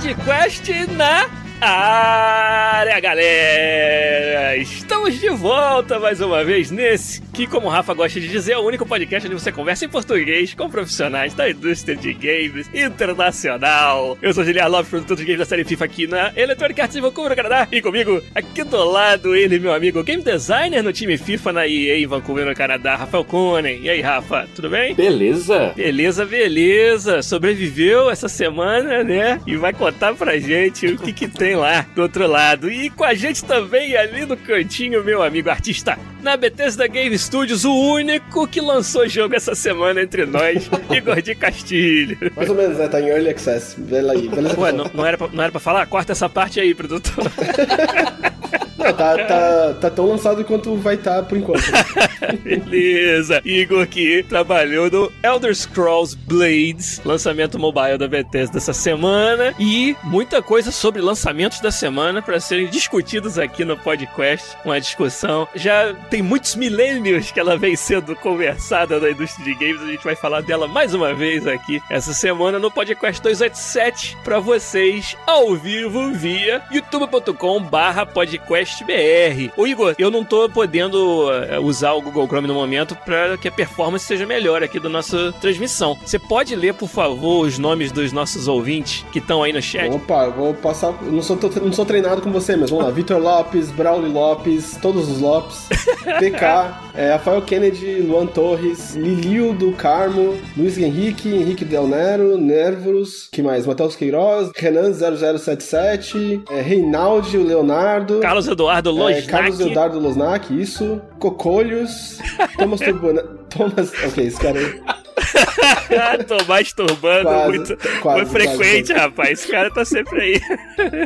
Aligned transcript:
Podcast 0.00 0.72
na 0.96 1.28
área, 1.60 2.98
galera! 3.00 4.56
Estamos 4.56 5.20
de 5.20 5.28
volta 5.28 6.00
mais 6.00 6.22
uma 6.22 6.42
vez 6.42 6.70
nesse 6.70 7.20
que, 7.40 7.46
como 7.46 7.68
o 7.68 7.70
Rafa 7.70 7.94
gosta 7.94 8.20
de 8.20 8.28
dizer, 8.28 8.52
é 8.52 8.58
o 8.58 8.60
único 8.60 8.84
podcast 8.84 9.26
onde 9.26 9.40
você 9.40 9.50
conversa 9.50 9.86
em 9.86 9.88
português 9.88 10.52
com 10.52 10.68
profissionais 10.68 11.32
da 11.32 11.48
indústria 11.48 11.96
de 11.96 12.12
games 12.12 12.68
internacional. 12.74 14.18
Eu 14.20 14.34
sou 14.34 14.44
Juliano 14.44 14.70
Lopes, 14.70 14.90
produtor 14.90 15.16
de 15.16 15.24
games 15.24 15.38
da 15.38 15.46
série 15.46 15.64
FIFA 15.64 15.86
aqui 15.86 16.06
na 16.06 16.32
Electronic 16.36 16.78
Arts 16.78 16.94
de 16.96 17.00
Vancouver, 17.00 17.34
Canadá. 17.34 17.66
E 17.72 17.80
comigo, 17.80 18.22
aqui 18.34 18.62
do 18.62 18.84
lado, 18.84 19.34
ele, 19.34 19.58
meu 19.58 19.72
amigo, 19.72 20.02
game 20.04 20.22
designer 20.22 20.82
no 20.82 20.92
time 20.92 21.16
FIFA 21.16 21.52
na 21.54 21.66
EA 21.66 22.00
em 22.00 22.06
Vancouver, 22.06 22.44
no 22.44 22.54
Canadá, 22.54 22.96
Rafael 22.96 23.24
Kunen. 23.24 23.80
E 23.80 23.88
aí, 23.88 24.02
Rafa, 24.02 24.46
tudo 24.54 24.68
bem? 24.68 24.94
Beleza. 24.94 25.72
Beleza, 25.74 26.26
beleza. 26.26 27.22
Sobreviveu 27.22 28.10
essa 28.10 28.28
semana, 28.28 29.02
né? 29.02 29.40
E 29.46 29.56
vai 29.56 29.72
contar 29.72 30.12
pra 30.12 30.38
gente 30.38 30.86
o 30.88 30.98
que, 30.98 31.10
que 31.10 31.26
tem 31.26 31.56
lá 31.56 31.86
do 31.94 32.02
outro 32.02 32.26
lado. 32.26 32.70
E 32.70 32.90
com 32.90 33.04
a 33.04 33.14
gente 33.14 33.42
também 33.46 33.96
ali 33.96 34.26
no 34.26 34.36
cantinho, 34.36 35.02
meu 35.02 35.22
amigo 35.22 35.48
artista 35.48 35.98
na 36.22 36.36
Bethesda 36.36 36.86
Game 36.86 37.14
Studios, 37.30 37.64
o 37.64 37.72
único 37.72 38.44
que 38.48 38.60
lançou 38.60 39.08
jogo 39.08 39.36
essa 39.36 39.54
semana 39.54 40.02
entre 40.02 40.26
nós, 40.26 40.68
Igor 40.90 41.22
de 41.22 41.32
Castilho. 41.36 42.18
Mais 42.34 42.50
ou 42.50 42.56
menos, 42.56 42.76
né? 42.76 42.88
Tá 42.88 43.00
em 43.00 43.06
Early 43.06 43.30
Access. 43.30 43.76
Vê 43.78 44.00
aí, 44.00 44.28
beleza? 44.28 44.58
Ué, 44.58 44.72
não, 44.72 44.90
não, 44.92 45.06
era 45.06 45.16
pra, 45.16 45.28
não 45.28 45.40
era 45.40 45.52
pra 45.52 45.60
falar? 45.60 45.86
Corta 45.86 46.10
essa 46.10 46.28
parte 46.28 46.58
aí, 46.58 46.74
produtor. 46.74 47.24
Não, 48.80 48.92
tá, 48.94 49.24
tá, 49.24 49.74
tá 49.80 49.90
tão 49.90 50.08
lançado 50.08 50.42
quanto 50.44 50.74
vai 50.76 50.94
estar 50.94 51.16
tá 51.16 51.22
por 51.22 51.36
enquanto. 51.36 51.62
Beleza. 52.42 53.42
Igor 53.44 53.86
que 53.86 54.22
trabalhou 54.22 54.90
no 54.90 55.12
Elder 55.22 55.54
Scrolls 55.54 56.16
Blades, 56.16 57.00
lançamento 57.04 57.58
mobile 57.58 57.98
da 57.98 58.08
Bethesda 58.08 58.56
essa 58.56 58.72
semana. 58.72 59.54
E 59.58 59.94
muita 60.02 60.40
coisa 60.40 60.72
sobre 60.72 61.02
lançamentos 61.02 61.60
da 61.60 61.70
semana 61.70 62.22
para 62.22 62.40
serem 62.40 62.68
discutidos 62.68 63.38
aqui 63.38 63.64
no 63.64 63.76
podcast. 63.76 64.56
Uma 64.64 64.80
discussão. 64.80 65.46
Já 65.54 65.92
tem 66.08 66.22
muitos 66.22 66.54
milênios 66.54 67.30
que 67.30 67.38
ela 67.38 67.58
vem 67.58 67.76
sendo 67.76 68.16
conversada 68.16 68.98
na 68.98 69.10
indústria 69.10 69.44
de 69.44 69.54
games. 69.54 69.82
A 69.82 69.90
gente 69.90 70.04
vai 70.04 70.16
falar 70.16 70.42
dela 70.42 70.66
mais 70.66 70.94
uma 70.94 71.12
vez 71.12 71.46
aqui 71.46 71.82
essa 71.90 72.14
semana 72.14 72.58
no 72.58 72.70
podcast 72.70 73.20
287 73.20 74.16
para 74.24 74.38
vocês 74.38 75.16
ao 75.26 75.54
vivo 75.54 76.12
via 76.12 76.62
youtube.com/podcast 76.70 78.69
BR. 78.84 79.52
Ô 79.56 79.66
Igor, 79.66 79.94
eu 79.98 80.10
não 80.10 80.24
tô 80.24 80.48
podendo 80.48 81.30
eh, 81.32 81.58
usar 81.58 81.92
o 81.92 82.00
Google 82.00 82.26
Chrome 82.26 82.48
no 82.48 82.54
momento 82.54 82.96
para 83.04 83.36
que 83.36 83.48
a 83.48 83.52
performance 83.52 84.06
seja 84.06 84.24
melhor 84.24 84.62
aqui 84.62 84.78
da 84.78 84.88
nossa 84.88 85.32
transmissão. 85.40 85.98
Você 86.04 86.18
pode 86.18 86.54
ler, 86.54 86.74
por 86.74 86.88
favor, 86.88 87.46
os 87.46 87.58
nomes 87.58 87.92
dos 87.92 88.12
nossos 88.12 88.48
ouvintes 88.48 89.04
que 89.12 89.18
estão 89.18 89.42
aí 89.42 89.52
no 89.52 89.60
chat? 89.60 89.90
Opa, 89.90 90.28
vou 90.28 90.54
passar. 90.54 90.92
Não 91.02 91.22
sou, 91.22 91.38
não 91.62 91.72
sou 91.72 91.84
treinado 91.84 92.22
com 92.22 92.30
você, 92.30 92.56
mas 92.56 92.70
vamos 92.70 92.84
lá. 92.84 92.90
Vitor 92.90 93.20
Lopes, 93.20 93.70
Braulio 93.70 94.10
Lopes, 94.10 94.78
todos 94.80 95.08
os 95.10 95.20
Lopes, 95.20 95.68
PK, 96.18 96.92
é, 96.94 97.12
Rafael 97.12 97.42
Kennedy, 97.42 98.00
Luan 98.00 98.26
Torres, 98.26 98.94
Lilio 98.94 99.52
do 99.52 99.72
Carmo, 99.72 100.36
Luiz 100.56 100.78
Henrique, 100.78 101.28
Henrique 101.28 101.64
Del 101.64 101.86
Nero, 101.86 102.38
Nervos, 102.38 103.28
que 103.30 103.42
mais? 103.42 103.66
Matheus 103.66 103.96
Queiroz, 103.96 104.50
Renan 104.56 104.92
0077, 104.92 106.42
é, 106.50 106.60
Reinaldi, 106.60 107.36
o 107.36 107.44
Leonardo. 107.44 108.20
Carlos 108.20 108.46
Eduardo 108.46 108.59
Losnak. 108.90 109.18
É, 109.18 109.22
Carlos 109.22 109.60
Eduardo 109.60 109.98
Losnak, 109.98 110.60
isso. 110.60 111.00
Cocolhos. 111.18 112.18
Thomas 112.58 112.80
Turbana. 112.80 113.22
Thomas. 113.48 113.92
Ok, 114.04 114.26
esse 114.26 114.40
cara 114.40 114.58
aí. 114.58 114.99
Tô 116.26 116.44
masturbando 116.46 117.24
quase, 117.24 117.48
muito, 117.48 117.76
quase, 118.00 118.20
muito 118.20 118.30
frequente, 118.30 118.92
quase. 118.92 118.92
rapaz. 118.92 119.30
Esse 119.40 119.50
cara 119.50 119.70
tá 119.70 119.84
sempre 119.84 120.20
aí. 120.20 120.40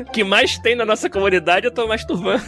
O 0.02 0.12
que 0.12 0.24
mais 0.24 0.58
tem 0.58 0.74
na 0.74 0.84
nossa 0.84 1.08
comunidade, 1.10 1.66
eu 1.66 1.72
tô 1.72 1.86
masturbando. 1.86 2.44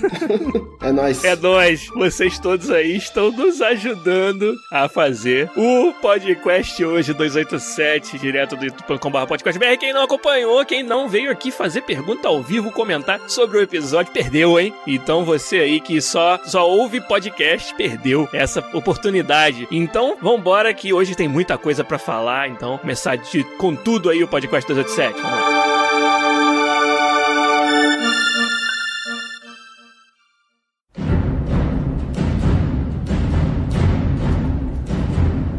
É 0.82 0.93
nóis. 0.93 1.25
É 1.25 1.37
nóis. 1.37 1.87
Vocês 1.88 2.38
todos 2.38 2.71
aí 2.71 2.97
estão 2.97 3.31
nos 3.31 3.60
ajudando 3.60 4.55
a 4.72 4.88
fazer 4.88 5.50
o 5.56 5.93
podcast 6.00 6.84
hoje, 6.84 7.12
287, 7.12 8.19
direto 8.19 8.56
do 8.56 8.65
youtube.com.br 8.65 9.26
podcastbr. 9.26 9.76
Quem 9.78 9.93
não 9.93 10.03
acompanhou, 10.03 10.65
quem 10.65 10.82
não 10.82 11.09
veio 11.09 11.31
aqui 11.31 11.50
fazer 11.50 11.82
pergunta 11.82 12.28
ao 12.28 12.43
vivo, 12.43 12.71
comentar 12.71 13.21
sobre 13.28 13.59
o 13.59 13.62
episódio, 13.62 14.12
perdeu, 14.12 14.59
hein? 14.59 14.72
Então 14.87 15.25
você 15.25 15.59
aí 15.59 15.81
que 15.81 16.00
só, 16.00 16.38
só 16.44 16.69
ouve 16.69 17.00
podcast, 17.00 17.75
perdeu 17.75 18.28
essa 18.32 18.65
oportunidade. 18.72 19.66
Então, 19.71 20.16
vambora 20.21 20.72
que 20.72 20.93
hoje 20.93 21.15
tem 21.15 21.28
muita 21.28 21.56
coisa 21.59 21.84
para 21.84 21.99
falar, 21.99 22.49
então 22.49 22.78
começar 22.78 23.17
de, 23.17 23.44
com 23.56 23.75
tudo 23.75 24.11
aí 24.11 24.22
o 24.22 24.28
podcast 24.28 24.67
287. 24.67 25.21
Vamos 25.21 25.41
lá. 25.41 25.86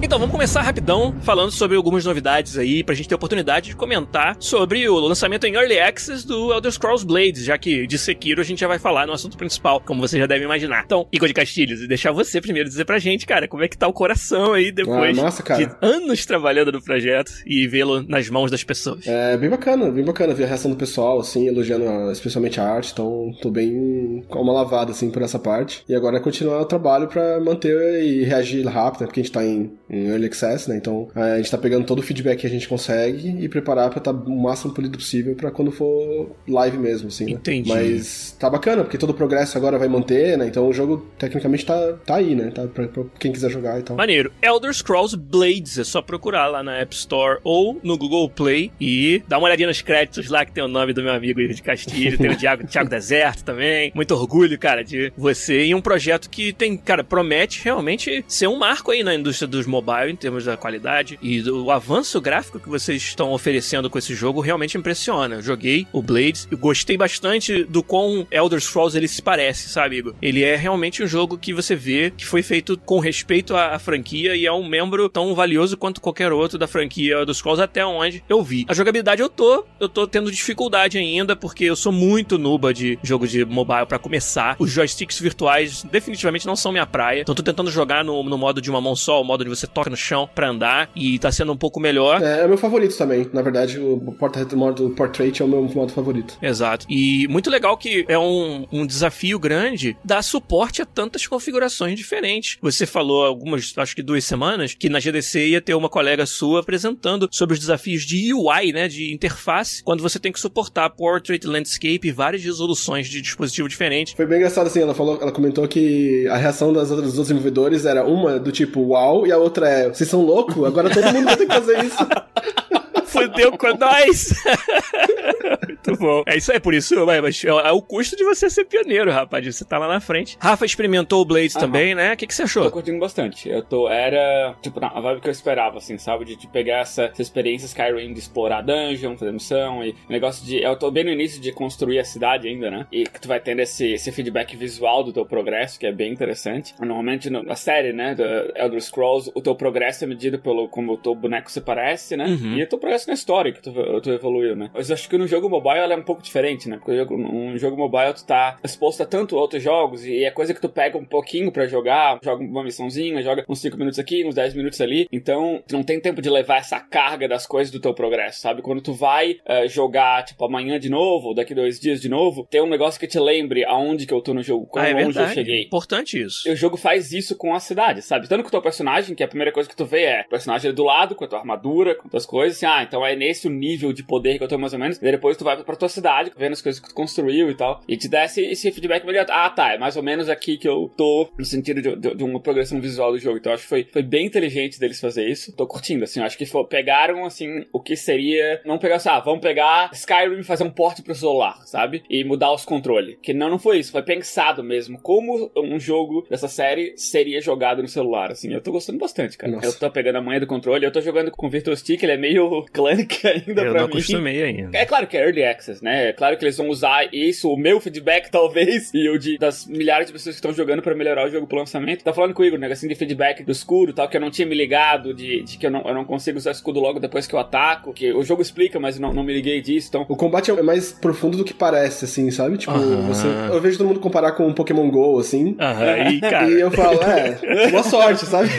Então, 0.07 0.19
vamos 0.19 0.31
começar 0.31 0.61
rapidão 0.61 1.13
falando 1.21 1.51
sobre 1.51 1.75
algumas 1.75 2.05
novidades 2.05 2.57
aí, 2.57 2.81
pra 2.81 2.95
gente 2.95 3.09
ter 3.09 3.15
a 3.15 3.17
oportunidade 3.17 3.71
de 3.71 3.75
comentar 3.75 4.37
sobre 4.39 4.87
o 4.87 4.97
lançamento 4.99 5.45
em 5.45 5.53
Early 5.53 5.77
Access 5.77 6.25
do 6.25 6.53
Elder 6.53 6.71
Scrolls 6.71 7.05
Blades, 7.05 7.43
já 7.43 7.57
que 7.57 7.85
de 7.85 7.97
Sekiro 7.97 8.39
a 8.39 8.43
gente 8.45 8.61
já 8.61 8.69
vai 8.69 8.79
falar 8.79 9.05
no 9.05 9.11
assunto 9.11 9.35
principal, 9.37 9.81
como 9.81 9.99
você 9.99 10.17
já 10.17 10.25
deve 10.25 10.45
imaginar. 10.45 10.83
Então, 10.85 11.05
Igor 11.11 11.27
de 11.27 11.33
Castilhos, 11.33 11.81
e 11.81 11.89
deixar 11.89 12.13
você 12.13 12.39
primeiro 12.39 12.69
dizer 12.69 12.85
pra 12.85 12.99
gente, 12.99 13.25
cara, 13.25 13.49
como 13.49 13.63
é 13.63 13.67
que 13.67 13.77
tá 13.77 13.85
o 13.85 13.91
coração 13.91 14.53
aí 14.53 14.71
depois 14.71 15.19
ah, 15.19 15.23
nossa, 15.23 15.43
de 15.43 15.69
anos 15.81 16.25
trabalhando 16.25 16.71
no 16.71 16.81
projeto 16.81 17.33
e 17.45 17.67
vê-lo 17.67 18.01
nas 18.01 18.29
mãos 18.29 18.49
das 18.49 18.63
pessoas. 18.63 19.05
É, 19.05 19.35
bem 19.35 19.49
bacana, 19.49 19.91
bem 19.91 20.05
bacana 20.05 20.33
ver 20.33 20.45
a 20.45 20.47
reação 20.47 20.71
do 20.71 20.77
pessoal, 20.77 21.19
assim, 21.19 21.47
elogiando 21.47 21.85
a, 21.85 22.13
especialmente 22.13 22.61
a 22.61 22.63
arte, 22.65 22.93
então 22.93 23.33
tô 23.41 23.51
bem 23.51 24.23
com 24.29 24.39
uma 24.39 24.53
lavada, 24.53 24.91
assim, 24.91 25.11
por 25.11 25.21
essa 25.21 25.37
parte. 25.37 25.83
E 25.89 25.93
agora 25.93 26.15
é 26.15 26.21
continuar 26.21 26.61
o 26.61 26.65
trabalho 26.65 27.07
pra 27.07 27.41
manter 27.41 28.01
e 28.05 28.23
reagir 28.23 28.65
rápido, 28.65 29.01
né, 29.01 29.07
porque 29.07 29.19
a 29.19 29.23
gente 29.23 29.33
tá 29.33 29.43
em 29.43 29.69
em 29.97 30.07
Early 30.07 30.27
Access, 30.27 30.69
né? 30.69 30.77
Então 30.77 31.07
a 31.15 31.37
gente 31.37 31.51
tá 31.51 31.57
pegando 31.57 31.85
todo 31.85 31.99
o 31.99 32.01
feedback 32.01 32.39
que 32.39 32.47
a 32.47 32.49
gente 32.49 32.67
consegue 32.67 33.43
e 33.43 33.49
preparar 33.49 33.89
pra 33.89 33.99
estar 33.99 34.13
tá 34.13 34.19
o 34.19 34.41
máximo 34.41 34.73
polido 34.73 34.97
possível 34.97 35.35
pra 35.35 35.51
quando 35.51 35.71
for 35.71 36.31
live 36.47 36.77
mesmo, 36.77 37.07
assim. 37.07 37.25
Né? 37.25 37.31
Entendi. 37.31 37.69
Mas 37.69 38.35
tá 38.39 38.49
bacana, 38.49 38.83
porque 38.83 38.97
todo 38.97 39.11
o 39.11 39.13
progresso 39.13 39.57
agora 39.57 39.77
vai 39.77 39.87
manter, 39.87 40.37
né? 40.37 40.47
Então 40.47 40.67
o 40.67 40.73
jogo 40.73 41.05
tecnicamente 41.17 41.65
tá, 41.65 41.93
tá 42.05 42.15
aí, 42.15 42.35
né? 42.35 42.51
Tá 42.51 42.67
pra, 42.67 42.87
pra 42.87 43.03
quem 43.19 43.31
quiser 43.31 43.49
jogar 43.49 43.79
e 43.79 43.83
tal. 43.83 43.97
Maneiro. 43.97 44.31
Elder 44.41 44.73
Scrolls 44.73 45.15
Blades, 45.17 45.77
é 45.77 45.83
só 45.83 46.01
procurar 46.01 46.47
lá 46.47 46.63
na 46.63 46.77
App 46.77 46.93
Store 46.95 47.39
ou 47.43 47.79
no 47.83 47.97
Google 47.97 48.29
Play 48.29 48.71
e 48.79 49.21
dar 49.27 49.37
uma 49.37 49.47
olhadinha 49.47 49.67
nos 49.67 49.81
créditos 49.81 50.29
lá 50.29 50.45
que 50.45 50.51
tem 50.51 50.63
o 50.63 50.67
nome 50.67 50.93
do 50.93 51.03
meu 51.03 51.13
amigo 51.13 51.45
de 51.47 51.61
Castilho, 51.61 52.17
tem 52.17 52.29
o 52.29 52.35
Thiago, 52.37 52.67
Thiago 52.67 52.89
Deserto 52.89 53.43
também. 53.43 53.91
Muito 53.95 54.13
orgulho, 54.13 54.57
cara, 54.57 54.83
de 54.83 55.11
você 55.17 55.65
e 55.65 55.75
um 55.75 55.81
projeto 55.81 56.29
que 56.29 56.53
tem, 56.53 56.77
cara, 56.77 57.03
promete 57.03 57.63
realmente 57.63 58.23
ser 58.27 58.47
um 58.47 58.57
marco 58.57 58.91
aí 58.91 59.03
na 59.03 59.15
indústria 59.15 59.47
dos 59.47 59.65
mobile 59.65 59.86
em 60.09 60.15
termos 60.15 60.43
da 60.43 60.57
qualidade 60.57 61.17
e 61.21 61.41
do 61.41 61.71
avanço 61.71 62.19
gráfico 62.19 62.59
que 62.59 62.69
vocês 62.69 63.01
estão 63.01 63.31
oferecendo 63.31 63.89
com 63.89 63.97
esse 63.97 64.13
jogo 64.13 64.41
realmente 64.41 64.77
impressiona. 64.77 65.35
Eu 65.35 65.41
joguei 65.41 65.87
o 65.93 66.01
Blades 66.01 66.47
e 66.51 66.55
gostei 66.55 66.97
bastante 66.97 67.63
do 67.63 67.81
quão 67.81 68.27
Elder 68.29 68.59
Scrolls 68.59 68.97
ele 68.97 69.07
se 69.07 69.21
parece, 69.21 69.69
sabe, 69.69 69.97
Igor? 69.97 70.13
Ele 70.21 70.43
é 70.43 70.55
realmente 70.55 71.03
um 71.03 71.07
jogo 71.07 71.37
que 71.37 71.53
você 71.53 71.75
vê 71.75 72.11
que 72.15 72.25
foi 72.25 72.43
feito 72.43 72.77
com 72.77 72.99
respeito 72.99 73.55
à, 73.55 73.75
à 73.75 73.79
franquia 73.79 74.35
e 74.35 74.45
é 74.45 74.51
um 74.51 74.67
membro 74.67 75.07
tão 75.07 75.33
valioso 75.33 75.77
quanto 75.77 76.01
qualquer 76.01 76.31
outro 76.31 76.57
da 76.57 76.67
franquia 76.67 77.15
Elder 77.15 77.33
Scrolls 77.33 77.61
até 77.61 77.85
onde 77.85 78.23
eu 78.27 78.43
vi. 78.43 78.65
A 78.67 78.73
jogabilidade 78.73 79.21
eu 79.21 79.29
tô, 79.29 79.65
eu 79.79 79.87
tô 79.87 80.05
tendo 80.07 80.31
dificuldade 80.31 80.97
ainda 80.97 81.35
porque 81.35 81.63
eu 81.65 81.75
sou 81.75 81.91
muito 81.91 82.37
nuba 82.37 82.73
de 82.73 82.99
jogo 83.01 83.27
de 83.27 83.45
mobile 83.45 83.85
para 83.85 83.99
começar. 83.99 84.55
Os 84.59 84.71
joysticks 84.71 85.19
virtuais 85.19 85.83
definitivamente 85.83 86.45
não 86.45 86.55
são 86.55 86.71
minha 86.71 86.85
praia. 86.85 87.21
Então 87.21 87.35
tô 87.35 87.43
tentando 87.43 87.71
jogar 87.71 88.03
no, 88.03 88.23
no 88.23 88.37
modo 88.37 88.61
de 88.61 88.69
uma 88.69 88.81
mão 88.81 88.95
só, 88.95 89.21
o 89.21 89.23
modo 89.23 89.43
de 89.43 89.49
você 89.49 89.67
toca 89.77 89.89
no 89.89 89.97
chão 89.97 90.27
pra 90.33 90.49
andar 90.49 90.89
e 90.95 91.19
tá 91.19 91.31
sendo 91.31 91.51
um 91.51 91.57
pouco 91.57 91.79
melhor. 91.79 92.21
É, 92.21 92.41
é 92.41 92.45
o 92.45 92.49
meu 92.49 92.57
favorito 92.57 92.97
também. 92.97 93.29
Na 93.31 93.43
verdade, 93.43 93.79
o 93.79 93.99
porta 94.17 94.47
modo 94.55 94.89
Portrait 94.91 95.39
é 95.39 95.45
o 95.45 95.47
meu 95.47 95.61
modo 95.63 95.91
favorito. 95.91 96.37
Exato. 96.41 96.87
E 96.89 97.27
muito 97.27 97.49
legal 97.49 97.77
que 97.77 98.05
é 98.07 98.17
um, 98.17 98.65
um 98.71 98.85
desafio 98.85 99.37
grande 99.39 99.95
dar 100.03 100.23
suporte 100.23 100.81
a 100.81 100.85
tantas 100.85 101.27
configurações 101.27 101.95
diferentes. 101.95 102.57
Você 102.61 102.85
falou 102.85 103.25
algumas, 103.25 103.73
acho 103.77 103.95
que 103.95 104.01
duas 104.01 104.23
semanas, 104.25 104.73
que 104.73 104.89
na 104.89 104.99
GDC 104.99 105.49
ia 105.49 105.61
ter 105.61 105.75
uma 105.75 105.89
colega 105.89 106.25
sua 106.25 106.61
apresentando 106.61 107.27
sobre 107.31 107.53
os 107.53 107.59
desafios 107.59 108.03
de 108.03 108.33
UI, 108.33 108.71
né, 108.73 108.87
de 108.87 109.13
interface, 109.13 109.83
quando 109.83 110.01
você 110.01 110.17
tem 110.19 110.31
que 110.31 110.39
suportar 110.39 110.89
Portrait, 110.89 111.45
Landscape 111.45 112.07
e 112.07 112.11
várias 112.11 112.43
resoluções 112.43 113.07
de 113.07 113.21
dispositivo 113.21 113.69
diferentes. 113.69 114.13
Foi 114.13 114.25
bem 114.25 114.37
engraçado 114.37 114.67
assim, 114.67 114.81
ela 114.81 114.95
falou, 114.95 115.19
ela 115.21 115.31
comentou 115.31 115.67
que 115.67 116.27
a 116.27 116.37
reação 116.37 116.73
das 116.73 116.89
outras 116.89 117.13
dos 117.13 117.27
desenvolvedores 117.27 117.85
era 117.85 118.03
uma 118.05 118.39
do 118.39 118.51
tipo 118.51 118.81
uau 118.81 119.27
e 119.27 119.31
a 119.31 119.37
outra 119.37 119.66
é 119.67 119.89
vocês 119.89 120.09
são 120.09 120.21
loucos? 120.21 120.63
Agora 120.63 120.89
todo 120.89 121.13
mundo 121.13 121.25
vai 121.25 121.37
ter 121.37 121.45
que 121.45 121.53
fazer 121.53 121.83
isso. 121.83 121.97
Fudeu 123.05 123.57
com 123.57 123.75
nós! 123.77 124.33
Muito 125.67 125.95
bom. 125.97 126.23
É 126.25 126.37
isso 126.37 126.51
aí, 126.51 126.59
por 126.59 126.73
isso 126.73 126.95
mas 127.21 127.43
é, 127.43 127.71
o 127.71 127.81
custo 127.81 128.15
de 128.15 128.23
você 128.23 128.49
ser 128.49 128.65
pioneiro, 128.65 129.11
rapaz, 129.11 129.45
você 129.45 129.63
tá 129.63 129.77
lá 129.77 129.87
na 129.87 129.99
frente. 129.99 130.37
Rafa 130.39 130.65
experimentou 130.65 131.21
o 131.21 131.25
Blades 131.25 131.55
Aham. 131.55 131.65
também, 131.65 131.95
né? 131.95 132.13
O 132.13 132.17
que, 132.17 132.27
que 132.27 132.33
você 132.33 132.43
achou? 132.43 132.63
Tô 132.63 132.71
curtindo 132.71 132.99
bastante. 132.99 133.49
Eu 133.49 133.63
tô, 133.63 133.87
era, 133.87 134.55
tipo, 134.61 134.83
a 134.83 134.99
vibe 134.99 135.21
que 135.21 135.27
eu 135.27 135.31
esperava, 135.31 135.77
assim, 135.77 135.97
sabe? 135.97 136.25
De, 136.25 136.35
de 136.35 136.47
pegar 136.47 136.79
essa, 136.79 137.03
essa 137.05 137.21
experiência 137.21 137.65
Skyrim 137.65 138.13
de 138.13 138.19
explorar 138.19 138.61
dungeon, 138.61 139.17
fazer 139.17 139.31
missão 139.31 139.83
e 139.83 139.95
negócio 140.09 140.45
de... 140.45 140.61
Eu 140.61 140.75
tô 140.77 140.91
bem 140.91 141.03
no 141.03 141.11
início 141.11 141.39
de 141.39 141.51
construir 141.51 141.99
a 141.99 142.03
cidade 142.03 142.47
ainda, 142.47 142.69
né? 142.69 142.87
E 142.91 143.03
que 143.03 143.19
tu 143.21 143.27
vai 143.27 143.39
tendo 143.39 143.59
esse, 143.61 143.93
esse 143.93 144.11
feedback 144.11 144.55
visual 144.55 145.03
do 145.03 145.13
teu 145.13 145.25
progresso, 145.25 145.79
que 145.79 145.85
é 145.85 145.91
bem 145.91 146.11
interessante. 146.11 146.73
Normalmente, 146.79 147.29
na 147.29 147.55
série, 147.55 147.93
né, 147.93 148.15
do 148.15 148.23
Elder 148.55 148.81
Scrolls, 148.81 149.31
o 149.33 149.41
teu 149.41 149.55
progresso 149.55 150.03
é 150.03 150.07
medido 150.07 150.39
pelo 150.39 150.67
como 150.67 150.93
o 150.93 150.97
teu 150.97 151.13
boneco 151.15 151.51
se 151.51 151.61
parece, 151.61 152.17
né? 152.17 152.25
Uhum. 152.25 152.57
E 152.57 152.63
o 152.63 152.67
teu 152.67 152.79
progresso 152.87 153.07
na 153.07 153.13
história 153.13 153.51
que 153.51 153.61
tu, 153.61 153.71
tu 154.01 154.11
evoluiu, 154.11 154.55
né? 154.55 154.71
Mas 154.73 154.89
acho 154.89 155.09
que 155.09 155.17
no 155.17 155.27
jogo 155.27 155.49
mobile 155.49 155.79
ela 155.79 155.93
é 155.93 155.97
um 155.97 156.03
pouco 156.03 156.21
diferente, 156.21 156.69
né? 156.69 156.77
Porque 156.77 157.01
um 157.13 157.57
jogo 157.57 157.75
mobile 157.75 158.13
tu 158.13 158.25
tá 158.25 158.57
exposto 158.63 159.03
a 159.03 159.05
tanto 159.05 159.35
outros 159.35 159.61
jogos 159.61 160.05
e 160.05 160.23
é 160.23 160.31
coisa 160.31 160.53
que 160.53 160.61
tu 160.61 160.69
pega 160.69 160.97
um 160.97 161.03
pouquinho 161.03 161.51
para 161.51 161.67
jogar, 161.67 162.19
joga 162.23 162.43
uma 162.43 162.63
missãozinha, 162.63 163.21
joga 163.21 163.43
uns 163.47 163.59
5 163.59 163.77
minutos 163.77 163.99
aqui, 163.99 164.25
uns 164.25 164.35
10 164.35 164.53
minutos 164.53 164.79
ali. 164.79 165.07
Então, 165.11 165.61
tu 165.67 165.75
não 165.75 165.83
tem 165.83 165.99
tempo 165.99 166.21
de 166.21 166.29
levar 166.29 166.57
essa 166.57 166.79
carga 166.79 167.27
das 167.27 167.45
coisas 167.45 167.71
do 167.71 167.79
teu 167.79 167.93
progresso, 167.93 168.39
sabe? 168.39 168.61
Quando 168.61 168.81
tu 168.81 168.93
vai 168.93 169.33
uh, 169.33 169.67
jogar, 169.67 170.23
tipo, 170.23 170.45
amanhã 170.45 170.79
de 170.79 170.89
novo, 170.89 171.29
ou 171.29 171.35
daqui 171.35 171.53
dois 171.53 171.79
dias 171.79 171.99
de 171.99 172.07
novo, 172.07 172.47
tem 172.49 172.61
um 172.61 172.69
negócio 172.69 172.99
que 172.99 173.07
te 173.07 173.19
lembre 173.19 173.65
aonde 173.65 174.05
que 174.05 174.13
eu 174.13 174.21
tô 174.21 174.33
no 174.33 174.41
jogo, 174.41 174.65
quão 174.65 174.83
ah, 174.83 174.89
é 174.89 174.93
verdade. 174.93 175.31
eu 175.31 175.33
cheguei. 175.33 175.63
Importante 175.63 176.21
isso. 176.21 176.47
E 176.47 176.51
o 176.51 176.55
jogo 176.55 176.77
faz 176.77 177.11
isso 177.11 177.35
com 177.35 177.53
a 177.53 177.59
cidade, 177.59 178.01
sabe? 178.01 178.29
Tanto 178.29 178.43
que 178.43 178.47
o 178.47 178.51
teu 178.51 178.61
personagem, 178.61 179.13
que 179.15 179.23
é 179.23 179.25
a 179.25 179.29
primeira 179.29 179.51
coisa 179.51 179.67
que 179.67 179.75
tu 179.75 179.85
vê 179.85 180.03
é 180.03 180.21
o 180.21 180.29
personagem 180.29 180.71
do 180.73 180.83
lado, 180.83 181.15
com 181.15 181.25
a 181.25 181.27
tua 181.27 181.39
armadura, 181.39 181.95
com 181.95 182.15
as 182.15 182.25
coisas, 182.25 182.57
assim, 182.57 182.65
ah, 182.65 182.76
então 182.83 183.05
é 183.05 183.15
nesse 183.15 183.47
o 183.47 183.51
nível 183.51 183.93
de 183.93 184.03
poder 184.03 184.37
que 184.37 184.43
eu 184.43 184.47
tô 184.47 184.57
mais 184.57 184.73
ou 184.73 184.79
menos. 184.79 184.97
E 184.97 185.11
depois 185.11 185.37
tu 185.37 185.43
vai 185.43 185.61
pra 185.63 185.75
tua 185.75 185.89
cidade, 185.89 186.31
vendo 186.37 186.53
as 186.53 186.61
coisas 186.61 186.81
que 186.81 186.89
tu 186.89 186.95
construiu 186.95 187.49
e 187.49 187.55
tal. 187.55 187.81
E 187.87 187.97
te 187.97 188.07
dá 188.07 188.25
esse, 188.25 188.41
esse 188.41 188.71
feedback 188.71 189.03
imediato. 189.03 189.31
Ah, 189.31 189.49
tá, 189.49 189.73
é 189.73 189.77
mais 189.77 189.95
ou 189.95 190.03
menos 190.03 190.29
aqui 190.29 190.57
que 190.57 190.67
eu 190.67 190.91
tô 190.95 191.29
no 191.37 191.45
sentido 191.45 191.81
de, 191.81 191.95
de, 191.95 192.15
de 192.15 192.23
uma 192.23 192.39
progressão 192.39 192.79
visual 192.79 193.11
do 193.11 193.19
jogo. 193.19 193.37
Então 193.37 193.53
acho 193.53 193.63
que 193.63 193.69
foi, 193.69 193.83
foi 193.91 194.03
bem 194.03 194.25
inteligente 194.25 194.79
deles 194.79 194.99
fazer 194.99 195.27
isso. 195.27 195.55
Tô 195.55 195.65
curtindo, 195.67 196.03
assim. 196.03 196.19
Acho 196.19 196.37
que 196.37 196.45
foi, 196.45 196.65
pegaram, 196.65 197.25
assim, 197.25 197.65
o 197.71 197.79
que 197.79 197.95
seria. 197.95 198.61
Não 198.65 198.77
pegar 198.77 198.95
assim, 198.95 199.09
ah, 199.09 199.19
vamos 199.19 199.41
pegar 199.41 199.89
Skyrim 199.93 200.39
e 200.39 200.43
fazer 200.43 200.63
um 200.63 200.69
porte 200.69 201.01
pro 201.01 201.15
celular, 201.15 201.61
sabe? 201.65 202.03
E 202.09 202.23
mudar 202.23 202.51
os 202.53 202.65
controles. 202.65 203.17
Que 203.21 203.33
não, 203.33 203.49
não 203.49 203.59
foi 203.59 203.79
isso. 203.79 203.91
Foi 203.91 204.03
pensado 204.03 204.63
mesmo 204.63 204.99
como 205.01 205.51
um 205.55 205.79
jogo 205.79 206.25
dessa 206.29 206.47
série 206.47 206.93
seria 206.97 207.41
jogado 207.41 207.81
no 207.81 207.87
celular, 207.87 208.31
assim. 208.31 208.53
Eu 208.53 208.61
tô 208.61 208.71
gostando 208.71 208.99
bastante, 208.99 209.37
cara. 209.37 209.51
Nossa. 209.51 209.67
Eu 209.67 209.73
tô 209.73 209.89
pegando 209.91 210.17
a 210.17 210.21
manha 210.21 210.39
do 210.39 210.47
controle. 210.47 210.85
Eu 210.85 210.91
tô 210.91 211.01
jogando 211.01 211.31
com 211.31 211.47
o 211.47 211.49
Virtual 211.49 211.75
Stick, 211.75 212.01
ele 212.03 212.13
é 212.13 212.17
meio 212.17 212.56
clunky 212.71 213.27
ainda 213.27 213.61
eu 213.61 213.71
pra 213.71 213.81
não 213.81 213.87
mim. 213.87 213.93
acostumei 213.93 214.43
ainda. 214.43 214.77
É 214.77 214.85
claro 214.85 215.07
que 215.07 215.17
é 215.17 215.23
Early 215.23 215.43
Access, 215.43 215.83
né? 215.83 216.09
É 216.09 216.13
claro 216.13 216.37
que 216.37 216.45
eles 216.45 216.57
vão 216.57 216.69
usar 216.69 217.07
isso, 217.13 217.51
o 217.51 217.57
meu 217.57 217.79
feedback, 217.79 218.29
talvez, 218.31 218.91
e 218.93 219.09
o 219.09 219.17
de, 219.17 219.37
das 219.37 219.65
milhares 219.65 220.07
de 220.07 220.13
pessoas 220.13 220.35
que 220.35 220.39
estão 220.39 220.53
jogando 220.53 220.81
para 220.81 220.95
melhorar 220.95 221.27
o 221.27 221.31
jogo 221.31 221.47
pro 221.47 221.57
lançamento. 221.57 222.03
Tá 222.03 222.13
falando 222.13 222.33
com 222.33 222.41
o 222.41 222.45
Igor, 222.45 222.59
né? 222.59 222.67
Assim, 222.67 222.87
de 222.87 222.95
feedback 222.95 223.43
do 223.43 223.51
escudo 223.51 223.93
tal, 223.93 224.07
que 224.07 224.17
eu 224.17 224.21
não 224.21 224.29
tinha 224.29 224.47
me 224.47 224.55
ligado, 224.55 225.13
de, 225.13 225.43
de 225.43 225.57
que 225.57 225.65
eu 225.65 225.71
não, 225.71 225.81
eu 225.81 225.93
não 225.93 226.05
consigo 226.05 226.37
usar 226.37 226.51
escudo 226.51 226.79
logo 226.79 226.99
depois 226.99 227.25
que 227.25 227.33
eu 227.33 227.39
ataco, 227.39 227.93
que 227.93 228.11
o 228.13 228.23
jogo 228.23 228.41
explica, 228.41 228.79
mas 228.79 228.99
não, 228.99 229.13
não 229.13 229.23
me 229.23 229.33
liguei 229.33 229.61
disso, 229.61 229.87
então... 229.89 230.05
O 230.07 230.15
combate 230.15 230.51
é 230.51 230.61
mais 230.61 230.91
profundo 230.91 231.37
do 231.37 231.43
que 231.43 231.53
parece, 231.53 232.05
assim, 232.05 232.29
sabe? 232.31 232.57
Tipo, 232.57 232.73
você, 233.07 233.27
eu 233.51 233.61
vejo 233.61 233.77
todo 233.77 233.87
mundo 233.87 233.99
comparar 233.99 234.33
com 234.33 234.47
um 234.47 234.53
Pokémon 234.53 234.89
GO, 234.89 235.19
assim. 235.19 235.55
Aham, 235.59 236.11
e, 236.11 236.21
cara... 236.21 236.49
e 236.49 236.59
eu 236.59 236.71
falo, 236.71 236.99
é, 237.01 237.69
boa 237.69 237.83
sorte, 237.83 238.25
sabe? 238.25 238.49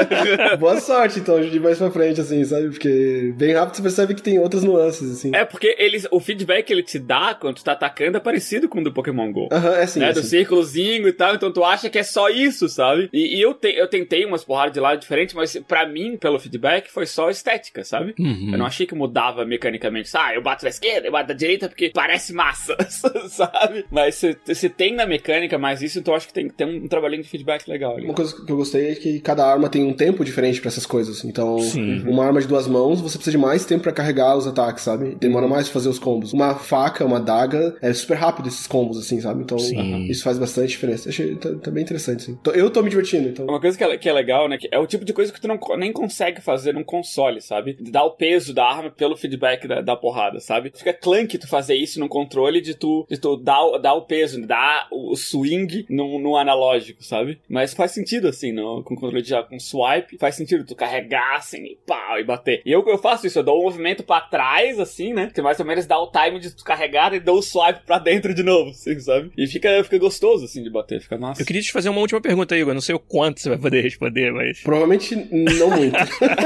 boa 0.58 0.80
sorte, 0.80 1.20
então, 1.20 1.40
de 1.40 1.60
mais 1.60 1.78
pra 1.78 1.90
frente, 1.90 2.20
assim, 2.20 2.44
sabe? 2.44 2.70
Porque 2.70 3.33
bem 3.34 3.52
rápido 3.52 3.76
você 3.76 3.82
percebe 3.82 4.14
que 4.14 4.22
tem 4.22 4.38
outras 4.38 4.64
nuances, 4.64 5.10
assim. 5.10 5.34
É, 5.34 5.44
porque 5.44 5.74
eles, 5.78 6.06
o 6.10 6.20
feedback 6.20 6.66
que 6.66 6.72
ele 6.72 6.82
te 6.82 6.98
dá 6.98 7.34
quando 7.34 7.56
tu 7.56 7.64
tá 7.64 7.72
atacando 7.72 8.16
é 8.16 8.20
parecido 8.20 8.68
com 8.68 8.80
o 8.80 8.84
do 8.84 8.92
Pokémon 8.92 9.30
GO. 9.32 9.48
Aham, 9.52 9.68
uhum, 9.68 9.74
é 9.74 9.82
assim. 9.82 10.00
Né? 10.00 10.10
É 10.10 10.12
do 10.12 10.20
assim. 10.20 10.28
círculozinho 10.28 11.08
e 11.08 11.12
tal, 11.12 11.34
então 11.34 11.52
tu 11.52 11.64
acha 11.64 11.90
que 11.90 11.98
é 11.98 12.02
só 12.02 12.28
isso, 12.28 12.68
sabe? 12.68 13.08
E, 13.12 13.36
e 13.36 13.42
eu, 13.42 13.54
te, 13.54 13.68
eu 13.68 13.88
tentei 13.88 14.24
umas 14.24 14.44
porradas 14.44 14.72
de 14.72 14.80
lado 14.80 15.00
diferentes, 15.00 15.34
mas 15.34 15.56
para 15.66 15.86
mim, 15.86 16.16
pelo 16.16 16.38
feedback, 16.38 16.90
foi 16.90 17.06
só 17.06 17.30
estética, 17.30 17.84
sabe? 17.84 18.14
Uhum. 18.18 18.50
Eu 18.52 18.58
não 18.58 18.66
achei 18.66 18.86
que 18.86 18.94
mudava 18.94 19.44
mecanicamente. 19.44 20.10
Ah, 20.14 20.34
eu 20.34 20.42
bato 20.42 20.62
da 20.62 20.70
esquerda, 20.70 21.08
eu 21.08 21.12
bato 21.12 21.28
da 21.28 21.34
direita 21.34 21.68
porque 21.68 21.90
parece 21.92 22.32
massa, 22.32 22.76
sabe? 23.28 23.84
Mas 23.90 24.14
se, 24.16 24.36
se 24.54 24.68
tem 24.68 24.94
na 24.94 25.06
mecânica 25.06 25.58
mais 25.58 25.82
isso, 25.82 25.98
então 25.98 26.14
eu 26.14 26.16
acho 26.16 26.28
que 26.28 26.34
tem 26.34 26.48
que 26.48 26.54
ter 26.54 26.64
um, 26.64 26.84
um 26.84 26.88
trabalhinho 26.88 27.22
de 27.22 27.28
feedback 27.28 27.68
legal. 27.68 27.96
Ali. 27.96 28.04
Uma 28.04 28.14
coisa 28.14 28.34
que 28.34 28.50
eu 28.50 28.56
gostei 28.56 28.92
é 28.92 28.94
que 28.94 29.20
cada 29.20 29.44
arma 29.44 29.68
tem 29.68 29.84
um 29.84 29.92
tempo 29.92 30.24
diferente 30.24 30.60
para 30.60 30.68
essas 30.68 30.86
coisas. 30.86 31.24
Então, 31.24 31.58
Sim. 31.58 32.02
uma 32.06 32.24
arma 32.24 32.40
de 32.40 32.46
duas 32.46 32.66
mãos, 32.66 33.00
você 33.00 33.18
precisa 33.24 33.32
de 33.32 33.38
mais 33.38 33.64
tempo 33.64 33.82
para 33.82 33.92
carregar 33.92 34.36
os 34.36 34.46
ataques, 34.46 34.84
sabe? 34.84 35.14
Demora 35.14 35.48
mais 35.48 35.66
pra 35.66 35.74
fazer 35.74 35.88
os 35.88 35.98
combos. 35.98 36.32
Uma 36.32 36.54
faca, 36.54 37.04
uma 37.04 37.18
daga, 37.18 37.76
é 37.80 37.92
super 37.92 38.14
rápido 38.14 38.48
esses 38.48 38.66
combos, 38.66 38.98
assim, 38.98 39.20
sabe? 39.20 39.42
Então, 39.42 39.58
Sim. 39.58 40.04
isso 40.04 40.22
faz 40.22 40.38
bastante 40.38 40.68
diferença. 40.68 41.08
Achei 41.08 41.34
tá, 41.36 41.50
tá 41.54 41.70
bem 41.70 41.82
interessante, 41.82 42.22
assim. 42.22 42.38
Eu 42.54 42.70
tô 42.70 42.82
me 42.82 42.90
divertindo, 42.90 43.28
então. 43.28 43.46
Uma 43.46 43.60
coisa 43.60 43.76
que 43.76 43.84
é, 43.84 43.96
que 43.96 44.08
é 44.08 44.12
legal, 44.12 44.48
né? 44.48 44.58
É 44.70 44.78
o 44.78 44.86
tipo 44.86 45.04
de 45.04 45.12
coisa 45.12 45.32
que 45.32 45.40
tu 45.40 45.48
não, 45.48 45.58
nem 45.78 45.92
consegue 45.92 46.40
fazer 46.40 46.74
num 46.74 46.84
console, 46.84 47.40
sabe? 47.40 47.76
Dar 47.80 48.04
o 48.04 48.12
peso 48.12 48.52
da 48.52 48.64
arma 48.64 48.90
pelo 48.90 49.16
feedback 49.16 49.66
da, 49.66 49.80
da 49.80 49.96
porrada, 49.96 50.40
sabe? 50.40 50.72
Fica 50.74 50.92
clunky 50.92 51.38
tu 51.38 51.48
fazer 51.48 51.74
isso 51.74 51.98
num 51.98 52.08
controle 52.08 52.60
de 52.60 52.74
tu, 52.74 53.06
de 53.08 53.18
tu 53.18 53.36
dar, 53.36 53.78
dar 53.78 53.94
o 53.94 54.02
peso, 54.02 54.44
dar 54.46 54.86
o 54.90 55.16
swing 55.16 55.86
no, 55.88 56.18
no 56.18 56.36
analógico, 56.36 57.02
sabe? 57.02 57.40
Mas 57.48 57.72
faz 57.72 57.92
sentido, 57.92 58.28
assim, 58.28 58.52
no, 58.52 58.82
com 58.82 58.94
controle 58.94 59.22
de 59.22 59.34
com 59.44 59.58
swipe, 59.58 60.18
faz 60.18 60.34
sentido 60.34 60.64
tu 60.64 60.74
carregar, 60.74 61.36
assim, 61.36 61.64
e 61.64 61.78
pau, 61.86 62.18
e 62.18 62.24
bater. 62.24 62.62
E 62.64 62.70
eu, 62.70 62.84
eu 62.86 62.98
faço 62.98 63.13
isso, 63.22 63.38
eu 63.38 63.42
dou 63.42 63.60
um 63.60 63.64
movimento 63.64 64.02
pra 64.02 64.20
trás, 64.20 64.78
assim, 64.80 65.12
né? 65.12 65.30
Que 65.32 65.42
mais 65.42 65.58
ou 65.60 65.66
menos 65.66 65.86
dá 65.86 65.98
o 65.98 66.10
time 66.10 66.40
de 66.40 66.54
carregar 66.64 67.14
e 67.14 67.20
dou 67.20 67.38
o 67.38 67.42
swipe 67.42 67.80
pra 67.86 67.98
dentro 67.98 68.34
de 68.34 68.42
novo, 68.42 68.70
assim, 68.70 68.98
sabe? 68.98 69.30
E 69.36 69.46
fica, 69.46 69.82
fica 69.84 69.98
gostoso, 69.98 70.44
assim, 70.44 70.62
de 70.62 70.70
bater, 70.70 71.00
fica 71.00 71.16
massa. 71.18 71.42
Eu 71.42 71.46
queria 71.46 71.62
te 71.62 71.72
fazer 71.72 71.88
uma 71.88 72.00
última 72.00 72.20
pergunta, 72.20 72.56
Igor. 72.56 72.74
Não 72.74 72.80
sei 72.80 72.94
o 72.94 72.98
quanto 72.98 73.40
você 73.40 73.48
vai 73.48 73.58
poder 73.58 73.82
responder, 73.82 74.32
mas. 74.32 74.62
Provavelmente 74.62 75.14
não 75.30 75.70
muito. 75.70 75.96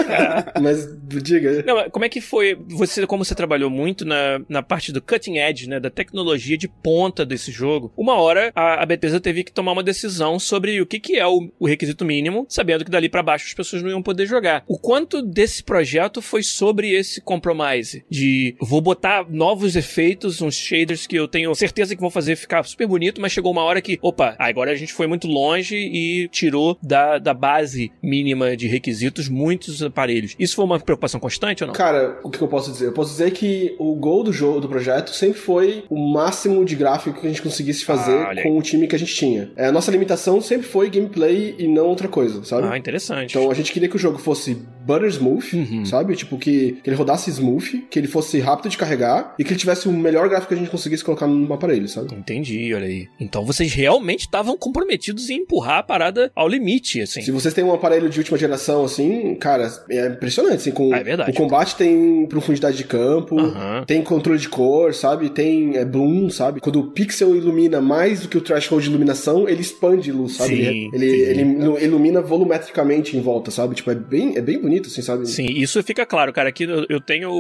mas 0.61 0.89
diga. 1.23 1.63
Não, 1.63 1.91
como 1.91 2.05
é 2.05 2.09
que 2.09 2.21
foi? 2.21 2.59
Você, 2.69 3.07
como 3.07 3.25
você 3.25 3.35
trabalhou 3.35 3.71
muito 3.71 4.05
na, 4.05 4.41
na 4.49 4.63
parte 4.63 4.93
do 4.93 5.01
cutting 5.01 5.39
edge, 5.39 5.69
né? 5.69 5.81
Da 5.81 5.91
tecnologia 5.91 6.57
de 6.57 6.69
ponta 6.69 7.25
desse 7.25 7.51
jogo, 7.51 7.93
uma 7.97 8.15
hora 8.15 8.53
a, 8.55 8.83
a 8.83 8.87
Bethesda 8.87 9.21
teve 9.21 9.45
que 9.45 9.53
tomar 9.53 9.73
uma 9.73 9.83
decisão 9.83 10.39
sobre 10.39 10.81
o 10.81 10.87
que, 10.87 11.01
que 11.01 11.17
é 11.17 11.27
o, 11.27 11.51
o 11.59 11.67
requisito 11.67 12.05
mínimo, 12.05 12.47
sabendo 12.49 12.85
que 12.85 12.91
dali 12.91 13.09
para 13.09 13.23
baixo 13.23 13.47
as 13.47 13.55
pessoas 13.55 13.83
não 13.83 13.91
iam 13.91 14.03
poder 14.03 14.27
jogar. 14.27 14.65
O 14.67 14.79
quanto 14.79 15.23
desse 15.23 15.63
projeto 15.63 16.21
foi 16.21 16.43
sobre 16.59 16.91
esse 16.93 17.21
compromise? 17.21 18.05
De 18.11 18.55
vou 18.61 18.81
botar 18.81 19.27
novos 19.29 19.77
efeitos, 19.77 20.43
uns 20.43 20.55
shaders 20.55 21.07
que 21.07 21.17
eu 21.17 21.29
tenho 21.29 21.55
certeza 21.55 21.95
que 21.95 22.01
vão 22.01 22.11
fazer 22.11 22.37
ficar 22.37 22.63
super 22.65 22.87
bonito, 22.87 23.21
mas 23.21 23.33
chegou 23.33 23.53
uma 23.53 23.63
hora 23.63 23.81
que, 23.81 23.99
opa, 24.03 24.35
agora 24.39 24.73
a 24.73 24.75
gente 24.75 24.93
foi 24.93 25.07
muito 25.07 25.27
longe 25.29 25.77
e 25.77 26.29
tirou 26.29 26.77
da, 26.83 27.19
da 27.19 27.33
base 27.35 27.91
mínima 28.03 28.57
de 28.57 28.67
requisitos 28.67 29.29
muitos 29.29 29.83
aparelhos. 29.83 30.35
Isso 30.39 30.57
foi 30.57 30.65
uma 30.65 30.79
preocupação 30.81 31.21
constante 31.21 31.63
ou 31.63 31.69
não? 31.69 31.75
Cara, 31.75 32.19
o 32.23 32.31
que 32.31 32.41
eu 32.41 32.49
posso 32.49 32.71
dizer? 32.73 32.87
Eu 32.87 32.93
posso 32.93 33.13
dizer 33.13 33.31
que 33.33 33.75
o 33.79 33.95
gol 33.95 34.23
do 34.25 34.33
jogo, 34.33 34.61
do 34.61 34.69
projeto, 34.69 35.11
sempre 35.11 35.39
foi 35.39 35.85
o 35.89 36.13
máximo 36.13 36.65
de 36.65 36.75
gráfico 36.75 37.21
que 37.21 37.27
a 37.27 37.31
gente 37.31 37.43
conseguisse 37.43 37.85
fazer 37.85 38.19
Ah, 38.19 38.43
com 38.43 38.59
o 38.59 38.63
time 38.63 38.87
que 38.87 38.97
a 38.97 38.99
gente 38.99 39.15
tinha. 39.15 39.51
É, 39.57 39.67
a 39.67 39.73
nossa 39.73 39.91
limitação 39.91 40.41
sempre 40.41 40.67
foi 40.67 40.91
gameplay 40.91 41.55
e 41.59 41.67
não 41.69 41.87
outra 41.87 42.09
coisa, 42.09 42.43
sabe? 42.45 42.67
Ah, 42.69 42.77
interessante. 42.77 43.37
Então 43.37 43.51
a 43.51 43.55
gente 43.55 43.73
queria 43.73 43.89
que 43.89 43.97
o 43.97 43.99
jogo 43.99 44.19
fosse 44.19 44.55
butter 44.85 45.09
smooth, 45.09 45.57
Uhum. 45.57 45.85
sabe? 45.85 46.17
Tipo, 46.17 46.39
que, 46.39 46.48
que 46.49 46.89
ele 46.91 46.97
rodasse 46.97 47.31
smooth, 47.31 47.87
que 47.91 47.99
ele 47.99 48.09
fosse 48.09 48.39
rápido 48.41 48.71
de 48.71 48.77
carregar 48.79 49.35
e 49.39 49.45
que 49.45 49.51
ele 49.53 49.59
tivesse 49.61 49.89
o 49.89 49.93
melhor 49.93 50.29
gráfico 50.29 50.49
que 50.49 50.55
a 50.55 50.59
gente 50.59 50.71
conseguisse 50.71 51.05
colocar 51.05 51.27
no 51.27 51.53
aparelho, 51.53 51.89
sabe? 51.89 52.15
Entendi, 52.15 52.73
olha 52.75 52.87
aí. 52.87 53.09
Então 53.21 53.45
vocês 53.45 53.73
realmente 53.73 54.21
estavam 54.21 54.57
comprometidos 54.57 55.31
em 55.31 55.37
empurrar 55.39 55.79
a 55.79 55.83
parada 55.83 56.31
ao 56.35 56.49
limite, 56.49 57.01
assim. 57.01 57.23
Se 57.23 57.31
vocês 57.31 57.53
têm 57.55 57.65
um 57.65 57.73
aparelho 57.73 58.09
de 58.09 58.19
última 58.19 58.39
geração, 58.39 58.85
assim, 58.85 59.35
cara, 59.37 59.71
é 59.91 60.07
impressionante, 60.09 60.57
assim, 60.57 60.71
com 60.71 60.93
Ah, 60.93 60.99
é 60.99 61.05
verdade. 61.05 61.31
o 61.31 61.35
combate 61.35 61.77
tem 61.77 62.27
profundidade 62.27 62.77
de 62.77 62.85
campo, 62.85 63.39
Aham. 63.39 63.85
tem 63.87 64.03
controle 64.03 64.39
de 64.39 64.49
cor, 64.49 64.95
sabe? 64.95 65.31
Tem 65.31 65.77
é, 65.77 65.85
bloom, 65.85 66.31
sabe? 66.31 66.61
Quando 66.61 66.81
o 66.81 66.91
pixel 66.93 67.37
ilumina 67.37 67.81
mais 67.81 68.21
do 68.21 68.29
que 68.29 68.37
o 68.39 68.41
threshold 68.41 68.85
de 68.85 68.91
iluminação, 68.91 69.49
ele 69.49 69.61
expande 69.61 70.11
luz, 70.13 70.33
sabe? 70.37 70.57
Sim, 70.57 70.91
ele, 70.93 71.11
sim. 71.11 71.17
ele 71.31 71.43
ilu- 71.43 71.79
ilumina 71.79 72.21
volumetricamente 72.21 73.17
em 73.17 73.21
volta, 73.21 73.51
sabe? 73.51 73.75
Tipo, 73.75 73.91
é 73.91 73.95
bem, 73.95 74.37
é 74.37 74.41
bem 74.41 74.59
bonito, 74.61 74.89
assim, 74.89 75.03
sabe? 75.03 75.27
Sim, 75.27 75.47
isso 75.47 75.83
fica 75.83 76.05
claro, 76.07 76.33
cara. 76.39 76.49
Aqui 76.51 76.65
eu- 76.65 77.01
tenho 77.01 77.31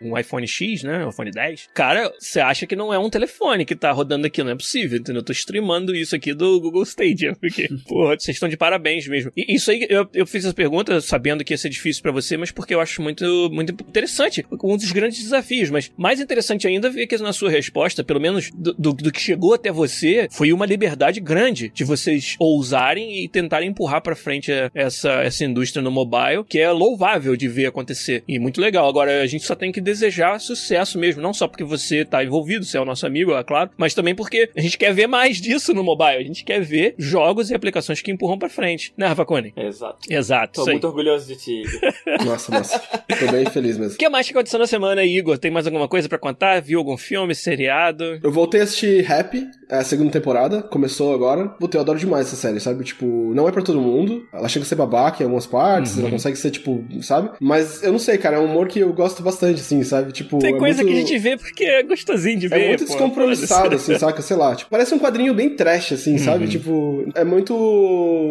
um 0.00 0.18
iPhone 0.18 0.46
X, 0.46 0.82
né? 0.82 1.04
Um 1.04 1.10
iPhone 1.10 1.30
10. 1.30 1.68
Cara, 1.74 2.12
você 2.18 2.40
acha 2.40 2.66
que 2.66 2.74
não 2.76 2.92
é 2.92 2.98
um 2.98 3.08
telefone 3.10 3.64
que 3.64 3.74
tá 3.76 3.90
rodando 3.92 4.26
aqui, 4.26 4.42
não 4.42 4.50
é 4.50 4.54
possível, 4.56 4.98
entendeu? 4.98 5.20
Eu 5.20 5.24
tô 5.24 5.32
streamando 5.32 5.94
isso 5.94 6.14
aqui 6.16 6.32
do 6.34 6.60
Google 6.60 6.82
Stadia, 6.84 7.34
porque, 7.40 7.68
pô, 7.86 8.06
vocês 8.08 8.36
estão 8.36 8.48
de 8.48 8.56
parabéns 8.56 9.06
mesmo. 9.06 9.30
E 9.36 9.54
isso 9.54 9.70
aí, 9.70 9.86
eu, 9.88 10.08
eu 10.14 10.26
fiz 10.26 10.44
essa 10.44 10.54
pergunta 10.54 11.00
sabendo 11.00 11.44
que 11.44 11.52
ia 11.52 11.58
ser 11.58 11.68
difícil 11.68 12.02
pra 12.02 12.12
você, 12.12 12.36
mas 12.36 12.50
porque 12.50 12.74
eu 12.74 12.80
acho 12.80 13.00
muito, 13.02 13.50
muito 13.52 13.72
interessante. 13.72 14.44
Um 14.62 14.76
dos 14.76 14.90
grandes 14.92 15.22
desafios, 15.22 15.70
mas 15.70 15.92
mais 15.96 16.20
interessante 16.20 16.66
ainda 16.66 16.90
ver 16.90 17.06
que 17.06 17.16
na 17.18 17.32
sua 17.32 17.50
resposta, 17.50 18.02
pelo 18.02 18.20
menos 18.20 18.50
do, 18.52 18.72
do, 18.74 18.92
do 18.92 19.12
que 19.12 19.20
chegou 19.20 19.54
até 19.54 19.70
você, 19.70 20.28
foi 20.32 20.52
uma 20.52 20.66
liberdade 20.66 21.20
grande 21.20 21.68
de 21.68 21.84
vocês 21.84 22.34
ousarem 22.38 23.22
e 23.24 23.28
tentarem 23.28 23.68
empurrar 23.68 24.02
pra 24.02 24.16
frente 24.16 24.50
essa, 24.74 25.10
essa 25.22 25.44
indústria 25.44 25.82
no 25.82 25.90
mobile, 25.90 26.44
que 26.48 26.58
é 26.58 26.70
louvável 26.70 27.36
de 27.36 27.46
ver 27.48 27.66
acontecer. 27.66 28.23
E 28.26 28.38
muito 28.38 28.60
legal. 28.60 28.88
Agora, 28.88 29.22
a 29.22 29.26
gente 29.26 29.44
só 29.44 29.54
tem 29.54 29.72
que 29.72 29.80
desejar 29.80 30.38
sucesso 30.40 30.98
mesmo, 30.98 31.22
não 31.22 31.32
só 31.32 31.46
porque 31.48 31.64
você 31.64 32.04
tá 32.04 32.24
envolvido, 32.24 32.64
você 32.64 32.76
é 32.76 32.80
o 32.80 32.84
nosso 32.84 33.06
amigo, 33.06 33.32
é 33.34 33.44
claro, 33.44 33.70
mas 33.76 33.94
também 33.94 34.14
porque 34.14 34.50
a 34.56 34.60
gente 34.60 34.78
quer 34.78 34.92
ver 34.94 35.06
mais 35.06 35.40
disso 35.40 35.72
no 35.74 35.82
mobile. 35.82 36.18
A 36.18 36.22
gente 36.22 36.44
quer 36.44 36.60
ver 36.60 36.94
jogos 36.98 37.50
e 37.50 37.54
aplicações 37.54 38.00
que 38.00 38.10
empurram 38.10 38.38
pra 38.38 38.48
frente. 38.48 38.92
Né, 38.96 39.06
Rafa 39.06 39.24
Cone? 39.24 39.52
Exato. 39.56 39.98
Exato, 40.08 40.64
Tô 40.64 40.70
muito 40.70 40.86
orgulhoso 40.86 41.26
de 41.26 41.36
ti. 41.36 41.62
Igor. 41.62 41.94
Nossa, 42.24 42.50
nossa. 42.52 42.78
Tô 42.78 43.30
bem 43.30 43.44
feliz 43.46 43.76
mesmo. 43.76 43.94
O 43.94 43.98
que 43.98 44.08
mais 44.08 44.26
que 44.26 44.32
aconteceu 44.32 44.58
na 44.58 44.66
semana, 44.66 45.04
Igor? 45.04 45.38
Tem 45.38 45.50
mais 45.50 45.66
alguma 45.66 45.88
coisa 45.88 46.08
pra 46.08 46.18
contar? 46.18 46.60
Viu 46.60 46.78
algum 46.78 46.96
filme, 46.96 47.34
seriado? 47.34 48.18
Eu 48.22 48.30
voltei 48.32 48.60
a 48.60 48.64
assistir 48.64 49.10
Happy, 49.10 49.46
é 49.68 49.76
a 49.78 49.84
segunda 49.84 50.10
temporada, 50.10 50.62
começou 50.62 51.14
agora. 51.14 51.48
Puta, 51.48 51.76
eu 51.76 51.80
adoro 51.80 51.98
demais 51.98 52.26
essa 52.26 52.36
série, 52.36 52.60
sabe? 52.60 52.84
Tipo, 52.84 53.06
não 53.34 53.48
é 53.48 53.52
pra 53.52 53.62
todo 53.62 53.80
mundo. 53.80 54.26
Ela 54.32 54.48
chega 54.48 54.64
a 54.64 54.68
ser 54.68 54.74
babaca 54.74 55.22
em 55.22 55.24
algumas 55.24 55.46
partes, 55.46 55.94
Uhum. 55.96 56.02
ela 56.02 56.10
consegue 56.10 56.36
ser, 56.36 56.50
tipo, 56.50 56.84
sabe? 57.02 57.30
Mas 57.40 57.82
eu 57.82 57.92
não 57.92 57.98
sei, 57.98 58.18
cara, 58.18 58.36
é 58.36 58.40
um 58.40 58.44
humor 58.46 58.68
que 58.68 58.80
eu 58.80 58.92
gosto 58.92 59.22
bastante, 59.22 59.60
assim, 59.60 59.82
sabe? 59.82 60.12
Tipo, 60.12 60.38
Tem 60.38 60.54
é 60.54 60.58
coisa 60.58 60.82
muito... 60.82 60.92
que 60.94 60.98
a 60.98 61.06
gente 61.06 61.18
vê 61.18 61.36
porque 61.36 61.64
é 61.64 61.82
gostosinho 61.82 62.38
de 62.38 62.48
ver. 62.48 62.60
É 62.60 62.68
muito 62.68 62.84
pô. 62.84 62.90
descompromissado, 62.92 63.74
assim, 63.76 63.98
saca? 63.98 64.22
Sei 64.22 64.36
lá. 64.36 64.54
Tipo, 64.54 64.70
parece 64.70 64.94
um 64.94 64.98
quadrinho 64.98 65.34
bem 65.34 65.50
trash, 65.50 65.92
assim, 65.92 66.18
sabe? 66.18 66.44
Uhum. 66.44 66.50
Tipo, 66.50 67.04
é 67.14 67.24
muito 67.24 67.54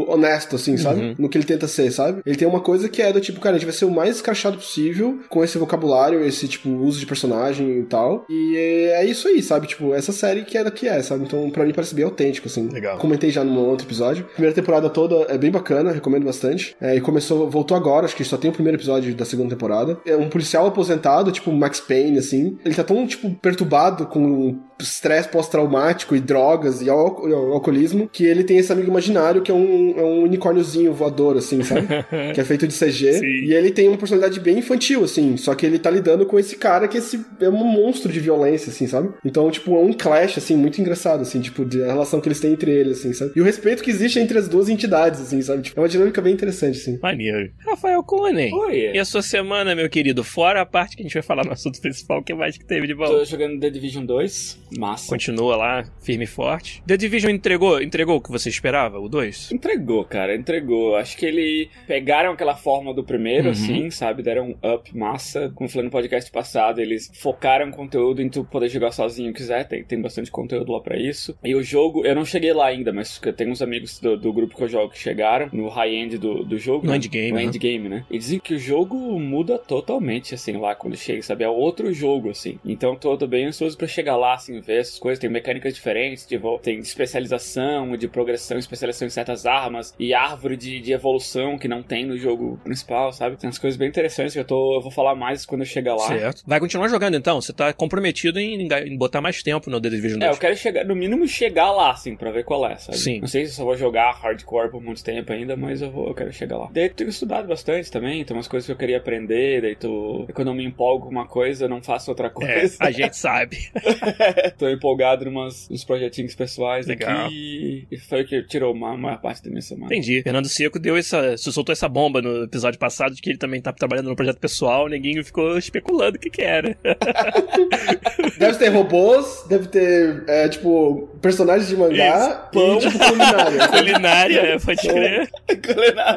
honesto, 0.07 0.55
assim, 0.55 0.77
sabe? 0.77 1.01
Uhum. 1.01 1.15
No 1.17 1.29
que 1.29 1.37
ele 1.37 1.45
tenta 1.45 1.67
ser, 1.67 1.91
sabe? 1.91 2.21
Ele 2.25 2.35
tem 2.35 2.47
uma 2.47 2.59
coisa 2.59 2.87
que 2.89 3.01
é 3.01 3.11
do 3.11 3.21
tipo, 3.21 3.39
cara, 3.39 3.55
a 3.55 3.59
gente 3.59 3.67
vai 3.67 3.75
ser 3.75 3.85
o 3.85 3.91
mais 3.91 4.15
escrachado 4.15 4.57
possível 4.57 5.19
com 5.29 5.43
esse 5.43 5.57
vocabulário, 5.57 6.23
esse, 6.25 6.47
tipo, 6.47 6.69
uso 6.69 6.99
de 6.99 7.05
personagem 7.05 7.79
e 7.79 7.83
tal. 7.83 8.25
E 8.29 8.55
é 8.93 9.05
isso 9.05 9.27
aí, 9.27 9.41
sabe? 9.41 9.67
Tipo, 9.67 9.93
essa 9.93 10.11
série 10.11 10.43
que 10.43 10.57
é 10.57 10.63
da 10.63 10.71
que 10.71 10.87
é, 10.87 11.01
sabe? 11.01 11.22
Então, 11.23 11.49
pra 11.49 11.65
mim 11.65 11.73
parece 11.73 11.95
bem 11.95 12.05
autêntico, 12.05 12.47
assim. 12.47 12.67
Legal. 12.69 12.97
Comentei 12.97 13.29
já 13.31 13.43
num 13.43 13.57
outro 13.59 13.87
episódio. 13.87 14.25
Primeira 14.25 14.55
temporada 14.55 14.89
toda 14.89 15.31
é 15.31 15.37
bem 15.37 15.51
bacana, 15.51 15.91
recomendo 15.91 16.25
bastante. 16.25 16.75
É, 16.79 16.95
e 16.95 17.01
começou, 17.01 17.49
voltou 17.49 17.75
agora, 17.75 18.05
acho 18.05 18.15
que 18.15 18.23
só 18.23 18.37
tem 18.37 18.49
o 18.51 18.53
primeiro 18.53 18.77
episódio 18.77 19.13
da 19.15 19.25
segunda 19.25 19.49
temporada. 19.49 19.97
É 20.05 20.15
um 20.15 20.29
policial 20.29 20.67
aposentado, 20.67 21.31
tipo 21.31 21.51
Max 21.51 21.79
Payne, 21.79 22.17
assim. 22.17 22.57
Ele 22.63 22.75
tá 22.75 22.83
tão, 22.83 23.05
tipo, 23.07 23.29
perturbado 23.35 24.05
com 24.05 24.59
estresse 24.79 25.27
pós-traumático 25.29 26.15
e 26.15 26.19
drogas 26.19 26.81
e 26.81 26.89
al- 26.89 27.27
e 27.29 27.33
al- 27.33 27.53
alcoolismo 27.53 28.07
que 28.11 28.25
ele 28.25 28.43
tem 28.43 28.57
esse 28.57 28.71
amigo 28.71 28.89
imaginário 28.89 29.41
que 29.41 29.51
é 29.51 29.53
um, 29.53 29.93
é 29.97 30.01
um 30.03 30.23
unicórniozinho 30.23 30.93
voador, 30.93 31.37
assim, 31.37 31.61
sabe? 31.63 31.87
que 32.33 32.39
é 32.41 32.43
feito 32.43 32.67
de 32.67 32.73
CG. 32.73 33.13
Sim. 33.13 33.25
E 33.25 33.53
ele 33.53 33.71
tem 33.71 33.87
uma 33.87 33.97
personalidade 33.97 34.39
bem 34.39 34.59
infantil, 34.59 35.03
assim. 35.03 35.37
Só 35.37 35.53
que 35.55 35.65
ele 35.65 35.79
tá 35.79 35.89
lidando 35.89 36.25
com 36.25 36.39
esse 36.39 36.55
cara 36.57 36.87
que 36.87 36.97
esse 36.97 37.23
é 37.39 37.49
um 37.49 37.63
monstro 37.63 38.11
de 38.11 38.19
violência, 38.19 38.69
assim, 38.69 38.87
sabe? 38.87 39.09
Então, 39.23 39.49
tipo, 39.51 39.75
é 39.75 39.79
um 39.79 39.93
clash, 39.93 40.37
assim, 40.37 40.55
muito 40.55 40.79
engraçado, 40.81 41.21
assim, 41.21 41.39
tipo, 41.41 41.63
de 41.65 41.83
a 41.83 41.87
relação 41.87 42.19
que 42.19 42.27
eles 42.27 42.39
têm 42.39 42.53
entre 42.53 42.71
eles, 42.71 42.99
assim, 42.99 43.13
sabe? 43.13 43.31
E 43.35 43.41
o 43.41 43.43
respeito 43.43 43.83
que 43.83 43.89
existe 43.89 44.19
entre 44.19 44.37
as 44.37 44.47
duas 44.47 44.69
entidades, 44.69 45.21
assim, 45.21 45.41
sabe? 45.41 45.61
Tipo, 45.63 45.79
é 45.79 45.83
uma 45.83 45.89
dinâmica 45.89 46.21
bem 46.21 46.33
interessante, 46.33 46.77
assim. 46.79 46.99
Maneiro. 47.01 47.51
Rafael 47.65 48.03
Cone. 48.03 48.51
Oi. 48.53 48.91
E 48.93 48.99
a 48.99 49.05
sua 49.05 49.21
semana, 49.21 49.75
meu 49.75 49.89
querido? 49.89 50.23
Fora 50.23 50.61
a 50.61 50.65
parte 50.65 50.95
que 50.95 51.01
a 51.01 51.05
gente 51.05 51.13
vai 51.13 51.23
falar 51.23 51.45
no 51.45 51.51
assunto 51.51 51.79
principal, 51.81 52.19
o 52.19 52.23
que 52.23 52.33
mais 52.33 52.57
que 52.57 52.65
teve 52.65 52.87
de 52.87 52.95
bom? 52.95 53.05
Tô 53.05 53.23
jogando 53.25 53.59
The 53.59 53.69
Division 53.69 54.05
2. 54.05 54.59
Massa. 54.77 55.09
Continua 55.09 55.55
lá, 55.55 55.83
firme 56.01 56.23
e 56.23 56.27
forte. 56.27 56.81
The 56.85 56.97
Division 56.97 57.31
entregou, 57.31 57.81
entregou 57.81 58.17
o 58.17 58.21
que 58.21 58.31
você 58.31 58.49
esperava, 58.49 58.99
o 58.99 59.07
2? 59.09 59.51
Entregou, 59.51 60.03
cara, 60.05 60.35
entregou. 60.35 60.95
Acho 60.95 61.17
que 61.17 61.25
ele 61.25 61.69
pegaram 61.87 62.31
aquela 62.31 62.55
forma 62.55 62.93
do 62.93 63.03
primeiro, 63.03 63.45
Uhum. 63.47 63.51
assim, 63.51 63.89
sabe? 63.89 64.23
Deram 64.23 64.49
um 64.61 64.73
up 64.73 64.95
massa. 64.97 65.51
Como 65.55 65.69
falei 65.69 65.85
no 65.85 65.91
podcast 65.91 66.31
passado, 66.31 66.79
eles 66.79 67.11
focaram 67.13 67.71
conteúdo 67.71 68.21
em 68.21 68.29
tu 68.29 68.43
poder 68.43 68.69
jogar 68.69 68.91
sozinho 68.91 69.33
quiser. 69.33 69.67
Tem, 69.67 69.83
tem 69.83 70.01
bastante 70.01 70.31
conteúdo 70.31 70.71
lá 70.71 70.79
pra 70.81 70.97
isso. 70.97 71.35
E 71.43 71.53
o 71.55 71.63
jogo, 71.63 72.05
eu 72.05 72.15
não 72.15 72.25
cheguei 72.25 72.53
lá 72.53 72.67
ainda, 72.67 72.91
mas 72.93 73.19
tenho 73.35 73.51
uns 73.51 73.61
amigos 73.61 73.99
do, 73.99 74.17
do 74.17 74.31
grupo 74.33 74.55
que 74.55 74.63
eu 74.63 74.67
jogo 74.69 74.91
que 74.91 74.99
chegaram 74.99 75.49
no 75.51 75.67
high-end 75.69 76.17
do, 76.17 76.43
do 76.43 76.57
jogo. 76.57 76.85
No 76.85 76.91
né? 76.91 76.97
endgame, 76.97 77.29
No 77.31 77.35
né? 77.37 77.43
endgame, 77.43 77.89
né? 77.89 78.05
E 78.09 78.17
dizem 78.17 78.39
que 78.39 78.53
o 78.55 78.59
jogo 78.59 78.95
muda 79.19 79.57
totalmente, 79.57 80.33
assim, 80.35 80.53
lá 80.57 80.75
quando 80.75 80.95
chega, 80.95 81.21
sabe? 81.21 81.43
É 81.43 81.49
outro 81.49 81.93
jogo, 81.93 82.29
assim. 82.29 82.59
Então 82.65 82.95
tô, 82.95 83.15
tô 83.17 83.27
bem 83.27 83.45
ansioso 83.45 83.77
pra 83.77 83.87
chegar 83.87 84.15
lá, 84.15 84.33
assim, 84.35 84.61
ver 84.65 84.79
essas 84.81 84.97
coisas. 84.99 85.19
Tem 85.19 85.29
mecânicas 85.29 85.73
diferentes, 85.73 86.25
de 86.27 86.37
vo- 86.37 86.57
tem 86.59 86.79
especialização, 86.79 87.95
de 87.97 88.07
progressão, 88.07 88.57
especialização 88.57 89.07
em 89.07 89.11
certas 89.11 89.45
armas 89.45 89.93
e 89.99 90.13
árvore 90.13 90.57
de, 90.57 90.79
de 90.79 90.91
evolução 90.91 91.57
que 91.57 91.67
não 91.67 91.81
tem 91.83 92.05
no 92.05 92.17
jogo 92.17 92.59
principal, 92.63 93.11
sabe? 93.13 93.37
Tem 93.37 93.47
umas 93.47 93.57
coisas 93.59 93.77
bem 93.77 93.87
interessantes 93.89 94.33
que 94.33 94.39
eu 94.39 94.45
tô. 94.45 94.75
Eu 94.75 94.81
vou 94.81 94.91
falar 94.91 95.15
mais 95.15 95.45
quando 95.45 95.61
eu 95.61 95.65
chegar 95.67 95.95
lá. 95.95 96.07
Certo. 96.07 96.43
Vai 96.45 96.59
continuar 96.59 96.87
jogando 96.87 97.15
então? 97.15 97.39
Você 97.41 97.53
tá 97.53 97.71
comprometido 97.73 98.39
em, 98.39 98.67
em 98.67 98.97
botar 98.97 99.21
mais 99.21 99.41
tempo 99.43 99.69
no 99.69 99.79
The 99.81 99.89
Division 99.89 100.19
2? 100.19 100.31
É, 100.31 100.33
eu 100.33 100.39
quero 100.39 100.55
chegar, 100.55 100.85
no 100.85 100.95
mínimo 100.95 101.27
chegar 101.27 101.71
lá, 101.71 101.91
assim, 101.91 102.15
pra 102.15 102.31
ver 102.31 102.43
qual 102.43 102.65
é, 102.67 102.75
sabe? 102.77 102.97
Sim. 102.97 103.19
Não 103.19 103.27
sei 103.27 103.45
se 103.45 103.51
eu 103.51 103.55
só 103.57 103.63
vou 103.65 103.75
jogar 103.77 104.11
hardcore 104.13 104.69
por 104.71 104.81
muito 104.81 105.03
tempo 105.03 105.31
ainda, 105.31 105.55
mas 105.55 105.81
eu, 105.81 105.91
vou, 105.91 106.07
eu 106.07 106.13
quero 106.13 106.31
chegar 106.33 106.57
lá. 106.57 106.69
Daí 106.71 106.85
eu 106.85 106.93
tenho 106.93 107.09
estudado 107.09 107.47
bastante 107.47 107.91
também, 107.91 108.23
tem 108.23 108.35
umas 108.35 108.47
coisas 108.47 108.65
que 108.65 108.71
eu 108.71 108.77
queria 108.77 108.97
aprender, 108.97 109.61
daí 109.61 109.75
tu, 109.75 110.27
quando 110.33 110.47
eu 110.49 110.53
me 110.53 110.63
empolgo 110.65 111.05
com 111.05 111.11
uma 111.11 111.27
coisa, 111.27 111.65
eu 111.65 111.69
não 111.69 111.81
faço 111.81 112.09
outra 112.11 112.27
É, 112.27 112.29
coisa. 112.29 112.77
a 112.79 112.91
gente 112.91 113.17
sabe. 113.17 113.57
Tô 114.57 114.69
empolgado 114.69 115.25
numas, 115.25 115.69
nos 115.69 115.83
projetinhos 115.83 116.35
pessoais 116.35 116.85
Legal. 116.87 117.27
aqui, 117.27 117.87
e 117.91 117.97
foi 117.97 118.21
o 118.23 118.27
que 118.27 118.41
tirou 118.43 118.73
uma 118.73 118.95
maior 118.97 119.21
parte 119.21 119.43
da 119.43 119.49
minha 119.49 119.61
semana. 119.61 119.93
Entendi. 119.93 120.21
Fernando 120.21 120.47
Seco 120.47 120.79
deu 120.79 120.97
essa. 120.97 121.37
soltou 121.37 121.71
essa 121.73 121.87
bomba 121.87 122.21
no 122.21 122.43
episódio 122.43 122.79
passado 122.79 123.15
de 123.15 123.21
que 123.21 123.29
ele 123.29 123.37
também 123.37 123.61
tá 123.61 123.71
trabalhando 123.71 124.09
no 124.09 124.15
projeto 124.15 124.39
pessoal, 124.39 124.85
o 124.85 124.89
neguinho 124.89 125.23
ficou 125.23 125.57
especulando 125.57 126.17
o 126.17 126.19
que 126.19 126.29
que 126.29 126.41
era. 126.41 126.77
Deve 128.37 128.57
ter 128.57 128.69
robôs, 128.69 129.45
deve 129.47 129.67
ter, 129.67 130.23
é, 130.27 130.49
tipo, 130.49 131.07
personagens 131.21 131.67
de 131.67 131.77
mangá 131.77 132.17
Isso, 132.17 132.51
pão. 132.51 132.75
e, 132.75 132.79
tipo, 132.79 132.99
culinária. 132.99 133.67
Culinária, 133.69 134.39
é, 134.39 134.59
pode 134.59 134.81
crer. 134.81 135.29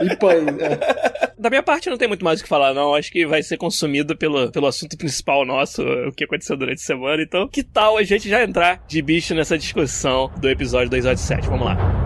e 0.03 0.17
pães, 0.17 0.47
é. 0.59 1.31
Da 1.39 1.51
minha 1.51 1.63
parte 1.63 1.91
não 1.91 1.99
tem 1.99 2.09
muito 2.09 2.25
mais 2.25 2.41
o 2.41 2.43
que 2.43 2.49
falar, 2.49 2.73
não. 2.73 2.95
Acho 2.95 3.11
que 3.11 3.27
vai 3.27 3.43
ser 3.43 3.57
consumido 3.57 4.17
pelo, 4.17 4.51
pelo 4.51 4.67
assunto 4.67 4.97
principal 4.97 5.45
nosso, 5.45 5.83
o 5.83 6.13
que 6.13 6.25
aconteceu 6.25 6.57
durante 6.57 6.79
a 6.79 6.85
semana. 6.85 7.23
Então, 7.23 7.47
que 7.49 7.63
tal 7.63 7.99
a 7.99 8.03
gente 8.03 8.29
já 8.29 8.43
entrar 8.43 8.83
de 8.89 9.03
bicho 9.03 9.35
nessa 9.35 9.59
discussão 9.59 10.31
do 10.39 10.49
episódio 10.49 10.89
287? 10.89 11.49
Vamos 11.49 11.67
lá. 11.67 12.06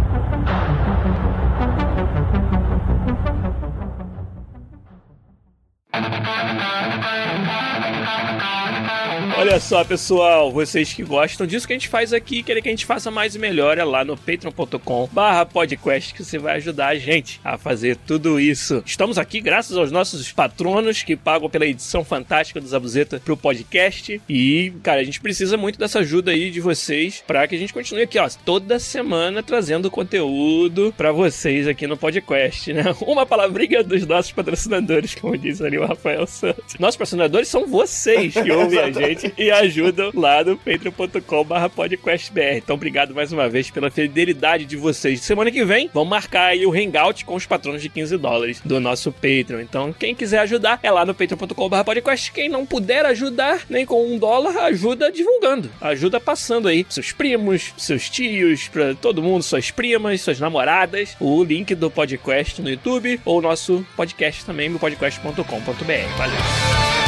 Olha 9.51 9.59
só, 9.59 9.85
pessoal, 9.85 10.53
vocês 10.53 10.93
que 10.93 11.03
gostam 11.03 11.45
disso 11.45 11.67
que 11.67 11.73
a 11.73 11.77
gente 11.77 11.89
faz 11.89 12.13
aqui, 12.13 12.41
querem 12.41 12.63
que 12.63 12.69
a 12.69 12.73
gente 12.73 12.87
faça 12.87 13.11
mais 13.11 13.35
e 13.35 13.39
melhor, 13.41 13.79
é 13.79 13.83
lá 13.83 14.05
no 14.05 14.17
patreon.com 14.17 15.09
barra 15.11 15.45
podcast 15.45 16.15
que 16.15 16.23
você 16.23 16.39
vai 16.39 16.59
ajudar 16.59 16.87
a 16.87 16.95
gente 16.95 17.41
a 17.43 17.59
fazer 17.59 17.97
tudo 17.97 18.39
isso. 18.39 18.81
Estamos 18.87 19.19
aqui 19.19 19.41
graças 19.41 19.77
aos 19.77 19.91
nossos 19.91 20.31
patronos 20.31 21.03
que 21.03 21.17
pagam 21.17 21.51
pela 21.51 21.67
edição 21.67 22.05
fantástica 22.05 22.61
do 22.61 22.69
Zabuzeta 22.69 23.21
pro 23.25 23.37
podcast 23.37 24.23
e, 24.29 24.73
cara, 24.85 25.01
a 25.01 25.05
gente 25.05 25.21
precisa 25.21 25.57
muito 25.57 25.81
dessa 25.81 25.99
ajuda 25.99 26.31
aí 26.31 26.53
de 26.53 26.61
vocês 26.61 27.25
para 27.27 27.49
que 27.49 27.57
a 27.57 27.59
gente 27.59 27.75
continue 27.75 28.05
aqui, 28.05 28.21
ó, 28.21 28.29
toda 28.45 28.79
semana 28.79 29.43
trazendo 29.43 29.91
conteúdo 29.91 30.95
para 30.97 31.11
vocês 31.11 31.67
aqui 31.67 31.89
no 31.89 31.97
podcast, 31.97 32.73
né? 32.73 32.85
Uma 33.03 33.27
palavrinha 33.27 33.83
dos 33.83 34.07
nossos 34.07 34.31
patrocinadores, 34.31 35.17
como 35.17 35.37
diz 35.37 35.61
ali 35.61 35.77
o 35.77 35.85
Rafael 35.85 36.25
Santos. 36.29 36.77
Nossos 36.79 36.97
patrocinadores 36.97 37.49
são 37.49 37.67
vocês 37.67 38.33
que 38.33 38.53
ouvem 38.53 38.79
a 38.79 38.93
gente 38.95 39.40
e 39.41 39.51
ajudam 39.51 40.13
lá 40.15 40.45
no 40.45 40.57
patreon.com.br 40.59 41.69
podcastbr. 41.75 42.59
Então, 42.59 42.77
obrigado 42.77 43.15
mais 43.15 43.33
uma 43.33 43.49
vez 43.49 43.71
pela 43.71 43.91
fidelidade 43.91 44.67
de 44.67 44.77
vocês. 44.77 45.23
Semana 45.23 45.51
que 45.51 45.65
vem, 45.65 45.89
vamos 45.95 46.11
marcar 46.11 46.49
aí 46.49 46.67
o 46.67 46.73
hangout 46.73 47.25
com 47.25 47.35
os 47.35 47.47
patronos 47.47 47.81
de 47.81 47.89
15 47.89 48.19
dólares 48.19 48.61
do 48.63 48.79
nosso 48.79 49.11
Patreon. 49.11 49.61
Então, 49.61 49.95
quem 49.95 50.15
quiser 50.15 50.41
ajudar, 50.41 50.79
é 50.83 50.91
lá 50.91 51.07
no 51.07 51.15
patreon.com.br 51.15 51.85
podcast. 51.85 52.31
Quem 52.33 52.51
não 52.51 52.67
puder 52.67 53.07
ajudar, 53.07 53.63
nem 53.71 53.87
com 53.87 54.07
um 54.07 54.19
dólar, 54.19 54.59
ajuda 54.65 55.11
divulgando. 55.11 55.71
Ajuda 55.81 56.21
passando 56.21 56.69
aí 56.69 56.85
seus 56.91 57.13
primos, 57.13 57.73
seus 57.79 58.11
tios, 58.11 58.69
pra 58.69 58.95
todo 58.95 59.23
mundo, 59.23 59.43
suas 59.43 59.71
primas, 59.71 60.21
suas 60.21 60.39
namoradas. 60.39 61.17
O 61.19 61.43
link 61.43 61.75
do 61.75 61.91
podcast 61.91 62.61
no 62.61 62.69
YouTube 62.69 63.19
ou 63.25 63.39
o 63.39 63.43
nosso 63.43 63.87
podcast 63.97 64.45
também, 64.45 64.69
no 64.69 64.79
podcast.com.br. 64.79 66.17
Valeu! 66.19 67.00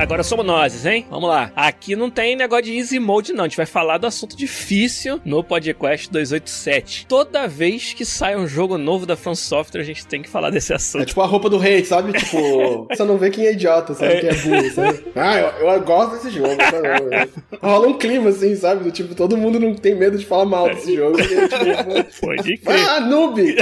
Agora 0.00 0.22
somos 0.22 0.46
nós, 0.46 0.86
hein? 0.86 1.04
Vamos 1.10 1.28
lá. 1.28 1.52
Aqui 1.54 1.94
não 1.94 2.08
tem 2.08 2.34
negócio 2.34 2.64
de 2.64 2.72
easy 2.72 2.98
mode, 2.98 3.34
não. 3.34 3.44
A 3.44 3.48
gente 3.48 3.58
vai 3.58 3.66
falar 3.66 3.98
do 3.98 4.06
assunto 4.06 4.34
difícil 4.34 5.20
no 5.26 5.44
podcast 5.44 6.10
287. 6.10 7.04
Toda 7.06 7.46
vez 7.46 7.92
que 7.92 8.06
sai 8.06 8.34
um 8.34 8.48
jogo 8.48 8.78
novo 8.78 9.04
da 9.04 9.14
From 9.14 9.34
Software, 9.34 9.82
a 9.82 9.84
gente 9.84 10.06
tem 10.06 10.22
que 10.22 10.30
falar 10.30 10.48
desse 10.48 10.72
assunto. 10.72 11.02
É 11.02 11.04
tipo 11.04 11.20
a 11.20 11.26
roupa 11.26 11.50
do 11.50 11.58
rei, 11.58 11.84
sabe? 11.84 12.14
Tipo, 12.14 12.86
você 12.90 13.04
não 13.04 13.18
vê 13.18 13.28
quem 13.28 13.44
é 13.44 13.52
idiota, 13.52 13.92
sabe? 13.92 14.14
É. 14.14 14.20
Quem 14.20 14.28
é 14.30 14.34
burro, 14.36 14.70
sabe? 14.70 15.04
Ah, 15.14 15.38
eu, 15.38 15.68
eu 15.68 15.82
gosto 15.82 16.12
desse 16.12 16.30
jogo. 16.30 16.56
Tá 16.56 17.28
Rola 17.62 17.88
um 17.88 17.98
clima, 17.98 18.30
assim, 18.30 18.56
sabe? 18.56 18.84
Do 18.84 18.90
tipo, 18.90 19.14
todo 19.14 19.36
mundo 19.36 19.60
não 19.60 19.74
tem 19.74 19.94
medo 19.94 20.16
de 20.16 20.24
falar 20.24 20.46
mal 20.46 20.70
desse 20.70 20.96
jogo. 20.96 21.20
E, 21.20 21.24
tipo, 21.26 22.26
Pode 22.26 22.56
crer. 22.56 22.88
Ah, 22.88 23.00
noob! 23.00 23.54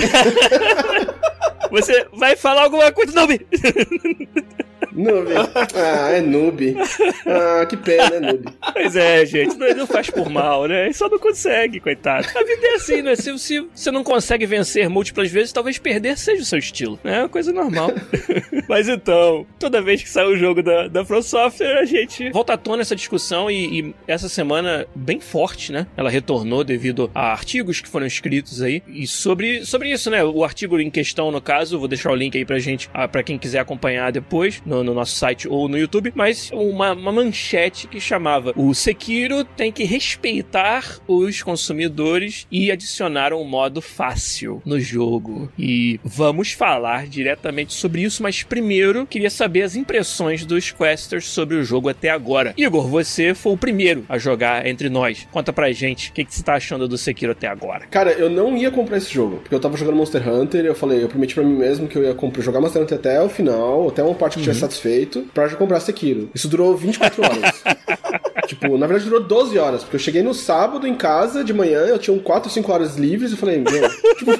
Você 1.73 2.07
vai 2.13 2.37
falar 2.37 2.63
alguma 2.63 2.93
coisa, 2.93 3.13
noob! 3.13 3.45
Noob. 4.99 5.29
Ah, 5.75 6.11
é 6.11 6.21
noob. 6.21 6.77
Ah, 7.25 7.65
que 7.67 7.77
pena, 7.77 8.19
né, 8.19 8.33
noob. 8.33 8.45
Pois 8.73 8.97
é, 8.97 9.25
gente. 9.25 9.57
Não, 9.57 9.69
não 9.77 9.87
faz 9.87 10.11
por 10.11 10.29
mal, 10.29 10.67
né? 10.67 10.93
Só 10.93 11.09
não 11.09 11.19
consegue, 11.19 11.79
coitado. 11.79 12.27
A 12.35 12.43
vida 12.43 12.67
é 12.67 12.75
assim, 12.75 13.03
né? 13.03 13.15
Se, 13.15 13.39
se 13.39 13.61
você 13.73 13.93
não 13.93 14.03
consegue 14.03 14.45
vencer 14.45 14.89
múltiplas 14.89 15.31
vezes, 15.31 15.53
talvez 15.53 15.79
perder 15.79 16.19
seja 16.19 16.43
o 16.43 16.45
seu 16.45 16.59
estilo. 16.59 16.99
É 17.05 17.21
uma 17.21 17.29
coisa 17.29 17.53
normal. 17.53 17.93
Mas 18.69 18.89
então, 18.89 19.47
toda 19.59 19.81
vez 19.81 20.03
que 20.03 20.09
sai 20.09 20.27
o 20.27 20.35
um 20.35 20.37
jogo 20.37 20.63
da, 20.63 20.89
da 20.89 21.05
From 21.05 21.23
Software, 21.23 21.79
a 21.79 21.85
gente 21.85 22.31
volta 22.31 22.55
à 22.55 22.57
tona 22.57 22.83
essa 22.83 22.97
discussão 22.97 23.49
e, 23.49 23.81
e, 23.81 23.95
essa 24.07 24.29
semana 24.29 24.87
bem 24.95 25.21
forte, 25.21 25.71
né? 25.71 25.87
Ela 25.97 26.11
retornou 26.11 26.65
devido 26.65 27.09
a 27.15 27.31
artigos 27.31 27.81
que 27.81 27.89
foram 27.89 28.07
escritos 28.07 28.61
aí. 28.63 28.83
E 28.89 29.07
sobre, 29.07 29.65
sobre 29.65 29.93
isso, 29.93 30.11
né? 30.11 30.25
O 30.25 30.43
artigo 30.43 30.79
em 30.81 30.91
questão, 30.91 31.31
no 31.31 31.41
caso, 31.41 31.79
vou 31.79 31.89
deixar 31.89 32.11
o 32.11 32.17
link 32.17 32.37
aí 32.37 32.45
pra 32.45 32.59
gente, 32.59 32.91
ah, 32.93 33.07
pra 33.07 33.23
quem 33.23 33.39
quiser 33.39 33.61
acompanhar 33.61 34.11
depois, 34.11 34.61
no, 34.67 34.88
no 34.89 34.95
nosso 34.95 35.17
site 35.17 35.47
ou 35.47 35.69
no 35.69 35.79
YouTube, 35.79 36.13
mas 36.15 36.51
uma, 36.53 36.93
uma 36.93 37.13
manchete 37.13 37.87
que 37.87 38.01
chamava 38.01 38.53
o 38.57 38.75
Sekiro 38.75 39.45
tem 39.45 39.71
que 39.71 39.85
respeitar 39.85 40.99
os 41.07 41.43
consumidores 41.43 42.47
e 42.51 42.71
adicionar 42.71 43.33
um 43.33 43.45
modo 43.45 43.81
fácil 43.81 44.63
no 44.65 44.81
jogo. 44.81 45.51
E 45.59 46.01
vamos 46.03 46.53
falar 46.53 47.07
diretamente 47.07 47.75
sobre 47.75 48.03
isso, 48.03 48.23
mas 48.23 48.43
primeiro 48.43 49.07
queria 49.07 49.31
saber 49.31 49.63
as 49.63 49.77
impressões 49.77 50.45
dos 50.45 50.71
questers 50.71 51.27
sobre 51.27 51.57
o 51.57 51.65
jogo 51.65 51.89
até 51.89 52.11
agora. 52.11 52.55
Igor, 52.57 52.89
você 52.89 53.35
foi 53.35 53.53
o 53.53 53.57
primeiro 53.57 54.05
a 54.09 54.19
jogar 54.19 54.67
entre 54.67 54.89
nós. 54.89 55.27
Conta 55.31 55.53
pra 55.53 55.71
gente 55.73 56.11
o 56.11 56.13
que, 56.13 56.25
que 56.25 56.35
você 56.35 56.43
tá 56.43 56.55
achando 56.55 56.89
do 56.89 56.97
Sekiro 56.97 57.33
até 57.33 57.47
agora. 57.47 57.87
Cara, 57.87 58.13
eu 58.13 58.31
não 58.31 58.57
ia 58.57 58.71
comprar 58.71 58.97
esse 58.97 59.13
jogo, 59.13 59.39
porque 59.39 59.55
eu 59.55 59.61
tava 59.61 59.77
jogando 59.77 59.97
Monster 59.97 60.27
Hunter 60.29 60.65
e 60.65 60.69
eu 60.69 60.75
falei, 60.75 61.03
eu 61.03 61.09
prometi 61.09 61.35
pra 61.35 61.45
mim 61.45 61.57
mesmo 61.57 61.89
que 61.89 61.97
eu 61.97 62.05
ia 62.05 62.15
comprar, 62.15 62.43
jogar 62.43 62.61
Monster 62.61 62.83
Hunter 62.83 62.99
até 62.99 63.21
o 63.23 63.29
final, 63.29 63.89
até 63.89 64.03
uma 64.03 64.15
parte 64.15 64.35
que 64.35 64.41
uhum. 64.41 64.45
tivesse 64.45 64.65
satisfeito, 64.79 65.27
pra 65.35 65.49
comprar 65.51 65.81
Sekiro. 65.81 66.31
Isso 66.35 66.49
durou 66.49 66.77
24 66.77 67.23
horas. 67.23 67.65
tipo, 68.47 68.79
na 68.79 68.87
verdade 68.87 69.09
durou 69.09 69.23
12 69.23 69.59
horas, 69.59 69.83
porque 69.83 69.97
eu 69.97 70.01
cheguei 70.01 70.23
no 70.23 70.33
sábado 70.33 70.87
em 70.87 70.95
casa 70.95 71.45
de 71.45 71.53
manhã, 71.53 71.81
eu 71.81 71.99
tinha 71.99 72.19
4, 72.19 72.51
5 72.51 72.73
horas 72.73 72.97
livres 72.97 73.33
e 73.33 73.37
falei, 73.37 73.59
meu, 73.59 73.89
tipo, 74.17 74.39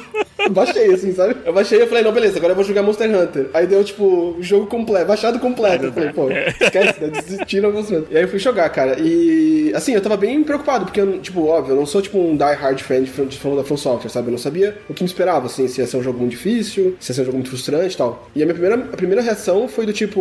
eu 0.49 0.51
baixei 0.51 0.93
assim, 0.95 1.13
sabe? 1.13 1.37
Eu 1.45 1.53
baixei 1.53 1.83
e 1.83 1.87
falei, 1.87 2.03
não, 2.03 2.13
beleza, 2.13 2.39
agora 2.39 2.53
eu 2.53 2.57
vou 2.57 2.65
jogar 2.65 2.83
Monster 2.83 3.09
Hunter. 3.09 3.51
Aí 3.53 3.67
deu, 3.67 3.85
tipo, 3.85 4.37
jogo 4.41 4.67
completo, 4.67 5.07
baixado 5.07 5.39
completo. 5.39 5.87
Eu 5.87 5.93
falei, 5.93 6.13
pô, 6.13 6.31
esquece, 6.31 7.01
né? 7.01 7.09
Desistiram 7.09 7.73
Monster 7.73 7.99
Hunter. 7.99 8.13
E 8.13 8.17
aí 8.17 8.25
eu 8.25 8.29
fui 8.29 8.39
jogar, 8.39 8.69
cara. 8.71 8.99
E, 8.99 9.73
assim, 9.75 9.93
eu 9.93 10.01
tava 10.01 10.17
bem 10.17 10.43
preocupado, 10.43 10.87
porque, 10.87 11.01
eu, 11.01 11.19
tipo, 11.19 11.47
óbvio, 11.47 11.73
eu 11.73 11.77
não 11.77 11.87
sou, 11.87 12.01
tipo, 12.01 12.19
um 12.19 12.37
die-hard 12.37 12.81
fan 12.81 13.03
de, 13.03 13.11
de 13.11 13.37
fã 13.37 13.55
da 13.55 13.65
From 13.65 13.77
Software, 13.77 14.11
sabe? 14.11 14.29
Eu 14.29 14.33
não 14.33 14.39
sabia 14.39 14.79
o 14.89 14.95
que 14.95 15.03
me 15.03 15.09
esperava, 15.09 15.47
assim, 15.47 15.69
se 15.69 15.81
ia 15.81 15.87
ser 15.87 15.97
um 15.97 16.03
jogo 16.03 16.19
muito 16.19 16.31
difícil, 16.31 16.97
se 16.99 17.11
ia 17.11 17.15
ser 17.15 17.23
um 17.23 17.27
jogo 17.27 17.37
muito 17.37 17.51
frustrante 17.51 17.95
e 17.95 17.99
tal. 17.99 18.29
E 18.35 18.43
a 18.43 18.47
minha 18.47 18.55
primeira, 18.55 18.77
a 18.77 18.97
primeira 18.97 19.23
reação 19.23 19.69
foi 19.69 19.85
do 19.85 19.93
tipo, 19.93 20.18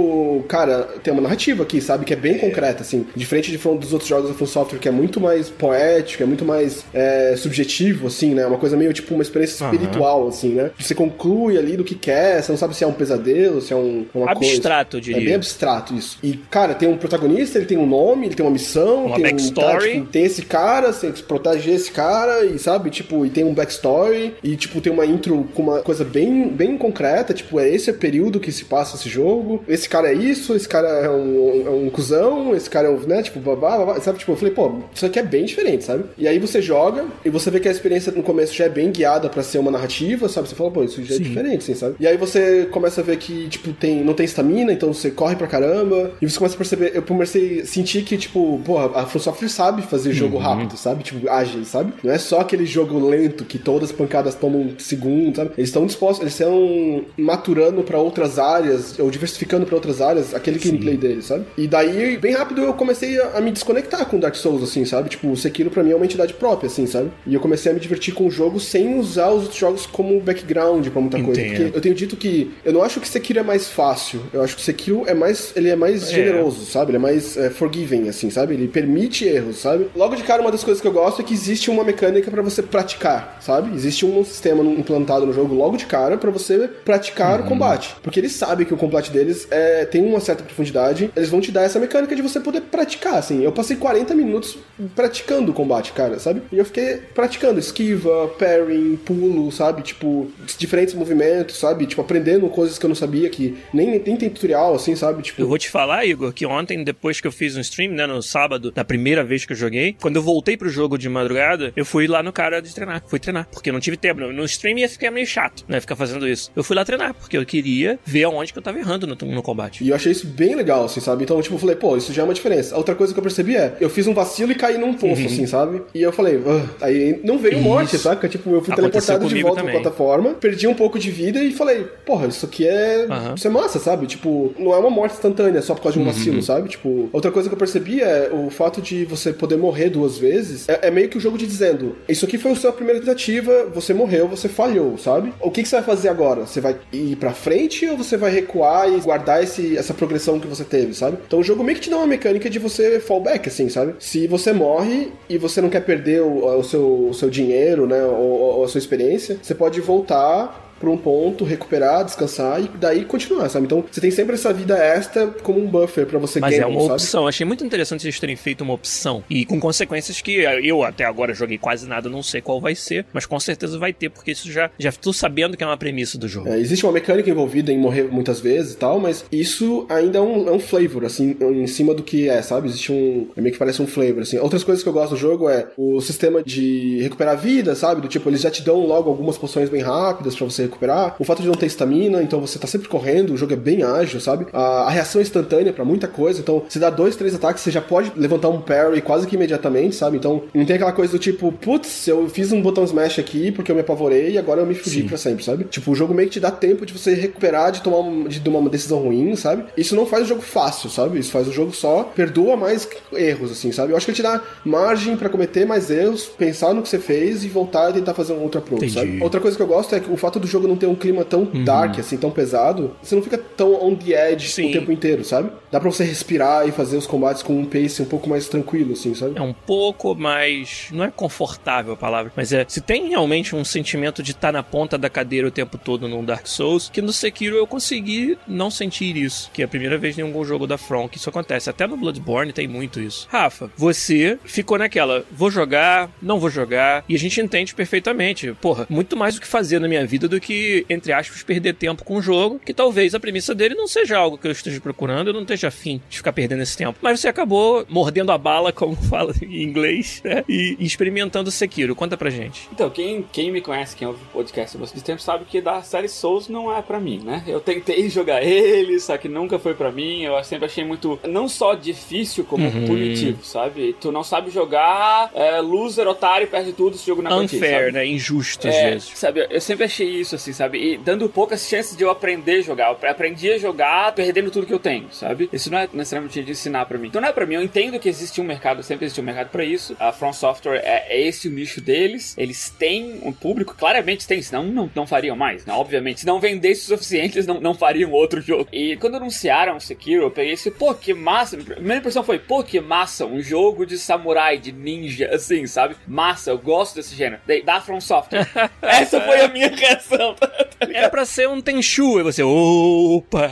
cara, 0.47 0.83
tem 1.03 1.13
uma 1.13 1.21
narrativa 1.21 1.63
aqui, 1.63 1.81
sabe? 1.81 2.05
Que 2.05 2.13
é 2.13 2.15
bem 2.15 2.37
concreta, 2.37 2.81
assim. 2.81 3.05
Diferente 3.15 3.51
de 3.51 3.57
dos 3.57 3.91
outros 3.91 4.07
jogos 4.07 4.29
da 4.29 4.35
From 4.35 4.45
Software, 4.45 4.79
que 4.79 4.87
é 4.87 4.91
muito 4.91 5.19
mais 5.19 5.49
poético, 5.49 6.23
é 6.23 6.25
muito 6.25 6.45
mais 6.45 6.85
é, 6.93 7.35
subjetivo, 7.35 8.07
assim, 8.07 8.33
né? 8.33 8.45
Uma 8.45 8.57
coisa 8.57 8.77
meio, 8.77 8.93
tipo, 8.93 9.13
uma 9.13 9.23
experiência 9.23 9.65
espiritual, 9.65 10.23
uhum. 10.23 10.29
assim, 10.29 10.49
né? 10.49 10.71
Você 10.79 10.95
conclui 10.95 11.57
ali 11.57 11.75
do 11.75 11.83
que 11.83 11.95
quer, 11.95 12.41
você 12.41 12.51
não 12.51 12.57
sabe 12.57 12.75
se 12.75 12.83
é 12.83 12.87
um 12.87 12.93
pesadelo, 12.93 13.61
se 13.61 13.73
é 13.73 13.75
um, 13.75 14.05
uma 14.13 14.31
abstrato, 14.31 14.91
coisa. 14.91 14.97
eu 14.97 15.01
diria. 15.01 15.21
É 15.21 15.25
bem 15.25 15.35
abstrato 15.35 15.93
isso. 15.93 16.17
E, 16.23 16.33
cara, 16.49 16.73
tem 16.73 16.87
um 16.87 16.97
protagonista, 16.97 17.57
ele 17.57 17.65
tem 17.65 17.77
um 17.77 17.85
nome, 17.85 18.27
ele 18.27 18.35
tem 18.35 18.45
uma 18.45 18.51
missão, 18.51 19.05
uma 19.05 19.15
tem 19.15 19.25
backstory. 19.25 19.67
Um, 19.67 19.79
tá, 19.79 19.99
tipo, 19.99 20.05
tem 20.07 20.23
esse 20.23 20.41
cara, 20.43 20.93
você 20.93 21.07
tem 21.07 21.11
que 21.11 21.23
proteger 21.23 21.73
esse 21.75 21.91
cara, 21.91 22.45
e 22.45 22.57
sabe, 22.57 22.89
tipo, 22.89 23.25
e 23.25 23.29
tem 23.29 23.43
um 23.43 23.53
backstory, 23.53 24.35
e, 24.43 24.55
tipo, 24.55 24.79
tem 24.81 24.91
uma 24.91 25.05
intro 25.05 25.47
com 25.53 25.63
uma 25.63 25.81
coisa 25.81 26.03
bem, 26.03 26.47
bem 26.47 26.77
concreta, 26.77 27.33
tipo, 27.33 27.59
é 27.59 27.69
esse 27.69 27.89
é 27.89 27.93
o 27.93 27.97
período 27.97 28.39
que 28.39 28.51
se 28.51 28.65
passa 28.65 28.95
esse 28.95 29.09
jogo, 29.09 29.63
esse 29.67 29.86
cara 29.89 30.09
é 30.09 30.13
isso, 30.13 30.55
esse 30.55 30.67
cara 30.67 30.87
é 30.87 31.09
um, 31.09 31.63
é 31.65 31.69
um 31.69 31.89
cuzão, 31.89 32.55
esse 32.55 32.69
cara 32.69 32.87
é 32.87 32.91
um, 32.91 32.99
né, 32.99 33.21
tipo, 33.21 33.39
babá, 33.39 33.77
babá, 33.77 33.99
sabe, 33.99 34.19
tipo, 34.19 34.31
eu 34.31 34.35
falei, 34.35 34.53
pô, 34.53 34.79
isso 34.93 35.05
aqui 35.05 35.19
é 35.19 35.23
bem 35.23 35.45
diferente, 35.45 35.83
sabe? 35.83 36.05
E 36.17 36.27
aí 36.27 36.39
você 36.39 36.61
joga, 36.61 37.05
e 37.23 37.29
você 37.29 37.49
vê 37.49 37.59
que 37.59 37.67
a 37.67 37.71
experiência 37.71 38.11
no 38.11 38.23
começo 38.23 38.53
já 38.53 38.65
é 38.65 38.69
bem 38.69 38.91
guiada 38.91 39.29
para 39.29 39.43
ser 39.43 39.59
uma 39.59 39.71
narrativa, 39.71 40.27
sabe? 40.29 40.49
Você 40.49 40.55
fala, 40.55 40.71
pô, 40.71 40.83
isso 40.83 41.03
já 41.03 41.15
é 41.15 41.17
Sim. 41.17 41.23
diferente, 41.23 41.57
assim, 41.57 41.75
sabe? 41.75 41.95
E 41.99 42.07
aí 42.07 42.17
você 42.17 42.67
começa 42.71 43.01
a 43.01 43.03
ver 43.03 43.17
que, 43.17 43.47
tipo, 43.47 43.71
tem, 43.73 44.03
não 44.03 44.13
tem 44.13 44.25
estamina, 44.25 44.71
então 44.71 44.93
você 44.93 45.11
corre 45.11 45.35
pra 45.35 45.47
caramba, 45.47 46.11
e 46.21 46.29
você 46.29 46.37
começa 46.37 46.55
a 46.55 46.57
perceber, 46.57 46.91
eu 46.95 47.01
comecei 47.01 47.61
a 47.61 47.65
sentir 47.65 48.03
que, 48.03 48.17
tipo, 48.17 48.59
porra, 48.65 49.01
a 49.01 49.05
From 49.05 49.19
Software 49.19 49.49
sabe 49.49 49.81
fazer 49.81 50.13
jogo 50.13 50.37
uhum. 50.37 50.43
rápido, 50.43 50.77
sabe? 50.77 51.03
Tipo, 51.03 51.29
ágil, 51.29 51.63
sabe? 51.65 51.93
Não 52.03 52.11
é 52.11 52.17
só 52.17 52.41
aquele 52.41 52.65
jogo 52.65 52.99
lento 52.99 53.45
que 53.45 53.57
todas 53.57 53.89
as 53.89 53.95
pancadas 53.95 54.35
tomam 54.35 54.61
um 54.61 54.79
segundo, 54.79 55.35
sabe? 55.35 55.51
Eles 55.57 55.69
estão 55.69 55.85
dispostos, 55.85 56.21
eles 56.21 56.33
estão 56.33 57.05
maturando 57.17 57.83
para 57.83 57.97
outras 57.99 58.39
áreas, 58.39 58.97
ou 58.99 59.09
diversificando 59.09 59.65
para 59.65 59.76
outras 59.77 60.01
áreas, 60.01 60.33
aquele 60.33 60.59
gameplay 60.59 60.97
deles, 60.97 61.25
sabe? 61.25 61.45
E 61.57 61.67
daí, 61.67 62.17
bem 62.17 62.33
rápido, 62.33 62.61
eu 62.61 62.73
comecei 62.73 63.19
a, 63.19 63.37
a, 63.37 63.41
me 63.41 63.51
desconectar 63.51 64.05
com 64.05 64.19
Dark 64.19 64.35
Souls, 64.35 64.63
assim, 64.63 64.85
sabe? 64.85 65.09
Tipo, 65.09 65.31
o 65.31 65.37
Sekiro 65.37 65.69
pra 65.69 65.83
mim 65.83 65.91
é 65.91 65.95
uma 65.95 66.05
entidade 66.05 66.33
própria, 66.33 66.67
assim, 66.67 66.85
sabe? 66.85 67.11
E 67.25 67.33
eu 67.33 67.39
comecei 67.39 67.71
a 67.71 67.75
me 67.75 67.79
divertir 67.79 68.13
com 68.13 68.27
o 68.27 68.31
jogo 68.31 68.59
sem 68.59 68.97
usar 68.99 69.29
os 69.29 69.43
outros 69.43 69.59
jogos 69.59 69.85
como 69.85 70.19
background 70.19 70.87
pra 70.87 71.01
muita 71.01 71.21
coisa. 71.21 71.41
Porque 71.41 71.71
eu 71.75 71.81
tenho 71.81 71.95
dito 71.95 72.15
que 72.15 72.51
eu 72.63 72.73
não 72.73 72.83
acho 72.83 72.99
que 72.99 73.07
Sekiro 73.07 73.39
é 73.39 73.43
mais 73.43 73.69
fácil. 73.69 74.21
Eu 74.33 74.41
acho 74.41 74.55
que 74.55 74.61
Sekiro 74.61 75.03
é 75.07 75.13
mais. 75.13 75.53
Ele 75.55 75.69
é 75.69 75.75
mais 75.75 76.03
é. 76.03 76.15
generoso, 76.15 76.65
sabe? 76.65 76.91
Ele 76.91 76.97
é 76.97 76.99
mais 76.99 77.37
é, 77.37 77.49
forgiving, 77.49 78.09
assim, 78.09 78.29
sabe? 78.29 78.53
Ele 78.53 78.67
permite 78.67 79.25
erros, 79.25 79.57
sabe? 79.57 79.87
Logo 79.95 80.15
de 80.15 80.23
cara, 80.23 80.41
uma 80.41 80.51
das 80.51 80.63
coisas 80.63 80.81
que 80.81 80.87
eu 80.87 80.91
gosto 80.91 81.21
é 81.21 81.23
que 81.23 81.33
existe 81.33 81.69
uma 81.69 81.83
mecânica 81.83 82.29
para 82.29 82.41
você 82.41 82.61
praticar, 82.61 83.37
sabe? 83.41 83.73
Existe 83.75 84.05
um 84.05 84.23
sistema 84.23 84.63
implantado 84.63 85.25
no 85.25 85.33
jogo 85.33 85.53
logo 85.53 85.77
de 85.77 85.85
cara 85.85 86.17
para 86.17 86.31
você 86.31 86.67
praticar 86.67 87.39
uhum. 87.39 87.45
o 87.45 87.49
combate. 87.49 87.95
Porque 88.01 88.19
eles 88.19 88.33
sabem 88.33 88.65
que 88.65 88.73
o 88.73 88.77
combate 88.77 89.11
deles 89.11 89.47
é, 89.51 89.66
tem 89.85 90.03
uma 90.03 90.19
certa 90.19 90.43
profundidade, 90.43 91.11
eles 91.15 91.29
vão 91.29 91.41
te 91.41 91.51
dar 91.51 91.63
essa 91.63 91.79
mecânica 91.79 92.15
de 92.15 92.21
você 92.21 92.39
poder 92.39 92.61
praticar, 92.61 93.15
assim. 93.15 93.43
Eu 93.43 93.51
passei 93.51 93.75
40 93.77 94.13
minutos 94.15 94.57
praticando 94.95 95.51
o 95.51 95.53
combate, 95.53 95.93
cara, 95.93 96.19
sabe? 96.19 96.41
E 96.51 96.57
eu 96.57 96.65
fiquei 96.65 96.97
praticando 97.13 97.59
esquiva, 97.59 98.27
parrying, 98.39 98.95
pulo, 98.97 99.51
sabe? 99.51 99.81
Tipo, 99.81 100.31
diferentes 100.57 100.93
movimentos, 100.93 101.57
sabe? 101.57 101.85
Tipo, 101.85 102.01
aprendendo 102.01 102.47
coisas 102.49 102.77
que 102.77 102.85
eu 102.85 102.89
não 102.89 102.95
sabia, 102.95 103.29
que 103.29 103.57
nem, 103.73 103.99
nem 103.99 104.17
tem 104.17 104.29
tutorial, 104.29 104.75
assim, 104.75 104.95
sabe? 104.95 105.23
Tipo... 105.23 105.41
Eu 105.41 105.47
vou 105.47 105.57
te 105.57 105.69
falar, 105.69 106.05
Igor, 106.05 106.31
que 106.33 106.45
ontem, 106.45 106.83
depois 106.83 107.19
que 107.19 107.27
eu 107.27 107.31
fiz 107.31 107.55
um 107.55 107.61
stream, 107.61 107.93
né, 107.93 108.05
no 108.05 108.21
sábado, 108.21 108.71
da 108.71 108.83
primeira 108.83 109.23
vez 109.23 109.45
que 109.45 109.53
eu 109.53 109.57
joguei, 109.57 109.95
quando 109.99 110.17
eu 110.17 110.21
voltei 110.21 110.57
pro 110.57 110.69
jogo 110.69 110.97
de 110.97 111.09
madrugada, 111.09 111.71
eu 111.75 111.85
fui 111.85 112.07
lá 112.07 112.21
no 112.21 112.31
cara 112.31 112.61
de 112.61 112.73
treinar. 112.73 113.03
Fui 113.07 113.19
treinar, 113.19 113.47
porque 113.51 113.69
eu 113.69 113.73
não 113.73 113.79
tive 113.79 113.97
tempo. 113.97 114.21
No 114.21 114.45
stream 114.45 114.77
ia 114.79 114.89
ficar 114.89 115.11
meio 115.11 115.27
chato, 115.27 115.63
né, 115.67 115.79
ficar 115.79 115.95
fazendo 115.95 116.27
isso. 116.27 116.51
Eu 116.55 116.63
fui 116.63 116.75
lá 116.75 116.85
treinar, 116.85 117.13
porque 117.13 117.37
eu 117.37 117.45
queria 117.45 117.99
ver 118.05 118.23
aonde 118.23 118.51
que 118.53 118.59
eu 118.59 118.63
tava 118.63 118.79
errando 118.79 119.07
no, 119.07 119.15
no 119.15 119.43
combate. 119.43 119.56
E 119.83 119.89
eu 119.89 119.95
achei 119.95 120.11
isso 120.11 120.27
bem 120.27 120.55
legal, 120.55 120.85
assim, 120.85 120.99
sabe? 120.99 121.23
Então, 121.23 121.41
tipo, 121.41 121.55
eu 121.55 121.59
falei, 121.59 121.75
pô, 121.75 121.97
isso 121.97 122.13
já 122.13 122.21
é 122.21 122.25
uma 122.25 122.33
diferença. 122.33 122.75
A 122.75 122.77
outra 122.77 122.95
coisa 122.95 123.13
que 123.13 123.19
eu 123.19 123.23
percebi 123.23 123.55
é, 123.55 123.75
eu 123.79 123.89
fiz 123.89 124.07
um 124.07 124.13
vacilo 124.13 124.51
e 124.51 124.55
caí 124.55 124.77
num 124.77 124.93
poço, 124.93 125.21
uhum. 125.21 125.27
assim, 125.27 125.47
sabe? 125.47 125.81
E 125.93 126.01
eu 126.01 126.11
falei, 126.11 126.41
ah. 126.45 126.85
aí 126.85 127.19
não 127.23 127.37
veio 127.37 127.59
morte, 127.59 127.97
saca? 127.97 128.27
Tipo, 128.27 128.51
eu 128.51 128.61
fui 128.61 128.73
Aconteceu 128.73 129.17
teleportado 129.17 129.27
de 129.27 129.41
volta 129.41 129.61
com 129.61 129.67
a 129.67 129.71
plataforma, 129.71 130.33
perdi 130.33 130.67
um 130.67 130.73
pouco 130.73 130.99
de 130.99 131.11
vida 131.11 131.43
e 131.43 131.51
falei, 131.51 131.83
porra, 132.05 132.27
isso 132.27 132.45
aqui 132.45 132.67
é. 132.67 133.07
Aham. 133.09 133.35
Isso 133.35 133.47
é 133.47 133.49
massa, 133.49 133.79
sabe? 133.79 134.05
Tipo, 134.07 134.53
não 134.57 134.73
é 134.73 134.77
uma 134.77 134.89
morte 134.89 135.13
instantânea 135.13 135.61
só 135.61 135.73
por 135.73 135.81
causa 135.81 135.97
de 135.97 136.03
um 136.03 136.05
vacilo, 136.05 136.41
sabe? 136.41 136.69
Tipo, 136.69 137.09
outra 137.11 137.31
coisa 137.31 137.49
que 137.49 137.55
eu 137.55 137.59
percebi 137.59 138.01
é 138.01 138.29
o 138.31 138.49
fato 138.49 138.81
de 138.81 139.05
você 139.05 139.33
poder 139.33 139.57
morrer 139.57 139.89
duas 139.89 140.17
vezes. 140.17 140.67
É, 140.69 140.87
é 140.87 140.91
meio 140.91 141.09
que 141.09 141.17
o 141.17 141.21
jogo 141.21 141.37
te 141.37 141.45
dizendo: 141.45 141.95
Isso 142.07 142.25
aqui 142.25 142.37
foi 142.37 142.51
a 142.51 142.55
sua 142.55 142.71
primeira 142.71 142.99
tentativa, 142.99 143.65
você 143.73 143.93
morreu, 143.93 144.27
você 144.27 144.47
falhou, 144.47 144.97
sabe? 144.97 145.33
O 145.39 145.51
que, 145.51 145.63
que 145.63 145.69
você 145.69 145.77
vai 145.77 145.85
fazer 145.85 146.09
agora? 146.09 146.45
Você 146.45 146.61
vai 146.61 146.75
ir 146.91 147.15
pra 147.15 147.31
frente 147.31 147.85
ou 147.87 147.97
você 147.97 148.17
vai 148.17 148.31
recuar 148.31 148.91
e 148.91 148.99
guardar 148.99 149.43
esse, 149.47 149.77
essa 149.77 149.93
progressão 149.93 150.39
que 150.39 150.47
você 150.47 150.63
teve, 150.63 150.93
sabe? 150.93 151.17
Então 151.25 151.39
o 151.39 151.43
jogo 151.43 151.63
meio 151.63 151.77
que 151.77 151.83
te 151.83 151.89
dá 151.89 151.97
uma 151.97 152.07
mecânica 152.07 152.49
de 152.49 152.59
você 152.59 152.99
fallback, 152.99 153.49
assim, 153.49 153.69
sabe? 153.69 153.95
Se 153.99 154.27
você 154.27 154.53
morre 154.53 155.11
e 155.29 155.37
você 155.37 155.61
não 155.61 155.69
quer 155.69 155.81
perder 155.81 156.21
o, 156.21 156.45
o 156.45 156.63
seu, 156.63 157.09
o 157.09 157.13
seu 157.13 157.29
dinheiro, 157.29 157.87
né? 157.87 158.03
Ou, 158.03 158.57
ou 158.57 158.63
a 158.63 158.67
sua 158.67 158.79
experiência, 158.79 159.39
você 159.41 159.55
pode 159.55 159.81
voltar 159.81 160.66
pra 160.79 160.89
um 160.89 160.97
ponto, 160.97 161.43
recuperar, 161.43 162.03
descansar 162.05 162.61
e 162.61 162.67
daí 162.67 163.05
continuar, 163.05 163.49
sabe? 163.49 163.65
Então 163.65 163.83
você 163.89 164.01
tem 164.01 164.11
sempre 164.11 164.35
essa 164.35 164.53
vida 164.53 164.77
extra 164.77 165.27
como 165.27 165.59
um 165.59 165.67
buffer 165.67 166.05
pra 166.05 166.19
você 166.19 166.39
Mas 166.39 166.53
é 166.55 166.59
gamble, 166.59 166.73
uma 166.75 166.81
sabe? 166.81 166.93
opção. 166.93 167.27
Achei 167.27 167.45
muito 167.45 167.65
interessante 167.65 168.01
vocês 168.01 168.19
terem 168.19 168.35
feito 168.35 168.61
uma 168.61 168.73
opção. 168.73 169.23
E 169.29 169.45
com 169.45 169.59
consequências 169.59 170.21
que 170.21 170.31
eu 170.63 170.83
até 170.83 171.05
agora 171.05 171.33
joguei 171.33 171.57
quase 171.57 171.87
nada, 171.87 172.09
não 172.09 172.23
sei 172.23 172.41
qual 172.41 172.59
vai 172.61 172.75
ser. 172.75 173.05
Mas 173.13 173.25
com 173.25 173.39
certeza 173.39 173.77
vai 173.77 173.93
ter, 173.93 174.09
porque 174.09 174.31
isso 174.31 174.51
já, 174.51 174.69
já 174.77 174.91
tô 174.91 175.11
sabendo 175.13 175.57
que 175.57 175.63
é 175.63 175.67
uma 175.67 175.77
premissa 175.77 176.17
do 176.17 176.27
jogo. 176.27 176.47
É, 176.49 176.59
existe 176.59 176.85
uma 176.85 176.91
mecânica 176.91 177.29
envolvida 177.29 177.71
em 177.71 177.77
morrer 177.77 178.03
muitas 178.03 178.39
vezes 178.39 178.73
e 178.73 178.77
tal, 178.77 178.99
mas 178.99 179.25
isso 179.31 179.85
ainda 179.89 180.17
é 180.19 180.21
um, 180.21 180.47
é 180.47 180.51
um 180.51 180.59
flavor, 180.59 181.05
assim, 181.05 181.35
em 181.41 181.67
cima 181.67 181.93
do 181.93 182.03
que 182.03 182.29
é, 182.29 182.41
sabe? 182.41 182.67
Existe 182.67 182.91
um. 182.91 183.27
É 183.35 183.41
meio 183.41 183.53
que 183.53 183.59
parece 183.59 183.81
um 183.81 183.87
flavor, 183.87 184.21
assim. 184.21 184.37
Outras 184.37 184.63
coisas 184.63 184.83
que 184.83 184.89
eu 184.89 184.93
gosto 184.93 185.11
do 185.11 185.17
jogo 185.17 185.49
é 185.49 185.67
o 185.77 185.99
sistema 186.01 186.43
de 186.43 186.99
recuperar 187.01 187.37
vida, 187.37 187.75
sabe? 187.75 188.01
Do 188.01 188.07
tipo, 188.07 188.29
eles 188.29 188.41
já 188.41 188.51
te 188.51 188.61
dão 188.61 188.85
logo 188.85 189.09
algumas 189.09 189.37
poções 189.37 189.69
bem 189.69 189.81
rápidas 189.81 190.35
pra 190.35 190.45
você 190.45 190.66
recuperar. 190.67 191.15
O 191.19 191.23
fato 191.23 191.41
de 191.41 191.47
não 191.47 191.55
ter 191.55 191.65
estamina, 191.65 192.21
então 192.21 192.39
você 192.39 192.59
tá 192.59 192.67
sempre 192.67 192.87
correndo, 192.87 193.33
o 193.33 193.37
jogo 193.37 193.53
é 193.53 193.55
bem 193.55 193.83
ágil, 193.83 194.19
sabe? 194.19 194.47
A, 194.53 194.83
a 194.83 194.89
reação 194.89 195.19
é 195.19 195.23
instantânea 195.23 195.73
pra 195.73 195.83
muita 195.85 196.07
coisa, 196.07 196.39
então 196.39 196.63
você 196.67 196.79
dá 196.79 196.89
dois, 196.89 197.15
três 197.15 197.33
ataques, 197.35 197.63
você 197.63 197.71
já 197.71 197.81
pode 197.81 198.11
levantar 198.15 198.49
um 198.49 198.61
parry 198.61 199.01
quase 199.01 199.25
que 199.27 199.35
imediatamente, 199.35 199.95
sabe? 199.95 200.17
Então 200.17 200.43
não 200.53 200.65
tem 200.65 200.75
aquela 200.75 200.91
coisa 200.91 201.11
do 201.13 201.19
tipo, 201.19 201.51
putz, 201.51 202.07
eu 202.07 202.27
fiz 202.29 202.51
um 202.51 202.61
botão 202.61 202.83
smash 202.83 203.19
aqui 203.19 203.51
porque 203.51 203.71
eu 203.71 203.75
me 203.75 203.81
apavorei 203.81 204.31
e 204.31 204.37
agora 204.37 204.61
eu 204.61 204.65
me 204.65 204.75
fudi 204.75 205.01
Sim. 205.01 205.07
pra 205.07 205.17
sempre, 205.17 205.43
sabe? 205.43 205.63
Tipo, 205.65 205.91
o 205.91 205.95
jogo 205.95 206.13
meio 206.13 206.27
que 206.27 206.33
te 206.33 206.39
dá 206.39 206.51
tempo 206.51 206.85
de 206.85 206.93
você 206.93 207.13
recuperar, 207.13 207.71
de 207.71 207.81
tomar, 207.81 207.99
um- 207.99 208.27
de 208.27 208.39
tomar 208.39 208.59
uma 208.59 208.69
decisão 208.69 208.99
ruim, 208.99 209.35
sabe? 209.35 209.63
Isso 209.77 209.95
não 209.95 210.05
faz 210.05 210.23
o 210.23 210.27
jogo 210.27 210.41
fácil, 210.41 210.89
sabe? 210.89 211.19
Isso 211.19 211.31
faz 211.31 211.47
o 211.47 211.51
jogo 211.51 211.73
só 211.73 212.03
perdoa 212.03 212.55
mais 212.55 212.87
erros, 213.13 213.51
assim, 213.51 213.71
sabe? 213.71 213.91
Eu 213.91 213.97
acho 213.97 214.05
que 214.05 214.11
ele 214.11 214.15
te 214.17 214.23
dá 214.23 214.41
margem 214.65 215.15
pra 215.15 215.29
cometer 215.29 215.65
mais 215.65 215.89
erros, 215.89 216.25
pensar 216.25 216.73
no 216.73 216.81
que 216.81 216.89
você 216.89 216.99
fez 216.99 217.43
e 217.43 217.47
voltar 217.47 217.89
e 217.91 217.93
tentar 217.93 218.13
fazer 218.13 218.33
um 218.33 218.41
outro 218.41 218.59
approach? 218.59 218.93
Outra 219.21 219.39
coisa 219.39 219.55
que 219.55 219.61
eu 219.63 219.67
gosto 219.67 219.93
é 219.95 219.99
que 219.99 220.11
o 220.11 220.17
fato 220.17 220.39
do 220.39 220.47
jogo 220.47 220.56
não 220.65 220.77
ter 220.77 220.85
um 220.87 220.95
clima 220.95 221.25
tão 221.25 221.41
Uhum. 221.41 221.63
dark, 221.65 221.99
assim, 221.99 222.15
tão 222.17 222.31
pesado, 222.31 222.95
você 223.01 223.13
não 223.15 223.21
fica 223.21 223.37
tão 223.37 223.73
on 223.85 223.93
the 223.95 224.31
edge 224.31 224.47
Sim. 224.49 224.69
o 224.69 224.71
tempo 224.71 224.91
inteiro, 224.91 225.23
sabe? 225.25 225.51
Dá 225.69 225.79
pra 225.79 225.91
você 225.91 226.05
respirar 226.05 226.65
e 226.67 226.71
fazer 226.71 226.95
os 226.95 227.05
combates 227.05 227.43
com 227.43 227.59
um 227.59 227.65
pace 227.65 228.01
um 228.01 228.05
pouco 228.05 228.29
mais 228.29 228.47
tranquilo, 228.47 228.93
assim, 228.93 229.13
sabe? 229.13 229.37
É 229.37 229.41
um 229.41 229.53
pouco 229.53 230.15
mais. 230.15 230.87
Não 230.91 231.03
é 231.03 231.11
confortável 231.11 231.93
a 231.93 231.97
palavra, 231.97 232.31
mas 232.35 232.53
é. 232.53 232.65
Se 232.67 232.79
tem 232.79 233.09
realmente 233.09 233.55
um 233.55 233.65
sentimento 233.65 234.23
de 234.23 234.31
estar 234.31 234.51
na 234.53 234.63
ponta 234.63 234.97
da 234.97 235.09
cadeira 235.09 235.47
o 235.47 235.51
tempo 235.51 235.77
todo 235.77 236.07
num 236.07 236.23
Dark 236.23 236.47
Souls, 236.47 236.89
que 236.91 237.01
no 237.01 237.11
Sekiro 237.11 237.55
eu 237.57 237.67
consegui 237.67 238.37
não 238.47 238.71
sentir 238.71 239.17
isso. 239.17 239.49
Que 239.53 239.61
é 239.61 239.65
a 239.65 239.67
primeira 239.67 239.97
vez 239.97 240.17
em 240.17 240.21
algum 240.21 240.43
jogo 240.45 240.65
da 240.65 240.77
From 240.77 241.07
que 241.09 241.17
isso 241.17 241.29
acontece. 241.29 241.69
Até 241.69 241.85
no 241.85 241.97
Bloodborne 241.97 242.53
tem 242.53 242.67
muito 242.67 242.99
isso. 243.01 243.27
Rafa, 243.29 243.69
você 243.75 244.37
ficou 244.45 244.77
naquela. 244.77 245.23
Vou 245.31 245.51
jogar, 245.51 246.09
não 246.21 246.39
vou 246.39 246.49
jogar. 246.49 247.03
E 247.09 247.15
a 247.15 247.19
gente 247.19 247.41
entende 247.41 247.73
perfeitamente. 247.75 248.53
Porra, 248.61 248.85
muito 248.89 249.17
mais 249.17 249.37
o 249.37 249.41
que 249.41 249.47
fazer 249.47 249.79
na 249.79 249.87
minha 249.87 250.05
vida 250.05 250.27
do 250.27 250.39
que, 250.39 250.46
entre 250.89 251.11
aspas, 251.13 251.43
perder 251.43 251.73
tempo 251.75 252.03
com 252.03 252.15
o 252.17 252.21
jogo. 252.21 252.59
Que 252.65 252.73
talvez 252.73 253.13
a 253.15 253.19
premissa 253.19 253.53
dele 253.55 253.75
não 253.75 253.87
seja 253.87 254.17
algo 254.17 254.37
que 254.37 254.47
eu 254.47 254.51
esteja 254.51 254.79
procurando, 254.81 255.27
eu 255.29 255.33
não 255.33 255.41
esteja 255.41 255.67
afim 255.67 256.01
de 256.09 256.17
ficar 256.17 256.33
perdendo 256.33 256.61
esse 256.63 256.77
tempo. 256.77 256.97
Mas 257.01 257.19
você 257.19 257.27
acabou 257.27 257.85
mordendo 257.89 258.31
a 258.31 258.37
bala, 258.37 258.71
como 258.71 258.95
fala 259.09 259.33
em 259.41 259.63
inglês, 259.63 260.21
né? 260.23 260.43
E 260.47 260.75
experimentando 260.79 261.49
o 261.49 261.51
Sekiro. 261.51 261.95
Conta 261.95 262.17
pra 262.17 262.29
gente. 262.29 262.67
Então, 262.71 262.89
quem, 262.89 263.25
quem 263.31 263.51
me 263.51 263.61
conhece, 263.61 263.95
quem 263.95 264.07
ouve 264.07 264.19
o 264.23 264.27
podcast 264.33 264.75
há 264.75 264.79
bastante 264.79 265.03
tempo, 265.03 265.21
sabe 265.21 265.45
que 265.45 265.61
da 265.61 265.81
série 265.81 266.07
Souls 266.09 266.47
não 266.47 266.75
é 266.75 266.81
pra 266.81 266.99
mim, 266.99 267.21
né? 267.23 267.43
Eu 267.47 267.59
tentei 267.59 268.09
jogar 268.09 268.43
ele, 268.43 268.99
só 268.99 269.17
que 269.17 269.27
nunca 269.27 269.57
foi 269.59 269.73
pra 269.73 269.91
mim. 269.91 270.23
Eu 270.23 270.43
sempre 270.43 270.65
achei 270.65 270.83
muito, 270.83 271.19
não 271.27 271.47
só 271.47 271.73
difícil, 271.73 272.43
como 272.43 272.67
Uhum. 272.67 272.85
punitivo, 272.85 273.43
sabe? 273.43 273.95
Tu 273.99 274.11
não 274.11 274.23
sabe 274.23 274.51
jogar, 274.51 275.31
é, 275.33 275.59
loser, 275.61 276.07
otário, 276.07 276.47
perde 276.47 276.73
tudo, 276.73 276.95
esse 276.95 277.05
jogo 277.07 277.21
não 277.21 277.41
é 277.41 277.47
ti, 277.47 277.55
Unfair, 277.55 277.93
né? 277.93 278.05
Injusto 278.05 278.67
às 278.67 278.75
É, 278.75 278.89
vezes. 278.91 279.11
sabe, 279.15 279.47
eu 279.49 279.61
sempre 279.61 279.85
achei 279.85 280.07
isso, 280.07 280.36
assim, 280.37 280.53
sabe? 280.53 280.93
E 280.93 280.97
dando 280.97 281.27
poucas 281.29 281.67
chances 281.67 281.95
de 281.95 282.03
eu 282.03 282.09
aprender 282.09 282.59
a 282.59 282.61
jogar. 282.61 282.97
Eu 283.01 283.09
aprendi 283.09 283.51
a 283.51 283.57
jogar 283.57 284.13
perdendo 284.13 284.49
tudo 284.49 284.65
que 284.65 284.73
eu 284.73 284.79
tenho, 284.79 285.07
sabe? 285.11 285.49
Isso 285.51 285.71
não 285.71 285.77
é 285.77 285.89
necessariamente 285.91 286.43
de 286.43 286.51
ensinar 286.51 286.85
pra 286.85 286.97
mim. 286.97 287.07
Então 287.07 287.21
não 287.21 287.29
é 287.29 287.33
pra 287.33 287.45
mim. 287.45 287.55
Eu 287.55 287.61
entendo 287.61 287.99
que 287.99 288.09
existe 288.09 288.39
um 288.39 288.43
mercado, 288.43 288.81
sempre 288.83 289.05
existe 289.05 289.19
um 289.19 289.23
mercado 289.23 289.49
pra 289.49 289.63
isso. 289.63 289.95
A 289.99 290.11
From 290.11 290.33
Software 290.33 290.81
é, 290.83 291.05
é 291.09 291.21
esse 291.27 291.47
o 291.47 291.51
nicho 291.51 291.81
deles. 291.81 292.35
Eles 292.37 292.69
têm 292.69 293.19
um 293.23 293.31
público, 293.31 293.75
claramente 293.75 294.27
tem, 294.27 294.41
senão 294.41 294.63
não, 294.63 294.89
não 294.93 295.07
fariam 295.07 295.35
mais, 295.35 295.65
né? 295.65 295.73
Obviamente. 295.73 296.21
Se 296.21 296.25
não 296.25 296.39
vendesse 296.39 296.81
o 296.85 296.97
suficiente, 296.97 297.37
eles 297.37 297.47
não, 297.47 297.59
não 297.59 297.73
fariam 297.73 298.11
outro 298.11 298.41
jogo. 298.41 298.67
E 298.71 298.95
quando 298.97 299.15
anunciaram 299.15 299.77
o 299.77 299.81
Sekiro, 299.81 300.23
eu 300.23 300.31
peguei 300.31 300.53
esse, 300.53 300.71
pô, 300.71 300.93
que 300.93 301.13
massa. 301.13 301.57
A 301.57 301.63
primeira 301.63 301.99
impressão 301.99 302.23
foi, 302.23 302.39
pô, 302.39 302.63
que 302.63 302.79
massa. 302.79 303.25
Um 303.25 303.41
jogo 303.41 303.85
de 303.85 303.97
samurai, 303.97 304.57
de 304.57 304.71
ninja, 304.71 305.29
assim, 305.33 305.65
sabe? 305.67 305.95
Massa, 306.07 306.51
eu 306.51 306.57
gosto 306.57 306.95
desse 306.95 307.15
gênero. 307.15 307.41
Da 307.63 307.81
From 307.81 308.01
Software. 308.01 308.47
Essa 308.81 309.21
foi 309.21 309.41
a 309.41 309.47
minha 309.47 309.69
reação. 309.69 310.26
Tá 310.35 310.47
ligado? 310.85 310.95
Era 310.97 311.09
pra 311.09 311.25
ser 311.25 311.47
um 311.47 311.61
Tenchu, 311.61 312.19
e 312.19 312.23
você, 312.23 312.43
opa! 312.43 313.51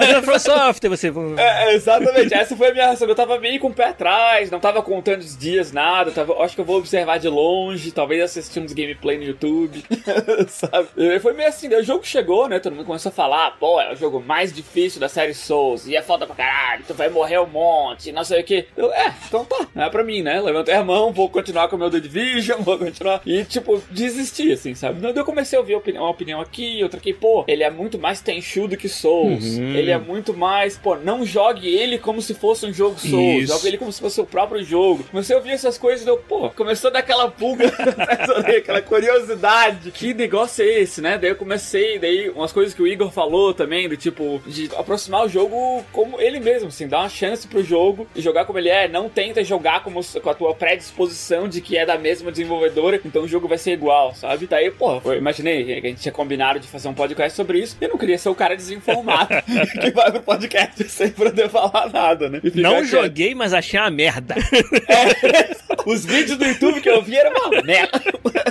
Era 0.00 0.22
From 0.22 0.38
Software, 0.38 0.90
você... 0.90 1.12
É, 1.36 1.74
exatamente, 1.74 2.34
essa 2.34 2.56
foi 2.56 2.68
a 2.68 2.72
minha 2.72 2.86
reação. 2.86 3.08
Eu 3.08 3.14
tava 3.14 3.38
meio 3.38 3.60
com 3.60 3.68
o 3.68 3.74
pé 3.74 3.86
atrás, 3.88 4.50
não 4.50 4.60
tava 4.60 4.82
contando 4.82 5.20
os 5.20 5.36
dias, 5.36 5.72
nada. 5.72 6.10
Tava, 6.10 6.42
acho 6.42 6.54
que 6.54 6.60
eu 6.60 6.64
vou 6.64 6.78
observar 6.78 7.18
de 7.18 7.28
longe, 7.28 7.92
talvez 7.92 8.22
assistir 8.22 8.60
uns 8.60 8.72
gameplay 8.72 9.16
no 9.18 9.24
YouTube, 9.24 9.82
sabe? 10.48 10.88
E 10.96 11.18
foi 11.20 11.32
meio 11.32 11.48
assim, 11.48 11.68
o 11.74 11.82
jogo 11.82 12.06
chegou, 12.06 12.48
né? 12.48 12.58
Todo 12.58 12.74
mundo 12.74 12.86
começou 12.86 13.10
a 13.10 13.12
falar, 13.12 13.52
pô, 13.58 13.80
é 13.80 13.92
o 13.92 13.96
jogo 13.96 14.20
mais 14.20 14.52
difícil 14.52 15.00
da 15.00 15.08
série 15.08 15.34
Souls, 15.34 15.86
e 15.86 15.96
é 15.96 16.02
foda 16.02 16.26
pra 16.26 16.34
caralho, 16.36 16.84
tu 16.86 16.94
vai 16.94 17.08
morrer 17.08 17.38
um 17.38 17.46
monte, 17.46 18.12
não 18.12 18.24
sei 18.24 18.40
o 18.40 18.44
que. 18.44 18.66
Eu, 18.76 18.92
é, 18.92 19.12
então 19.26 19.44
tá, 19.44 19.66
não 19.74 19.84
é 19.84 19.90
pra 19.90 20.04
mim, 20.04 20.22
né? 20.22 20.40
Levantei 20.40 20.74
a 20.74 20.84
mão, 20.84 21.12
vou 21.12 21.28
continuar 21.28 21.68
com 21.68 21.76
o 21.76 21.78
meu 21.78 21.90
The 21.90 22.00
Division, 22.00 22.60
vou 22.62 22.78
continuar. 22.78 23.20
E, 23.26 23.44
tipo, 23.44 23.82
desisti, 23.90 24.52
assim, 24.52 24.74
sabe? 24.74 25.00
Daí 25.00 25.12
eu 25.14 25.24
comecei 25.24 25.56
a 25.56 25.60
ouvir 25.60 25.74
opini- 25.74 25.98
uma 26.02 26.10
opinião 26.10 26.40
aqui, 26.40 26.82
outra 26.82 26.98
aqui, 26.98 27.12
pô, 27.12 27.44
ele 27.46 27.62
é 27.62 27.70
muito 27.70 27.98
mais 27.98 28.20
Tenchu 28.20 28.68
do 28.68 28.76
que 28.76 28.88
Souls. 28.88 29.56
Uhum. 29.56 29.74
Ele 29.74 29.90
é 29.90 29.98
muito 29.98 30.34
mais, 30.34 30.76
pô, 30.76 30.96
não 30.96 31.24
jogue 31.24 31.68
ele 31.68 31.98
como 31.98 32.20
se 32.20 32.34
fosse 32.34 32.66
um 32.66 32.72
jogo 32.72 32.98
Souls, 32.98 33.44
Isso. 33.44 33.52
jogue 33.52 33.68
ele 33.68 33.78
como 33.78 33.92
se 33.92 34.00
fosse 34.00 34.20
o 34.20 34.26
próprio 34.26 34.62
jogo. 34.64 35.04
Comecei 35.04 35.34
a 35.34 35.38
ouvir 35.38 35.50
essas 35.50 35.78
coisas 35.78 36.06
e 36.06 36.08
eu, 36.08 36.16
pô, 36.16 36.50
começou 36.50 36.88
a 36.88 36.92
dar 36.92 36.98
aquela 37.00 37.30
pulga, 37.30 37.72
aquela 38.56 38.82
curiosidade. 38.82 39.90
Que 39.90 40.14
negócio 40.14 40.64
é 40.64 40.80
esse, 40.80 41.00
né? 41.00 41.18
Daí 41.18 41.30
eu 41.30 41.36
comecei, 41.36 41.98
daí 41.98 42.30
umas 42.30 42.52
coisas 42.52 42.74
que 42.74 42.82
o 42.82 42.86
Igor 42.86 43.10
falou 43.10 43.54
também, 43.54 43.88
do 43.88 43.96
tipo, 43.96 44.40
de 44.46 44.70
aproximar 44.76 45.24
o 45.24 45.28
jogo 45.28 45.84
como 45.92 46.20
ele 46.20 46.40
mesmo, 46.40 46.68
assim, 46.68 46.88
dar 46.88 47.00
uma 47.00 47.08
chance 47.08 47.46
pro 47.46 47.62
jogo 47.62 48.06
e 48.14 48.20
jogar 48.20 48.44
como 48.44 48.58
ele 48.58 48.68
é. 48.68 48.88
Não 48.88 49.08
tenta 49.08 49.44
jogar 49.44 49.82
como, 49.82 50.00
com 50.04 50.30
a 50.30 50.34
tua 50.34 50.54
predisposição 50.54 51.48
de 51.48 51.60
que 51.60 51.76
é 51.76 51.86
da 51.86 51.98
mesma 51.98 52.30
desenvolvedora, 52.30 53.00
então 53.04 53.22
o 53.22 53.28
jogo 53.28 53.48
vai 53.48 53.58
ser 53.58 53.72
igual, 53.72 54.14
sabe? 54.14 54.46
Daí, 54.46 54.70
pô, 54.70 55.00
eu 55.04 55.16
imaginei 55.16 55.80
que 55.80 55.86
a 55.86 55.90
gente 55.92 56.02
tinha 56.02 56.12
combinado 56.12 56.58
de 56.60 56.66
fazer 56.68 56.88
um 56.88 56.94
podcast 56.94 57.34
sobre 57.36 57.58
isso. 57.58 57.76
Eu 57.80 57.88
não 57.88 57.98
queria 57.98 58.18
ser 58.18 58.28
o 58.28 58.34
cara 58.34 58.56
desinformado 58.56 59.28
que 59.80 59.90
vai 59.90 60.10
pro 60.10 60.20
podcast 60.22 60.88
sem 60.88 61.10
poder 61.10 61.48
falar 61.48 61.88
nada, 61.92 62.28
né? 62.28 62.40
E 62.42 62.60
Não 62.60 62.76
quieto. 62.76 62.86
joguei, 62.86 63.34
mas 63.34 63.52
achei 63.54 63.78
uma 63.80 63.90
merda. 63.90 64.34
Os 65.86 66.04
vídeos 66.04 66.38
do 66.38 66.44
YouTube 66.44 66.80
que 66.80 66.88
eu 66.88 67.02
vi 67.02 67.16
eram 67.16 67.32
uma 67.32 67.62
merda. 67.62 68.00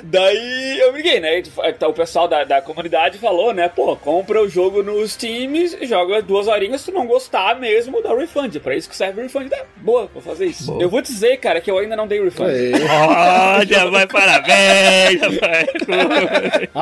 Daí 0.04 0.80
eu 0.80 0.92
briguei, 0.92 1.20
né? 1.20 1.42
Então, 1.66 1.90
O 1.90 1.94
pessoal 1.94 2.28
da, 2.28 2.44
da 2.44 2.62
comunidade 2.62 3.18
falou, 3.18 3.54
né? 3.54 3.70
Pô, 3.70 3.96
compra 3.96 4.42
o 4.42 4.50
jogo 4.50 4.84
nos 4.84 5.14
Steams, 5.14 5.78
joga 5.84 6.22
duas 6.22 6.48
horinhas, 6.48 6.82
se 6.82 6.92
tu 6.92 6.94
não 6.94 7.06
gostar 7.08 7.58
mesmo, 7.60 8.02
dá 8.02 8.14
refund. 8.16 8.56
É 8.56 8.60
pra 8.60 8.76
isso 8.76 8.90
que 8.90 8.96
serve 8.96 9.22
o 9.22 9.24
refund. 9.24 9.50
Dá. 9.50 9.64
Boa, 9.78 10.10
vou 10.14 10.22
fazer 10.22 10.46
isso. 10.48 10.66
Boa. 10.66 10.82
Eu 10.84 10.90
vou 10.90 11.02
dizer, 11.02 11.38
cara, 11.38 11.62
que 11.62 11.72
eu 11.72 11.78
ainda 11.78 11.96
não 11.96 12.08
dei 12.08 12.22
refund. 12.22 12.50
Olha, 12.50 13.90
vai 13.90 14.08
parabéns, 14.08 15.22
rapaz. 15.22 15.68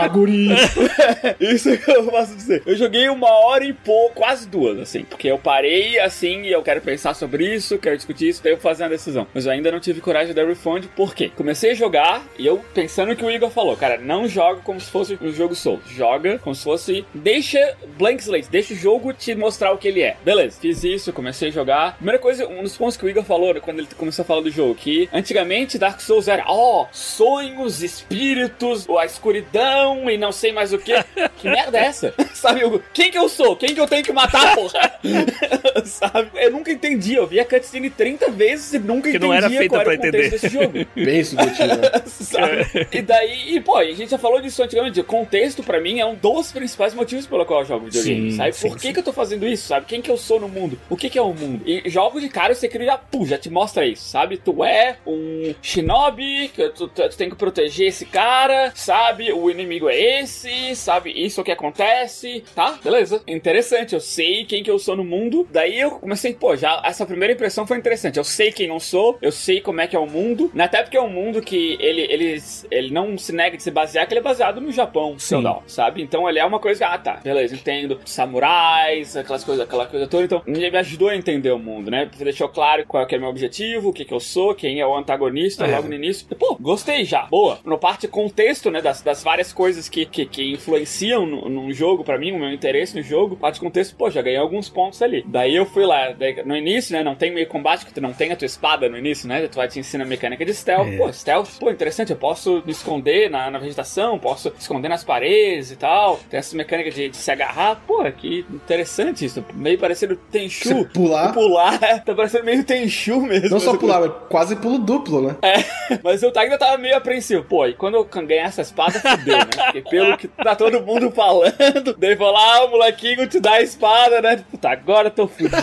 Isso 1.39 1.77
que 1.77 1.91
eu 1.91 2.05
posso 2.05 2.35
dizer. 2.35 2.63
Eu 2.65 2.75
joguei 2.75 3.09
uma 3.09 3.29
hora 3.29 3.63
e 3.63 3.73
pouco, 3.73 4.15
quase 4.15 4.47
duas, 4.47 4.79
assim. 4.79 5.03
Porque 5.03 5.27
eu 5.27 5.37
parei 5.37 5.99
assim 5.99 6.41
e 6.43 6.51
eu 6.51 6.61
quero 6.61 6.81
pensar 6.81 7.13
sobre 7.13 7.53
isso, 7.53 7.77
quero 7.77 7.95
discutir 7.95 8.29
isso, 8.29 8.43
daí 8.43 8.53
eu 8.53 8.57
fazer 8.57 8.83
uma 8.83 8.89
decisão. 8.89 9.27
Mas 9.33 9.45
eu 9.45 9.51
ainda 9.51 9.71
não 9.71 9.79
tive 9.79 10.01
coragem 10.01 10.33
dar 10.33 10.45
refund, 10.45 10.85
por 10.95 11.13
quê? 11.13 11.31
Comecei 11.35 11.71
a 11.71 11.73
jogar 11.73 12.23
e 12.37 12.45
eu 12.45 12.63
pensando 12.73 13.15
que 13.15 13.23
o 13.23 13.31
Igor 13.31 13.49
falou, 13.49 13.75
cara, 13.75 13.97
não 13.97 14.27
joga 14.27 14.61
como 14.61 14.79
se 14.79 14.89
fosse 14.89 15.17
um 15.21 15.31
jogo 15.31 15.55
solto. 15.55 15.87
Joga 15.89 16.39
como 16.39 16.55
se 16.55 16.63
fosse. 16.63 17.05
Deixa 17.13 17.75
blank 17.97 18.21
slate, 18.21 18.49
deixa 18.49 18.73
o 18.73 18.77
jogo 18.77 19.13
te 19.13 19.35
mostrar 19.35 19.71
o 19.71 19.77
que 19.77 19.87
ele 19.87 20.01
é. 20.01 20.17
Beleza, 20.23 20.59
fiz 20.59 20.83
isso, 20.83 21.13
comecei 21.13 21.49
a 21.49 21.51
jogar. 21.51 21.95
Primeira 21.95 22.19
coisa, 22.19 22.47
um 22.47 22.63
dos 22.63 22.77
pontos 22.77 22.97
que 22.97 23.05
o 23.05 23.09
Igor 23.09 23.23
falou 23.23 23.53
né, 23.53 23.59
quando 23.59 23.79
ele 23.79 23.87
começou 23.97 24.23
a 24.23 24.25
falar 24.25 24.41
do 24.41 24.51
jogo, 24.51 24.75
que 24.75 25.09
antigamente 25.13 25.77
Dark 25.77 25.99
Souls 25.99 26.27
era, 26.27 26.43
ó, 26.47 26.83
oh, 26.83 26.87
sonhos, 26.91 27.81
espíritos, 27.83 28.87
a 28.89 29.05
escuridão 29.05 30.09
e 30.09 30.17
não 30.17 30.28
sei 30.31 30.51
mais 30.51 30.73
o 30.73 30.77
que. 30.77 30.93
que 31.37 31.49
merda 31.49 31.77
é 31.77 31.85
essa? 31.85 32.13
Sabe, 32.33 32.63
Hugo? 32.63 32.81
Quem 32.93 33.11
que 33.11 33.17
eu 33.17 33.27
sou? 33.29 33.55
Quem 33.55 33.73
que 33.73 33.79
eu 33.81 33.87
tenho 33.87 34.03
que 34.03 34.11
matar, 34.13 34.55
porra? 34.55 34.99
Sabe? 35.85 36.29
Eu 36.35 36.51
nunca 36.51 36.71
entendi. 36.71 37.15
Eu 37.15 37.27
vi 37.27 37.39
a 37.39 37.45
cutscene 37.45 37.89
30 37.89 38.31
vezes 38.31 38.73
e 38.73 38.79
nunca 38.79 39.03
Que 39.09 39.17
entendi 39.17 39.25
não 39.25 39.33
era 39.33 39.49
feita 39.49 39.67
qual 39.69 39.81
era 39.81 39.85
pra 39.85 39.91
o 39.91 40.07
entender. 40.07 40.29
desse 40.29 40.49
jogo. 40.49 40.73
Bem 40.95 41.23
subjetivo. 41.23 41.67
né? 41.75 41.91
Sabe? 42.05 42.87
E 42.91 43.01
daí, 43.01 43.55
e, 43.55 43.61
pô, 43.61 43.77
a 43.77 43.85
gente 43.85 44.09
já 44.09 44.17
falou 44.17 44.41
disso 44.41 44.61
antigamente. 44.63 45.01
Contexto, 45.03 45.63
pra 45.63 45.79
mim, 45.79 45.99
é 45.99 46.05
um 46.05 46.15
dos 46.15 46.51
principais 46.51 46.93
motivos 46.93 47.25
pelo 47.25 47.45
qual 47.45 47.61
eu 47.61 47.65
jogo 47.65 47.85
videogame. 47.85 48.31
Sim, 48.31 48.37
sabe? 48.37 48.53
sim, 48.53 48.67
Por 48.69 48.75
que, 48.77 48.87
sim. 48.87 48.93
que 48.93 48.99
eu 48.99 49.03
tô 49.03 49.13
fazendo 49.13 49.47
isso? 49.47 49.67
Sabe? 49.67 49.85
Quem 49.85 50.01
que 50.01 50.11
eu 50.11 50.17
sou 50.17 50.39
no 50.39 50.47
mundo? 50.49 50.79
O 50.89 50.95
que, 50.97 51.09
que 51.09 51.17
é 51.17 51.21
o 51.21 51.33
mundo? 51.33 51.61
E 51.65 51.89
jogo 51.89 52.19
de 52.19 52.29
cara, 52.29 52.53
você 52.53 52.67
cria 52.67 52.85
já, 52.87 52.97
pô, 52.97 53.25
já 53.25 53.37
te 53.37 53.49
mostra 53.49 53.85
isso, 53.85 54.07
sabe? 54.09 54.37
Tu 54.37 54.63
é 54.63 54.97
um 55.05 55.53
shinobi, 55.61 56.49
que 56.49 56.69
tu, 56.69 56.87
tu, 56.87 57.09
tu 57.09 57.17
tem 57.17 57.29
que 57.29 57.35
proteger 57.35 57.87
esse 57.87 58.05
cara, 58.05 58.71
sabe? 58.75 59.31
O 59.31 59.49
inimigo 59.49 59.89
é 59.89 60.18
esse, 60.19 60.75
sabe? 60.75 61.11
Isso 61.11 61.43
que 61.43 61.51
acontece, 61.51 62.43
tá? 62.55 62.77
Beleza. 62.83 63.21
Interessante, 63.27 63.93
eu 63.93 63.99
sei 63.99 64.45
quem 64.45 64.63
que 64.63 64.71
eu 64.71 64.79
sou 64.79 64.95
no 64.95 65.03
mundo. 65.03 65.47
Daí 65.51 65.79
eu 65.79 65.91
comecei, 65.91 66.33
pô, 66.33 66.55
já 66.55 66.81
essa 66.85 67.05
primeira 67.05 67.33
impressão 67.33 67.65
foi 67.65 67.77
interessante. 67.77 68.17
Eu 68.17 68.23
sei 68.23 68.51
quem 68.51 68.67
eu 68.67 68.79
sou, 68.79 69.17
eu 69.21 69.31
sei 69.31 69.61
como 69.61 69.81
é 69.81 69.87
que 69.87 69.95
é 69.95 69.99
o 69.99 70.07
mundo, 70.07 70.51
né? 70.53 70.65
até 70.65 70.81
porque 70.81 70.97
é 70.97 71.01
um 71.01 71.09
mundo 71.09 71.41
que 71.41 71.77
ele, 71.79 72.01
ele, 72.01 72.41
ele 72.69 72.91
não 72.91 73.17
se 73.17 73.33
nega 73.33 73.57
de 73.57 73.63
se 73.63 73.71
basear, 73.71 74.07
que 74.07 74.13
ele 74.13 74.19
é 74.19 74.23
baseado 74.23 74.61
no 74.61 74.71
Japão 74.71 75.17
feudal, 75.19 75.63
sabe? 75.67 76.01
Então 76.01 76.29
ele 76.29 76.39
é 76.39 76.45
uma 76.45 76.59
coisa 76.59 76.79
que, 76.79 76.83
ah, 76.83 76.97
tá, 76.97 77.13
beleza, 77.23 77.55
entendo. 77.55 77.99
Samurais, 78.05 79.15
aquelas 79.17 79.43
coisas, 79.43 79.65
aquela 79.65 79.85
coisa 79.87 80.07
toda. 80.07 80.23
Então 80.23 80.41
ele 80.45 80.69
me 80.69 80.77
ajudou 80.77 81.09
a 81.09 81.15
entender 81.15 81.51
o 81.51 81.59
mundo, 81.59 81.89
né? 81.91 82.09
Deixou 82.17 82.49
claro 82.49 82.85
qual 82.87 83.03
é, 83.03 83.05
que 83.05 83.15
é 83.15 83.17
o 83.17 83.21
meu 83.21 83.29
objetivo, 83.29 83.89
o 83.89 83.93
que, 83.93 84.05
que 84.05 84.13
eu 84.13 84.19
sou, 84.19 84.53
quem 84.55 84.79
é 84.79 84.85
o 84.85 84.95
antagonista 84.95 85.65
É. 85.65 85.75
logo 85.75 85.87
no 85.87 85.95
início. 85.95 86.27
Pô, 86.37 86.55
gostei 86.59 87.03
já, 87.05 87.23
boa. 87.23 87.59
No 87.63 87.77
parte 87.77 88.07
contexto, 88.07 88.69
né, 88.71 88.81
das, 88.81 89.01
das 89.01 89.23
várias 89.23 89.51
coisas 89.51 89.89
que, 89.89 90.05
que, 90.09 90.25
que 90.25 90.51
influenciam 90.51 91.25
no, 91.25 91.49
num 91.49 91.71
jogo, 91.71 92.03
pra 92.03 92.17
mim, 92.17 92.31
o 92.31 92.39
meu 92.39 92.51
interesse 92.51 92.95
no 92.95 93.01
jogo, 93.01 93.35
parte 93.35 93.59
contexto, 93.59 93.95
pô, 93.95 94.09
já 94.09 94.21
ganhei 94.21 94.37
alguns 94.37 94.69
pontos 94.69 95.01
ali. 95.01 95.23
Daí 95.27 95.55
eu 95.55 95.65
fui 95.65 95.85
lá, 95.85 96.11
daí, 96.11 96.43
no 96.43 96.55
início, 96.55 96.95
né, 96.95 97.03
não 97.03 97.15
tem 97.15 97.31
meio 97.31 97.47
combate, 97.47 97.85
que 97.85 97.93
tu 97.93 98.01
não 98.01 98.13
tem 98.13 98.31
a 98.31 98.35
tua 98.35 98.45
espada 98.45 98.89
no 98.89 98.97
início, 98.97 99.27
né? 99.27 99.47
Tu 99.47 99.55
vai 99.55 99.67
te 99.67 99.79
ensinar 99.79 100.03
a 100.03 100.07
mecânica 100.07 100.45
de 100.45 100.53
stealth. 100.53 100.87
É. 100.87 100.97
Pô, 100.97 101.11
stealth, 101.11 101.59
pô, 101.59 101.69
interessante, 101.69 102.11
eu 102.11 102.17
posso 102.17 102.63
me 102.65 102.71
esconder 102.71 103.29
na, 103.29 103.49
na 103.49 103.59
vegetação, 103.59 104.17
posso 104.19 104.51
esconder 104.59 104.89
nas 104.89 105.03
paredes 105.03 105.71
e 105.71 105.75
tal. 105.75 106.19
Tem 106.29 106.37
essa 106.37 106.55
mecânica 106.55 106.91
de, 106.91 107.09
de 107.09 107.17
se 107.17 107.31
agarrar. 107.31 107.81
Pô, 107.87 108.03
que 108.11 108.45
interessante 108.51 109.25
isso. 109.25 109.43
Meio 109.53 109.77
parecendo 109.77 110.15
Tenchu. 110.15 110.69
Você 110.69 110.85
pular. 110.85 111.33
Pular, 111.39 112.03
tá 112.03 112.13
parecendo 112.13 112.45
meio 112.45 112.63
Tenchu 112.63 113.21
mesmo. 113.21 113.49
Não 113.49 113.59
só 113.59 113.77
pular, 113.77 114.01
mas 114.01 114.11
quase 114.29 114.55
pulo 114.55 114.79
duplo, 114.79 115.21
né? 115.21 115.35
mas 116.03 116.21
eu 116.21 116.31
ainda 116.35 116.57
tava 116.57 116.77
meio 116.77 116.95
apreensivo. 116.95 117.43
Pô, 117.43 117.65
e 117.65 117.73
quando 117.73 117.95
eu 117.95 118.05
ganhar 118.25 118.45
essa 118.45 118.61
espada, 118.61 118.99
fudeu, 118.99 119.37
né? 119.37 119.45
Porque 119.45 119.81
pelo 119.99 120.17
que 120.17 120.27
tá 120.27 120.55
todo 120.55 120.81
mundo 120.81 121.11
falando, 121.11 121.95
daí 121.97 122.15
vou 122.15 122.31
lá, 122.31 122.65
o 122.65 122.71
molequinho 122.71 123.27
te 123.27 123.39
dá 123.39 123.53
a 123.53 123.61
espada, 123.61 124.21
né? 124.21 124.43
Puta, 124.49 124.69
agora 124.69 125.07
eu 125.07 125.11
tô 125.11 125.27
fudido. 125.27 125.55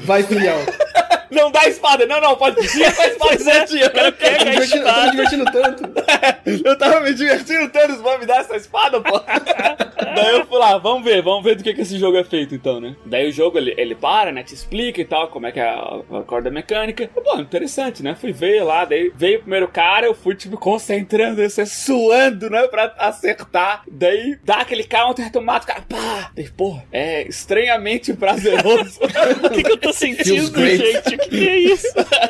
Vai, 0.00 0.22
filhão. 0.22 0.58
não 1.30 1.50
dá 1.50 1.62
a 1.62 1.68
espada, 1.68 2.06
não, 2.06 2.20
não, 2.20 2.36
pode 2.36 2.66
tirar 2.68 2.88
a 2.98 3.06
espada 3.08 3.38
certinho. 3.38 3.82
Eu 3.82 3.86
Eu 3.86 4.12
tô 4.12 4.18
quero 4.18 4.44
me 4.44 4.50
a 4.50 4.60
divertindo, 4.60 4.86
eu 4.88 4.94
tô 4.94 5.00
me 5.00 5.06
espada. 5.06 5.10
divertindo 5.10 5.44
tanto. 5.52 5.94
Eu 6.64 6.78
tava 6.78 7.00
me 7.00 7.14
divertindo 7.14 7.68
tanto, 7.70 7.92
os 7.94 8.00
vão 8.00 8.18
me 8.18 8.26
dar 8.26 8.40
essa 8.40 8.54
espada, 8.56 9.00
pô. 9.00 9.18
Daí 10.14 10.36
eu 10.36 10.46
fui 10.46 10.58
lá, 10.58 10.76
vamos 10.78 11.02
ver, 11.02 11.22
vamos 11.22 11.42
ver 11.42 11.56
do 11.56 11.64
que, 11.64 11.72
que 11.74 11.80
esse 11.80 11.98
jogo 11.98 12.16
é 12.16 12.22
feito, 12.24 12.54
então, 12.54 12.80
né? 12.80 12.94
Daí 13.06 13.28
o 13.28 13.32
jogo, 13.32 13.56
ele, 13.58 13.74
ele 13.76 13.94
para, 13.94 14.30
né, 14.30 14.42
te 14.42 14.54
explica 14.54 15.00
e 15.00 15.04
tal, 15.04 15.28
como 15.28 15.46
é 15.46 15.52
que 15.52 15.58
é 15.58 15.68
a, 15.68 16.00
a 16.18 16.22
corda 16.24 16.50
mecânica. 16.50 17.02
E, 17.02 17.08
pô, 17.08 17.40
interessante, 17.40 18.02
né? 18.02 18.14
Fui 18.14 18.30
ver 18.32 18.62
lá, 18.62 18.84
daí 18.84 19.10
veio 19.16 19.38
o 19.38 19.42
primeiro 19.42 19.66
cara, 19.68 20.06
eu 20.06 20.14
fui, 20.14 20.34
tipo, 20.36 20.56
concentrando, 20.58 21.40
assim, 21.42 21.64
suando, 21.66 22.50
né, 22.50 22.66
pra 22.68 22.94
acertar. 22.98 23.82
Daí 23.90 24.38
dá 24.44 24.56
aquele 24.56 24.84
counter, 24.84 25.32
tu 25.32 25.40
mata 25.40 25.64
o 25.64 25.68
cara, 25.68 25.82
pá! 25.88 26.30
Daí, 26.34 26.48
pô, 26.50 26.78
é 26.92 27.26
estranhamente 27.26 28.12
prazeroso. 28.12 29.00
O 29.42 29.50
que, 29.50 29.62
que 29.62 29.72
eu 29.72 29.76
tô 29.78 29.92
Feels 29.92 30.16
sentindo, 30.16 30.50
great. 30.52 30.83
Gente? 30.92 31.14
O 31.14 31.18
que, 31.18 31.28
que 31.28 31.48
é 31.48 31.58
isso? 31.58 31.88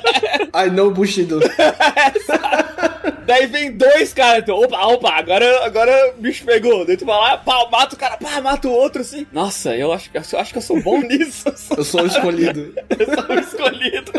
I 0.54 0.70
know 0.70 0.90
Bushido. 0.90 1.40
Daí 3.26 3.46
vem 3.46 3.72
dois 3.72 4.12
caras, 4.12 4.42
então, 4.42 4.56
opa, 4.60 4.86
opa, 4.86 5.10
agora, 5.12 5.64
agora 5.64 6.14
o 6.16 6.20
bicho 6.20 6.44
pegou. 6.44 6.84
Daí 6.84 6.96
tu 6.96 7.06
vai 7.06 7.16
lá, 7.16 7.38
pá, 7.38 7.66
mata 7.70 7.94
o 7.94 7.98
cara, 7.98 8.16
pá, 8.18 8.40
mata 8.40 8.68
o 8.68 8.72
outro, 8.72 9.00
assim. 9.00 9.26
Nossa, 9.32 9.74
eu 9.74 9.92
acho, 9.92 10.10
eu 10.12 10.38
acho 10.38 10.52
que 10.52 10.58
eu 10.58 10.62
sou 10.62 10.82
bom 10.82 11.00
nisso. 11.02 11.48
Eu 11.48 11.56
sou, 11.56 11.76
Eu 11.78 11.84
sou 11.84 12.02
o 12.02 12.06
escolhido. 12.06 12.74
eu 12.98 13.06
sou 13.06 13.36
o 13.36 13.40
escolhido. 13.40 14.12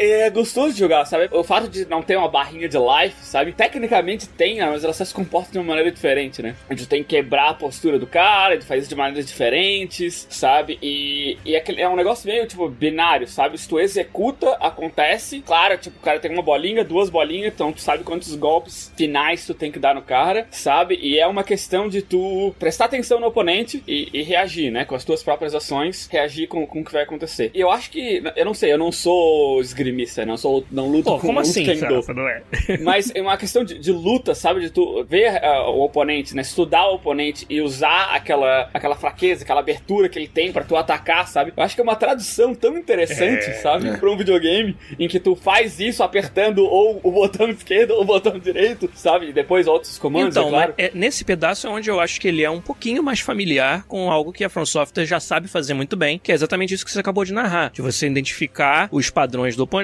É 0.00 0.30
gostoso 0.30 0.72
de 0.72 0.78
jogar, 0.78 1.04
sabe? 1.06 1.28
O 1.32 1.42
fato 1.42 1.68
de 1.68 1.84
não 1.84 2.00
ter 2.02 2.16
uma 2.16 2.28
barrinha 2.28 2.68
de 2.68 2.76
life, 2.78 3.16
sabe? 3.20 3.52
Tecnicamente 3.52 4.28
tem, 4.28 4.58
né? 4.58 4.66
mas 4.70 4.84
ela 4.84 4.92
só 4.92 5.04
se 5.04 5.12
comporta 5.12 5.50
de 5.50 5.58
uma 5.58 5.64
maneira 5.64 5.90
diferente, 5.90 6.40
né? 6.40 6.54
A 6.70 6.74
gente 6.74 6.88
tem 6.88 7.02
que 7.02 7.16
quebrar 7.16 7.48
a 7.48 7.54
postura 7.54 7.98
do 7.98 8.06
cara, 8.06 8.54
ele 8.54 8.62
faz 8.62 8.82
isso 8.82 8.90
de 8.90 8.94
maneiras 8.94 9.26
diferentes, 9.26 10.28
sabe? 10.30 10.78
E, 10.80 11.36
e 11.44 11.56
é 11.56 11.64
é 11.78 11.88
um 11.88 11.96
negócio 11.96 12.30
meio, 12.30 12.46
tipo, 12.46 12.68
binário, 12.68 13.26
sabe? 13.26 13.58
Se 13.58 13.68
tu 13.68 13.80
executa, 13.80 14.52
acontece. 14.60 15.40
Claro, 15.40 15.76
tipo, 15.76 15.98
o 15.98 16.02
cara 16.02 16.20
tem 16.20 16.30
uma 16.30 16.42
bolinha, 16.42 16.84
duas 16.84 17.10
bolinhas, 17.10 17.52
então 17.52 17.72
tu 17.72 17.80
sabe 17.80 18.04
quantos 18.04 18.32
golpes 18.36 18.92
finais 18.96 19.44
tu 19.46 19.52
tem 19.52 19.72
que 19.72 19.80
dar 19.80 19.96
no 19.96 20.02
cara, 20.02 20.46
sabe? 20.52 20.96
E 21.02 21.18
é 21.18 21.26
uma 21.26 21.42
questão 21.42 21.88
de 21.88 22.02
tu 22.02 22.54
prestar 22.56 22.84
atenção 22.84 23.18
no 23.18 23.26
oponente 23.26 23.82
e, 23.86 24.08
e 24.12 24.22
reagir, 24.22 24.70
né? 24.70 24.84
Com 24.84 24.94
as 24.94 25.04
tuas 25.04 25.24
próprias 25.24 25.56
ações, 25.56 26.08
reagir 26.08 26.46
com, 26.46 26.64
com 26.68 26.82
o 26.82 26.84
que 26.84 26.92
vai 26.92 27.02
acontecer. 27.02 27.50
E 27.52 27.60
eu 27.60 27.68
acho 27.68 27.90
que, 27.90 28.22
eu 28.36 28.44
não 28.44 28.54
sei, 28.54 28.72
eu 28.72 28.78
não 28.78 28.92
sou 28.92 29.58
esgrimista, 29.88 30.24
não 30.24 30.36
sou, 30.36 30.64
não 30.70 30.88
luto 30.88 31.04
Pô, 31.04 31.18
com 31.18 31.26
como 31.28 31.38
luto 31.40 31.50
assim, 31.50 31.64
kendo. 31.64 31.94
Rafa, 31.96 32.14
não 32.14 32.28
é? 32.28 32.42
Mas 32.82 33.10
é 33.14 33.20
uma 33.22 33.36
questão 33.36 33.64
de, 33.64 33.78
de 33.78 33.92
luta, 33.92 34.34
sabe? 34.34 34.60
De 34.60 34.70
tu 34.70 35.04
ver 35.08 35.42
ah, 35.44 35.68
o 35.70 35.82
oponente, 35.82 36.34
né? 36.34 36.42
Estudar 36.42 36.88
o 36.88 36.94
oponente 36.94 37.46
e 37.48 37.60
usar 37.60 38.14
aquela, 38.14 38.68
aquela 38.72 38.94
fraqueza, 38.96 39.42
aquela 39.44 39.60
abertura 39.60 40.08
que 40.08 40.18
ele 40.18 40.28
tem 40.28 40.52
pra 40.52 40.64
tu 40.64 40.76
atacar, 40.76 41.26
sabe? 41.28 41.52
Eu 41.56 41.62
acho 41.62 41.74
que 41.74 41.80
é 41.80 41.84
uma 41.84 41.96
tradução 41.96 42.54
tão 42.54 42.76
interessante, 42.76 43.46
É, 43.50 43.54
sabe? 43.54 43.88
é. 43.88 43.96
Pra 43.96 44.10
um 44.10 44.16
videogame 44.16 44.76
em 44.98 45.08
que 45.08 45.18
tu 45.18 45.34
faz 45.34 45.80
isso 45.80 46.02
apertando 46.02 46.64
ou 46.64 47.00
o 47.02 47.10
botão 47.10 47.48
esquerdo 47.50 47.92
ou 47.92 48.02
o 48.02 48.04
botão 48.04 48.38
direito, 48.38 48.90
sabe? 48.94 49.28
E 49.28 49.32
depois 49.32 49.66
outros 49.66 49.98
comandos, 49.98 50.36
Então, 50.36 50.48
é 50.48 50.50
claro. 50.50 50.74
né, 50.78 50.84
é 50.86 50.90
nesse 50.94 51.24
pedaço 51.24 51.66
é 51.66 51.70
onde 51.70 51.90
eu 51.90 52.00
acho 52.00 52.20
que 52.20 52.28
ele 52.28 52.42
é 52.42 52.50
um 52.50 52.60
pouquinho 52.60 53.02
mais 53.02 53.20
familiar 53.20 53.84
com 53.86 54.10
algo 54.10 54.32
que 54.32 54.44
a 54.44 54.48
From 54.48 54.66
Software 54.66 55.04
já 55.06 55.20
sabe 55.20 55.48
fazer 55.48 55.74
muito 55.74 55.96
bem, 55.96 56.18
que 56.18 56.30
é 56.32 56.34
exatamente 56.34 56.74
isso 56.74 56.84
que 56.84 56.90
você 56.92 57.00
acabou 57.00 57.24
de 57.24 57.32
narrar, 57.32 57.70
de 57.72 57.82
você 57.82 58.06
identificar 58.06 58.88
os 58.92 59.10
padrões 59.10 59.56
do 59.56 59.62
oponente, 59.64 59.77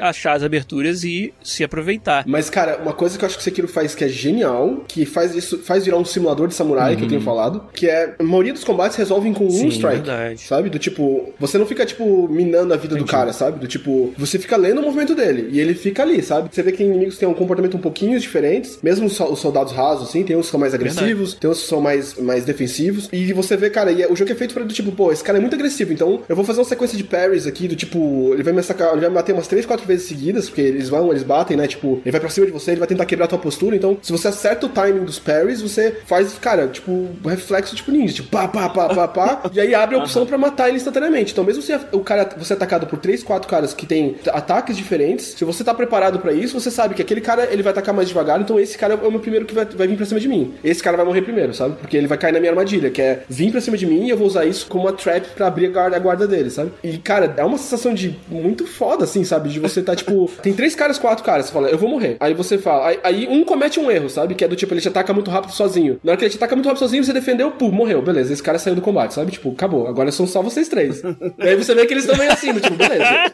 achar 0.00 0.32
as 0.34 0.42
aberturas 0.42 1.04
e 1.04 1.32
se 1.42 1.64
aproveitar. 1.64 2.24
Mas, 2.26 2.48
cara, 2.50 2.78
uma 2.82 2.92
coisa 2.92 3.18
que 3.18 3.24
eu 3.24 3.26
acho 3.26 3.36
que 3.36 3.40
o 3.40 3.44
Sekiro 3.44 3.68
faz 3.68 3.94
que 3.94 4.04
é 4.04 4.08
genial, 4.08 4.84
que 4.86 5.04
faz 5.04 5.34
isso, 5.34 5.58
faz 5.58 5.84
virar 5.84 5.96
um 5.96 6.04
simulador 6.04 6.48
de 6.48 6.54
samurai, 6.54 6.96
que 6.96 7.04
eu 7.04 7.08
tenho 7.08 7.20
falado, 7.20 7.64
que 7.72 7.88
é 7.88 8.14
a 8.18 8.22
maioria 8.22 8.52
dos 8.52 8.64
combates 8.64 8.96
resolvem 8.96 9.32
com 9.32 9.44
Uhum. 9.44 9.50
Sim, 9.50 9.66
um 9.66 9.68
strike. 9.68 9.96
verdade. 9.96 10.40
Sabe? 10.42 10.70
Do 10.70 10.78
tipo, 10.78 11.32
você 11.38 11.56
não 11.58 11.66
fica, 11.66 11.84
tipo, 11.86 12.28
minando 12.28 12.72
a 12.74 12.76
vida 12.76 12.94
do 12.96 13.04
cara, 13.04 13.32
sabe? 13.32 13.58
Do 13.58 13.66
tipo, 13.66 14.12
você 14.16 14.38
fica 14.38 14.56
lendo 14.56 14.80
o 14.80 14.82
movimento 14.84 15.14
dele 15.14 15.48
e 15.50 15.58
ele 15.60 15.74
fica 15.74 16.02
ali, 16.02 16.22
sabe? 16.22 16.48
Você 16.52 16.62
vê 16.62 16.72
que 16.72 16.82
inimigos 16.82 17.18
têm 17.18 17.28
um 17.28 17.34
comportamento 17.34 17.76
um 17.76 17.80
pouquinho 17.80 18.18
diferentes, 18.20 18.78
mesmo 18.82 19.06
os, 19.06 19.14
sol- 19.14 19.32
os 19.32 19.38
soldados 19.40 19.72
rasos, 19.72 20.08
assim, 20.08 20.22
tem 20.22 20.36
uns 20.36 20.46
que 20.46 20.50
são 20.52 20.60
mais 20.60 20.74
agressivos, 20.74 21.34
tem 21.34 21.48
uns 21.50 21.62
que 21.62 21.68
são 21.68 21.80
mais, 21.80 22.14
mais 22.18 22.44
defensivos. 22.44 23.08
E 23.12 23.32
você 23.32 23.56
vê, 23.56 23.70
cara, 23.70 23.90
e 23.92 24.02
é- 24.02 24.10
o 24.10 24.14
jogo 24.16 24.30
é 24.30 24.34
feito 24.34 24.54
pra 24.54 24.62
do 24.64 24.72
tipo, 24.72 24.92
pô, 24.92 25.10
esse 25.12 25.22
cara 25.24 25.38
é 25.38 25.40
muito 25.40 25.54
agressivo, 25.54 25.92
então 25.92 26.20
eu 26.28 26.36
vou 26.36 26.44
fazer 26.44 26.60
uma 26.60 26.64
sequência 26.66 26.96
de 26.96 27.04
parries 27.04 27.46
aqui, 27.46 27.66
do 27.66 27.74
tipo, 27.76 28.30
ele 28.34 28.42
vai 28.42 28.52
me 28.52 28.62
sacar, 28.62 28.92
ele 28.92 29.00
vai 29.00 29.08
me 29.08 29.14
bater 29.14 29.34
umas 29.40 29.48
3, 29.48 29.66
4 29.66 29.86
vezes 29.86 30.06
seguidas, 30.06 30.48
porque 30.48 30.60
eles 30.60 30.88
vão, 30.88 31.10
eles 31.10 31.22
batem, 31.22 31.56
né? 31.56 31.66
Tipo, 31.66 32.00
ele 32.04 32.12
vai 32.12 32.20
pra 32.20 32.30
cima 32.30 32.46
de 32.46 32.52
você, 32.52 32.72
ele 32.72 32.78
vai 32.78 32.88
tentar 32.88 33.06
quebrar 33.06 33.24
a 33.24 33.28
tua 33.28 33.38
postura. 33.38 33.74
Então, 33.74 33.96
se 34.02 34.12
você 34.12 34.28
acerta 34.28 34.66
o 34.66 34.68
timing 34.68 35.04
dos 35.04 35.18
parries, 35.18 35.60
você 35.60 35.96
faz, 36.06 36.34
cara, 36.38 36.68
tipo, 36.68 36.90
um 36.90 37.28
reflexo 37.28 37.74
tipo 37.74 37.90
ninja, 37.90 38.14
tipo, 38.14 38.28
pá, 38.28 38.46
pá, 38.46 38.68
pá, 38.68 38.88
pá, 38.88 39.08
pá, 39.08 39.50
e 39.52 39.60
aí 39.60 39.74
abre 39.74 39.96
a 39.96 39.98
opção 39.98 40.26
pra 40.26 40.38
matar 40.38 40.68
ele 40.68 40.76
instantaneamente. 40.76 41.32
Então, 41.32 41.44
mesmo 41.44 41.62
se 41.62 41.72
o 41.92 42.00
cara, 42.00 42.28
você 42.36 42.52
é 42.52 42.56
atacado 42.56 42.86
por 42.86 42.98
3, 42.98 43.22
4 43.22 43.48
caras 43.48 43.74
que 43.74 43.86
tem 43.86 44.16
ataques 44.28 44.76
diferentes, 44.76 45.34
se 45.36 45.44
você 45.44 45.64
tá 45.64 45.74
preparado 45.74 46.18
pra 46.18 46.32
isso, 46.32 46.58
você 46.58 46.70
sabe 46.70 46.94
que 46.94 47.02
aquele 47.02 47.20
cara, 47.20 47.48
ele 47.50 47.62
vai 47.62 47.72
atacar 47.72 47.94
mais 47.94 48.08
devagar, 48.08 48.40
então 48.40 48.58
esse 48.58 48.76
cara 48.76 48.94
é 48.94 49.06
o 49.06 49.10
meu 49.10 49.20
primeiro 49.20 49.46
que 49.46 49.54
vai, 49.54 49.64
vai 49.64 49.86
vir 49.86 49.96
pra 49.96 50.06
cima 50.06 50.20
de 50.20 50.28
mim. 50.28 50.54
Esse 50.62 50.82
cara 50.82 50.96
vai 50.96 51.06
morrer 51.06 51.22
primeiro, 51.22 51.54
sabe? 51.54 51.76
Porque 51.76 51.96
ele 51.96 52.06
vai 52.06 52.18
cair 52.18 52.32
na 52.32 52.40
minha 52.40 52.52
armadilha, 52.52 52.90
que 52.90 53.00
é 53.00 53.22
vir 53.28 53.50
pra 53.50 53.60
cima 53.60 53.76
de 53.76 53.86
mim 53.86 54.06
e 54.06 54.10
eu 54.10 54.16
vou 54.16 54.26
usar 54.26 54.44
isso 54.44 54.66
como 54.66 54.84
uma 54.84 54.92
trap 54.92 55.26
pra 55.34 55.46
abrir 55.46 55.66
a 55.66 55.70
guarda, 55.70 55.96
a 55.96 55.98
guarda 55.98 56.26
dele, 56.26 56.50
sabe? 56.50 56.72
E, 56.82 56.98
cara, 56.98 57.34
é 57.36 57.44
uma 57.44 57.58
sensação 57.58 57.94
de 57.94 58.18
muito 58.28 58.66
foda, 58.66 59.04
assim, 59.04 59.19
sabe? 59.24 59.48
De 59.48 59.60
você 59.60 59.82
tá, 59.82 59.94
tipo, 59.94 60.30
tem 60.42 60.52
três 60.52 60.74
caras, 60.74 60.98
quatro 60.98 61.24
caras, 61.24 61.46
você 61.46 61.52
fala, 61.52 61.68
eu 61.68 61.78
vou 61.78 61.88
morrer. 61.88 62.16
Aí 62.20 62.34
você 62.34 62.58
fala, 62.58 62.88
aí, 62.88 62.98
aí 63.02 63.28
um 63.28 63.44
comete 63.44 63.78
um 63.78 63.90
erro, 63.90 64.08
sabe? 64.08 64.34
Que 64.34 64.44
é 64.44 64.48
do 64.48 64.56
tipo, 64.56 64.72
ele 64.72 64.80
te 64.80 64.88
ataca 64.88 65.12
muito 65.12 65.30
rápido 65.30 65.52
sozinho. 65.52 66.00
Na 66.02 66.12
hora 66.12 66.18
que 66.18 66.24
ele 66.24 66.30
te 66.30 66.36
ataca 66.36 66.54
muito 66.54 66.66
rápido 66.66 66.80
sozinho, 66.80 67.04
você 67.04 67.12
defendeu, 67.12 67.50
pum, 67.52 67.70
morreu, 67.70 68.02
beleza. 68.02 68.32
Esse 68.32 68.42
cara 68.42 68.58
saiu 68.58 68.74
do 68.74 68.82
combate, 68.82 69.14
sabe? 69.14 69.32
Tipo, 69.32 69.50
acabou. 69.52 69.86
Agora 69.86 70.10
são 70.12 70.26
só 70.26 70.42
vocês 70.42 70.68
três. 70.68 71.02
e 71.38 71.48
aí 71.48 71.56
você 71.56 71.74
vê 71.74 71.86
que 71.86 71.92
eles 71.92 72.04
estão 72.04 72.18
meio 72.18 72.32
assim, 72.32 72.52
tipo, 72.54 72.76
beleza. 72.76 73.32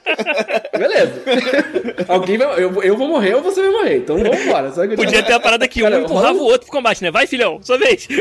beleza. 0.72 1.12
Alguém 2.08 2.38
vai. 2.38 2.62
Eu, 2.62 2.82
eu 2.82 2.96
vou 2.96 3.08
morrer 3.08 3.34
ou 3.34 3.42
você 3.42 3.60
vai 3.60 3.70
morrer. 3.70 3.96
Então 3.98 4.18
vamos 4.18 4.40
embora. 4.40 4.72
Sabe? 4.72 4.96
Podia 4.96 5.22
ter 5.22 5.32
a 5.32 5.40
parada 5.40 5.66
que 5.68 5.80
Cara, 5.80 5.98
um 5.98 6.04
empurrava 6.04 6.38
o 6.38 6.44
outro 6.44 6.66
pro 6.66 6.76
combate, 6.76 7.02
né? 7.02 7.10
Vai, 7.10 7.26
filhão, 7.26 7.58
sua 7.62 7.78
vez. 7.78 8.06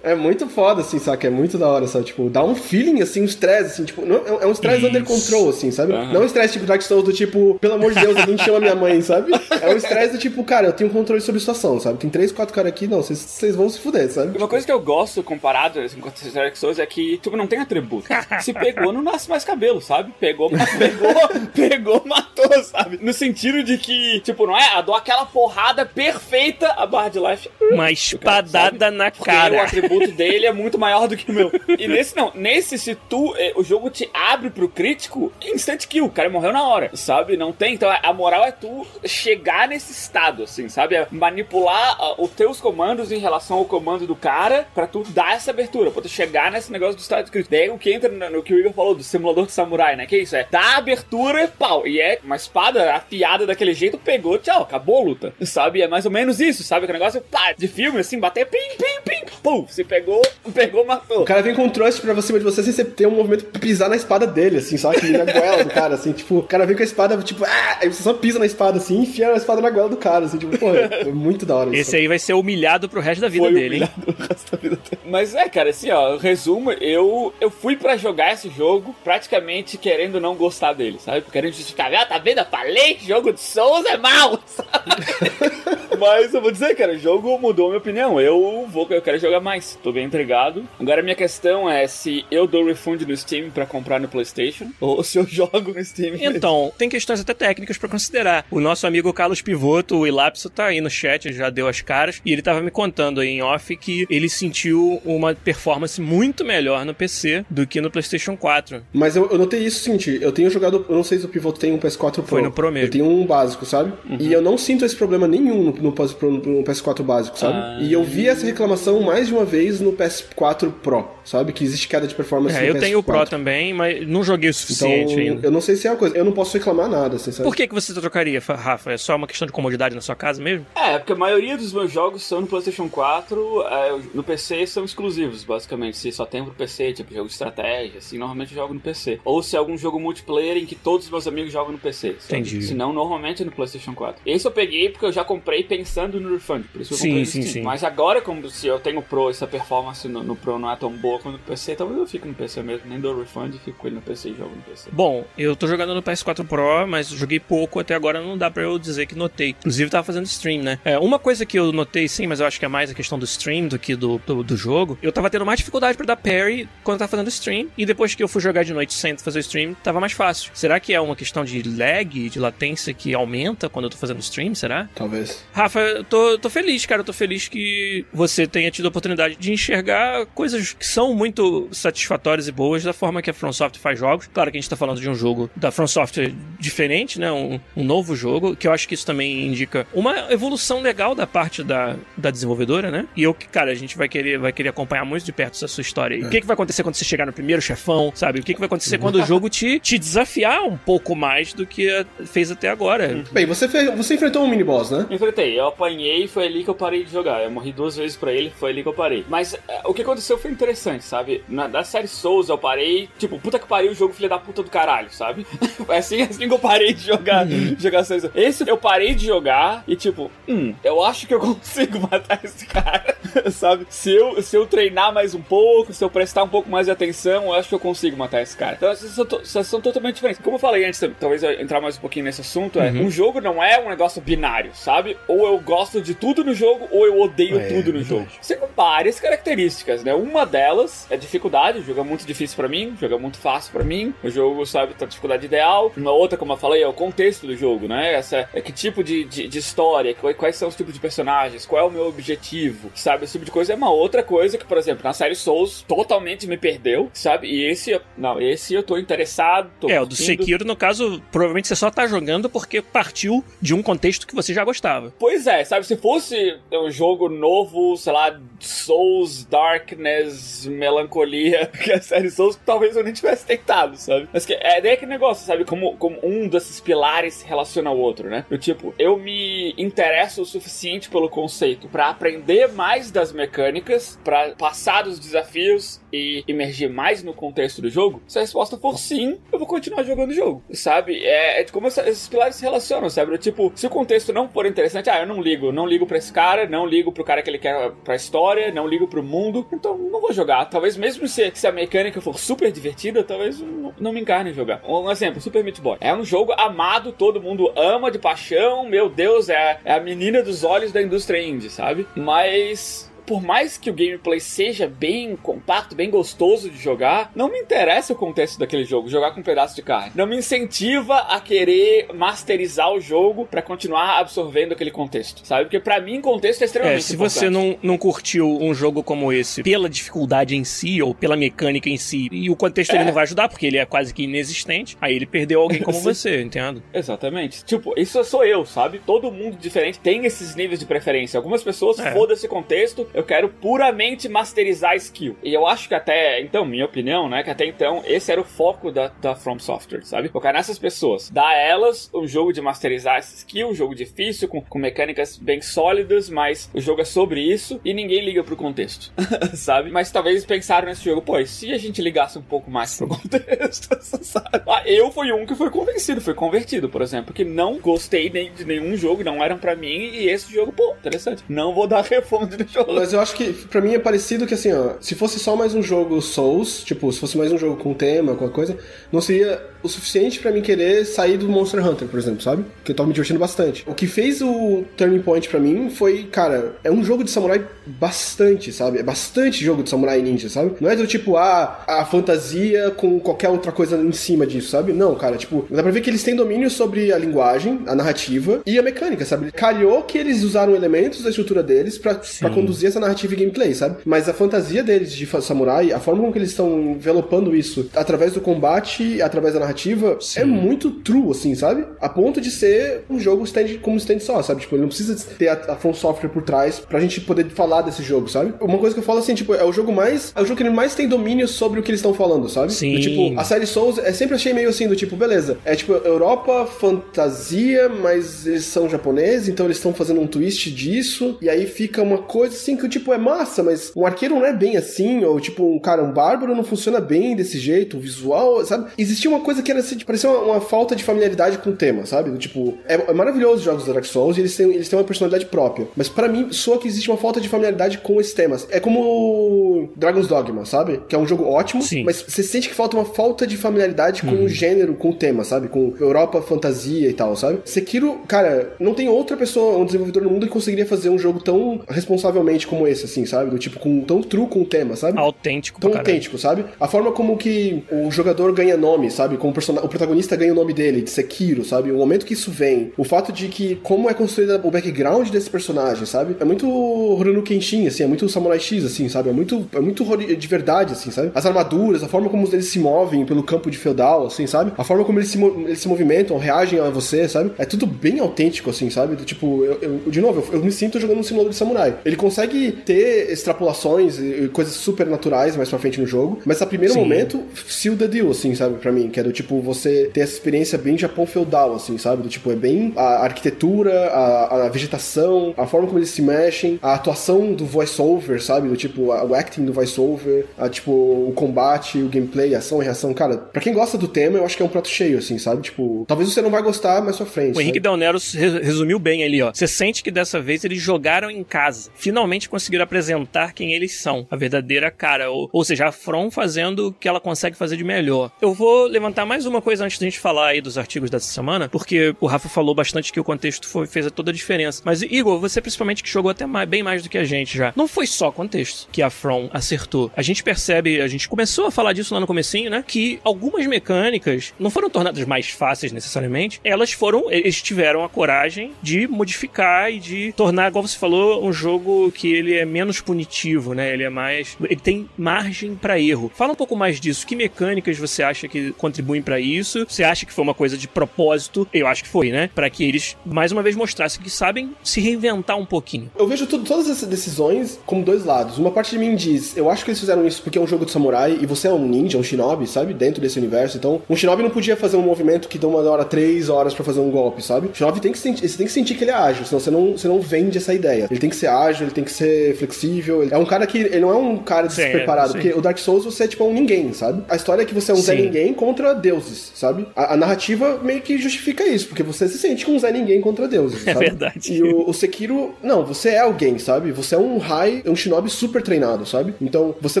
É 0.02 0.14
muito 0.14 0.48
foda, 0.48 0.80
assim, 0.80 0.98
sabe? 0.98 1.26
É 1.26 1.30
muito 1.30 1.58
da 1.58 1.68
hora, 1.68 1.86
sabe? 1.86 2.06
Tipo, 2.06 2.30
dá 2.30 2.42
um 2.42 2.54
feeling, 2.54 3.02
assim, 3.02 3.20
um 3.20 3.26
stress, 3.26 3.66
assim, 3.66 3.84
tipo, 3.84 4.04
não, 4.04 4.16
é 4.40 4.46
um 4.46 4.52
stress 4.52 4.84
under 4.84 5.04
control, 5.04 5.50
assim, 5.50 5.70
sabe? 5.70 5.92
Não 5.92 6.22
um 6.22 6.24
stress 6.24 6.54
tipo 6.54 6.59
Dark 6.66 6.82
Souls 6.82 7.04
do 7.04 7.12
tipo, 7.12 7.58
pelo 7.60 7.74
amor 7.74 7.92
de 7.94 8.00
Deus, 8.00 8.16
alguém 8.16 8.38
chama 8.38 8.60
minha 8.60 8.74
mãe, 8.74 9.00
sabe? 9.02 9.32
É 9.60 9.68
um 9.72 9.76
stress 9.76 10.12
do 10.12 10.18
tipo, 10.18 10.42
cara, 10.44 10.68
eu 10.68 10.72
tenho 10.72 10.90
controle 10.90 11.20
sobre 11.20 11.36
a 11.38 11.40
situação, 11.40 11.78
sabe? 11.80 11.98
Tem 11.98 12.10
três, 12.10 12.32
quatro 12.32 12.54
caras 12.54 12.70
aqui, 12.70 12.86
não, 12.86 13.02
vocês- 13.02 13.54
vão 13.54 13.68
se 13.68 13.78
fuder, 13.80 14.10
sabe? 14.10 14.36
Uma 14.38 14.48
coisa 14.48 14.64
que 14.66 14.72
eu 14.72 14.80
gosto 14.80 15.22
comparado 15.22 15.80
assim, 15.80 16.00
com 16.00 16.08
as 16.08 16.32
Dark 16.32 16.56
Souls 16.56 16.78
é 16.78 16.86
que, 16.86 17.18
tipo, 17.18 17.36
não 17.36 17.46
tem 17.46 17.58
atributo. 17.60 18.06
Se 18.40 18.52
pegou, 18.52 18.92
não 18.92 19.02
nasce 19.02 19.28
mais 19.28 19.44
cabelo, 19.44 19.80
sabe? 19.80 20.12
Pegou, 20.20 20.50
pegou, 20.50 21.28
pegou, 21.54 22.02
matou, 22.06 22.62
sabe? 22.64 22.98
No 23.02 23.12
sentido 23.12 23.62
de 23.62 23.78
que, 23.78 24.20
tipo, 24.20 24.46
não 24.46 24.56
é? 24.56 24.82
Dou 24.82 24.94
aquela 24.94 25.26
porrada 25.26 25.84
perfeita, 25.86 26.68
a 26.76 26.86
barra 26.86 27.08
de 27.08 27.18
life. 27.18 27.50
Uma 27.70 27.90
espadada 27.90 28.90
na 28.90 29.10
Porque 29.10 29.22
o 29.22 29.24
cara. 29.32 29.62
atributo 29.62 30.12
dele 30.12 30.46
é 30.46 30.52
muito 30.52 30.78
maior 30.78 31.06
do 31.08 31.16
que 31.16 31.30
o 31.30 31.34
meu. 31.34 31.50
E 31.78 31.86
nesse 31.88 32.16
não, 32.16 32.32
nesse 32.34 32.78
se 32.78 32.94
tu, 32.94 33.34
eh, 33.36 33.52
o 33.56 33.62
jogo 33.62 33.90
te 33.90 34.08
abre 34.12 34.50
pro 34.50 34.68
crítico, 34.68 35.32
instant 35.42 35.86
kill, 35.86 36.04
o 36.06 36.10
cara 36.10 36.28
morreu 36.30 36.49
na 36.52 36.66
hora, 36.66 36.90
sabe? 36.94 37.36
Não 37.36 37.52
tem, 37.52 37.74
então 37.74 37.90
a 37.90 38.12
moral 38.12 38.44
é 38.44 38.52
tu 38.52 38.86
chegar 39.04 39.68
nesse 39.68 39.92
estado, 39.92 40.44
assim, 40.44 40.68
sabe? 40.68 40.96
É 40.96 41.06
manipular 41.10 41.96
ah, 41.98 42.14
os 42.18 42.30
teus 42.30 42.60
comandos 42.60 43.12
em 43.12 43.18
relação 43.18 43.58
ao 43.58 43.64
comando 43.64 44.06
do 44.06 44.16
cara 44.16 44.66
pra 44.74 44.86
tu 44.86 45.02
dar 45.08 45.34
essa 45.34 45.50
abertura, 45.50 45.90
pra 45.90 46.02
tu 46.02 46.08
chegar 46.08 46.50
nesse 46.50 46.70
negócio 46.70 46.96
do 46.96 47.00
estado 47.00 47.30
crítico. 47.30 47.50
Daí 47.50 47.68
é 47.68 47.72
o 47.72 47.78
que 47.78 47.92
entra 47.92 48.08
no, 48.08 48.30
no 48.30 48.42
que 48.42 48.54
o 48.54 48.58
Igor 48.58 48.72
falou, 48.72 48.94
do 48.94 49.02
simulador 49.02 49.46
de 49.46 49.52
samurai, 49.52 49.96
né? 49.96 50.06
Que 50.06 50.18
isso, 50.18 50.36
é 50.36 50.46
dar 50.50 50.78
abertura, 50.78 51.48
pau, 51.58 51.86
e 51.86 52.00
é 52.00 52.18
uma 52.24 52.36
espada 52.36 52.94
afiada 52.94 53.46
daquele 53.46 53.74
jeito, 53.74 53.98
pegou, 53.98 54.38
tchau, 54.38 54.62
acabou 54.62 55.00
a 55.00 55.04
luta, 55.04 55.34
sabe? 55.42 55.82
É 55.82 55.88
mais 55.88 56.04
ou 56.04 56.10
menos 56.10 56.40
isso, 56.40 56.62
sabe? 56.62 56.86
Que 56.86 56.92
negócio, 56.92 57.20
pá, 57.20 57.52
de 57.56 57.68
filme, 57.68 58.00
assim, 58.00 58.18
bater, 58.18 58.46
pim, 58.46 58.58
pim, 58.76 59.00
pim, 59.04 59.24
pum, 59.42 59.66
se 59.68 59.84
pegou, 59.84 60.22
pegou, 60.54 60.84
matou. 60.84 61.22
O 61.22 61.24
cara 61.24 61.42
vem 61.42 61.54
com 61.54 61.64
um 61.64 61.70
thrust 61.70 62.00
pra 62.00 62.20
cima 62.22 62.38
de 62.38 62.44
você 62.44 62.62
sem 62.62 62.72
você 62.72 62.84
ter 62.84 63.06
um 63.06 63.12
movimento 63.12 63.46
pisar 63.58 63.88
na 63.88 63.96
espada 63.96 64.26
dele, 64.26 64.58
assim, 64.58 64.76
só 64.76 64.92
que 64.92 65.08
na 65.08 65.24
goela 65.24 65.64
do 65.64 65.70
cara, 65.70 65.94
assim, 65.94 66.12
tipo, 66.12 66.39
o 66.40 66.46
cara 66.46 66.66
vem 66.66 66.76
com 66.76 66.82
a 66.82 66.84
espada, 66.84 67.16
tipo, 67.22 67.44
ah, 67.44 67.78
aí 67.80 67.92
você 67.92 68.02
só 68.02 68.12
pisa 68.12 68.38
na 68.38 68.46
espada, 68.46 68.78
assim, 68.78 68.98
e 68.98 69.02
enfia 69.02 69.28
a 69.28 69.36
espada 69.36 69.60
na 69.60 69.70
goela 69.70 69.88
do 69.88 69.96
cara, 69.96 70.24
assim, 70.26 70.38
tipo, 70.38 70.56
porra, 70.58 70.78
é 71.00 71.04
muito 71.06 71.46
da 71.46 71.56
hora 71.56 71.70
isso. 71.70 71.80
Esse 71.80 71.96
aí 71.96 72.08
vai 72.08 72.18
ser 72.18 72.34
humilhado 72.34 72.88
pro 72.88 73.00
resto 73.00 73.20
da 73.20 73.28
vida 73.28 73.44
Foi 73.44 73.54
dele, 73.54 73.76
hein? 73.76 73.90
humilhado 73.96 74.16
o 74.18 74.28
resto 74.28 74.50
da 74.52 74.58
vida 74.58 74.76
dele. 74.76 75.02
Mas 75.04 75.34
é, 75.34 75.48
cara, 75.48 75.70
assim, 75.70 75.90
ó, 75.90 76.16
resumo, 76.16 76.72
eu, 76.72 77.32
eu 77.40 77.50
fui 77.50 77.76
pra 77.76 77.96
jogar 77.96 78.32
esse 78.32 78.48
jogo 78.50 78.94
praticamente 79.04 79.76
querendo 79.78 80.20
não 80.20 80.34
gostar 80.34 80.72
dele, 80.72 80.98
sabe? 81.00 81.22
Querendo 81.30 81.52
justificar, 81.52 81.92
ah, 81.94 82.06
tá 82.06 82.18
vendo? 82.18 82.38
Eu 82.38 82.46
falei 82.46 82.94
que 82.94 83.06
jogo 83.06 83.32
de 83.32 83.40
Souls 83.40 83.84
é 83.86 83.96
mal, 83.96 84.38
sabe? 84.46 85.50
Mas 85.98 86.32
eu 86.32 86.40
vou 86.40 86.50
dizer, 86.50 86.74
cara, 86.74 86.92
o 86.92 86.98
jogo 86.98 87.38
mudou 87.38 87.66
minha 87.68 87.78
opinião. 87.78 88.20
Eu 88.20 88.66
vou, 88.68 88.86
eu 88.90 89.02
quero 89.02 89.18
jogar 89.18 89.40
mais. 89.40 89.78
Tô 89.82 89.92
bem 89.92 90.06
intrigado. 90.06 90.66
Agora 90.78 91.00
a 91.00 91.02
minha 91.02 91.14
questão 91.14 91.68
é 91.68 91.86
se 91.86 92.24
eu 92.30 92.46
dou 92.46 92.64
refund 92.64 93.02
no 93.02 93.14
Steam 93.16 93.50
pra 93.50 93.66
comprar 93.66 94.00
no 94.00 94.08
PlayStation 94.08 94.70
ou 94.80 95.02
se 95.02 95.18
eu 95.18 95.26
jogo 95.26 95.74
no 95.74 95.84
Steam. 95.84 96.14
Então, 96.36 96.72
tem 96.76 96.88
questões 96.88 97.20
até 97.20 97.34
técnicas 97.34 97.76
pra 97.78 97.88
considerar. 97.88 98.44
O 98.50 98.60
nosso 98.60 98.86
amigo 98.86 99.12
Carlos 99.12 99.40
Pivoto, 99.42 99.96
o 99.98 100.06
Ilapso, 100.06 100.48
tá 100.50 100.66
aí 100.66 100.80
no 100.80 100.90
chat, 100.90 101.32
já 101.32 101.50
deu 101.50 101.68
as 101.68 101.80
caras, 101.80 102.20
e 102.24 102.32
ele 102.32 102.42
tava 102.42 102.60
me 102.60 102.70
contando 102.70 103.20
aí 103.20 103.28
em 103.28 103.42
off 103.42 103.74
que 103.76 104.06
ele 104.10 104.28
sentiu 104.28 105.00
uma 105.04 105.34
performance 105.34 106.00
muito 106.00 106.44
melhor 106.44 106.84
no 106.84 106.94
PC 106.94 107.44
do 107.50 107.66
que 107.66 107.80
no 107.80 107.90
PlayStation 107.90 108.36
4. 108.36 108.82
Mas 108.92 109.16
eu, 109.16 109.28
eu 109.30 109.38
notei 109.38 109.60
isso, 109.64 109.80
sim, 109.80 109.98
eu 110.20 110.32
tenho 110.32 110.50
jogado, 110.50 110.84
eu 110.88 110.94
não 110.94 111.04
sei 111.04 111.18
se 111.18 111.24
o 111.24 111.28
Pivoto 111.28 111.58
tem 111.60 111.72
um 111.72 111.78
PS4 111.78 112.12
Pro. 112.14 112.22
Foi 112.24 112.42
no 112.42 112.50
Pro 112.52 112.70
mesmo. 112.70 112.86
Eu 112.86 112.90
tenho 112.90 113.06
um 113.06 113.26
básico, 113.26 113.64
sabe? 113.66 113.92
E 114.18 114.32
eu 114.32 114.40
não 114.42 114.56
sinto 114.56 114.84
esse 114.84 114.96
problema 114.96 115.26
nenhum 115.28 115.64
no, 115.64 115.72
no, 115.72 115.90
no 115.90 116.64
PS4 116.64 117.02
básico, 117.02 117.38
sabe? 117.38 117.54
Ah. 117.58 117.78
E 117.80 117.92
eu 117.92 118.02
vi 118.04 118.28
essa 118.28 118.44
reclamação 118.46 119.00
mais 119.02 119.26
de 119.28 119.34
uma 119.34 119.44
vez 119.44 119.80
no 119.80 119.92
PS4 119.92 120.70
Pro, 120.82 121.08
sabe? 121.24 121.52
Que 121.52 121.64
existe 121.64 121.88
queda 121.88 122.06
de 122.06 122.14
performance 122.14 122.56
É, 122.56 122.60
no 122.62 122.66
eu 122.68 122.74
PS4. 122.74 122.80
tenho 122.80 122.98
o 122.98 123.02
Pro 123.02 123.26
também, 123.26 123.72
mas 123.74 124.06
não 124.06 124.22
joguei 124.24 124.48
o 124.48 124.52
Então, 124.52 124.60
suficiente 124.60 125.18
ainda. 125.20 125.46
eu 125.46 125.50
não 125.50 125.60
sei 125.60 125.76
se 125.76 125.86
é 125.86 125.90
uma 125.90 125.96
coisa, 125.96 126.16
eu 126.20 126.24
não 126.24 126.32
posso 126.32 126.56
reclamar 126.56 126.88
nada, 126.88 127.16
assim, 127.16 127.32
sabe? 127.32 127.48
Por 127.48 127.54
que, 127.56 127.66
que 127.66 127.74
você 127.74 127.92
trocaria, 127.94 128.40
Fa- 128.40 128.54
Rafa? 128.54 128.92
É 128.92 128.96
só 128.98 129.16
uma 129.16 129.26
questão 129.26 129.46
de 129.46 129.52
comodidade 129.52 129.94
na 129.94 130.00
sua 130.00 130.14
casa 130.14 130.42
mesmo? 130.42 130.66
É, 130.74 130.98
porque 130.98 131.12
a 131.12 131.16
maioria 131.16 131.56
dos 131.56 131.72
meus 131.72 131.90
jogos 131.90 132.22
são 132.22 132.40
no 132.40 132.46
PlayStation 132.46 132.88
4, 132.88 133.62
é, 133.66 133.98
no 134.14 134.22
PC 134.22 134.66
são 134.66 134.84
exclusivos, 134.84 135.44
basicamente. 135.44 135.96
Se 135.96 136.12
só 136.12 136.24
tem 136.26 136.44
pro 136.44 136.52
PC, 136.54 136.92
tipo 136.92 137.12
jogo 137.12 137.26
de 137.26 137.32
estratégia, 137.32 137.98
assim, 137.98 138.18
normalmente 138.18 138.54
eu 138.54 138.62
jogo 138.62 138.74
no 138.74 138.80
PC. 138.80 139.20
Ou 139.24 139.42
se 139.42 139.56
é 139.56 139.58
algum 139.58 139.76
jogo 139.76 139.98
multiplayer 139.98 140.56
em 140.56 140.66
que 140.66 140.74
todos 140.74 141.06
os 141.06 141.10
meus 141.10 141.26
amigos 141.26 141.52
jogam 141.52 141.72
no 141.72 141.78
PC. 141.78 142.16
sabe? 142.20 142.40
Entendi. 142.40 142.62
Se 142.62 142.74
não, 142.74 142.92
normalmente 142.92 143.42
é 143.42 143.44
no 143.44 143.52
PlayStation 143.52 143.94
4. 143.94 144.22
Esse 144.26 144.46
eu 144.46 144.50
peguei 144.52 144.88
porque 144.90 145.06
eu 145.06 145.12
já 145.12 145.24
comprei 145.24 145.64
pensando 145.64 146.20
no 146.20 146.30
refund, 146.32 146.64
por 146.72 146.80
isso 146.80 146.94
eu 146.94 146.98
Sim, 146.98 147.08
comprei 147.08 147.24
sim, 147.24 147.42
Steam. 147.42 147.52
sim. 147.54 147.62
Mas 147.62 147.82
agora, 147.84 148.20
como 148.20 148.48
se 148.50 148.66
eu 148.66 148.78
tenho 148.78 148.98
o 148.98 149.02
Pro, 149.02 149.30
essa 149.30 149.46
performance 149.46 150.06
no, 150.08 150.22
no 150.22 150.36
Pro 150.36 150.58
não 150.58 150.70
é 150.70 150.76
tão 150.76 150.90
boa 150.92 151.18
quanto 151.18 151.34
no 151.34 151.38
PC, 151.40 151.72
então 151.72 151.90
eu 151.96 152.06
fico 152.06 152.26
no 152.28 152.34
PC 152.34 152.62
mesmo, 152.62 152.88
nem 152.88 153.00
dou 153.00 153.18
refund, 153.18 153.54
fico 153.64 153.78
com 153.78 153.86
ele 153.86 153.96
no 153.96 154.02
PC 154.02 154.30
e 154.30 154.34
jogo 154.36 154.50
no 154.54 154.62
PC. 154.62 154.90
Bom, 154.92 155.24
eu 155.38 155.54
tô 155.56 155.66
jogando 155.66 155.94
no 155.94 156.02
PS4 156.10 156.46
Pro, 156.46 156.86
mas 156.86 157.08
joguei 157.08 157.40
pouco 157.40 157.80
até 157.80 157.94
agora, 157.94 158.20
não 158.20 158.36
dá 158.36 158.50
pra 158.50 158.62
eu 158.62 158.78
dizer 158.78 159.06
que 159.06 159.14
notei. 159.14 159.50
Inclusive, 159.60 159.90
tava 159.90 160.04
fazendo 160.04 160.26
stream, 160.26 160.62
né? 160.62 160.78
É, 160.84 160.98
uma 160.98 161.18
coisa 161.18 161.46
que 161.46 161.58
eu 161.58 161.72
notei 161.72 162.08
sim, 162.08 162.26
mas 162.26 162.40
eu 162.40 162.46
acho 162.46 162.58
que 162.58 162.64
é 162.64 162.68
mais 162.68 162.90
a 162.90 162.94
questão 162.94 163.18
do 163.18 163.24
stream 163.24 163.68
do 163.68 163.78
que 163.78 163.94
do, 163.94 164.20
do, 164.26 164.42
do 164.42 164.56
jogo. 164.56 164.98
Eu 165.02 165.12
tava 165.12 165.30
tendo 165.30 165.46
mais 165.46 165.58
dificuldade 165.58 165.96
pra 165.96 166.06
dar 166.06 166.16
parry 166.16 166.68
quando 166.82 166.96
eu 166.96 166.98
tava 167.00 167.10
fazendo 167.10 167.28
stream, 167.28 167.68
e 167.76 167.86
depois 167.86 168.14
que 168.14 168.22
eu 168.22 168.28
fui 168.28 168.40
jogar 168.40 168.64
de 168.64 168.72
noite 168.72 168.94
sem 168.94 169.16
fazer 169.16 169.38
o 169.38 169.40
stream, 169.40 169.74
tava 169.74 170.00
mais 170.00 170.12
fácil. 170.12 170.50
Será 170.54 170.78
que 170.80 170.92
é 170.92 171.00
uma 171.00 171.16
questão 171.16 171.44
de 171.44 171.62
lag, 171.62 172.28
de 172.28 172.38
latência 172.38 172.92
que 172.94 173.14
aumenta 173.14 173.68
quando 173.68 173.84
eu 173.84 173.90
tô 173.90 173.96
fazendo 173.96 174.20
stream? 174.20 174.54
Será? 174.54 174.88
Talvez. 174.94 175.44
Rafa, 175.52 175.80
eu 175.80 176.04
tô, 176.04 176.38
tô 176.38 176.50
feliz, 176.50 176.86
cara. 176.86 177.00
Eu 177.00 177.04
tô 177.04 177.12
feliz 177.12 177.48
que 177.48 178.04
você 178.12 178.46
tenha 178.46 178.70
tido 178.70 178.86
a 178.86 178.88
oportunidade 178.88 179.36
de 179.36 179.52
enxergar 179.52 180.26
coisas 180.26 180.72
que 180.72 180.86
são 180.86 181.14
muito 181.14 181.68
satisfatórias 181.72 182.48
e 182.48 182.52
boas 182.52 182.82
da 182.82 182.92
forma 182.92 183.22
que 183.22 183.30
a 183.30 183.34
From 183.34 183.52
Software 183.52 183.80
faz 183.80 183.98
jogos. 183.98 184.28
Claro 184.32 184.50
que 184.50 184.58
a 184.58 184.60
gente 184.60 184.70
tá 184.70 184.76
falando 184.76 185.00
de 185.00 185.08
um 185.08 185.14
jogo 185.14 185.50
da 185.56 185.70
From 185.70 185.86
Software 186.00 186.32
diferente, 186.58 187.18
né? 187.18 187.30
Um, 187.30 187.60
um 187.76 187.84
novo 187.84 188.16
jogo, 188.16 188.56
que 188.56 188.66
eu 188.66 188.72
acho 188.72 188.88
que 188.88 188.94
isso 188.94 189.04
também 189.04 189.46
indica 189.46 189.86
uma 189.92 190.32
evolução 190.32 190.80
legal 190.80 191.14
da 191.14 191.26
parte 191.26 191.62
da, 191.62 191.96
da 192.16 192.30
desenvolvedora, 192.30 192.90
né? 192.90 193.06
E 193.16 193.22
eu, 193.22 193.34
que, 193.34 193.48
cara, 193.48 193.70
a 193.70 193.74
gente 193.74 193.96
vai 193.96 194.08
querer, 194.08 194.38
vai 194.38 194.52
querer 194.52 194.68
acompanhar 194.70 195.04
muito 195.04 195.24
de 195.24 195.32
perto 195.32 195.54
essa 195.54 195.68
sua 195.68 195.82
história 195.82 196.16
aí. 196.16 196.24
O 196.24 196.30
que, 196.30 196.40
que 196.40 196.46
vai 196.46 196.54
acontecer 196.54 196.82
quando 196.82 196.94
você 196.94 197.04
chegar 197.04 197.26
no 197.26 197.32
primeiro 197.32 197.60
chefão, 197.60 198.12
sabe? 198.14 198.40
O 198.40 198.42
que, 198.42 198.54
que 198.54 198.60
vai 198.60 198.66
acontecer 198.66 198.98
quando 198.98 199.16
o 199.16 199.24
jogo 199.24 199.48
te, 199.48 199.78
te 199.78 199.98
desafiar 199.98 200.62
um 200.64 200.76
pouco 200.76 201.14
mais 201.14 201.52
do 201.52 201.66
que 201.66 202.04
fez 202.26 202.50
até 202.50 202.68
agora? 202.68 203.22
Bem, 203.30 203.46
você, 203.46 203.68
fez, 203.68 203.94
você 203.94 204.14
enfrentou 204.14 204.42
um 204.42 204.48
mini-boss, 204.48 204.90
né? 204.90 205.06
Enfrentei, 205.10 205.58
eu 205.58 205.68
apanhei 205.68 206.24
e 206.24 206.28
foi 206.28 206.46
ali 206.46 206.64
que 206.64 206.70
eu 206.70 206.74
parei 206.74 207.04
de 207.04 207.12
jogar. 207.12 207.42
Eu 207.42 207.50
morri 207.50 207.72
duas 207.72 207.96
vezes 207.96 208.16
pra 208.16 208.32
ele, 208.32 208.50
foi 208.50 208.70
ali 208.70 208.82
que 208.82 208.88
eu 208.88 208.94
parei. 208.94 209.24
Mas 209.28 209.54
é, 209.54 209.80
o 209.84 209.94
que 209.94 210.02
aconteceu 210.02 210.38
foi 210.38 210.50
interessante, 210.50 211.04
sabe? 211.04 211.42
Na, 211.48 211.66
da 211.66 211.84
série 211.84 212.08
Souls 212.08 212.48
eu 212.48 212.58
parei, 212.58 213.08
tipo, 213.18 213.38
puta 213.38 213.58
que 213.58 213.66
pariu 213.66 213.92
o 213.92 213.94
jogo 213.94 214.14
filho 214.14 214.28
da 214.28 214.38
puta 214.38 214.62
do 214.62 214.70
caralho, 214.70 215.10
sabe? 215.10 215.46
Foi 215.84 215.96
assim, 215.98 216.22
assim 216.22 216.48
que 216.48 216.54
eu 216.54 216.58
parei 216.58 216.92
de 216.92 217.06
jogar, 217.06 217.46
jogar 217.78 218.04
série 218.04 218.20
Souls. 218.20 218.36
Esse 218.36 218.68
eu 218.68 218.76
parei 218.76 219.14
de 219.14 219.26
jogar 219.26 219.84
e 219.86 219.96
tipo, 219.96 220.30
hum, 220.48 220.74
eu 220.82 221.02
acho 221.04 221.26
que 221.26 221.34
eu 221.34 221.40
consigo 221.40 222.00
matar 222.10 222.40
esse 222.44 222.66
cara, 222.66 223.16
sabe? 223.50 223.86
Se 223.88 224.14
eu, 224.14 224.40
se 224.42 224.56
eu 224.56 224.66
treinar 224.66 225.12
mais 225.12 225.34
um 225.34 225.42
pouco, 225.42 225.92
se 225.92 226.02
eu 226.04 226.10
prestar 226.10 226.42
um 226.44 226.48
pouco 226.48 226.70
mais 226.70 226.86
de 226.86 226.92
atenção, 226.92 227.44
eu 227.44 227.54
acho 227.54 227.68
que 227.68 227.74
eu 227.74 227.80
consigo 227.80 228.16
matar 228.16 228.42
esse 228.42 228.56
cara. 228.56 228.74
Então 228.76 228.90
essas 228.90 229.10
são, 229.44 229.64
são 229.64 229.80
totalmente 229.80 230.16
diferentes. 230.16 230.42
Como 230.42 230.56
eu 230.56 230.60
falei 230.60 230.84
antes, 230.84 231.00
talvez 231.18 231.42
eu 231.42 231.52
entrar 231.60 231.80
mais 231.80 231.96
um 231.96 232.00
pouquinho 232.00 232.24
nesse 232.24 232.40
assunto, 232.40 232.78
é 232.80 232.90
um 232.90 233.10
jogo 233.10 233.40
não 233.40 233.62
é 233.62 233.78
um 233.80 233.88
negócio 233.88 234.20
binário, 234.20 234.72
sabe? 234.74 235.16
Ou 235.26 235.46
eu 235.46 235.58
gosto 235.60 236.00
de 236.00 236.14
tudo 236.14 236.44
no 236.44 236.54
jogo, 236.54 236.88
ou 236.90 237.06
eu 237.06 237.20
odeio 237.20 237.58
É, 237.58 237.68
tudo 237.68 237.92
no 237.92 238.02
jogo. 238.02 238.26
Você 238.40 238.56
tem 238.56 238.68
várias 238.76 239.18
características, 239.20 240.04
né? 240.04 240.14
Uma 240.14 240.44
delas 240.44 241.06
é 241.10 241.16
dificuldade, 241.16 241.78
o 241.78 241.84
jogo 241.84 242.00
é 242.00 242.04
muito 242.04 242.26
difícil 242.26 242.56
pra 242.56 242.68
mim, 242.68 242.94
o 242.94 242.96
jogo 242.96 243.14
é 243.14 243.18
muito 243.18 243.38
fácil 243.38 243.72
pra 243.72 243.84
mim, 243.84 244.14
o 244.22 244.30
jogo, 244.30 244.64
sabe, 244.66 244.94
tá 244.94 245.06
dificuldade 245.06 245.46
ideal. 245.46 245.69
Uma 245.96 246.12
outra, 246.12 246.38
como 246.38 246.52
eu 246.52 246.56
falei, 246.56 246.82
é 246.82 246.88
o 246.88 246.92
contexto 246.92 247.46
do 247.46 247.56
jogo, 247.56 247.86
né? 247.86 248.14
Essa, 248.14 248.48
é 248.52 248.60
que 248.60 248.72
tipo 248.72 249.02
de, 249.04 249.24
de, 249.24 249.48
de 249.48 249.58
história, 249.58 250.14
quais, 250.14 250.36
quais 250.36 250.56
são 250.56 250.68
os 250.68 250.76
tipos 250.76 250.94
de 250.94 251.00
personagens, 251.00 251.66
qual 251.66 251.82
é 251.82 251.84
o 251.84 251.90
meu 251.90 252.06
objetivo, 252.06 252.90
sabe? 252.94 253.24
Esse 253.24 253.34
tipo 253.34 253.44
de 253.44 253.50
coisa 253.50 253.72
é 253.72 253.76
uma 253.76 253.90
outra 253.90 254.22
coisa 254.22 254.58
que, 254.58 254.64
por 254.64 254.78
exemplo, 254.78 255.04
na 255.04 255.12
série 255.12 255.34
Souls 255.34 255.82
totalmente 255.86 256.46
me 256.46 256.56
perdeu, 256.56 257.10
sabe? 257.12 257.48
E 257.48 257.64
esse, 257.64 258.00
não, 258.16 258.40
esse 258.40 258.74
eu 258.74 258.82
tô 258.82 258.98
interessado. 258.98 259.70
Tô 259.80 259.88
é, 259.88 260.00
o 260.00 260.06
do 260.06 260.16
Sekiro, 260.16 260.64
no 260.64 260.76
caso, 260.76 261.22
provavelmente 261.30 261.68
você 261.68 261.76
só 261.76 261.90
tá 261.90 262.06
jogando 262.06 262.48
porque 262.48 262.82
partiu 262.82 263.44
de 263.60 263.74
um 263.74 263.82
contexto 263.82 264.26
que 264.26 264.34
você 264.34 264.52
já 264.52 264.64
gostava. 264.64 265.12
Pois 265.18 265.46
é, 265.46 265.64
sabe? 265.64 265.86
Se 265.86 265.96
fosse 265.96 266.58
um 266.72 266.90
jogo 266.90 267.28
novo, 267.28 267.96
sei 267.96 268.12
lá, 268.12 268.38
Souls, 268.58 269.44
Darkness, 269.44 270.66
Melancolia, 270.66 271.66
que 271.82 271.92
é 271.92 271.96
a 271.96 272.02
série 272.02 272.30
Souls, 272.30 272.58
talvez 272.64 272.96
eu 272.96 273.04
nem 273.04 273.12
tivesse 273.12 273.44
tentado, 273.46 273.96
sabe? 273.96 274.28
Mas 274.32 274.44
que, 274.44 274.54
é 274.54 274.80
daí 274.80 274.92
aquele 274.92 275.10
negócio, 275.10 275.46
sabe? 275.46 275.59
Como, 275.64 275.96
como 275.96 276.18
um 276.22 276.48
desses 276.48 276.80
pilares 276.80 277.34
se 277.34 277.46
relaciona 277.46 277.90
ao 277.90 277.98
outro, 277.98 278.28
né? 278.28 278.44
Eu, 278.50 278.58
tipo, 278.58 278.94
eu 278.98 279.18
me 279.18 279.74
interesso 279.76 280.42
o 280.42 280.46
suficiente 280.46 281.10
pelo 281.10 281.28
conceito 281.28 281.88
para 281.88 282.08
aprender 282.08 282.72
mais 282.72 283.10
das 283.10 283.32
mecânicas, 283.32 284.18
para 284.24 284.50
passar 284.52 285.02
dos 285.02 285.18
desafios 285.18 286.00
e 286.12 286.44
emergir 286.46 286.88
mais 286.88 287.22
no 287.22 287.32
contexto 287.32 287.80
do 287.80 287.88
jogo. 287.88 288.22
Se 288.26 288.38
a 288.38 288.42
resposta 288.42 288.76
for 288.76 288.98
sim, 288.98 289.38
eu 289.52 289.58
vou 289.58 289.66
continuar 289.66 290.02
jogando 290.02 290.30
o 290.30 290.34
jogo, 290.34 290.62
sabe? 290.72 291.22
É, 291.22 291.60
é 291.60 291.64
como 291.64 291.86
esses 291.86 292.28
pilares 292.28 292.56
se 292.56 292.62
relacionam, 292.62 293.08
sabe? 293.08 293.32
Eu, 293.32 293.38
tipo, 293.38 293.72
se 293.74 293.86
o 293.86 293.90
contexto 293.90 294.32
não 294.32 294.48
for 294.48 294.66
interessante, 294.66 295.10
ah, 295.10 295.20
eu 295.20 295.26
não 295.26 295.40
ligo, 295.40 295.72
não 295.72 295.86
ligo 295.86 296.06
pra 296.06 296.18
esse 296.18 296.32
cara, 296.32 296.68
não 296.68 296.86
ligo 296.86 297.12
pro 297.12 297.24
cara 297.24 297.42
que 297.42 297.50
ele 297.50 297.58
quer 297.58 297.92
pra 298.04 298.14
história, 298.16 298.72
não 298.72 298.86
ligo 298.86 299.06
pro 299.06 299.22
mundo, 299.22 299.66
então 299.72 299.96
não 299.96 300.20
vou 300.20 300.32
jogar. 300.32 300.64
Talvez 300.66 300.96
mesmo 300.96 301.26
se, 301.28 301.50
se 301.54 301.66
a 301.66 301.72
mecânica 301.72 302.20
for 302.20 302.38
super 302.38 302.70
divertida, 302.72 303.22
talvez 303.22 303.60
não, 303.60 303.94
não 303.98 304.12
me 304.12 304.20
encarne 304.20 304.52
jogar. 304.52 304.82
Um 304.86 305.10
exemplo, 305.10 305.40
Super 305.50 305.64
Meat 305.64 305.80
Boy. 305.80 305.98
É 306.00 306.14
um 306.14 306.24
jogo 306.24 306.52
amado, 306.52 307.10
todo 307.10 307.42
mundo 307.42 307.72
ama 307.76 308.08
de 308.10 308.18
paixão, 308.18 308.88
meu 308.88 309.08
Deus, 309.08 309.48
é, 309.48 309.80
é 309.84 309.94
a 309.94 310.00
menina 310.00 310.42
dos 310.42 310.62
olhos 310.62 310.92
da 310.92 311.02
indústria 311.02 311.42
indie, 311.42 311.68
sabe? 311.68 312.06
Mas 312.14 313.09
por 313.30 313.40
mais 313.40 313.78
que 313.78 313.88
o 313.88 313.94
gameplay 313.94 314.40
seja 314.40 314.88
bem 314.88 315.36
compacto, 315.36 315.94
bem 315.94 316.10
gostoso 316.10 316.68
de 316.68 316.76
jogar, 316.76 317.30
não 317.32 317.48
me 317.48 317.60
interessa 317.60 318.12
o 318.12 318.16
contexto 318.16 318.58
daquele 318.58 318.84
jogo, 318.84 319.08
jogar 319.08 319.30
com 319.30 319.38
um 319.38 319.44
pedaço 319.44 319.76
de 319.76 319.82
carne. 319.82 320.10
Não 320.16 320.26
me 320.26 320.36
incentiva 320.36 321.14
a 321.16 321.40
querer 321.40 322.08
masterizar 322.12 322.92
o 322.92 323.00
jogo 323.00 323.46
para 323.46 323.62
continuar 323.62 324.18
absorvendo 324.18 324.72
aquele 324.72 324.90
contexto, 324.90 325.46
sabe? 325.46 325.66
Porque 325.66 325.78
para 325.78 326.00
mim, 326.00 326.20
contexto 326.20 326.62
é 326.62 326.64
extremamente 326.64 326.98
é, 326.98 327.02
se 327.02 327.14
importante. 327.14 327.38
você 327.38 327.48
não, 327.48 327.78
não 327.80 327.96
curtiu 327.96 328.48
um 328.60 328.74
jogo 328.74 329.00
como 329.00 329.32
esse 329.32 329.62
pela 329.62 329.88
dificuldade 329.88 330.56
em 330.56 330.64
si 330.64 331.00
ou 331.00 331.14
pela 331.14 331.36
mecânica 331.36 331.88
em 331.88 331.96
si, 331.96 332.28
e 332.32 332.50
o 332.50 332.56
contexto 332.56 332.94
é. 332.94 332.96
ele 332.96 333.04
não 333.04 333.12
vai 333.12 333.22
ajudar 333.22 333.48
porque 333.48 333.64
ele 333.64 333.78
é 333.78 333.86
quase 333.86 334.12
que 334.12 334.24
inexistente, 334.24 334.98
aí 335.00 335.14
ele 335.14 335.26
perdeu 335.26 335.60
alguém 335.60 335.80
como 335.84 336.00
você, 336.02 336.42
entendo? 336.42 336.82
Exatamente. 336.92 337.64
Tipo, 337.64 337.94
isso 337.96 338.24
sou 338.24 338.44
eu, 338.44 338.66
sabe? 338.66 339.00
Todo 339.06 339.30
mundo 339.30 339.56
diferente 339.56 340.00
tem 340.00 340.26
esses 340.26 340.56
níveis 340.56 340.80
de 340.80 340.86
preferência. 340.86 341.38
Algumas 341.38 341.62
pessoas, 341.62 342.00
é. 342.00 342.10
foda-se 342.10 342.48
contexto, 342.48 343.06
eu 343.20 343.24
quero 343.24 343.48
puramente 343.48 344.28
masterizar 344.28 344.96
skill. 344.96 345.36
E 345.42 345.52
eu 345.52 345.66
acho 345.66 345.88
que 345.88 345.94
até, 345.94 346.40
então, 346.40 346.64
minha 346.64 346.84
opinião, 346.84 347.28
né, 347.28 347.42
que 347.42 347.50
até 347.50 347.66
então 347.66 348.02
esse 348.06 348.32
era 348.32 348.40
o 348.40 348.44
foco 348.44 348.90
da, 348.90 349.08
da 349.20 349.34
From 349.34 349.58
Software, 349.58 350.04
sabe? 350.04 350.28
Focar 350.28 350.52
nessas 350.52 350.78
pessoas, 350.78 351.30
dar 351.30 351.48
a 351.48 351.58
elas 351.58 352.10
um 352.14 352.26
jogo 352.26 352.52
de 352.52 352.60
masterizar 352.60 353.18
essa 353.18 353.34
skill, 353.34 353.68
um 353.68 353.74
jogo 353.74 353.94
difícil, 353.94 354.48
com, 354.48 354.60
com 354.60 354.78
mecânicas 354.78 355.36
bem 355.36 355.60
sólidas, 355.60 356.30
mas 356.30 356.70
o 356.74 356.80
jogo 356.80 357.02
é 357.02 357.04
sobre 357.04 357.40
isso 357.40 357.80
e 357.84 357.92
ninguém 357.92 358.24
liga 358.24 358.42
pro 358.42 358.56
contexto, 358.56 359.12
sabe? 359.54 359.90
Mas 359.90 360.10
talvez 360.10 360.44
pensaram 360.44 360.88
nesse 360.88 361.04
jogo, 361.04 361.22
pô, 361.22 361.38
e 361.38 361.46
se 361.46 361.72
a 361.72 361.78
gente 361.78 362.00
ligasse 362.00 362.38
um 362.38 362.42
pouco 362.42 362.70
mais 362.70 362.96
pro 362.96 363.08
contexto, 363.08 363.96
sabe? 364.00 364.62
Ah, 364.66 364.82
eu 364.86 365.10
fui 365.10 365.32
um 365.32 365.44
que 365.44 365.54
foi 365.54 365.70
convencido, 365.70 366.20
foi 366.20 366.34
convertido, 366.34 366.88
por 366.88 367.02
exemplo, 367.02 367.34
que 367.34 367.44
não 367.44 367.78
gostei 367.78 368.30
nem 368.30 368.52
de 368.52 368.64
nenhum 368.64 368.96
jogo, 368.96 369.22
não 369.22 369.42
eram 369.42 369.58
para 369.58 369.76
mim, 369.76 369.88
e 369.88 370.28
esse 370.28 370.52
jogo, 370.52 370.72
pô, 370.72 370.94
interessante. 370.94 371.44
Não 371.48 371.74
vou 371.74 371.86
dar 371.86 372.02
refund 372.08 372.54
no 372.54 372.66
jogo. 372.66 372.94
Mas 372.94 373.09
eu 373.12 373.20
acho 373.20 373.34
que 373.34 373.52
pra 373.52 373.80
mim 373.80 373.94
é 373.94 373.98
parecido 373.98 374.46
que 374.46 374.54
assim, 374.54 374.72
ó, 374.72 374.94
se 375.00 375.14
fosse 375.14 375.38
só 375.38 375.56
mais 375.56 375.74
um 375.74 375.82
jogo 375.82 376.20
Souls, 376.20 376.82
tipo, 376.84 377.12
se 377.12 377.20
fosse 377.20 377.36
mais 377.36 377.52
um 377.52 377.58
jogo 377.58 377.76
com 377.76 377.94
tema, 377.94 378.32
alguma 378.32 378.50
coisa, 378.50 378.76
não 379.12 379.20
seria 379.20 379.60
o 379.82 379.88
suficiente 379.88 380.38
para 380.40 380.50
mim 380.50 380.60
querer 380.60 381.04
sair 381.06 381.38
do 381.38 381.48
Monster 381.48 381.84
Hunter, 381.86 382.06
por 382.06 382.18
exemplo, 382.18 382.42
sabe? 382.42 382.64
Que 382.84 382.92
eu 382.92 382.96
tô 382.96 383.04
me 383.04 383.12
divertindo 383.12 383.40
bastante. 383.40 383.84
O 383.86 383.94
que 383.94 384.06
fez 384.06 384.42
o 384.42 384.84
turning 384.96 385.22
point 385.22 385.48
para 385.48 385.58
mim 385.58 385.90
foi, 385.90 386.24
cara, 386.24 386.76
é 386.84 386.90
um 386.90 387.02
jogo 387.02 387.24
de 387.24 387.30
samurai 387.30 387.64
bastante, 387.86 388.72
sabe? 388.72 388.98
É 388.98 389.02
bastante 389.02 389.64
jogo 389.64 389.82
de 389.82 389.90
samurai 389.90 390.20
ninja, 390.20 390.48
sabe? 390.48 390.72
Não 390.80 390.90
é 390.90 390.96
do 390.96 391.06
tipo, 391.06 391.36
ah, 391.36 391.82
a 391.86 392.04
fantasia 392.04 392.90
com 392.90 393.18
qualquer 393.20 393.48
outra 393.48 393.72
coisa 393.72 393.96
em 393.96 394.12
cima 394.12 394.46
disso, 394.46 394.70
sabe? 394.70 394.92
Não, 394.92 395.14
cara, 395.14 395.36
tipo, 395.36 395.66
dá 395.70 395.82
pra 395.82 395.92
ver 395.92 396.00
que 396.02 396.10
eles 396.10 396.22
têm 396.22 396.36
domínio 396.36 396.70
sobre 396.70 397.12
a 397.12 397.18
linguagem, 397.18 397.80
a 397.86 397.94
narrativa 397.94 398.60
e 398.66 398.78
a 398.78 398.82
mecânica, 398.82 399.24
sabe? 399.24 399.50
Calhou 399.50 400.02
que 400.02 400.18
eles 400.18 400.42
usaram 400.42 400.74
elementos 400.74 401.22
da 401.22 401.30
estrutura 401.30 401.62
deles 401.62 401.96
para 401.96 402.20
conduzir 402.52 402.88
essa 402.88 402.99
narrativa 403.00 403.34
e 403.34 403.36
gameplay, 403.36 403.74
sabe? 403.74 403.96
Mas 404.04 404.28
a 404.28 404.34
fantasia 404.34 404.82
deles 404.82 405.12
de 405.12 405.26
samurai, 405.42 405.92
a 405.92 406.00
forma 406.00 406.22
como 406.22 406.36
eles 406.36 406.50
estão 406.50 406.92
envelopando 406.92 407.54
isso 407.54 407.88
através 407.94 408.32
do 408.32 408.40
combate, 408.40 409.20
através 409.22 409.54
da 409.54 409.60
narrativa, 409.60 410.16
Sim. 410.20 410.40
é 410.40 410.44
muito 410.44 410.90
true, 410.90 411.30
assim, 411.30 411.54
sabe? 411.54 411.84
A 412.00 412.08
ponto 412.08 412.40
de 412.40 412.50
ser 412.50 413.04
um 413.08 413.18
jogo 413.18 413.44
stand, 413.44 413.78
como 413.80 413.96
stand 413.96 414.20
só, 414.20 414.42
sabe? 414.42 414.60
Tipo, 414.60 414.74
ele 414.74 414.82
não 414.82 414.88
precisa 414.88 415.16
ter 415.38 415.48
a, 415.48 415.72
a 415.72 415.76
From 415.76 415.94
Software 415.94 416.28
por 416.28 416.42
trás 416.42 416.80
pra 416.80 417.00
gente 417.00 417.20
poder 417.20 417.48
falar 417.50 417.82
desse 417.82 418.02
jogo, 418.02 418.28
sabe? 418.28 418.54
Uma 418.60 418.78
coisa 418.78 418.94
que 418.94 419.00
eu 419.00 419.04
falo 419.04 419.18
assim, 419.18 419.34
tipo, 419.34 419.54
é 419.54 419.64
o 419.64 419.72
jogo 419.72 419.92
mais. 419.92 420.32
É 420.34 420.40
o 420.40 420.44
jogo 420.44 420.56
que 420.56 420.62
ele 420.62 420.70
mais 420.70 420.94
tem 420.94 421.08
domínio 421.08 421.48
sobre 421.48 421.80
o 421.80 421.82
que 421.82 421.90
eles 421.90 422.00
estão 422.00 422.14
falando, 422.14 422.48
sabe? 422.48 422.72
Sim. 422.72 422.94
Do, 422.94 423.00
tipo, 423.00 423.38
a 423.38 423.44
série 423.44 423.66
Souls 423.66 423.98
é 423.98 424.12
sempre 424.12 424.34
achei 424.34 424.52
meio 424.52 424.68
assim, 424.68 424.88
do 424.88 424.96
tipo, 424.96 425.16
beleza. 425.16 425.58
É 425.64 425.74
tipo, 425.74 425.92
Europa, 425.92 426.66
fantasia, 426.66 427.88
mas 427.88 428.46
eles 428.46 428.64
são 428.64 428.88
japoneses, 428.88 429.48
então 429.48 429.66
eles 429.66 429.76
estão 429.76 429.92
fazendo 429.92 430.20
um 430.20 430.26
twist 430.26 430.70
disso. 430.70 431.36
E 431.40 431.48
aí 431.48 431.66
fica 431.66 432.02
uma 432.02 432.18
coisa 432.18 432.54
assim 432.54 432.76
que, 432.80 432.88
tipo, 432.88 433.12
é 433.12 433.18
massa, 433.18 433.62
mas 433.62 433.92
um 433.94 434.06
arqueiro 434.06 434.34
não 434.34 434.44
é 434.44 434.52
bem 434.52 434.76
assim, 434.76 435.24
ou 435.24 435.40
tipo, 435.40 435.74
um 435.74 435.78
cara, 435.78 436.02
um 436.02 436.12
bárbaro 436.12 436.54
não 436.54 436.64
funciona 436.64 437.00
bem 437.00 437.36
desse 437.36 437.58
jeito, 437.58 437.96
o 437.96 438.00
visual, 438.00 438.64
sabe? 438.64 438.90
Existia 438.96 439.30
uma 439.30 439.40
coisa 439.40 439.62
que 439.62 439.70
era 439.70 439.80
assim, 439.80 439.98
parecia 439.98 440.30
uma, 440.30 440.52
uma, 440.52 440.60
falta 440.60 440.94
de 440.94 441.04
familiaridade 441.04 441.58
com 441.58 441.70
o 441.70 441.76
tema, 441.76 442.06
sabe? 442.06 442.36
Tipo, 442.38 442.74
é, 442.86 442.94
é 442.94 443.12
maravilhoso 443.12 443.56
os 443.56 443.62
jogos 443.62 443.84
do 443.84 443.92
Dark 443.92 444.04
Souls 444.04 444.36
e 444.36 444.40
eles 444.40 444.56
têm, 444.56 444.72
eles 444.72 444.88
têm 444.88 444.98
uma 444.98 445.04
personalidade 445.04 445.46
própria. 445.46 445.88
Mas 445.96 446.08
para 446.08 446.28
mim, 446.28 446.52
soa 446.52 446.78
que 446.78 446.88
existe 446.88 447.10
uma 447.10 447.18
falta 447.18 447.40
de 447.40 447.48
familiaridade 447.48 447.98
com 447.98 448.20
esses 448.20 448.32
temas. 448.32 448.66
É 448.70 448.80
como 448.80 449.90
Dragon's 449.96 450.26
Dogma, 450.26 450.64
sabe? 450.64 451.00
Que 451.08 451.14
é 451.14 451.18
um 451.18 451.26
jogo 451.26 451.44
ótimo, 451.44 451.82
Sim. 451.82 452.04
mas 452.04 452.24
você 452.26 452.42
sente 452.42 452.68
que 452.68 452.74
falta 452.74 452.96
uma 452.96 453.04
falta 453.04 453.46
de 453.46 453.56
familiaridade 453.56 454.22
com 454.22 454.32
uhum. 454.32 454.44
o 454.44 454.48
gênero, 454.48 454.94
com 454.94 455.10
o 455.10 455.14
tema, 455.14 455.44
sabe? 455.44 455.68
Com 455.68 455.94
Europa, 456.00 456.42
fantasia 456.42 457.08
e 457.08 457.12
tal, 457.12 457.36
sabe? 457.36 457.60
Sekiro, 457.64 458.20
cara, 458.26 458.74
não 458.78 458.94
tem 458.94 459.08
outra 459.08 459.36
pessoa, 459.36 459.78
um 459.78 459.84
desenvolvedor 459.84 460.22
no 460.22 460.30
mundo 460.30 460.46
que 460.46 460.52
conseguiria 460.52 460.86
fazer 460.86 461.10
um 461.10 461.18
jogo 461.18 461.40
tão 461.40 461.80
responsavelmente 461.88 462.66
como 462.70 462.86
esse, 462.86 463.04
assim, 463.04 463.26
sabe? 463.26 463.50
Do 463.50 463.58
tipo, 463.58 463.78
com 463.78 464.00
tão 464.02 464.22
true 464.22 464.46
com 464.46 464.62
o 464.62 464.64
tema, 464.64 464.96
sabe? 464.96 465.18
Autêntico. 465.18 465.80
Tão 465.80 465.92
autêntico, 465.92 466.38
sabe? 466.38 466.64
A 466.80 466.88
forma 466.88 467.12
como 467.12 467.36
que 467.36 467.84
o 467.90 468.10
jogador 468.10 468.52
ganha 468.52 468.76
nome, 468.76 469.10
sabe? 469.10 469.36
Como 469.36 469.52
o, 469.52 469.84
o 469.84 469.88
protagonista 469.88 470.36
ganha 470.36 470.52
o 470.52 470.56
nome 470.56 470.72
dele, 470.72 471.02
de 471.02 471.10
Sekiro, 471.10 471.64
sabe? 471.64 471.90
O 471.90 471.96
momento 471.96 472.24
que 472.24 472.34
isso 472.34 472.50
vem. 472.50 472.92
O 472.96 473.04
fato 473.04 473.32
de 473.32 473.48
que 473.48 473.76
como 473.82 474.08
é 474.08 474.14
construído 474.14 474.60
o 474.62 474.70
background 474.70 475.28
desse 475.28 475.50
personagem, 475.50 476.06
sabe? 476.06 476.36
É 476.40 476.44
muito 476.44 476.66
Rurouni 476.66 477.42
Kenshin, 477.42 477.86
assim, 477.86 478.04
é 478.04 478.06
muito 478.06 478.28
Samurai 478.28 478.60
X, 478.60 478.84
assim, 478.84 479.08
sabe? 479.08 479.30
É 479.30 479.32
muito, 479.32 479.68
é 479.72 479.80
muito 479.80 480.04
de 480.16 480.48
verdade, 480.48 480.92
assim, 480.92 481.10
sabe? 481.10 481.30
As 481.34 481.44
armaduras, 481.46 482.02
a 482.02 482.08
forma 482.08 482.28
como 482.28 482.46
eles 482.52 482.66
se 482.66 482.78
movem 482.78 483.24
pelo 483.24 483.42
campo 483.42 483.70
de 483.70 483.78
feudal, 483.78 484.26
assim, 484.26 484.46
sabe? 484.46 484.72
A 484.76 484.84
forma 484.84 485.04
como 485.04 485.18
eles 485.18 485.30
se, 485.30 485.42
eles 485.42 485.80
se 485.80 485.88
movimentam, 485.88 486.38
reagem 486.38 486.78
a 486.78 486.90
você, 486.90 487.28
sabe? 487.28 487.52
É 487.58 487.64
tudo 487.64 487.86
bem 487.86 488.20
autêntico, 488.20 488.70
assim, 488.70 488.90
sabe? 488.90 489.16
Tipo, 489.24 489.64
eu, 489.64 489.78
eu, 489.80 490.10
de 490.10 490.20
novo, 490.20 490.40
eu, 490.40 490.58
eu 490.58 490.64
me 490.64 490.72
sinto 490.72 491.00
jogando 491.00 491.18
um 491.18 491.22
simulador 491.22 491.50
de 491.50 491.56
samurai. 491.56 491.96
Ele 492.04 492.16
consegue 492.16 492.59
ter 492.70 493.30
extrapolações 493.30 494.18
e 494.18 494.48
coisas 494.52 494.74
super 494.74 495.06
naturais 495.06 495.56
mais 495.56 495.68
pra 495.68 495.78
frente 495.78 496.00
no 496.00 496.06
jogo, 496.06 496.40
mas 496.44 496.60
a 496.62 496.66
primeiro 496.66 496.94
Sim. 496.94 497.00
momento, 497.00 497.42
seal 497.68 497.96
the 497.96 498.06
deal, 498.06 498.30
assim, 498.30 498.54
sabe? 498.54 498.78
Pra 498.78 498.92
mim, 498.92 499.08
que 499.08 499.20
é 499.20 499.22
do 499.22 499.32
tipo, 499.32 499.60
você 499.60 500.10
ter 500.12 500.20
essa 500.20 500.34
experiência 500.34 500.78
bem 500.78 500.96
Japão 500.96 501.26
feudal, 501.26 501.74
assim, 501.74 501.96
sabe? 501.98 502.22
Do 502.22 502.28
tipo, 502.28 502.50
é 502.50 502.56
bem 502.56 502.92
a 502.96 503.24
arquitetura, 503.24 504.08
a, 504.08 504.66
a 504.66 504.68
vegetação, 504.68 505.54
a 505.56 505.66
forma 505.66 505.86
como 505.86 505.98
eles 505.98 506.10
se 506.10 506.22
mexem, 506.22 506.78
a 506.82 506.94
atuação 506.94 507.52
do 507.52 507.64
voice-over, 507.64 508.42
sabe? 508.42 508.68
Do 508.68 508.76
tipo, 508.76 509.12
a, 509.12 509.24
o 509.24 509.34
acting 509.34 509.64
do 509.64 509.72
voice-over, 509.72 510.46
a, 510.58 510.68
tipo, 510.68 510.90
o 510.90 511.32
combate, 511.34 511.98
o 511.98 512.08
gameplay, 512.08 512.54
ação 512.54 512.80
e 512.82 512.84
reação. 512.84 513.14
Cara, 513.14 513.36
pra 513.36 513.60
quem 513.60 513.72
gosta 513.72 513.96
do 513.96 514.08
tema, 514.08 514.38
eu 514.38 514.44
acho 514.44 514.56
que 514.56 514.62
é 514.62 514.66
um 514.66 514.68
prato 514.68 514.88
cheio, 514.88 515.18
assim, 515.18 515.38
sabe? 515.38 515.62
Tipo, 515.62 516.04
talvez 516.06 516.32
você 516.32 516.42
não 516.42 516.50
vai 516.50 516.62
gostar 516.62 517.02
mais 517.02 517.16
pra 517.16 517.26
frente. 517.26 517.56
O 517.56 517.60
Henrique 517.60 517.80
Del 517.80 517.96
Nero 517.96 518.18
resumiu 518.62 518.98
bem 518.98 519.24
ali, 519.24 519.42
ó. 519.42 519.52
Você 519.52 519.66
sente 519.66 520.02
que 520.02 520.10
dessa 520.10 520.40
vez 520.40 520.64
eles 520.64 520.80
jogaram 520.80 521.30
em 521.30 521.44
casa. 521.44 521.90
Finalmente 521.94 522.48
conseguiram 522.50 522.84
apresentar 522.84 523.54
quem 523.54 523.72
eles 523.72 524.00
são. 524.00 524.26
A 524.30 524.36
verdadeira 524.36 524.90
cara. 524.90 525.30
Ou, 525.30 525.48
ou 525.52 525.64
seja, 525.64 525.86
a 525.86 525.92
From 525.92 526.30
fazendo 526.30 526.88
o 526.88 526.92
que 526.92 527.08
ela 527.08 527.20
consegue 527.20 527.56
fazer 527.56 527.76
de 527.76 527.84
melhor. 527.84 528.30
Eu 528.42 528.52
vou 528.52 528.86
levantar 528.86 529.24
mais 529.24 529.46
uma 529.46 529.62
coisa 529.62 529.84
antes 529.84 529.98
da 529.98 530.04
gente 530.04 530.18
falar 530.18 530.48
aí 530.48 530.60
dos 530.60 530.76
artigos 530.76 531.08
dessa 531.08 531.26
semana, 531.26 531.68
porque 531.68 532.14
o 532.20 532.26
Rafa 532.26 532.48
falou 532.48 532.74
bastante 532.74 533.12
que 533.12 533.20
o 533.20 533.24
contexto 533.24 533.66
foi, 533.66 533.86
fez 533.86 534.10
toda 534.10 534.30
a 534.30 534.34
diferença. 534.34 534.82
Mas, 534.84 535.02
Igor, 535.02 535.38
você 535.38 535.60
principalmente 535.60 536.02
que 536.02 536.10
jogou 536.10 536.30
até 536.30 536.46
mais, 536.46 536.68
bem 536.68 536.82
mais 536.82 537.02
do 537.02 537.08
que 537.08 537.18
a 537.18 537.24
gente 537.24 537.56
já. 537.56 537.72
Não 537.76 537.86
foi 537.86 538.06
só 538.06 538.30
contexto 538.30 538.88
que 538.90 539.02
a 539.02 539.10
From 539.10 539.48
acertou. 539.52 540.10
A 540.16 540.22
gente 540.22 540.42
percebe, 540.42 541.00
a 541.00 541.08
gente 541.08 541.28
começou 541.28 541.66
a 541.66 541.70
falar 541.70 541.92
disso 541.92 542.12
lá 542.12 542.20
no 542.20 542.26
comecinho, 542.26 542.70
né? 542.70 542.84
Que 542.86 543.20
algumas 543.24 543.66
mecânicas 543.66 544.52
não 544.58 544.70
foram 544.70 544.90
tornadas 544.90 545.24
mais 545.24 545.48
fáceis 545.50 545.92
necessariamente. 545.92 546.60
Elas 546.64 546.92
foram, 546.92 547.30
eles 547.30 547.62
tiveram 547.62 548.04
a 548.04 548.08
coragem 548.08 548.72
de 548.82 549.06
modificar 549.06 549.92
e 549.92 549.98
de 549.98 550.32
tornar, 550.32 550.68
igual 550.68 550.86
você 550.86 550.98
falou, 550.98 551.44
um 551.46 551.52
jogo 551.52 552.10
que 552.12 552.39
ele 552.40 552.56
é 552.56 552.64
menos 552.64 553.00
punitivo, 553.00 553.74
né? 553.74 553.92
Ele 553.92 554.02
é 554.02 554.10
mais. 554.10 554.56
Ele 554.62 554.80
tem 554.80 555.08
margem 555.16 555.74
para 555.74 555.98
erro. 555.98 556.30
Fala 556.34 556.52
um 556.52 556.56
pouco 556.56 556.76
mais 556.76 557.00
disso. 557.00 557.26
Que 557.26 557.36
mecânicas 557.36 557.98
você 557.98 558.22
acha 558.22 558.48
que 558.48 558.72
contribuem 558.72 559.22
para 559.22 559.38
isso? 559.38 559.86
Você 559.88 560.02
acha 560.02 560.26
que 560.26 560.32
foi 560.32 560.42
uma 560.42 560.54
coisa 560.54 560.76
de 560.76 560.88
propósito? 560.88 561.66
Eu 561.72 561.86
acho 561.86 562.02
que 562.02 562.08
foi, 562.08 562.30
né? 562.30 562.50
Para 562.54 562.68
que 562.68 562.84
eles 562.84 563.16
mais 563.24 563.52
uma 563.52 563.62
vez 563.62 563.76
mostrassem 563.76 564.22
que 564.22 564.30
sabem 564.30 564.70
se 564.82 565.00
reinventar 565.00 565.58
um 565.58 565.66
pouquinho. 565.66 566.10
Eu 566.18 566.26
vejo 566.26 566.46
tudo, 566.46 566.64
todas 566.64 566.88
essas 566.88 567.08
decisões 567.08 567.78
como 567.86 568.04
dois 568.04 568.24
lados. 568.24 568.58
Uma 568.58 568.70
parte 568.70 568.90
de 568.90 568.98
mim 568.98 569.14
diz, 569.14 569.56
eu 569.56 569.70
acho 569.70 569.84
que 569.84 569.90
eles 569.90 570.00
fizeram 570.00 570.26
isso 570.26 570.42
porque 570.42 570.58
é 570.58 570.60
um 570.60 570.66
jogo 570.66 570.84
de 570.84 570.92
samurai 570.92 571.38
e 571.40 571.46
você 571.46 571.68
é 571.68 571.72
um 571.72 571.86
ninja, 571.86 572.18
um 572.18 572.22
shinobi, 572.22 572.66
sabe? 572.66 572.94
Dentro 572.94 573.20
desse 573.20 573.38
universo. 573.38 573.76
Então, 573.76 574.02
um 574.08 574.16
shinobi 574.16 574.42
não 574.42 574.50
podia 574.50 574.76
fazer 574.76 574.96
um 574.96 575.02
movimento 575.02 575.48
que 575.48 575.58
demora 575.58 576.04
três 576.04 576.48
horas 576.48 576.74
para 576.74 576.84
fazer 576.84 577.00
um 577.00 577.10
golpe, 577.10 577.42
sabe? 577.42 577.68
O 577.68 577.74
shinobi 577.74 578.00
tem 578.00 578.12
que 578.12 578.18
sentir, 578.18 578.48
você 578.48 578.56
tem 578.56 578.66
que 578.66 578.72
sentir 578.72 578.94
que 578.94 579.04
ele 579.04 579.10
é 579.10 579.14
ágil, 579.14 579.44
senão 579.44 579.60
você 579.60 579.70
não, 579.70 579.92
você 579.92 580.08
não 580.08 580.20
vende 580.20 580.58
essa 580.58 580.72
ideia. 580.72 581.06
Ele 581.10 581.20
tem 581.20 581.30
que 581.30 581.36
ser 581.36 581.48
ágil, 581.48 581.84
ele 581.84 581.94
tem 581.94 582.04
que 582.04 582.12
ser 582.12 582.29
flexível. 582.58 583.26
É 583.30 583.36
um 583.36 583.44
cara 583.44 583.66
que, 583.66 583.78
ele 583.78 584.00
não 584.00 584.10
é 584.10 584.16
um 584.16 584.38
cara 584.38 584.66
despreparado, 584.66 585.32
porque 585.32 585.52
o 585.52 585.60
Dark 585.60 585.78
Souls 585.78 586.04
você 586.04 586.24
é 586.24 586.28
tipo 586.28 586.44
um 586.44 586.52
ninguém, 586.52 586.92
sabe? 586.92 587.22
A 587.28 587.36
história 587.36 587.62
é 587.62 587.64
que 587.64 587.74
você 587.74 587.90
é 587.90 587.94
um 587.94 587.98
sim. 587.98 588.02
Zé 588.02 588.14
Ninguém 588.16 588.52
contra 588.52 588.94
deuses, 588.94 589.52
sabe? 589.54 589.86
A, 589.94 590.14
a, 590.14 590.16
narrativa 590.16 590.78
meio 590.82 591.00
que 591.00 591.18
justifica 591.18 591.66
isso, 591.66 591.88
porque 591.88 592.02
você 592.02 592.28
se 592.28 592.38
sente 592.38 592.64
com 592.64 592.72
um 592.72 592.78
Zé 592.78 592.92
Ninguém 592.92 593.20
contra 593.20 593.48
deuses, 593.48 593.86
é 593.86 593.94
sabe? 593.94 594.06
É 594.06 594.08
verdade. 594.10 594.52
E 594.52 594.62
o, 594.62 594.88
o 594.88 594.92
Sekiro, 594.92 595.54
não, 595.62 595.84
você 595.84 596.10
é 596.10 596.20
alguém, 596.20 596.58
sabe? 596.58 596.92
Você 596.92 597.14
é 597.14 597.18
um 597.18 597.38
high, 597.38 597.82
um 597.86 597.96
shinobi 597.96 598.30
super 598.30 598.62
treinado, 598.62 599.06
sabe? 599.06 599.34
Então, 599.40 599.74
você 599.80 600.00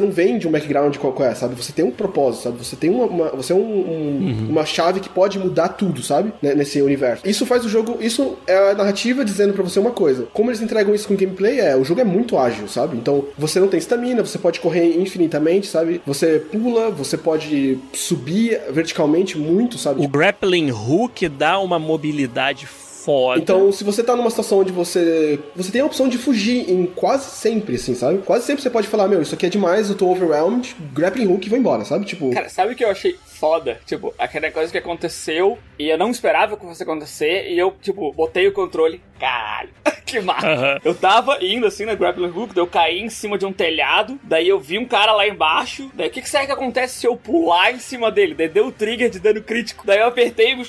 não 0.00 0.10
vem 0.10 0.38
de 0.38 0.46
um 0.46 0.50
background 0.50 0.96
qualquer, 0.96 1.34
sabe? 1.36 1.54
Você 1.54 1.72
tem 1.72 1.84
um 1.84 1.90
propósito, 1.90 2.44
sabe? 2.44 2.58
Você 2.58 2.76
tem 2.76 2.90
uma, 2.90 3.06
uma 3.06 3.28
você 3.30 3.52
é 3.52 3.56
um, 3.56 3.60
um, 3.60 3.62
uhum. 3.62 4.46
uma 4.50 4.64
chave 4.64 5.00
que 5.00 5.08
pode 5.08 5.38
mudar 5.38 5.68
tudo, 5.70 6.02
sabe? 6.02 6.32
Nesse 6.42 6.80
universo. 6.82 7.26
Isso 7.26 7.46
faz 7.46 7.64
o 7.64 7.68
jogo, 7.68 7.98
isso 8.00 8.36
é 8.46 8.70
a 8.70 8.74
narrativa 8.74 9.24
dizendo 9.24 9.52
para 9.52 9.62
você 9.62 9.78
uma 9.78 9.90
coisa. 9.90 10.26
Como 10.32 10.50
eles 10.50 10.60
entregam 10.60 10.94
isso 10.94 11.08
com 11.08 11.16
gameplay, 11.16 11.60
é, 11.60 11.76
o 11.76 11.84
jogo 11.84 12.00
é 12.00 12.04
muito 12.04 12.19
ágil, 12.38 12.68
sabe? 12.68 12.96
Então, 12.96 13.24
você 13.36 13.60
não 13.60 13.68
tem 13.68 13.78
estamina, 13.78 14.24
você 14.24 14.38
pode 14.38 14.60
correr 14.60 15.00
infinitamente, 15.00 15.66
sabe? 15.66 16.00
Você 16.06 16.38
pula, 16.38 16.90
você 16.90 17.16
pode 17.16 17.78
subir 17.92 18.60
verticalmente 18.70 19.38
muito, 19.38 19.78
sabe? 19.78 20.04
O 20.04 20.08
grappling 20.08 20.70
hook 20.70 21.28
dá 21.28 21.58
uma 21.58 21.78
mobilidade 21.78 22.66
foda. 22.66 23.40
Então, 23.40 23.72
se 23.72 23.82
você 23.82 24.02
tá 24.02 24.14
numa 24.14 24.30
situação 24.30 24.60
onde 24.60 24.72
você. 24.72 25.38
Você 25.56 25.72
tem 25.72 25.80
a 25.80 25.86
opção 25.86 26.08
de 26.08 26.18
fugir 26.18 26.70
em 26.70 26.86
quase 26.86 27.30
sempre, 27.30 27.76
assim, 27.76 27.94
sabe? 27.94 28.18
Quase 28.18 28.44
sempre 28.44 28.62
você 28.62 28.70
pode 28.70 28.88
falar, 28.88 29.08
meu, 29.08 29.22
isso 29.22 29.34
aqui 29.34 29.46
é 29.46 29.48
demais, 29.48 29.88
eu 29.88 29.96
tô 29.96 30.08
overwhelmed, 30.08 30.76
grappling 30.92 31.26
hook 31.26 31.46
e 31.46 31.48
vou 31.48 31.58
embora, 31.58 31.84
sabe? 31.84 32.04
Tipo. 32.04 32.30
Cara, 32.30 32.48
sabe 32.48 32.72
o 32.72 32.76
que 32.76 32.84
eu 32.84 32.90
achei 32.90 33.16
foda? 33.40 33.80
Tipo, 33.86 34.14
aquela 34.18 34.50
coisa 34.50 34.70
que 34.70 34.76
aconteceu 34.76 35.58
e 35.78 35.88
eu 35.88 35.96
não 35.96 36.10
esperava 36.10 36.58
que 36.58 36.66
fosse 36.66 36.82
acontecer 36.82 37.50
e 37.50 37.58
eu, 37.58 37.74
tipo, 37.80 38.12
botei 38.12 38.46
o 38.46 38.52
controle. 38.52 39.00
Caralho, 39.18 39.68
que 40.06 40.20
massa. 40.20 40.46
Uhum. 40.46 40.78
Eu 40.82 40.94
tava 40.94 41.38
indo 41.42 41.66
assim 41.66 41.84
na 41.84 41.94
grappling 41.94 42.30
hook, 42.30 42.54
daí 42.54 42.62
eu 42.62 42.66
caí 42.66 43.00
em 43.00 43.10
cima 43.10 43.36
de 43.36 43.44
um 43.44 43.52
telhado, 43.52 44.18
daí 44.22 44.48
eu 44.48 44.58
vi 44.58 44.78
um 44.78 44.86
cara 44.86 45.12
lá 45.12 45.26
embaixo, 45.26 45.90
daí 45.94 46.08
o 46.08 46.10
que, 46.10 46.22
que 46.22 46.28
será 46.28 46.46
que 46.46 46.52
acontece 46.52 47.00
se 47.00 47.06
eu 47.06 47.16
pular 47.16 47.72
em 47.72 47.78
cima 47.78 48.10
dele? 48.10 48.34
Daí 48.34 48.48
deu 48.48 48.68
o 48.68 48.72
trigger 48.72 49.10
de 49.10 49.18
dano 49.18 49.42
crítico, 49.42 49.86
daí 49.86 49.98
eu 49.98 50.06
apertei 50.06 50.52
e 50.52 50.64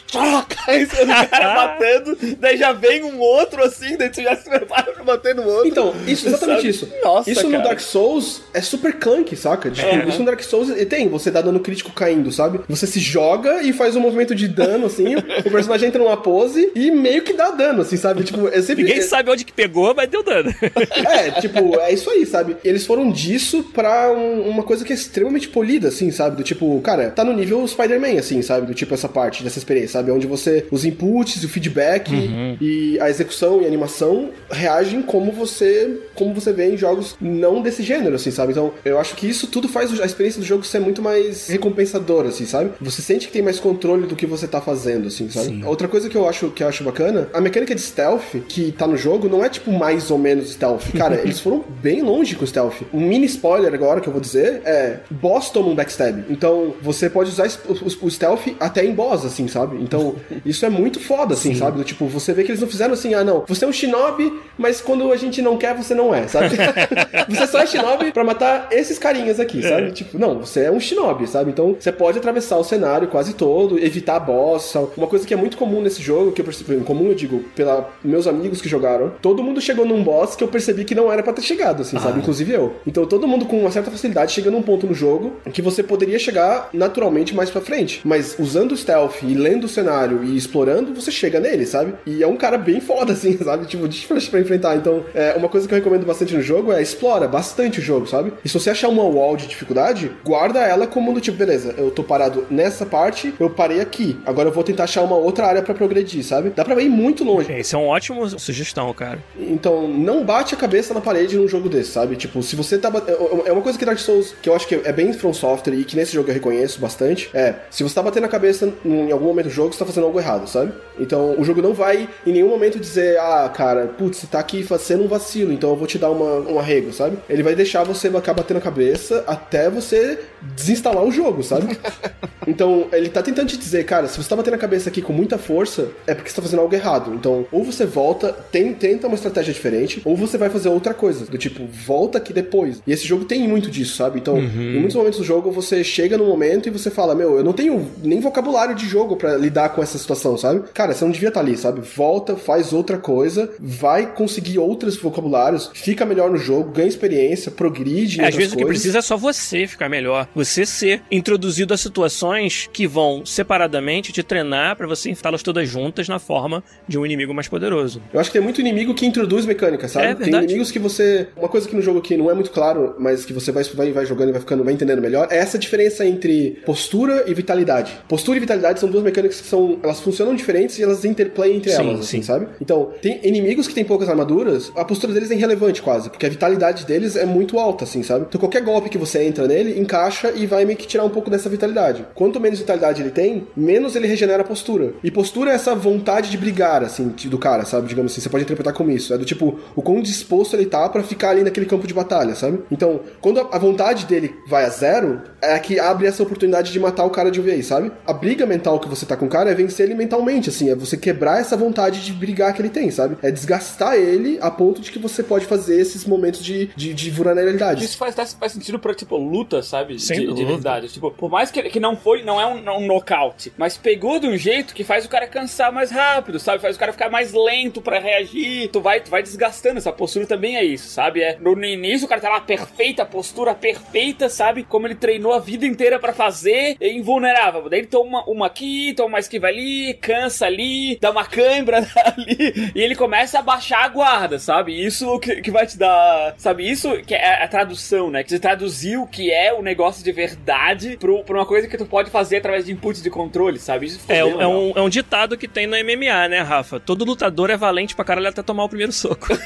caí 0.55 0.83
em 0.83 0.85
cima 0.85 1.23
do 1.23 1.29
cara 1.29 1.55
batendo, 1.55 2.17
daí 2.37 2.57
já 2.57 2.73
vem 2.73 3.03
um 3.03 3.19
outro 3.19 3.63
assim, 3.63 3.95
daí 3.95 4.09
tu 4.09 4.21
já 4.21 4.35
se 4.35 4.49
prepara 4.49 4.91
pra 4.91 5.03
bater 5.03 5.33
no 5.33 5.43
outro. 5.43 5.67
Então, 5.67 5.93
isso, 6.05 6.27
exatamente 6.27 6.57
sabe? 6.57 6.69
isso. 6.69 6.93
Nossa, 7.03 7.31
Isso 7.31 7.43
cara. 7.43 7.57
no 7.57 7.63
Dark 7.63 7.79
Souls 7.79 8.43
é 8.53 8.61
super 8.61 8.99
clunk, 8.99 9.35
saca? 9.35 9.71
Tipo, 9.71 9.87
é. 9.87 10.07
Isso 10.07 10.19
no 10.19 10.25
Dark 10.25 10.41
Souls 10.41 10.69
tem, 10.85 11.07
você 11.07 11.31
dá 11.31 11.41
dano 11.41 11.59
crítico 11.59 11.91
caindo, 11.91 12.31
sabe? 12.31 12.59
Você 12.67 12.87
se 12.87 12.99
joga 12.99 13.61
e 13.63 13.73
faz 13.73 13.95
um 13.95 13.99
movimento 13.99 14.33
de 14.35 14.47
dano, 14.47 14.85
assim, 14.85 15.15
o 15.45 15.51
personagem 15.51 15.89
entra 15.89 16.01
numa 16.01 16.17
pose 16.17 16.71
e 16.75 16.91
meio 16.91 17.23
que 17.23 17.33
dá 17.33 17.51
dano, 17.51 17.81
assim, 17.81 17.97
sabe? 17.97 18.23
Tipo, 18.23 18.47
é 18.47 18.61
sempre... 18.61 18.83
Ninguém 18.83 19.01
sabe 19.01 19.29
onde 19.29 19.45
que 19.45 19.53
pegou, 19.53 19.93
mas 19.95 20.09
deu 20.09 20.23
dano. 20.23 20.53
é, 20.61 21.31
tipo, 21.41 21.79
é 21.79 21.93
isso 21.93 22.09
aí, 22.09 22.25
sabe? 22.25 22.57
Eles 22.63 22.85
foram 22.85 23.11
disso 23.11 23.63
pra 23.73 24.11
um, 24.11 24.47
uma 24.49 24.63
coisa 24.63 24.85
que 24.85 24.91
é 24.91 24.95
extremamente 24.95 25.49
polida, 25.49 25.89
assim, 25.89 26.11
sabe? 26.11 26.35
Do 26.35 26.43
tipo, 26.43 26.79
cara, 26.81 27.09
tá 27.09 27.23
no 27.23 27.33
nível 27.33 27.67
Spider-Man, 27.67 28.19
assim, 28.19 28.41
sabe? 28.41 28.67
Do 28.67 28.73
tipo, 28.73 28.93
essa 28.93 29.09
parte 29.09 29.43
dessa 29.43 29.57
experiência, 29.57 29.93
sabe? 29.93 30.11
Onde 30.11 30.27
você, 30.27 30.65
os 30.71 30.85
inputs, 30.85 31.43
o 31.43 31.49
feedback 31.49 32.11
uhum. 32.13 32.57
e 32.59 32.99
a 32.99 33.09
execução 33.09 33.61
e 33.61 33.65
a 33.65 33.67
animação 33.67 34.29
reagem 34.49 35.01
como 35.01 35.31
você, 35.31 35.99
como 36.15 36.33
você 36.33 36.53
vê 36.53 36.73
em 36.73 36.77
jogos 36.77 37.15
não 37.19 37.61
desse 37.61 37.83
gênero, 37.83 38.15
assim, 38.15 38.31
sabe? 38.31 38.51
Então, 38.51 38.73
eu 38.83 38.99
acho 38.99 39.15
que 39.15 39.27
isso 39.27 39.47
tudo 39.47 39.67
faz 39.67 39.99
a 39.99 40.05
experiência 40.05 40.39
do 40.39 40.45
jogo 40.45 40.63
ser 40.63 40.79
muito 40.79 41.01
mais 41.01 41.47
recompensadora, 41.47 42.29
assim, 42.29 42.45
sabe? 42.51 42.71
Você 42.79 43.01
sente 43.01 43.27
que 43.27 43.33
tem 43.33 43.41
mais 43.41 43.59
controle 43.59 44.05
do 44.07 44.15
que 44.15 44.25
você 44.25 44.47
tá 44.47 44.61
fazendo, 44.61 45.07
assim, 45.07 45.29
sabe? 45.29 45.47
Sim. 45.47 45.65
Outra 45.65 45.87
coisa 45.87 46.09
que 46.09 46.17
eu 46.17 46.27
acho 46.27 46.49
que 46.49 46.63
eu 46.63 46.67
acho 46.67 46.83
bacana, 46.83 47.29
a 47.33 47.41
mecânica 47.41 47.73
de 47.73 47.81
stealth 47.81 48.35
que 48.47 48.71
tá 48.71 48.85
no 48.85 48.97
jogo 48.97 49.27
não 49.27 49.43
é 49.43 49.49
tipo 49.49 49.71
mais 49.71 50.11
ou 50.11 50.17
menos 50.17 50.51
stealth. 50.51 50.91
Cara, 50.97 51.15
eles 51.23 51.39
foram 51.39 51.63
bem 51.81 52.01
longe 52.01 52.35
com 52.35 52.43
o 52.43 52.47
stealth. 52.47 52.81
Um 52.93 53.01
mini 53.01 53.25
spoiler 53.25 53.73
agora 53.73 54.01
que 54.01 54.07
eu 54.07 54.13
vou 54.13 54.21
dizer 54.21 54.61
é: 54.65 54.99
boss 55.09 55.49
toma 55.49 55.69
um 55.69 55.75
backstab. 55.75 56.25
Então, 56.29 56.75
você 56.81 57.09
pode 57.09 57.29
usar 57.29 57.47
o, 57.67 58.09
stealth 58.09 58.47
até 58.59 58.85
em 58.85 58.93
boss, 58.93 59.25
assim, 59.25 59.47
sabe? 59.47 59.77
Então, 59.81 60.15
isso 60.45 60.65
é 60.65 60.69
muito 60.69 60.99
foda, 60.99 61.33
assim, 61.33 61.53
Sim. 61.53 61.59
sabe? 61.59 61.77
Do, 61.77 61.83
tipo, 61.83 62.05
você 62.07 62.33
vê 62.33 62.43
que 62.43 62.51
eles 62.51 62.61
não 62.61 62.67
fizeram 62.67 62.93
assim, 62.93 63.13
ah, 63.13 63.23
não, 63.23 63.43
você 63.47 63.65
é 63.65 63.67
um 63.67 63.73
shinobi, 63.73 64.31
mas 64.57 64.81
quando 64.81 65.11
a 65.11 65.17
gente 65.17 65.41
não 65.41 65.57
quer, 65.57 65.75
você 65.75 65.93
não 65.93 66.13
é, 66.13 66.27
sabe? 66.27 66.55
você 67.29 67.47
só 67.47 67.59
é 67.59 67.65
shinobi 67.65 68.11
pra 68.11 68.23
matar 68.23 68.67
esses 68.71 68.97
carinhas 68.97 69.39
aqui, 69.39 69.61
sabe? 69.61 69.87
É. 69.87 69.91
Tipo, 69.91 70.17
não, 70.17 70.39
você 70.39 70.61
é 70.61 70.71
um 70.71 70.79
shinobi, 70.79 71.27
sabe? 71.27 71.51
Então, 71.51 71.75
você 71.79 71.91
pode 71.91 72.17
atravessar 72.17 72.40
o 72.57 72.63
cenário 72.63 73.07
quase 73.07 73.33
todo, 73.33 73.77
evitar 73.79 74.19
boss. 74.19 74.75
Uma 74.97 75.07
coisa 75.07 75.25
que 75.25 75.33
é 75.33 75.37
muito 75.37 75.57
comum 75.57 75.81
nesse 75.81 76.01
jogo, 76.01 76.31
que 76.31 76.41
eu 76.41 76.45
percebi, 76.45 76.77
comum 76.83 77.07
eu 77.07 77.15
digo, 77.15 77.43
pelos 77.55 77.85
meus 78.03 78.27
amigos 78.27 78.61
que 78.61 78.69
jogaram, 78.69 79.11
todo 79.21 79.43
mundo 79.43 79.61
chegou 79.61 79.85
num 79.85 80.03
boss 80.03 80.35
que 80.35 80.43
eu 80.43 80.47
percebi 80.47 80.85
que 80.85 80.95
não 80.95 81.11
era 81.11 81.23
para 81.23 81.33
ter 81.33 81.41
chegado, 81.41 81.81
assim, 81.81 81.97
ah. 81.97 82.01
sabe? 82.01 82.19
Inclusive 82.19 82.51
eu. 82.53 82.73
Então 82.85 83.05
todo 83.05 83.27
mundo 83.27 83.45
com 83.45 83.59
uma 83.59 83.71
certa 83.71 83.91
facilidade 83.91 84.31
chega 84.31 84.51
num 84.51 84.61
ponto 84.61 84.87
no 84.87 84.93
jogo 84.93 85.33
que 85.51 85.61
você 85.61 85.83
poderia 85.83 86.17
chegar 86.19 86.69
naturalmente 86.73 87.35
mais 87.35 87.49
pra 87.49 87.61
frente. 87.61 88.01
Mas 88.03 88.35
usando 88.39 88.71
o 88.71 88.77
stealth 88.77 89.23
e 89.23 89.33
lendo 89.33 89.65
o 89.65 89.69
cenário 89.69 90.23
e 90.23 90.37
explorando, 90.37 90.93
você 90.93 91.11
chega 91.11 91.39
nele, 91.39 91.65
sabe? 91.65 91.93
E 92.05 92.23
é 92.23 92.27
um 92.27 92.37
cara 92.37 92.57
bem 92.57 92.79
foda, 92.79 93.13
assim, 93.13 93.37
sabe? 93.37 93.65
Tipo, 93.65 93.87
difícil 93.87 94.29
pra 94.29 94.39
enfrentar. 94.39 94.75
Então, 94.75 95.03
é, 95.13 95.33
uma 95.35 95.49
coisa 95.49 95.67
que 95.67 95.73
eu 95.73 95.77
recomendo 95.77 96.05
bastante 96.05 96.33
no 96.33 96.41
jogo 96.41 96.71
é 96.71 96.81
explora 96.81 97.27
bastante 97.27 97.79
o 97.79 97.81
jogo, 97.81 98.07
sabe? 98.07 98.33
E 98.43 98.49
se 98.49 98.53
você 98.57 98.69
achar 98.69 98.89
uma 98.89 99.03
wall 99.03 99.35
de 99.35 99.47
dificuldade, 99.47 100.11
guarda 100.23 100.59
ela 100.59 100.87
como 100.87 101.13
do 101.13 101.21
tipo, 101.21 101.37
beleza, 101.37 101.73
eu 101.77 101.91
tô 101.91 102.03
parado 102.03 102.30
nessa 102.49 102.85
parte, 102.85 103.33
eu 103.39 103.49
parei 103.49 103.79
aqui. 103.79 104.19
Agora 104.25 104.49
eu 104.49 104.53
vou 104.53 104.63
tentar 104.63 104.83
achar 104.83 105.01
uma 105.01 105.15
outra 105.15 105.45
área 105.45 105.61
para 105.61 105.73
progredir, 105.73 106.23
sabe? 106.23 106.51
Dá 106.51 106.65
pra 106.65 106.81
ir 106.81 106.89
muito 106.89 107.23
longe. 107.23 107.51
Esse 107.51 107.75
é 107.75 107.77
um 107.77 107.87
ótimo 107.87 108.27
sugestão, 108.39 108.93
cara. 108.93 109.19
Então, 109.37 109.87
não 109.87 110.23
bate 110.23 110.53
a 110.53 110.57
cabeça 110.57 110.93
na 110.93 111.01
parede 111.01 111.37
num 111.37 111.47
jogo 111.47 111.69
desse, 111.69 111.91
sabe? 111.91 112.15
Tipo, 112.15 112.43
se 112.43 112.55
você 112.55 112.77
tá. 112.77 112.91
É, 113.07 113.49
é 113.49 113.51
uma 113.51 113.61
coisa 113.61 113.77
que 113.77 113.85
Dark 113.85 113.99
Souls, 113.99 114.35
que 114.41 114.49
eu 114.49 114.55
acho 114.55 114.67
que 114.67 114.75
é 114.75 114.91
bem 114.91 115.13
From 115.13 115.33
Software 115.33 115.75
e 115.75 115.83
que 115.83 115.95
nesse 115.95 116.13
jogo 116.13 116.29
eu 116.29 116.33
reconheço 116.33 116.79
bastante, 116.79 117.29
é. 117.33 117.55
Se 117.69 117.83
você 117.83 117.95
tá 117.95 118.03
batendo 118.03 118.25
a 118.25 118.29
cabeça 118.29 118.71
em 118.83 119.11
algum 119.11 119.25
momento 119.25 119.45
do 119.45 119.51
jogo, 119.51 119.73
você 119.73 119.79
tá 119.79 119.85
fazendo 119.85 120.05
algo 120.05 120.19
errado, 120.19 120.47
sabe? 120.47 120.73
Então, 120.99 121.35
o 121.39 121.43
jogo 121.43 121.61
não 121.61 121.73
vai 121.73 122.07
em 122.25 122.33
nenhum 122.33 122.49
momento 122.49 122.79
dizer, 122.79 123.17
ah, 123.19 123.49
cara, 123.53 123.87
putz, 123.87 124.17
você 124.17 124.27
tá 124.27 124.39
aqui 124.39 124.63
fazendo 124.63 125.03
um 125.03 125.07
vacilo, 125.07 125.51
então 125.51 125.69
eu 125.69 125.75
vou 125.75 125.87
te 125.87 125.97
dar 125.97 126.09
uma, 126.09 126.39
um 126.49 126.59
arrego, 126.59 126.91
sabe? 126.93 127.17
Ele 127.29 127.43
vai 127.43 127.55
deixar 127.55 127.83
você 127.83 128.07
acabar 128.07 128.41
batendo 128.41 128.57
a 128.57 128.61
cabeça 128.61 129.23
até 129.27 129.69
você 129.69 130.19
desinstalar 130.41 131.03
o 131.03 131.11
jogo, 131.11 131.43
sabe? 131.43 131.77
então, 132.47 132.87
ele 132.91 133.09
tá 133.09 133.21
tentando 133.21 133.47
te 133.47 133.57
dizer, 133.57 133.83
cara, 133.85 134.07
se 134.07 134.17
você 134.17 134.29
tá 134.29 134.35
batendo 134.35 134.55
a 134.55 134.57
cabeça 134.57 134.89
aqui 134.89 135.01
com 135.01 135.13
muita 135.13 135.37
força, 135.37 135.89
é 136.07 136.13
porque 136.13 136.29
você 136.29 136.35
tá 136.35 136.41
fazendo 136.41 136.59
algo 136.59 136.73
errado. 136.73 137.13
Então, 137.13 137.45
ou 137.51 137.63
você 137.63 137.85
volta, 137.85 138.31
tem, 138.51 138.73
tenta 138.73 139.07
uma 139.07 139.15
estratégia 139.15 139.53
diferente, 139.53 140.01
ou 140.05 140.15
você 140.15 140.37
vai 140.37 140.49
fazer 140.49 140.69
outra 140.69 140.93
coisa. 140.93 141.25
Do 141.25 141.37
tipo, 141.37 141.65
volta 141.65 142.17
aqui 142.17 142.33
depois. 142.33 142.81
E 142.85 142.91
esse 142.91 143.07
jogo 143.07 143.25
tem 143.25 143.47
muito 143.47 143.69
disso, 143.69 143.95
sabe? 143.95 144.19
Então, 144.19 144.35
uhum. 144.35 144.61
em 144.61 144.79
muitos 144.79 144.95
momentos 144.95 145.19
do 145.19 145.25
jogo, 145.25 145.51
você 145.51 145.83
chega 145.83 146.17
num 146.17 146.27
momento 146.27 146.67
e 146.67 146.71
você 146.71 146.89
fala, 146.89 147.15
meu, 147.15 147.37
eu 147.37 147.43
não 147.43 147.53
tenho 147.53 147.89
nem 148.03 148.19
vocabulário 148.19 148.75
de 148.75 148.87
jogo 148.87 149.15
para 149.15 149.37
lidar 149.37 149.69
com 149.69 149.81
essa 149.81 149.97
situação, 149.97 150.37
sabe? 150.37 150.63
Cara, 150.73 150.93
você 150.93 151.03
não 151.03 151.11
devia 151.11 151.29
estar 151.29 151.41
tá 151.41 151.45
ali, 151.45 151.57
sabe? 151.57 151.81
Volta, 151.81 152.35
faz 152.35 152.73
outra 152.73 152.97
coisa, 152.97 153.51
vai 153.59 154.13
conseguir 154.13 154.59
outros 154.59 154.95
vocabulários, 154.97 155.69
fica 155.73 156.05
melhor 156.05 156.29
no 156.29 156.37
jogo, 156.37 156.71
ganha 156.71 156.87
experiência, 156.87 157.51
progride. 157.51 158.21
É, 158.21 158.27
às 158.27 158.35
vezes 158.35 158.53
coisas. 158.53 158.53
o 158.53 158.57
que 158.57 158.65
precisa 158.65 158.99
é 158.99 159.01
só 159.01 159.17
você 159.17 159.67
ficar 159.67 159.89
melhor. 159.89 160.27
Você 160.35 160.65
ser 160.65 161.01
introduzido 161.11 161.73
a 161.73 161.77
situações 162.01 162.69
que 162.71 162.87
vão 162.87 163.25
separadamente 163.25 164.11
te 164.11 164.23
treinar 164.23 164.75
para 164.75 164.87
você 164.87 165.09
enfrentá-las 165.09 165.43
todas 165.43 165.67
juntas 165.69 166.07
na 166.07 166.17
forma 166.17 166.63
de 166.87 166.97
um 166.97 167.05
inimigo 167.05 167.33
mais 167.33 167.47
poderoso. 167.47 168.01
Eu 168.11 168.19
acho 168.19 168.29
que 168.29 168.37
tem 168.37 168.41
muito 168.41 168.59
inimigo 168.59 168.93
que 168.93 169.05
introduz 169.05 169.45
mecânica, 169.45 169.87
sabe? 169.87 170.07
É, 170.07 170.15
tem 170.15 170.33
inimigos 170.33 170.71
que 170.71 170.79
você. 170.79 171.27
Uma 171.35 171.47
coisa 171.47 171.67
que 171.67 171.75
no 171.75 171.81
jogo 171.81 171.99
aqui 171.99 172.17
não 172.17 172.29
é 172.29 172.33
muito 172.33 172.51
claro, 172.51 172.95
mas 172.97 173.25
que 173.25 173.33
você 173.33 173.51
vai, 173.51 173.63
vai, 173.63 173.91
vai 173.91 174.05
jogando 174.05 174.29
e 174.29 174.31
vai 174.31 174.41
ficando, 174.41 174.63
vai 174.63 174.73
entendendo 174.73 175.01
melhor, 175.01 175.27
é 175.29 175.37
essa 175.37 175.59
diferença 175.59 176.05
entre 176.05 176.61
postura 176.65 177.25
e 177.27 177.33
vitalidade. 177.33 177.91
Postura 178.07 178.37
e 178.37 178.39
vitalidade 178.39 178.79
são 178.79 178.89
duas 178.89 179.03
mecânicas 179.03 179.41
que 179.41 179.47
são. 179.47 179.79
Elas 179.83 179.99
funcionam 179.99 180.33
diferentes 180.35 180.79
e 180.79 180.83
elas 180.83 181.05
interplayam 181.05 181.55
entre 181.55 181.71
sim, 181.71 181.77
elas, 181.77 181.99
assim, 181.99 182.17
sim. 182.17 182.23
sabe? 182.23 182.47
Então, 182.59 182.91
tem 183.01 183.19
inimigos 183.23 183.67
que 183.67 183.73
têm 183.73 183.83
poucas 183.83 184.09
armaduras, 184.09 184.71
a 184.75 184.83
postura 184.83 185.13
deles 185.13 185.29
é 185.31 185.35
irrelevante 185.35 185.81
quase, 185.81 186.09
porque 186.09 186.25
a 186.25 186.29
vitalidade 186.29 186.85
deles 186.85 187.15
é 187.15 187.25
muito 187.25 187.59
alta, 187.59 187.83
assim, 187.83 188.01
sabe? 188.01 188.25
Então 188.27 188.39
qualquer 188.39 188.61
golpe 188.63 188.89
que 188.89 188.97
você 188.97 189.23
entra 189.23 189.47
nele, 189.47 189.79
encaixa 189.79 190.31
e 190.35 190.45
vai 190.45 190.65
meio 190.65 190.77
que 190.77 190.87
tirar 190.87 191.03
um 191.03 191.09
pouco 191.09 191.29
dessa 191.29 191.49
vitalidade. 191.49 191.90
Quanto 192.15 192.39
menos 192.39 192.59
vitalidade 192.59 193.01
ele 193.01 193.11
tem, 193.11 193.47
menos 193.55 193.95
ele 193.95 194.07
regenera 194.07 194.41
a 194.41 194.45
postura. 194.45 194.93
E 195.03 195.11
postura 195.11 195.51
é 195.51 195.55
essa 195.55 195.75
vontade 195.75 196.29
de 196.29 196.37
brigar, 196.37 196.83
assim, 196.83 197.09
do 197.09 197.37
cara, 197.37 197.65
sabe? 197.65 197.87
Digamos 197.87 198.11
assim, 198.11 198.21
você 198.21 198.29
pode 198.29 198.43
interpretar 198.43 198.73
como 198.73 198.91
isso. 198.91 199.13
É 199.13 199.17
do 199.17 199.25
tipo, 199.25 199.59
o 199.75 199.81
quão 199.81 200.01
disposto 200.01 200.55
ele 200.55 200.65
tá 200.65 200.87
para 200.89 201.03
ficar 201.03 201.31
ali 201.31 201.43
naquele 201.43 201.65
campo 201.65 201.87
de 201.87 201.93
batalha, 201.93 202.35
sabe? 202.35 202.61
Então, 202.71 203.01
quando 203.19 203.39
a 203.39 203.57
vontade 203.57 204.05
dele 204.05 204.33
vai 204.47 204.65
a 204.65 204.69
zero, 204.69 205.21
é 205.41 205.57
que 205.59 205.79
abre 205.79 206.07
essa 206.07 206.23
oportunidade 206.23 206.71
de 206.71 206.79
matar 206.79 207.05
o 207.05 207.09
cara 207.09 207.29
de 207.29 207.39
uma 207.39 207.45
vez, 207.51 207.65
sabe? 207.65 207.91
A 208.05 208.13
briga 208.13 208.45
mental 208.45 208.79
que 208.79 208.87
você 208.87 209.05
tá 209.05 209.17
com 209.17 209.25
o 209.25 209.29
cara 209.29 209.51
é 209.51 209.53
vencer 209.53 209.85
ele 209.85 209.95
mentalmente, 209.95 210.49
assim, 210.49 210.69
é 210.69 210.75
você 210.75 210.95
quebrar 210.97 211.39
essa 211.39 211.57
vontade 211.57 212.03
de 212.03 212.13
brigar 212.13 212.53
que 212.53 212.61
ele 212.61 212.69
tem, 212.69 212.89
sabe? 212.91 213.17
É 213.21 213.31
desgastar 213.31 213.95
ele 213.95 214.37
a 214.41 214.49
ponto 214.49 214.81
de 214.81 214.91
que 214.91 214.99
você 214.99 215.23
pode 215.23 215.45
fazer 215.45 215.79
esses 215.79 216.05
momentos 216.05 216.43
de, 216.43 216.69
de, 216.75 216.93
de 216.93 217.09
vulnerabilidade. 217.09 217.83
Isso 217.83 217.97
faz, 217.97 218.15
faz 218.15 218.51
sentido 218.51 218.79
pra, 218.79 218.93
tipo, 218.93 219.17
luta, 219.17 219.61
sabe? 219.61 219.99
Sem 219.99 220.27
de, 220.27 220.33
de 220.33 220.45
verdade. 220.45 220.87
Tipo, 220.87 221.11
por 221.11 221.29
mais 221.29 221.51
que, 221.51 221.61
que 221.63 221.79
não 221.81 221.97
foi, 221.97 222.23
não 222.23 222.39
é 222.39 222.45
um, 222.45 222.77
um 222.77 222.85
nocaute, 222.85 223.51
mas 223.57 223.77
pegou 223.77 224.19
de 224.19 224.27
um 224.27 224.37
jeito 224.37 224.73
que 224.73 224.83
faz 224.83 225.05
o 225.05 225.09
cara 225.09 225.27
cansar 225.27 225.71
mais 225.71 225.91
rápido, 225.91 226.39
sabe? 226.39 226.61
Faz 226.61 226.75
o 226.75 226.79
cara 226.79 226.93
ficar 226.93 227.09
mais 227.09 227.33
lento 227.33 227.81
pra 227.81 227.99
reagir. 227.99 228.69
Tu 228.69 228.79
vai, 228.79 229.01
tu 229.01 229.09
vai 229.09 229.23
desgastando. 229.23 229.79
Essa 229.79 229.91
postura 229.91 230.27
também 230.27 230.55
é 230.55 230.63
isso, 230.63 230.89
sabe? 230.89 231.21
É, 231.21 231.37
no, 231.39 231.55
no 231.55 231.65
início 231.65 232.05
o 232.05 232.09
cara 232.09 232.21
tá 232.21 232.29
lá 232.29 232.39
perfeita, 232.39 233.05
postura 233.05 233.55
perfeita, 233.55 234.29
sabe? 234.29 234.63
Como 234.63 234.87
ele 234.87 234.95
treinou 234.95 235.33
a 235.33 235.39
vida 235.39 235.65
inteira 235.65 235.99
pra 235.99 236.13
fazer, 236.13 236.77
é 236.79 236.91
invulnerável. 236.91 237.67
Daí 237.67 237.79
ele 237.79 237.87
toma 237.87 238.23
uma 238.29 238.45
aqui, 238.45 238.93
toma 238.93 239.09
uma 239.09 239.19
esquiva 239.19 239.47
ali, 239.47 239.93
cansa 239.95 240.45
ali, 240.45 240.97
dá 241.01 241.09
uma 241.09 241.25
cãibra 241.25 241.77
ali, 242.05 242.71
e 242.75 242.81
ele 242.81 242.95
começa 242.95 243.39
a 243.39 243.41
baixar 243.41 243.85
a 243.85 243.89
guarda, 243.89 244.37
sabe? 244.37 244.85
Isso 244.85 245.19
que, 245.19 245.41
que 245.41 245.49
vai 245.49 245.65
te 245.65 245.77
dar, 245.77 246.35
sabe? 246.37 246.69
Isso 246.69 247.01
que 247.03 247.15
é 247.15 247.43
a 247.43 247.47
tradução, 247.47 248.11
né? 248.11 248.23
Que 248.23 248.29
você 248.29 248.39
traduziu 248.39 249.03
o 249.03 249.07
que 249.07 249.31
é 249.31 249.51
o 249.51 249.63
negócio 249.63 250.03
de 250.03 250.11
verdade 250.11 250.97
pra 250.97 251.35
uma 251.35 251.45
coisa 251.45 251.67
que 251.67 251.70
tu 251.77 251.85
pode 251.85 252.09
fazer 252.09 252.37
através 252.37 252.65
de 252.65 252.71
inputs 252.71 253.01
de 253.01 253.09
controle, 253.09 253.59
sabe? 253.59 253.91
É, 254.07 254.19
é, 254.19 254.25
um, 254.47 254.71
é 254.75 254.81
um 254.81 254.89
ditado 254.89 255.37
que 255.37 255.47
tem 255.47 255.67
no 255.67 255.75
MMA, 255.75 256.27
né, 256.29 256.41
Rafa? 256.41 256.79
Todo 256.79 257.03
lutador 257.05 257.49
é 257.49 257.57
valente 257.57 257.95
pra 257.95 258.05
caralho 258.05 258.27
até 258.27 258.41
tomar 258.41 258.63
o 258.63 258.69
primeiro 258.69 258.91
soco. 258.91 259.27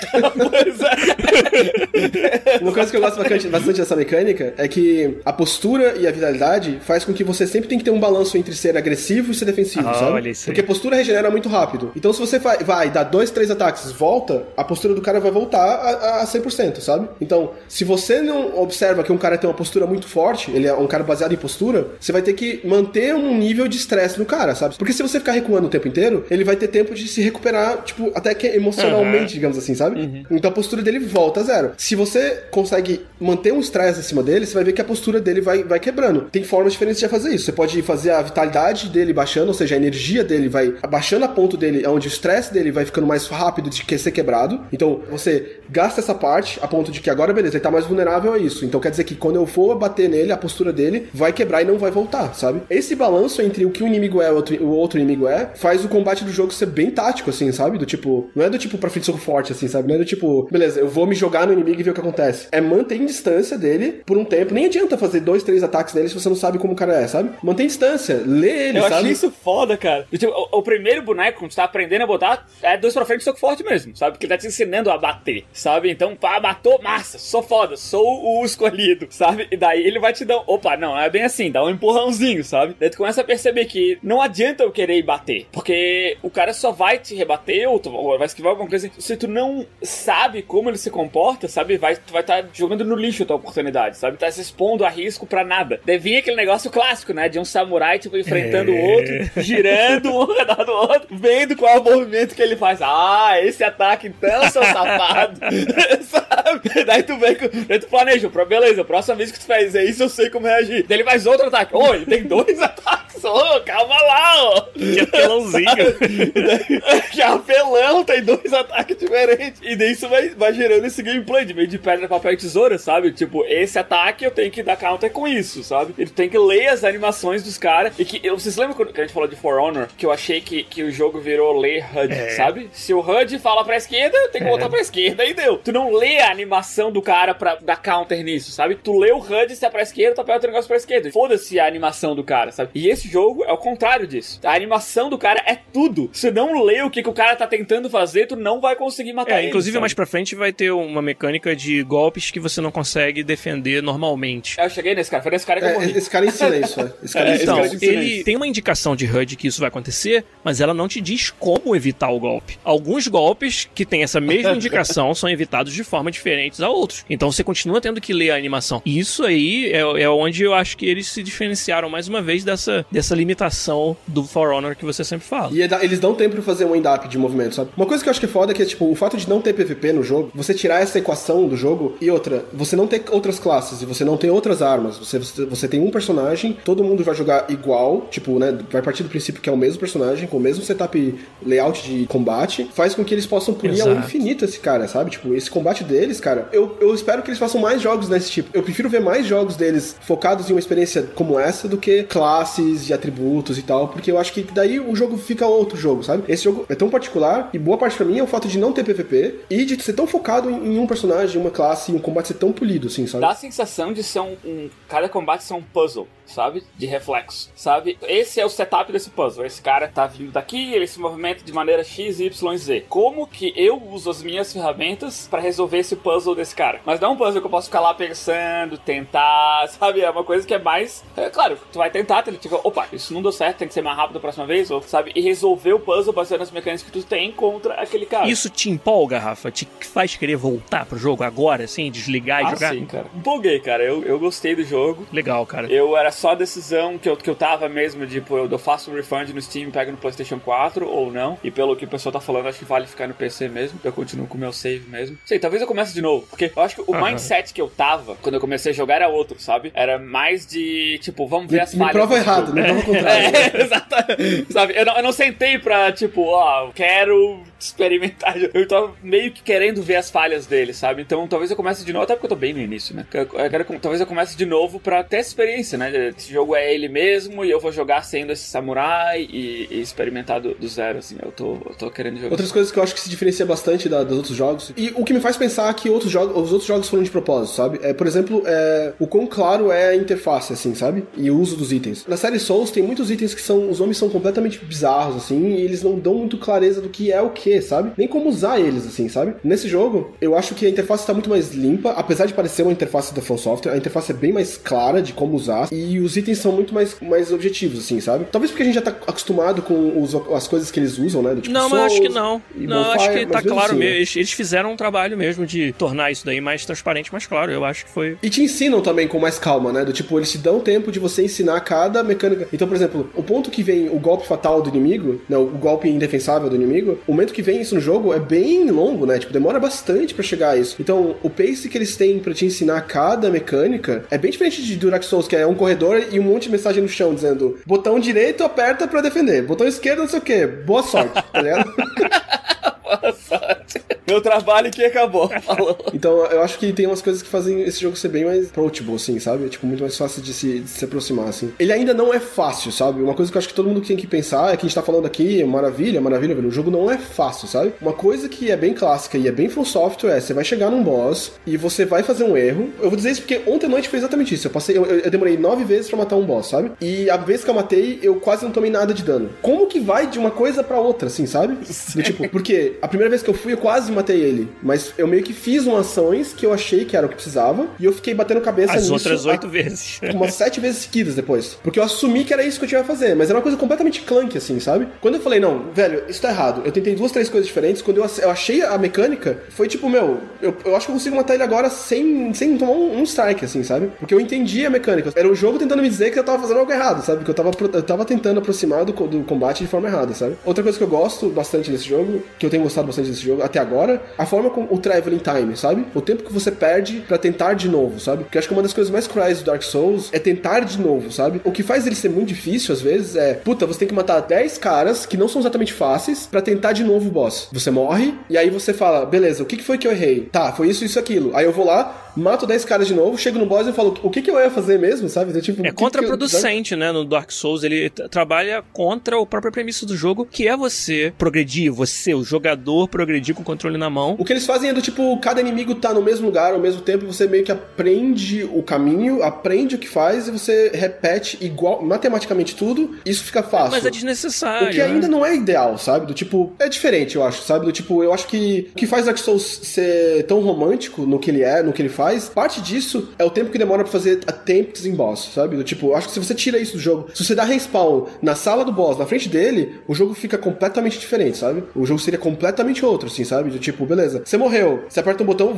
Pois 0.56 0.80
é. 0.82 2.60
Uma 2.62 2.72
coisa 2.72 2.90
que 2.92 2.98
eu 2.98 3.02
gosto 3.02 3.18
bastante, 3.18 3.48
bastante 3.48 3.78
dessa 3.80 3.96
mecânica 3.96 4.54
é 4.58 4.68
que 4.68 5.18
a 5.26 5.34
postura 5.34 5.96
e 5.98 6.08
a 6.08 6.12
vitalidade 6.12 6.80
faz 6.82 7.04
com 7.06 7.14
que 7.14 7.24
você 7.24 7.46
sempre 7.48 7.68
tem 7.70 7.78
que 7.78 7.84
ter 7.84 7.92
um 7.92 8.00
balanço 8.00 8.38
entre 8.38 8.54
ser 8.54 8.78
agressivo 8.78 9.32
e 9.32 9.36
ser 9.36 9.46
defensivo, 9.46 9.88
Ah, 9.88 9.94
sabe? 9.94 10.12
olha 10.12 10.30
isso 10.30 10.44
aí. 10.44 10.46
Porque 10.48 10.62
a 10.62 10.64
postura 10.64 10.96
regenera 10.96 11.30
muito 11.30 11.50
rápido. 11.50 11.92
Então 11.96 12.12
se 12.14 12.20
você 12.20 12.40
vai, 12.40 12.58
vai 12.60 12.90
dar 12.90 13.04
dois, 13.04 13.32
três 13.32 13.50
ataques, 13.52 13.92
volta, 13.92 14.44
a 14.56 14.64
postura 14.64 14.94
do 14.94 15.02
cara 15.02 15.20
vai 15.20 15.32
voltar 15.32 15.60
a, 15.64 16.22
a 16.22 16.26
100%, 16.26 16.80
sabe? 16.80 17.08
Então, 17.22 17.52
se 17.68 17.84
você 17.84 18.22
não 18.22 18.58
observa 18.62 19.04
que 19.04 19.12
um 19.12 19.18
cara 19.18 19.38
tem 19.38 19.50
uma 19.50 19.56
postura 19.56 19.86
muito 19.86 20.08
forte, 20.08 20.52
ele 20.52 20.68
é 20.68 20.74
um 20.74 20.88
cara 20.88 21.04
baseado 21.04 21.34
em 21.34 21.38
postura, 21.38 21.88
você 22.00 22.12
vai 22.16 22.22
ter 22.22 22.34
que 22.34 22.62
manter 22.64 23.14
um 23.14 23.38
nível 23.38 23.68
de 23.68 23.76
estresse 23.76 24.18
no 24.18 24.26
cara, 24.26 24.56
sabe? 24.56 24.76
Porque 24.78 24.94
se 24.94 25.04
você 25.04 25.20
ficar 25.20 25.34
recuando 25.34 25.68
o 25.68 25.70
tempo 25.70 25.86
inteiro, 25.86 26.26
ele 26.32 26.46
vai 26.46 26.56
ter 26.56 26.70
tempo 26.70 26.94
de 26.94 27.10
se 27.10 27.22
recuperar, 27.22 27.82
tipo, 27.84 28.10
até 28.16 28.34
que 28.34 28.48
emocionalmente, 28.48 29.34
digamos 29.34 29.58
assim, 29.58 29.76
sabe? 29.76 30.26
Então 30.32 30.50
a 30.50 30.54
postura 30.54 30.82
dele 30.82 31.00
volta 31.00 31.42
a 31.42 31.44
zero. 31.44 31.72
Se 31.78 31.94
você 31.94 32.44
consegue 32.52 33.02
manter 33.20 33.52
um 33.52 33.60
estresse 33.60 34.00
acima 34.00 34.24
dele, 34.24 34.46
você 34.46 34.54
vai 34.54 34.64
ver 34.64 34.72
que 34.72 34.82
a 34.82 34.86
postura 34.86 35.20
dele 35.20 35.42
vai, 35.42 35.64
vai 35.64 35.78
quebrando. 35.78 36.22
Tem 36.32 36.42
formas 36.44 36.72
diferentes 36.72 37.02
de 37.02 37.08
fazer 37.10 37.34
isso. 37.34 37.46
Você 37.46 37.52
pode 37.52 37.82
fazer 37.82 38.12
a 38.12 38.22
vitalidade 38.22 38.88
dele 38.88 39.12
baixando, 39.12 39.48
ou 39.50 39.54
seja, 39.54 39.76
a 39.76 39.78
energia 39.78 40.24
dele 40.24 40.48
vai 40.48 40.74
abaixando 40.82 41.26
a 41.26 41.28
ponto 41.28 41.58
dele, 41.58 41.86
onde 41.86 42.08
o 42.08 42.10
estresse 42.10 42.54
dele 42.54 42.72
vai 42.72 42.86
ficando 42.86 43.06
mais 43.06 43.28
rápido 43.28 43.70
de 43.70 43.84
que 43.84 43.98
ser 43.98 44.12
quebrado. 44.12 44.62
Então 44.72 45.02
você 45.12 45.60
gasta 45.70 46.00
essa 46.02 46.14
parte 46.14 46.60
a 46.62 46.68
ponto 46.68 46.92
de 46.92 47.00
que 47.00 47.10
agora, 47.10 47.34
beleza, 47.34 47.56
ele 47.58 47.64
tá 47.64 47.72
mais 47.72 47.86
vulnerável 47.86 48.34
a 48.34 48.38
isso. 48.38 48.66
Então 48.66 48.80
quer 48.80 48.92
dizer 48.92 49.04
que 49.04 49.16
quando 49.16 49.36
eu 49.36 49.46
for 49.46 49.76
bater 49.78 50.10
nele, 50.10 50.32
a 50.32 50.38
postura 50.38 50.72
dele 50.72 51.08
vai 51.14 51.32
quebrar 51.34 51.62
e 51.62 51.66
não 51.66 51.78
vai 51.78 51.92
voltar, 51.92 52.34
sabe? 52.34 52.62
Esse 52.70 52.96
balanço 52.96 53.42
entre 53.42 53.66
o 53.66 53.72
que 53.72 53.84
o 53.84 53.88
inimigo 53.88 54.22
é 54.22 54.30
e 54.30 54.58
o 54.58 54.70
outro, 54.70 55.00
inimigo 55.00 55.28
é, 55.28 55.52
faz 55.56 55.84
o 55.84 55.88
combate 55.90 56.24
do 56.24 56.32
jogo 56.32 56.52
ser 56.52 56.68
bem 56.68 56.90
tático, 56.92 57.30
assim, 57.30 57.52
sabe? 57.52 57.78
Do 57.78 57.86
tipo, 57.86 58.30
não 58.36 58.46
é 58.46 58.50
do 58.50 58.58
tipo 58.58 58.78
pra 58.78 58.90
frente 58.90 59.06
soco 59.06 59.18
forte, 59.20 59.52
assim, 59.52 59.68
sabe? 59.68 59.88
Não 59.88 59.96
é 59.96 59.98
do 60.00 60.06
tipo, 60.06 60.48
beleza, 60.52 60.80
eu 60.80 60.88
vou 60.88 61.06
me 61.06 61.16
jogar 61.16 61.48
no 61.48 61.54
inimigo 61.54 61.80
e 61.80 61.84
ver 61.84 61.92
o 61.92 61.94
que 61.94 62.00
acontece. 62.00 62.48
É 62.52 62.62
manter 62.62 62.96
em 62.96 63.06
distância 63.06 63.58
dele 63.58 64.02
por 64.06 64.18
um 64.18 64.26
tempo. 64.26 64.54
Nem 64.54 64.66
adianta 64.66 64.98
fazer 64.98 65.20
dois, 65.20 65.44
três 65.44 65.64
ataques 65.64 65.94
nele 65.94 66.10
se 66.10 66.16
você 66.16 66.30
não 66.30 66.36
sabe 66.36 66.58
como 66.58 66.74
o 66.74 66.76
cara 66.76 66.94
é, 66.94 67.08
sabe? 67.08 67.32
Mantém 67.44 67.68
distância, 67.68 68.22
lê 68.26 68.70
ele, 68.70 68.78
Eu 68.80 68.84
sabe? 68.84 68.96
achei 68.96 69.12
isso 69.12 69.32
foda, 69.44 69.78
cara. 69.78 70.06
E, 70.12 70.18
tipo, 70.18 70.32
o, 70.32 70.60
o 70.60 70.62
primeiro 70.64 71.02
boneco, 71.02 71.40
quando 71.40 71.52
tu 71.52 71.56
tá 71.56 71.64
aprendendo 71.64 72.04
a 72.04 72.08
botar, 72.08 72.46
é 72.62 72.78
dois 72.78 72.94
pra 72.94 73.06
frente 73.06 73.24
soco 73.24 73.40
forte 73.40 73.64
mesmo, 73.64 73.96
sabe? 73.96 74.14
Porque 74.14 74.26
ele 74.26 74.34
tá 74.34 74.38
te 74.38 74.48
ensinando 74.48 74.90
a 74.90 74.98
bater, 74.98 75.46
sabe? 75.56 75.90
Então, 75.90 76.16
pá, 76.16 76.40
matou, 76.40 76.80
massa, 76.82 77.18
sou 77.18 77.42
foda, 77.42 77.78
sou 77.78 78.40
o 78.40 78.46
escolhido, 78.46 79.08
sabe? 79.10 79.48
E 79.50 79.58
daí 79.58 79.86
ele 79.86 80.00
vai 80.00 80.14
te 80.14 80.26
dar, 80.26 80.44
opa, 80.46 80.76
não, 80.78 81.00
é 81.00 81.10
bem 81.10 81.24
assim, 81.24 81.50
dá 81.50 81.64
um 81.64 81.70
empurrãozinho, 81.70 82.44
sabe? 82.44 82.76
Daí 82.80 82.90
tu 82.90 82.98
começa 82.98 83.22
a 83.22 83.24
perceber 83.24 83.66
que 83.66 83.98
não 84.04 84.22
adianta 84.22 84.64
eu 84.64 84.72
querer 84.72 85.02
bater, 85.02 85.48
porque 85.52 86.18
o 86.22 86.30
cara 86.30 86.54
só 86.54 86.72
vai 86.72 87.00
te 87.00 87.16
rebater 87.16 87.70
ou, 87.70 87.80
tu, 87.80 87.94
ou 87.94 88.18
vai 88.18 88.28
esquivar 88.28 88.52
alguma 88.52 88.70
coisa. 88.70 88.92
Se 89.00 89.16
tu 89.16 89.28
não 89.28 89.66
sabe 89.82 90.42
como 90.42 90.70
ele 90.70 90.78
se 90.78 90.92
comporta, 90.92 91.48
sabe? 91.48 91.78
Vai, 91.78 91.96
tu 91.96 92.12
vai 92.12 92.22
estar 92.22 92.44
jogando 92.54 92.84
no 92.84 92.96
lixo 92.96 93.24
a 93.24 93.26
tua 93.26 93.36
oportunidade, 93.38 93.98
sabe? 93.98 94.18
Tá 94.18 94.30
se 94.30 94.42
expondo 94.42 94.84
a 94.84 94.90
risco 94.90 95.26
pra 95.26 95.44
nada. 95.44 95.80
Daí 95.86 95.98
vinha 95.98 96.20
aquele 96.20 96.36
negócio 96.36 96.70
clássico, 96.70 97.14
né? 97.14 97.30
De 97.30 97.40
um 97.40 97.46
samurai, 97.46 97.98
tipo, 97.98 98.18
enfrentando 98.18 98.72
o 98.72 98.78
outro, 98.78 99.14
girando 99.42 100.12
um 100.12 100.22
ao 100.22 100.34
redor 100.34 100.66
do 100.66 100.72
outro, 100.72 101.08
vendo 101.12 101.56
qual 101.56 101.78
é 101.78 101.80
o 101.80 101.84
movimento 101.84 102.36
que 102.36 102.42
ele 102.42 102.56
faz. 102.56 102.82
Ah, 102.82 103.40
esse 103.42 103.64
ataque 103.64 104.08
então, 104.08 104.50
seu 104.50 104.64
safado. 104.64 105.45
Sabe? 106.06 106.84
Daí 106.86 107.04
tu 107.04 107.18
vem 107.18 107.36
com. 107.36 107.48
Daí 107.68 107.80
tu 107.80 107.88
planeja, 107.88 108.30
"Pro- 108.30 108.46
beleza, 108.46 108.84
próxima 108.84 109.16
vez 109.16 109.32
que 109.32 109.40
tu 109.40 109.46
fizer 109.46 109.84
isso, 109.84 110.04
eu 110.04 110.10
sei 110.10 110.30
como 110.30 110.46
reagir. 110.48 110.86
Daí 110.88 110.98
ele 110.98 111.04
faz 111.04 111.26
outro 111.26 111.48
ataque. 111.48 111.76
Ô, 111.76 111.94
ele 111.94 112.06
tem 112.06 112.24
dois 112.24 112.60
ataques. 112.62 113.24
Ô, 113.24 113.62
calma 113.62 113.96
lá, 114.02 114.34
ó. 114.44 114.62
Que 114.74 115.00
apelãozinho. 115.00 115.66
que 117.12 117.22
apelão, 117.22 118.04
tem 118.04 118.22
dois 118.24 118.54
ataques 118.54 118.98
diferentes. 118.98 119.60
E 119.64 119.76
daí 119.76 119.92
isso 119.92 120.08
vai, 120.08 120.30
vai 120.30 120.54
gerando 120.54 120.86
esse 120.86 121.02
gameplay 121.02 121.46
de 121.46 121.54
meio 121.54 121.68
de 121.68 121.78
pedra, 121.80 122.08
papel 122.08 122.34
e 122.34 122.38
tesoura, 122.38 122.78
sabe? 122.78 123.12
Tipo, 123.12 123.44
esse 123.46 123.78
ataque 123.80 124.26
eu 124.26 124.32
tenho 124.32 124.52
que 124.52 124.62
dar 124.64 124.76
counter 124.78 125.12
com 125.12 125.28
isso, 125.28 125.64
sabe? 125.64 125.94
Ele 125.98 126.10
tem 126.10 126.30
que 126.30 126.38
ler 126.38 126.68
as 126.68 126.84
animações 126.84 127.44
dos 127.44 127.58
caras. 127.58 127.94
E 127.98 128.06
que. 128.06 128.30
Vocês 128.30 128.58
lembram 128.58 128.76
quando 128.76 128.92
a 128.96 129.02
gente 129.02 129.14
falou 129.14 129.28
de 129.30 129.36
For 129.36 129.60
Honor? 129.60 129.88
Que 129.98 130.06
eu 130.06 130.12
achei 130.12 130.42
que, 130.42 130.64
que 130.64 130.84
o 130.84 130.92
jogo 130.92 131.20
virou 131.20 131.58
ler 131.58 131.86
HUD, 131.96 132.32
sabe? 132.36 132.70
Se 132.74 132.94
o 132.94 133.00
HUD 133.00 133.40
fala 133.40 133.64
pra 133.64 133.78
esquerda, 133.78 134.18
eu 134.18 134.30
tenho 134.30 134.44
que 134.46 134.50
voltar 134.50 134.70
pra 134.70 134.80
esquerda. 134.80 135.26
E 135.26 135.34
deu. 135.36 135.58
Tu 135.58 135.72
não 135.72 135.94
lê 135.94 136.20
a 136.20 136.32
animação 136.32 136.92
do 136.92 137.02
cara 137.02 137.34
pra 137.36 137.56
dar 137.56 137.78
counter 137.82 138.24
nisso, 138.24 138.52
sabe? 138.52 138.76
Tu 138.76 138.98
lê 138.98 139.12
o 139.12 139.18
HUD, 139.20 139.56
se 139.56 139.66
é 139.66 139.70
pra 139.70 139.82
esquerda, 139.82 140.16
tu 140.16 140.22
aperta 140.22 140.48
o 140.48 140.50
negócio 140.50 140.68
pra 140.68 140.78
esquerda. 140.78 141.12
Foda-se 141.12 141.60
a 141.60 141.68
animação 141.68 142.16
do 142.16 142.24
cara, 142.24 142.52
sabe? 142.52 142.72
E 142.74 142.90
esse 142.90 143.08
jogo 143.08 143.44
é 143.44 143.52
o 143.52 143.58
contrário 143.58 144.08
disso. 144.08 144.40
A 144.44 144.54
animação 144.56 145.10
do 145.10 145.18
cara 145.18 145.42
é 145.46 145.56
tudo. 145.56 146.10
Se 146.14 146.32
não 146.32 146.64
lê 146.64 146.82
o 146.82 146.90
que, 146.90 147.04
que 147.04 147.10
o 147.10 147.14
cara 147.14 147.36
tá 147.36 147.46
tentando 147.48 147.90
fazer, 147.90 148.28
tu 148.28 148.36
não 148.36 148.60
vai 148.62 148.76
conseguir 148.76 149.14
matar 149.14 149.36
É, 149.36 149.40
ele. 149.40 149.48
inclusive 149.50 149.74
sabe? 149.74 149.82
mais 149.82 149.94
pra 149.94 150.06
frente 150.06 150.36
vai 150.36 150.52
ter 150.54 150.72
uma 150.72 151.02
mecânica 151.02 151.56
de 151.56 151.84
golpes 151.84 152.32
que 152.32 152.40
você 152.40 152.62
não 152.62 152.72
consegue 152.72 153.24
defender 153.24 153.82
normalmente. 153.84 154.58
Eu 154.60 154.70
cheguei 154.70 154.96
nesse 154.96 155.10
cara, 155.12 155.22
foi 155.24 155.32
nesse 155.32 155.46
cara 155.46 155.60
que 155.60 155.66
eu 155.66 155.70
É, 155.70 155.74
morri. 155.74 155.98
esse 155.98 156.10
cara 156.10 156.26
ensina 156.26 156.58
isso, 156.58 156.80
é. 156.80 156.94
Esse 157.04 157.14
cara 157.14 157.30
É, 157.30 157.34
ensina 157.36 157.36
esse 157.36 157.44
Então, 157.44 157.56
cara 157.58 157.70
te 157.70 157.76
ensina 157.76 157.94
ele 158.02 158.24
tem 158.24 158.36
uma 158.36 158.48
indicação 158.48 158.96
de 158.96 159.06
HUD 159.06 159.36
que 159.36 159.48
isso 159.48 159.60
vai 159.60 159.68
acontecer, 159.70 160.24
mas 160.44 160.62
ela 160.62 160.74
não 160.74 160.88
te 160.88 161.02
diz 161.02 161.30
como 161.32 161.76
evitar 161.76 162.10
o 162.10 162.20
golpe. 162.20 162.58
Alguns 162.64 163.08
golpes 163.08 163.70
que 163.74 163.86
têm 163.86 164.04
essa 164.04 164.20
mesma 164.20 164.52
indicação 164.56 165.14
são 165.26 165.30
evitados 165.30 165.74
de 165.74 165.84
forma 165.84 166.12
diferentes 166.12 166.62
a 166.62 166.70
outros. 166.70 167.04
Então 167.10 167.32
você 167.32 167.44
continua 167.44 167.82
tendo 167.82 168.00
que 168.00 168.14
ler 168.14 168.32
a 168.32 168.36
animação. 168.36 168.82
E 168.86 169.00
isso 169.00 169.24
aí 169.24 169.72
é, 169.72 169.80
é 169.80 170.10
onde 170.10 170.44
eu 170.44 170.54
acho 170.54 170.78
que 170.78 170.86
eles 170.86 171.08
se 171.08 171.24
diferenciaram 171.24 171.90
mais 171.90 172.08
uma 172.08 172.22
vez 172.22 172.44
dessa, 172.44 172.86
dessa 172.92 173.16
limitação 173.16 173.98
do 174.08 174.24
For 174.24 174.52
Honor 174.54 174.76
que 174.76 174.86
você 174.86 175.04
sempre 175.04 175.26
fala. 175.26 175.52
E 175.52 175.62
é 175.62 175.70
eles 175.82 176.00
dão 176.00 176.14
tempo 176.14 176.36
pra 176.36 176.44
fazer 176.44 176.66
um 176.66 176.76
end-up 176.76 177.08
de 177.08 177.18
movimento, 177.18 177.56
sabe? 177.56 177.72
Uma 177.76 177.86
coisa 177.86 178.04
que 178.04 178.10
eu 178.10 178.12
acho 178.12 178.20
que 178.20 178.26
é 178.26 178.30
foda 178.30 178.52
é 178.52 178.56
que, 178.56 178.66
tipo, 178.66 178.90
o 178.90 178.96
fato 178.96 179.18
de 179.18 179.28
não 179.28 179.42
ter 179.42 179.54
PVP 179.54 179.94
no 179.94 180.04
jogo, 180.04 180.32
você 180.34 180.54
tirar 180.54 180.82
essa 180.82 181.00
equação 181.00 181.48
do 181.48 181.58
jogo 181.58 181.98
e 182.00 182.10
outra, 182.12 182.46
você 182.54 182.76
não 182.76 182.88
ter 182.88 183.04
outras 183.12 183.40
classes 183.40 183.82
e 183.82 183.86
você 183.86 184.06
não 184.06 184.18
ter 184.18 184.30
outras 184.30 184.62
armas. 184.62 184.98
Você, 184.98 185.20
você, 185.20 185.68
tem 185.68 185.80
um 185.80 185.90
personagem, 185.90 186.58
todo 186.64 186.84
mundo 186.84 187.04
vai 187.04 187.16
jogar 187.16 187.46
igual, 187.50 188.08
tipo, 188.12 188.38
né? 188.38 188.58
Vai 188.72 188.82
partir 188.82 189.04
do 189.04 189.10
princípio 189.10 189.42
que 189.42 189.50
é 189.50 189.52
o 189.52 189.58
mesmo 189.58 189.80
personagem, 189.80 190.28
com 190.28 190.38
o 190.38 190.40
mesmo 190.40 190.64
setup 190.64 191.16
layout 191.46 191.84
de 191.84 192.06
combate, 192.06 192.70
faz 192.74 192.94
com 192.94 193.04
que 193.04 193.14
eles 193.14 193.26
possam 193.26 193.56
ao 193.56 193.72
Exato. 193.72 194.00
infinito 194.00 194.46
esse 194.46 194.60
cara, 194.60 194.88
sabe? 194.88 195.15
Tipo, 195.16 195.34
esse 195.34 195.50
combate 195.50 195.84
deles, 195.84 196.20
cara, 196.20 196.48
eu, 196.52 196.78
eu 196.80 196.94
espero 196.94 197.22
que 197.22 197.30
eles 197.30 197.40
façam 197.40 197.60
mais 197.60 197.82
jogos 197.82 198.08
desse 198.10 198.30
tipo. 198.32 198.50
Eu 198.54 198.64
prefiro 198.64 198.90
ver 198.90 199.00
mais 199.02 199.26
jogos 199.26 199.56
deles 199.56 199.96
focados 200.02 200.50
em 200.50 200.54
uma 200.54 200.60
experiência 200.60 201.04
como 201.16 201.40
essa 201.40 201.68
do 201.68 201.78
que 201.78 202.04
classes 202.04 202.90
e 202.90 202.94
atributos 202.94 203.58
e 203.58 203.62
tal, 203.62 203.88
porque 203.90 204.12
eu 204.12 204.18
acho 204.18 204.34
que 204.34 204.44
daí 204.44 204.80
o 204.80 204.96
jogo 204.96 205.18
fica 205.18 205.46
outro 205.46 205.78
jogo, 205.78 206.04
sabe? 206.04 206.24
Esse 206.28 206.44
jogo 206.44 206.66
é 206.70 206.76
tão 206.76 206.90
particular 206.90 207.50
e 207.54 207.60
boa 207.60 207.78
parte 207.78 207.96
pra 207.98 208.06
mim 208.06 208.18
é 208.20 208.24
o 208.24 208.28
fato 208.28 208.48
de 208.48 208.58
não 208.58 208.72
ter 208.72 208.84
PVP 208.84 209.42
e 209.50 209.66
de 209.66 209.82
ser 209.82 209.94
tão 209.94 210.08
focado 210.08 210.50
em, 210.50 210.76
em 210.76 210.80
um 210.80 210.88
personagem, 210.88 211.40
uma 211.40 211.52
classe 211.52 211.92
e 211.92 211.96
um 211.96 212.00
combate 212.00 212.28
ser 212.30 212.34
tão 212.36 212.52
polido, 212.52 212.88
assim, 212.88 213.08
sabe? 213.08 213.22
Dá 213.22 213.30
a 213.32 213.36
sensação 213.36 213.94
de 213.94 214.04
ser 214.04 214.20
um, 214.20 214.36
um- 214.46 214.70
Cada 214.90 215.08
combate 215.10 215.44
ser 215.44 215.54
um 215.54 215.62
puzzle. 215.62 216.08
Sabe? 216.26 216.64
De 216.78 216.86
reflexo, 216.86 217.52
sabe? 217.56 217.98
Esse 218.04 218.40
é 218.40 218.46
o 218.46 218.50
setup 218.50 218.92
desse 218.92 219.10
puzzle. 219.10 219.46
Esse 219.46 219.62
cara 219.62 219.88
tá 219.88 220.06
vindo 220.08 220.32
daqui, 220.32 220.74
ele 220.74 220.88
se 220.88 221.00
movimenta 221.00 221.44
de 221.44 221.54
maneira 221.54 221.84
X, 221.84 222.20
Y, 222.20 222.58
Z. 222.58 222.86
Como 222.90 223.28
que 223.28 223.54
eu 223.56 223.82
uso 223.82 224.10
as 224.10 224.22
minhas 224.22 224.52
ferramentas 224.52 225.28
para 225.30 225.42
resolver 225.42 225.80
esse 225.80 225.96
puzzle 225.96 226.36
desse 226.36 226.56
cara? 226.56 226.82
Mas 226.86 227.00
não 227.00 227.10
é 227.10 227.12
um 227.12 227.18
puzzle 227.18 227.42
que 227.42 227.48
eu 227.48 227.52
posso 227.52 227.68
ficar 227.68 227.80
lá 227.80 227.94
pensando, 227.94 228.78
tentar, 228.78 229.68
sabe? 229.80 230.02
É 230.02 230.10
uma 230.10 230.24
coisa 230.24 230.46
que 230.46 230.54
é 230.54 230.60
mais. 230.60 231.04
É, 231.16 231.30
claro, 231.30 231.58
tu 231.72 231.78
vai 231.78 231.90
tentar, 231.90 232.24
tu 232.24 232.32
tipo, 232.34 232.60
opa, 232.64 232.88
isso 232.92 233.14
não 233.14 233.22
deu 233.22 233.32
certo, 233.32 233.58
tem 233.58 233.68
que 233.68 233.74
ser 233.74 233.82
mais 233.82 233.98
rápido 233.98 234.16
da 234.16 234.20
próxima 234.20 234.46
vez, 234.46 234.72
ou, 234.72 234.82
sabe? 234.82 235.12
E 235.16 235.22
resolver 235.22 235.74
o 235.74 235.80
puzzle 235.80 236.14
baseado 236.14 236.40
nas 236.40 236.52
mecânicas 236.52 236.84
que 236.84 236.92
tu 236.92 237.04
tem 237.04 237.32
contra 237.32 237.76
aquele 237.76 238.06
cara. 238.06 238.28
Isso 238.28 238.50
te 238.50 238.70
empolga, 238.70 239.20
Rafa? 239.20 239.52
Te 239.52 239.68
faz 239.82 240.16
querer 240.16 240.36
voltar 240.36 240.86
pro 240.86 240.98
jogo 240.98 241.24
agora, 241.24 241.64
assim, 241.64 241.90
desligar 241.92 242.42
e 242.42 242.46
ah, 242.46 242.50
jogar? 242.52 242.74
Sim, 242.74 242.86
cara. 242.86 243.06
Empolguei, 243.16 243.60
cara. 243.60 243.84
Eu, 243.84 244.04
eu 244.04 244.20
gostei 244.20 244.56
do 244.56 244.64
jogo. 244.64 245.06
Legal, 245.12 245.46
cara. 245.46 245.68
Eu 245.72 245.96
era 245.96 246.12
só 246.16 246.32
a 246.32 246.36
decisão 246.36 246.98
que 246.98 247.10
eu, 247.10 247.18
que 247.18 247.30
eu 247.30 247.36
tava 247.36 247.68
mesmo, 247.68 248.08
tipo, 248.08 248.38
eu 248.38 248.58
faço 248.58 248.90
um 248.90 248.96
refund 248.96 249.30
no 249.34 249.42
Steam 249.42 249.68
e 249.68 249.72
pego 249.72 249.92
no 249.92 249.98
PlayStation 249.98 250.40
4 250.40 250.88
ou 250.88 251.12
não. 251.12 251.38
E 251.44 251.52
pelo 251.52 251.76
que 251.76 251.86
o 251.86 251.88
pessoal 251.88 252.14
tá 252.14 252.20
falando, 252.20 252.48
acho 252.48 252.60
que 252.60 252.66
vale 252.66 252.88
ficar 252.88 253.08
no 253.08 253.14
PC 253.14 253.50
mesmo. 253.50 253.80
Eu 253.84 253.92
continuo 253.92 254.26
com 254.26 254.38
o 254.38 254.40
meu 254.40 254.54
save 254.54 254.88
mesmo. 254.90 255.18
Sei, 255.26 255.38
talvez 255.38 255.62
eu 255.62 255.68
comece 255.68 255.94
de 255.94 256.02
novo. 256.02 256.26
Porque 256.28 256.52
eu 256.56 256.64
acho 256.64 256.76
que 256.76 256.82
o 256.82 256.96
uhum. 256.96 257.06
mindset 257.06 257.54
que 257.54 257.62
eu 257.62 257.70
tava 257.70 258.16
quando 258.16 258.36
eu 258.36 258.42
comecei 258.42 258.72
a 258.72 258.76
jogar 258.76 258.96
era 258.96 259.08
outro, 259.10 259.40
sabe? 259.40 259.72
Era 259.76 260.00
mais 260.00 260.46
de, 260.46 260.98
tipo, 261.00 261.28
vamos 261.28 261.52
ver 261.52 261.58
me, 261.58 261.64
as 261.64 261.74
falhas. 261.74 261.88
Me 261.88 261.92
prova 261.94 262.16
errado, 262.16 262.54
me 262.54 262.64
prova 262.64 262.80
o 262.80 262.84
contrário. 262.84 263.36
é, 263.36 263.62
exatamente. 263.62 264.54
sabe? 264.54 264.74
Eu 264.78 264.86
não, 264.86 264.98
eu 264.98 265.04
não 265.04 265.12
sentei 265.12 265.60
pra, 265.60 265.92
tipo, 265.92 266.22
ó, 266.22 266.72
quero 266.74 267.44
experimentar. 267.66 268.36
Eu 268.54 268.68
tava 268.68 268.94
meio 269.04 269.32
que 269.32 269.42
querendo 269.42 269.82
ver 269.82 269.96
as 269.96 270.10
falhas 270.10 270.46
dele, 270.46 270.74
sabe? 270.74 271.02
Então 271.02 271.28
talvez 271.28 271.52
eu 271.52 271.58
comece 271.58 271.86
de 271.86 271.94
novo, 271.94 272.04
até 272.04 272.14
porque 272.14 272.26
eu 272.26 272.30
tô 272.30 272.36
bem 272.36 272.54
no 272.54 272.60
início, 272.60 272.96
né? 272.96 273.06
Eu, 273.14 273.28
quero, 273.28 273.66
talvez 273.80 274.02
eu 274.02 274.08
comece 274.08 274.38
de 274.38 274.46
novo 274.46 274.80
pra 274.80 275.04
ter 275.04 275.18
essa 275.18 275.30
experiência, 275.30 275.78
né? 275.78 276.14
Esse 276.18 276.32
jogo 276.32 276.56
é 276.56 276.74
ele 276.74 276.88
mesmo 276.88 277.44
e 277.44 277.52
eu 277.52 277.60
vou 277.60 277.72
jogar 277.72 278.04
sendo 278.04 278.32
esse 278.32 278.44
samurai 278.44 279.28
e, 279.30 279.68
e 279.70 279.82
experimentar 279.82 280.40
do, 280.40 280.54
do, 280.54 280.68
zero, 280.68 281.00
assim. 281.00 281.18
Eu 281.22 281.32
tô, 281.32 281.54
eu 281.66 281.76
tô 281.78 281.90
querendo 281.90 282.18
jogar. 282.18 282.32
Outras 282.32 282.52
coisas 282.52 282.72
que 282.72 282.80
eu 282.80 282.84
acho 282.84 282.94
que 282.94 283.00
se 283.00 283.10
diferencia 283.10 283.46
bastante 283.46 283.90
da, 283.90 284.04
dos 284.04 284.18
outros 284.18 284.36
jogos. 284.36 284.72
E 284.76 284.94
o 284.96 285.04
que 285.04 285.14
me 285.14 285.20
faz 285.20 285.38
pensar 285.38 285.74
que 285.74 285.90
outros 285.90 286.12
jogos, 286.12 286.36
os 286.36 286.52
outros 286.52 286.68
jogos 286.68 286.90
foram 286.90 287.04
de 287.04 287.10
propósito, 287.10 287.56
sabe? 287.56 287.80
É, 287.82 287.94
por 287.94 288.08
exemplo, 288.08 288.44
é, 288.46 288.94
o 289.00 289.08
quão 289.08 289.26
claro 289.28 289.72
é 289.72 289.90
a 289.90 289.96
interface, 289.96 290.54
assim, 290.54 290.76
sabe? 290.76 291.06
E 291.18 291.30
o 291.30 291.40
uso 291.40 291.56
dos 291.56 291.72
itens. 291.72 292.06
Na 292.08 292.18
série 292.18 292.40
Souls 292.40 292.72
tem 292.72 292.84
muitos 292.84 293.10
itens 293.12 293.34
que 293.34 293.42
são. 293.42 293.70
Os 293.70 293.80
nomes 293.80 293.98
são 293.98 294.10
completamente 294.10 294.64
bizarros, 294.64 295.16
assim, 295.18 295.56
e 295.56 295.62
eles 295.62 295.82
não 295.84 295.98
dão 295.98 296.16
muito 296.16 296.38
clareza 296.38 296.82
do 296.82 296.90
que 296.90 297.12
é 297.12 297.22
o 297.22 297.30
que, 297.30 297.55
sabe? 297.62 297.92
Nem 297.98 298.08
como 298.08 298.30
usar 298.30 298.60
eles, 298.60 298.86
assim, 298.86 299.08
sabe? 299.10 299.36
Nesse 299.44 299.68
jogo, 299.68 300.14
eu 300.22 300.38
acho 300.38 300.56
que 300.56 300.66
a 300.66 300.70
interface 300.70 301.04
está 301.04 301.14
muito 301.14 301.30
mais 301.30 301.54
limpa, 301.54 301.92
apesar 301.92 302.26
de 302.26 302.34
parecer 302.34 302.64
uma 302.64 302.72
interface 302.72 303.14
da 303.14 303.22
From 303.22 303.38
Software, 303.38 303.74
a 303.74 303.78
interface 303.78 304.12
é 304.12 304.16
bem 304.16 304.32
mais 304.32 304.58
clara 304.58 305.02
de 305.02 305.14
como 305.14 305.36
usar 305.36 305.68
e 305.72 306.00
os 306.00 306.18
itens 306.18 306.40
são 306.40 306.52
muito 306.52 306.74
mais, 306.74 306.98
mais 307.02 307.32
objetivos, 307.32 307.80
assim, 307.80 308.00
sabe? 308.00 308.26
Talvez 308.32 308.52
porque 308.52 308.64
a 308.64 308.66
gente 308.66 308.76
já 308.76 308.82
tá 308.82 308.92
acostumado 308.92 309.62
com 309.62 310.02
os, 310.02 310.16
as 310.34 310.48
coisas 310.48 310.72
que 310.72 310.80
eles 310.80 310.98
usam, 310.98 311.22
né? 311.22 311.36
Do 311.36 311.42
tipo 311.42 311.54
não, 311.54 311.70
mas 311.70 311.92
acho 311.92 312.02
que 312.02 312.10
não. 312.10 312.42
Não, 312.56 312.92
acho 312.92 313.12
que 313.12 313.26
tá 313.26 313.42
claro 313.42 313.72
assim, 313.72 313.80
mesmo. 313.80 313.96
Eles, 313.96 314.16
eles, 314.16 314.32
fizeram 314.32 314.72
um 314.72 314.76
trabalho 314.76 315.18
mesmo 315.18 315.46
de 315.46 315.72
tornar 315.74 316.12
isso 316.12 316.26
daí 316.26 316.42
mais 316.42 316.66
transparente, 316.66 317.12
mais 317.12 317.26
claro. 317.26 317.52
Eu 317.52 317.64
acho 317.64 317.86
que 317.86 317.92
foi. 317.92 318.18
E 318.22 318.30
te 318.30 318.42
ensinam 318.42 318.82
também 318.82 319.08
com 319.08 319.20
mais 319.20 319.40
calma, 319.40 319.72
né? 319.72 319.86
Do 319.86 319.94
tipo, 319.94 320.18
eles 320.18 320.32
te 320.32 320.38
dão 320.38 320.60
tempo 320.60 320.92
de 320.92 321.00
você 321.00 321.24
ensinar 321.24 321.60
cada 321.62 322.04
mecânica. 322.04 322.48
Então, 322.52 322.68
por 322.68 322.76
exemplo, 322.76 323.10
o 323.16 323.24
ponto 323.24 323.50
que 323.50 323.64
vem 323.64 323.90
o 323.90 324.00
golpe 324.00 324.28
fatal 324.28 324.62
do 324.62 324.70
inimigo, 324.70 325.22
né? 325.30 325.38
O 325.38 325.46
golpe 325.46 325.88
indefensável 325.88 326.50
do 326.50 326.56
inimigo, 326.56 327.00
o 327.08 327.12
momento 327.12 327.34
que 327.36 327.42
vem 327.42 327.60
isso 327.60 327.76
no 327.76 327.82
jogo 327.82 328.14
é 328.14 328.20
bem 328.20 328.72
longo, 328.72 329.06
né? 329.06 329.20
Tipo, 329.20 329.34
demora 329.34 329.60
bastante 329.60 330.14
para 330.14 330.24
chegar 330.24 330.52
a 330.52 330.58
isso. 330.58 330.78
Então, 330.80 331.18
o 331.22 331.30
pace 331.30 331.68
que 331.68 331.78
eles 331.78 331.98
têm 331.98 332.18
para 332.20 332.34
te 332.34 332.46
ensinar 332.46 332.80
cada 332.82 333.30
mecânica 333.30 334.06
é 334.10 334.18
bem 334.18 334.32
diferente 334.32 334.64
de 334.64 334.78
Dark 334.78 335.04
Souls, 335.04 335.28
que 335.28 335.36
é 335.36 335.46
um 335.46 335.54
corredor 335.54 336.02
e 336.12 336.20
um 336.20 336.24
monte 336.24 336.44
de 336.44 336.52
mensagem 336.52 336.82
no 336.82 336.88
chão 336.88 337.14
dizendo 337.14 337.60
botão 337.66 338.00
direito 338.00 338.44
aperta 338.44 338.88
para 338.88 339.02
defender, 339.02 339.44
botão 339.44 339.68
esquerdo 339.68 340.00
não 340.00 340.08
sei 340.08 340.20
o 340.20 340.22
que, 340.22 340.48
boa 340.48 340.82
sorte, 340.84 341.14
tá 341.32 341.42
ligado? 341.42 341.74
Meu 344.08 344.22
trabalho 344.22 344.70
que 344.72 344.84
acabou. 344.84 345.30
Falou. 345.42 345.78
Então, 345.94 346.26
eu 346.28 346.42
acho 346.42 346.60
que 346.60 346.72
tem 346.72 346.86
umas 346.86 347.02
coisas 347.02 347.22
que 347.22 347.28
fazem 347.30 347.62
esse 347.62 347.82
jogo 347.82 347.96
ser 347.96 348.10
bem 348.10 348.26
mais 348.26 348.48
approachable, 348.48 348.96
assim, 348.96 349.20
sabe? 349.20 349.50
Tipo, 349.50 349.66
muito 349.66 349.82
mais 349.82 349.98
fácil 349.98 350.22
de 350.22 350.34
se, 350.34 350.60
de 350.60 350.70
se 350.70 350.86
aproximar, 350.86 351.28
assim. 351.28 351.52
Ele 351.60 351.74
ainda 351.74 351.94
não 351.94 352.14
é 352.14 352.20
fácil, 352.20 352.72
sabe? 352.72 353.02
Uma 353.02 353.14
coisa 353.14 353.32
que 353.32 353.38
eu 353.38 353.40
acho 353.40 353.48
que 353.48 353.54
todo 353.54 353.68
mundo 353.68 353.82
tem 353.82 353.98
que 353.98 354.08
pensar 354.08 354.54
é 354.54 354.58
que 354.58 354.66
a 354.66 354.68
gente 354.68 354.76
tá 354.76 354.82
falando 354.82 355.06
aqui, 355.06 355.44
maravilha, 355.44 356.00
maravilha, 356.00 356.36
velho. 356.36 356.50
O 356.50 356.52
jogo 356.52 356.70
não 356.70 356.90
é 356.90 356.98
fácil, 356.98 357.48
sabe? 357.48 357.74
Uma 357.82 357.94
coisa 357.94 358.30
que 358.30 358.52
é 358.52 358.58
bem 358.58 358.74
clássica 358.74 359.18
e 359.18 359.28
é 359.28 359.32
bem 359.32 359.50
full 359.50 359.66
software 359.66 360.12
é 360.12 360.20
você 360.20 360.34
vai 360.34 360.44
chegar 360.44 360.70
num 360.70 360.84
boss 360.84 361.34
e 361.46 361.58
você 361.58 361.86
vai 361.86 362.04
fazer 362.04 362.24
um 362.24 362.38
erro. 362.38 362.70
Eu 362.80 362.90
vou 362.90 362.98
dizer 362.98 363.12
isso 363.12 363.22
porque 363.22 363.42
ontem 363.48 363.66
à 363.66 363.70
noite 363.70 363.90
foi 363.90 364.00
exatamente 364.00 364.34
isso. 364.34 364.48
Eu 364.48 364.52
passei, 364.52 364.78
eu, 364.78 364.86
eu 364.86 365.12
demorei 365.12 365.38
nove 365.38 365.64
vezes 365.64 365.88
para 365.90 365.98
matar 365.98 366.16
um 366.16 366.26
boss, 366.26 366.48
sabe? 366.48 366.72
E 366.82 367.10
a 367.10 367.18
vez 367.18 367.44
que 367.44 367.50
eu 367.50 367.54
matei, 367.54 368.00
eu 368.02 368.16
quase 368.16 368.44
não 368.44 368.52
tomei 368.52 368.70
nada 368.70 368.94
de 368.94 369.04
dano. 369.04 369.30
Como 369.42 369.68
que 369.68 369.80
vai 369.80 370.08
de 370.08 370.20
uma 370.20 370.32
coisa 370.32 370.64
para 370.64 370.80
outra, 370.80 371.08
assim, 371.08 371.26
sabe? 371.26 371.58
Do, 371.96 372.04
tipo, 372.04 372.28
porque 372.30 372.74
a 372.82 372.88
primeira 372.88 373.10
vez 373.10 373.22
que 373.22 373.30
eu 373.30 373.34
fui, 373.36 373.54
eu 373.54 373.58
quase 373.58 373.92
matei 373.92 374.20
ele. 374.20 374.50
Mas 374.62 374.94
eu 374.98 375.08
meio 375.08 375.24
que 375.24 375.34
fiz 375.34 375.66
umas 375.66 375.88
ações 375.88 376.34
que 376.34 376.46
eu 376.46 376.54
achei 376.54 376.86
que 376.86 376.96
era 376.96 377.06
o 377.06 377.10
que 377.10 377.16
precisava. 377.16 377.68
E 377.80 377.86
eu 377.86 377.94
fiquei 377.94 378.14
batendo 378.14 378.42
cabeça 378.42 378.74
As 378.74 378.82
nisso. 378.84 378.94
outras 378.94 379.26
oito 379.26 379.48
vezes. 379.48 380.00
Umas 380.14 380.34
sete 380.34 380.60
vezes 380.60 380.84
seguidas 380.84 381.16
depois. 381.16 381.58
Porque 381.62 381.80
eu 381.80 381.84
assumi 381.84 382.24
que 382.24 382.34
era 382.34 382.44
isso 382.44 382.58
que 382.60 382.66
eu 382.66 382.70
tinha 382.70 382.82
que 382.82 382.88
fazer. 382.88 383.16
Mas 383.16 383.30
era 383.30 383.38
uma 383.38 383.42
coisa 383.42 383.58
completamente 383.58 384.02
clunk, 384.02 384.38
assim, 384.38 384.60
sabe? 384.60 384.88
Quando 385.02 385.16
eu 385.16 385.22
falei, 385.22 385.40
não, 385.40 385.72
velho, 385.74 386.04
isso 386.08 386.22
tá 386.22 386.30
errado. 386.30 386.62
Eu 386.66 386.72
tentei 386.72 386.96
duas, 386.96 387.12
três 387.12 387.30
coisas 387.30 387.48
diferentes. 387.48 387.82
Quando 387.82 387.98
eu, 387.98 388.10
eu 388.22 388.30
achei 388.30 388.62
a 388.62 388.78
mecânica, 388.78 389.40
foi 389.50 389.68
tipo, 389.68 389.90
meu, 389.90 390.20
eu, 390.42 390.56
eu 390.66 390.76
acho 390.76 390.86
que 390.86 390.92
eu 390.92 390.96
consigo 390.96 391.16
matar 391.16 391.34
ele 391.34 391.44
agora 391.44 391.70
sem, 391.70 392.34
sem 392.34 392.58
tomar 392.58 392.72
um, 392.72 393.00
um 393.00 393.04
strike, 393.04 393.46
assim, 393.46 393.64
sabe? 393.64 393.92
Porque 394.00 394.14
eu 394.14 394.20
entendi 394.20 394.66
a 394.66 394.70
mecânica. 394.70 395.12
Era 395.16 395.30
o 395.30 395.36
jogo 395.36 395.60
tentando 395.60 395.82
me 395.82 395.90
dizer 395.90 396.12
que 396.12 396.20
eu 396.20 396.24
tava 396.24 396.42
fazendo 396.42 396.60
algo 396.60 396.72
errado, 396.72 397.04
sabe? 397.04 397.24
Que 397.24 397.30
eu 397.30 397.36
tava, 397.36 397.52
eu 397.74 397.84
tava 397.84 398.06
tentando 398.06 398.40
aproximar 398.40 398.86
do, 398.86 398.94
do 398.94 399.24
combate 399.24 399.64
de 399.64 399.70
forma 399.70 399.88
errada, 399.88 400.14
sabe? 400.14 400.36
Outra 400.46 400.64
coisa 400.64 400.78
que 400.78 400.84
eu 400.84 400.88
gosto 400.88 401.30
bastante 401.30 401.72
desse 401.72 401.86
jogo, 401.86 402.22
que 402.38 402.46
eu 402.46 402.50
tenho 402.50 402.64
gostado 402.64 402.88
bastante 402.88 403.10
desse 403.10 403.22
jogo 403.26 403.44
até 403.44 403.60
agora, 403.60 404.02
a 404.18 404.26
forma 404.26 404.50
como 404.50 404.68
o 404.74 404.78
traveling 404.78 405.20
time, 405.20 405.56
sabe? 405.56 405.86
O 405.94 406.02
tempo 406.02 406.24
que 406.24 406.34
você 406.34 406.52
perde 406.52 407.04
para 407.08 407.18
tentar 407.18 407.54
de 407.54 407.68
novo, 407.68 408.00
sabe? 408.00 408.24
Porque 408.24 408.38
acho 408.38 408.48
que 408.48 408.54
uma 408.54 408.64
das 408.64 408.74
coisas 408.74 408.92
mais 408.92 409.08
cruéis 409.08 409.40
do 409.40 409.46
Dark 409.46 409.62
Souls 409.62 410.10
é 410.12 410.20
tentar 410.20 410.62
de 410.62 410.80
novo, 410.80 411.12
sabe? 411.12 411.42
O 411.44 411.52
que 411.52 411.64
faz 411.64 411.86
ele 411.86 411.96
ser 411.96 412.10
muito 412.10 412.30
difícil 412.30 412.74
às 412.74 412.82
vezes 412.82 413.16
é, 413.16 413.34
puta, 413.34 413.66
você 413.66 413.80
tem 413.80 413.88
que 413.88 413.94
matar 413.94 414.20
10 414.22 414.58
caras 414.58 415.06
que 415.06 415.18
não 415.18 415.28
são 415.28 415.42
exatamente 415.42 415.74
fáceis 415.74 416.28
para 416.28 416.42
tentar 416.42 416.74
de 416.74 416.84
novo 416.84 417.10
o 417.10 417.12
boss. 417.12 417.50
Você 417.52 417.72
morre 417.72 418.14
e 418.30 418.38
aí 418.38 418.50
você 418.50 418.74
fala, 418.74 419.06
beleza, 419.06 419.44
o 419.44 419.46
que 419.46 419.62
foi 419.62 419.78
que 419.78 419.88
eu 419.88 419.92
errei? 419.92 420.22
Tá, 420.32 420.52
foi 420.52 420.70
isso, 420.70 420.84
isso, 420.86 421.00
aquilo. 421.00 421.36
Aí 421.36 421.46
eu 421.46 421.52
vou 421.52 421.66
lá, 421.66 422.12
mato 422.16 422.46
10 422.46 422.66
caras 422.66 422.88
de 422.88 422.94
novo, 422.94 423.18
chego 423.18 423.40
no 423.40 423.46
boss 423.46 423.68
e 423.68 423.74
falo, 423.74 423.98
o 424.02 424.10
que 424.10 424.22
que 424.22 424.30
eu 424.30 424.40
ia 424.40 424.50
fazer 424.50 424.80
mesmo, 424.80 425.10
sabe? 425.10 425.30
Então, 425.30 425.42
tipo, 425.42 425.66
é 425.66 425.72
contraproducente, 425.72 426.74
eu... 426.74 426.78
né? 426.78 426.92
No 426.92 427.06
Dark 427.06 427.32
Souls 427.32 427.64
ele 427.64 427.90
trabalha 427.90 428.64
contra 428.74 429.18
o 429.18 429.26
próprio 429.26 429.52
premissa 429.52 429.86
do 429.86 429.96
jogo, 429.96 430.26
que 430.26 430.48
é 430.48 430.56
você 430.56 431.14
progredir, 431.18 431.72
você, 431.72 432.14
o 432.14 432.24
jogador, 432.24 432.88
progredir 432.88 433.15
com 433.34 433.42
o 433.42 433.46
controle 433.46 433.78
na 433.78 433.90
mão. 433.90 434.16
O 434.18 434.26
que 434.26 434.34
eles 434.34 434.46
fazem 434.46 434.70
é 434.70 434.74
do 434.74 434.82
tipo, 434.82 435.18
cada 435.20 435.42
inimigo 435.42 435.76
tá 435.76 435.94
no 435.94 436.02
mesmo 436.02 436.26
lugar 436.26 436.54
ao 436.54 436.60
mesmo 436.60 436.82
tempo, 436.82 437.06
você 437.06 437.28
meio 437.28 437.44
que 437.44 437.52
aprende 437.52 438.44
o 438.44 438.62
caminho, 438.62 439.24
aprende 439.24 439.76
o 439.76 439.78
que 439.78 439.88
faz 439.88 440.28
e 440.28 440.32
você 440.32 440.72
repete 440.74 441.38
igual, 441.42 441.82
matematicamente 441.84 442.56
tudo, 442.56 442.96
isso 443.06 443.24
fica 443.24 443.44
fácil. 443.44 443.72
Mas 443.72 443.86
é 443.86 443.90
desnecessário. 443.90 444.68
O 444.68 444.72
que 444.72 444.82
ainda 444.82 445.08
né? 445.08 445.08
não 445.08 445.26
é 445.26 445.36
ideal, 445.36 445.78
sabe? 445.78 446.06
Do 446.06 446.14
tipo, 446.14 446.54
é 446.60 446.70
diferente, 446.70 447.16
eu 447.16 447.24
acho, 447.24 447.42
sabe? 447.44 447.66
Do 447.66 447.72
tipo, 447.72 448.04
eu 448.04 448.14
acho 448.14 448.28
que 448.28 448.70
o 448.72 448.76
que 448.76 448.88
faz 448.88 449.06
Dark 449.06 449.18
Souls 449.18 449.44
ser 449.64 450.24
tão 450.24 450.40
romântico 450.40 451.04
no 451.04 451.20
que 451.20 451.32
ele 451.32 451.44
é, 451.44 451.62
no 451.62 451.74
que 451.74 451.82
ele 451.82 451.90
faz, 451.90 452.30
parte 452.30 452.62
disso 452.62 453.10
é 453.18 453.24
o 453.24 453.30
tempo 453.30 453.52
que 453.52 453.58
demora 453.58 453.84
pra 453.84 453.92
fazer 453.92 454.20
attempts 454.28 454.86
em 454.86 454.94
boss, 454.94 455.32
sabe? 455.34 455.56
Do 455.56 455.64
tipo, 455.64 455.94
acho 455.94 456.08
que 456.08 456.14
se 456.14 456.20
você 456.20 456.34
tira 456.34 456.58
isso 456.58 456.74
do 456.74 456.80
jogo, 456.80 457.10
se 457.14 457.24
você 457.24 457.36
dá 457.36 457.44
respawn 457.44 458.06
na 458.22 458.36
sala 458.36 458.64
do 458.64 458.72
boss, 458.72 458.98
na 458.98 459.06
frente 459.06 459.30
dele, 459.30 459.76
o 459.88 459.94
jogo 459.94 460.14
fica 460.14 460.38
completamente 460.38 461.00
diferente, 461.00 461.38
sabe? 461.38 461.64
O 461.76 461.86
jogo 461.86 462.00
seria 462.00 462.20
completamente 462.20 462.86
outro, 462.86 463.05
assim, 463.08 463.24
sabe? 463.24 463.50
Do 463.50 463.60
tipo, 463.60 463.86
beleza, 463.86 464.22
você 464.26 464.38
morreu, 464.38 464.86
você 464.90 465.00
aperta 465.00 465.24
um 465.24 465.26
botão, 465.26 465.58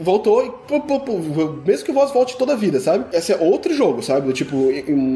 voltou 0.00 0.44
e 0.44 0.52
mesmo 1.66 1.84
que 1.84 1.90
o 1.90 1.94
boss 1.94 2.12
volte 2.12 2.36
toda 2.36 2.52
a 2.52 2.56
vida, 2.56 2.80
sabe? 2.80 3.04
Esse 3.12 3.32
é 3.32 3.36
outro 3.36 3.74
jogo, 3.74 4.02
sabe? 4.02 4.26
Do 4.26 4.32
tipo, 4.32 4.70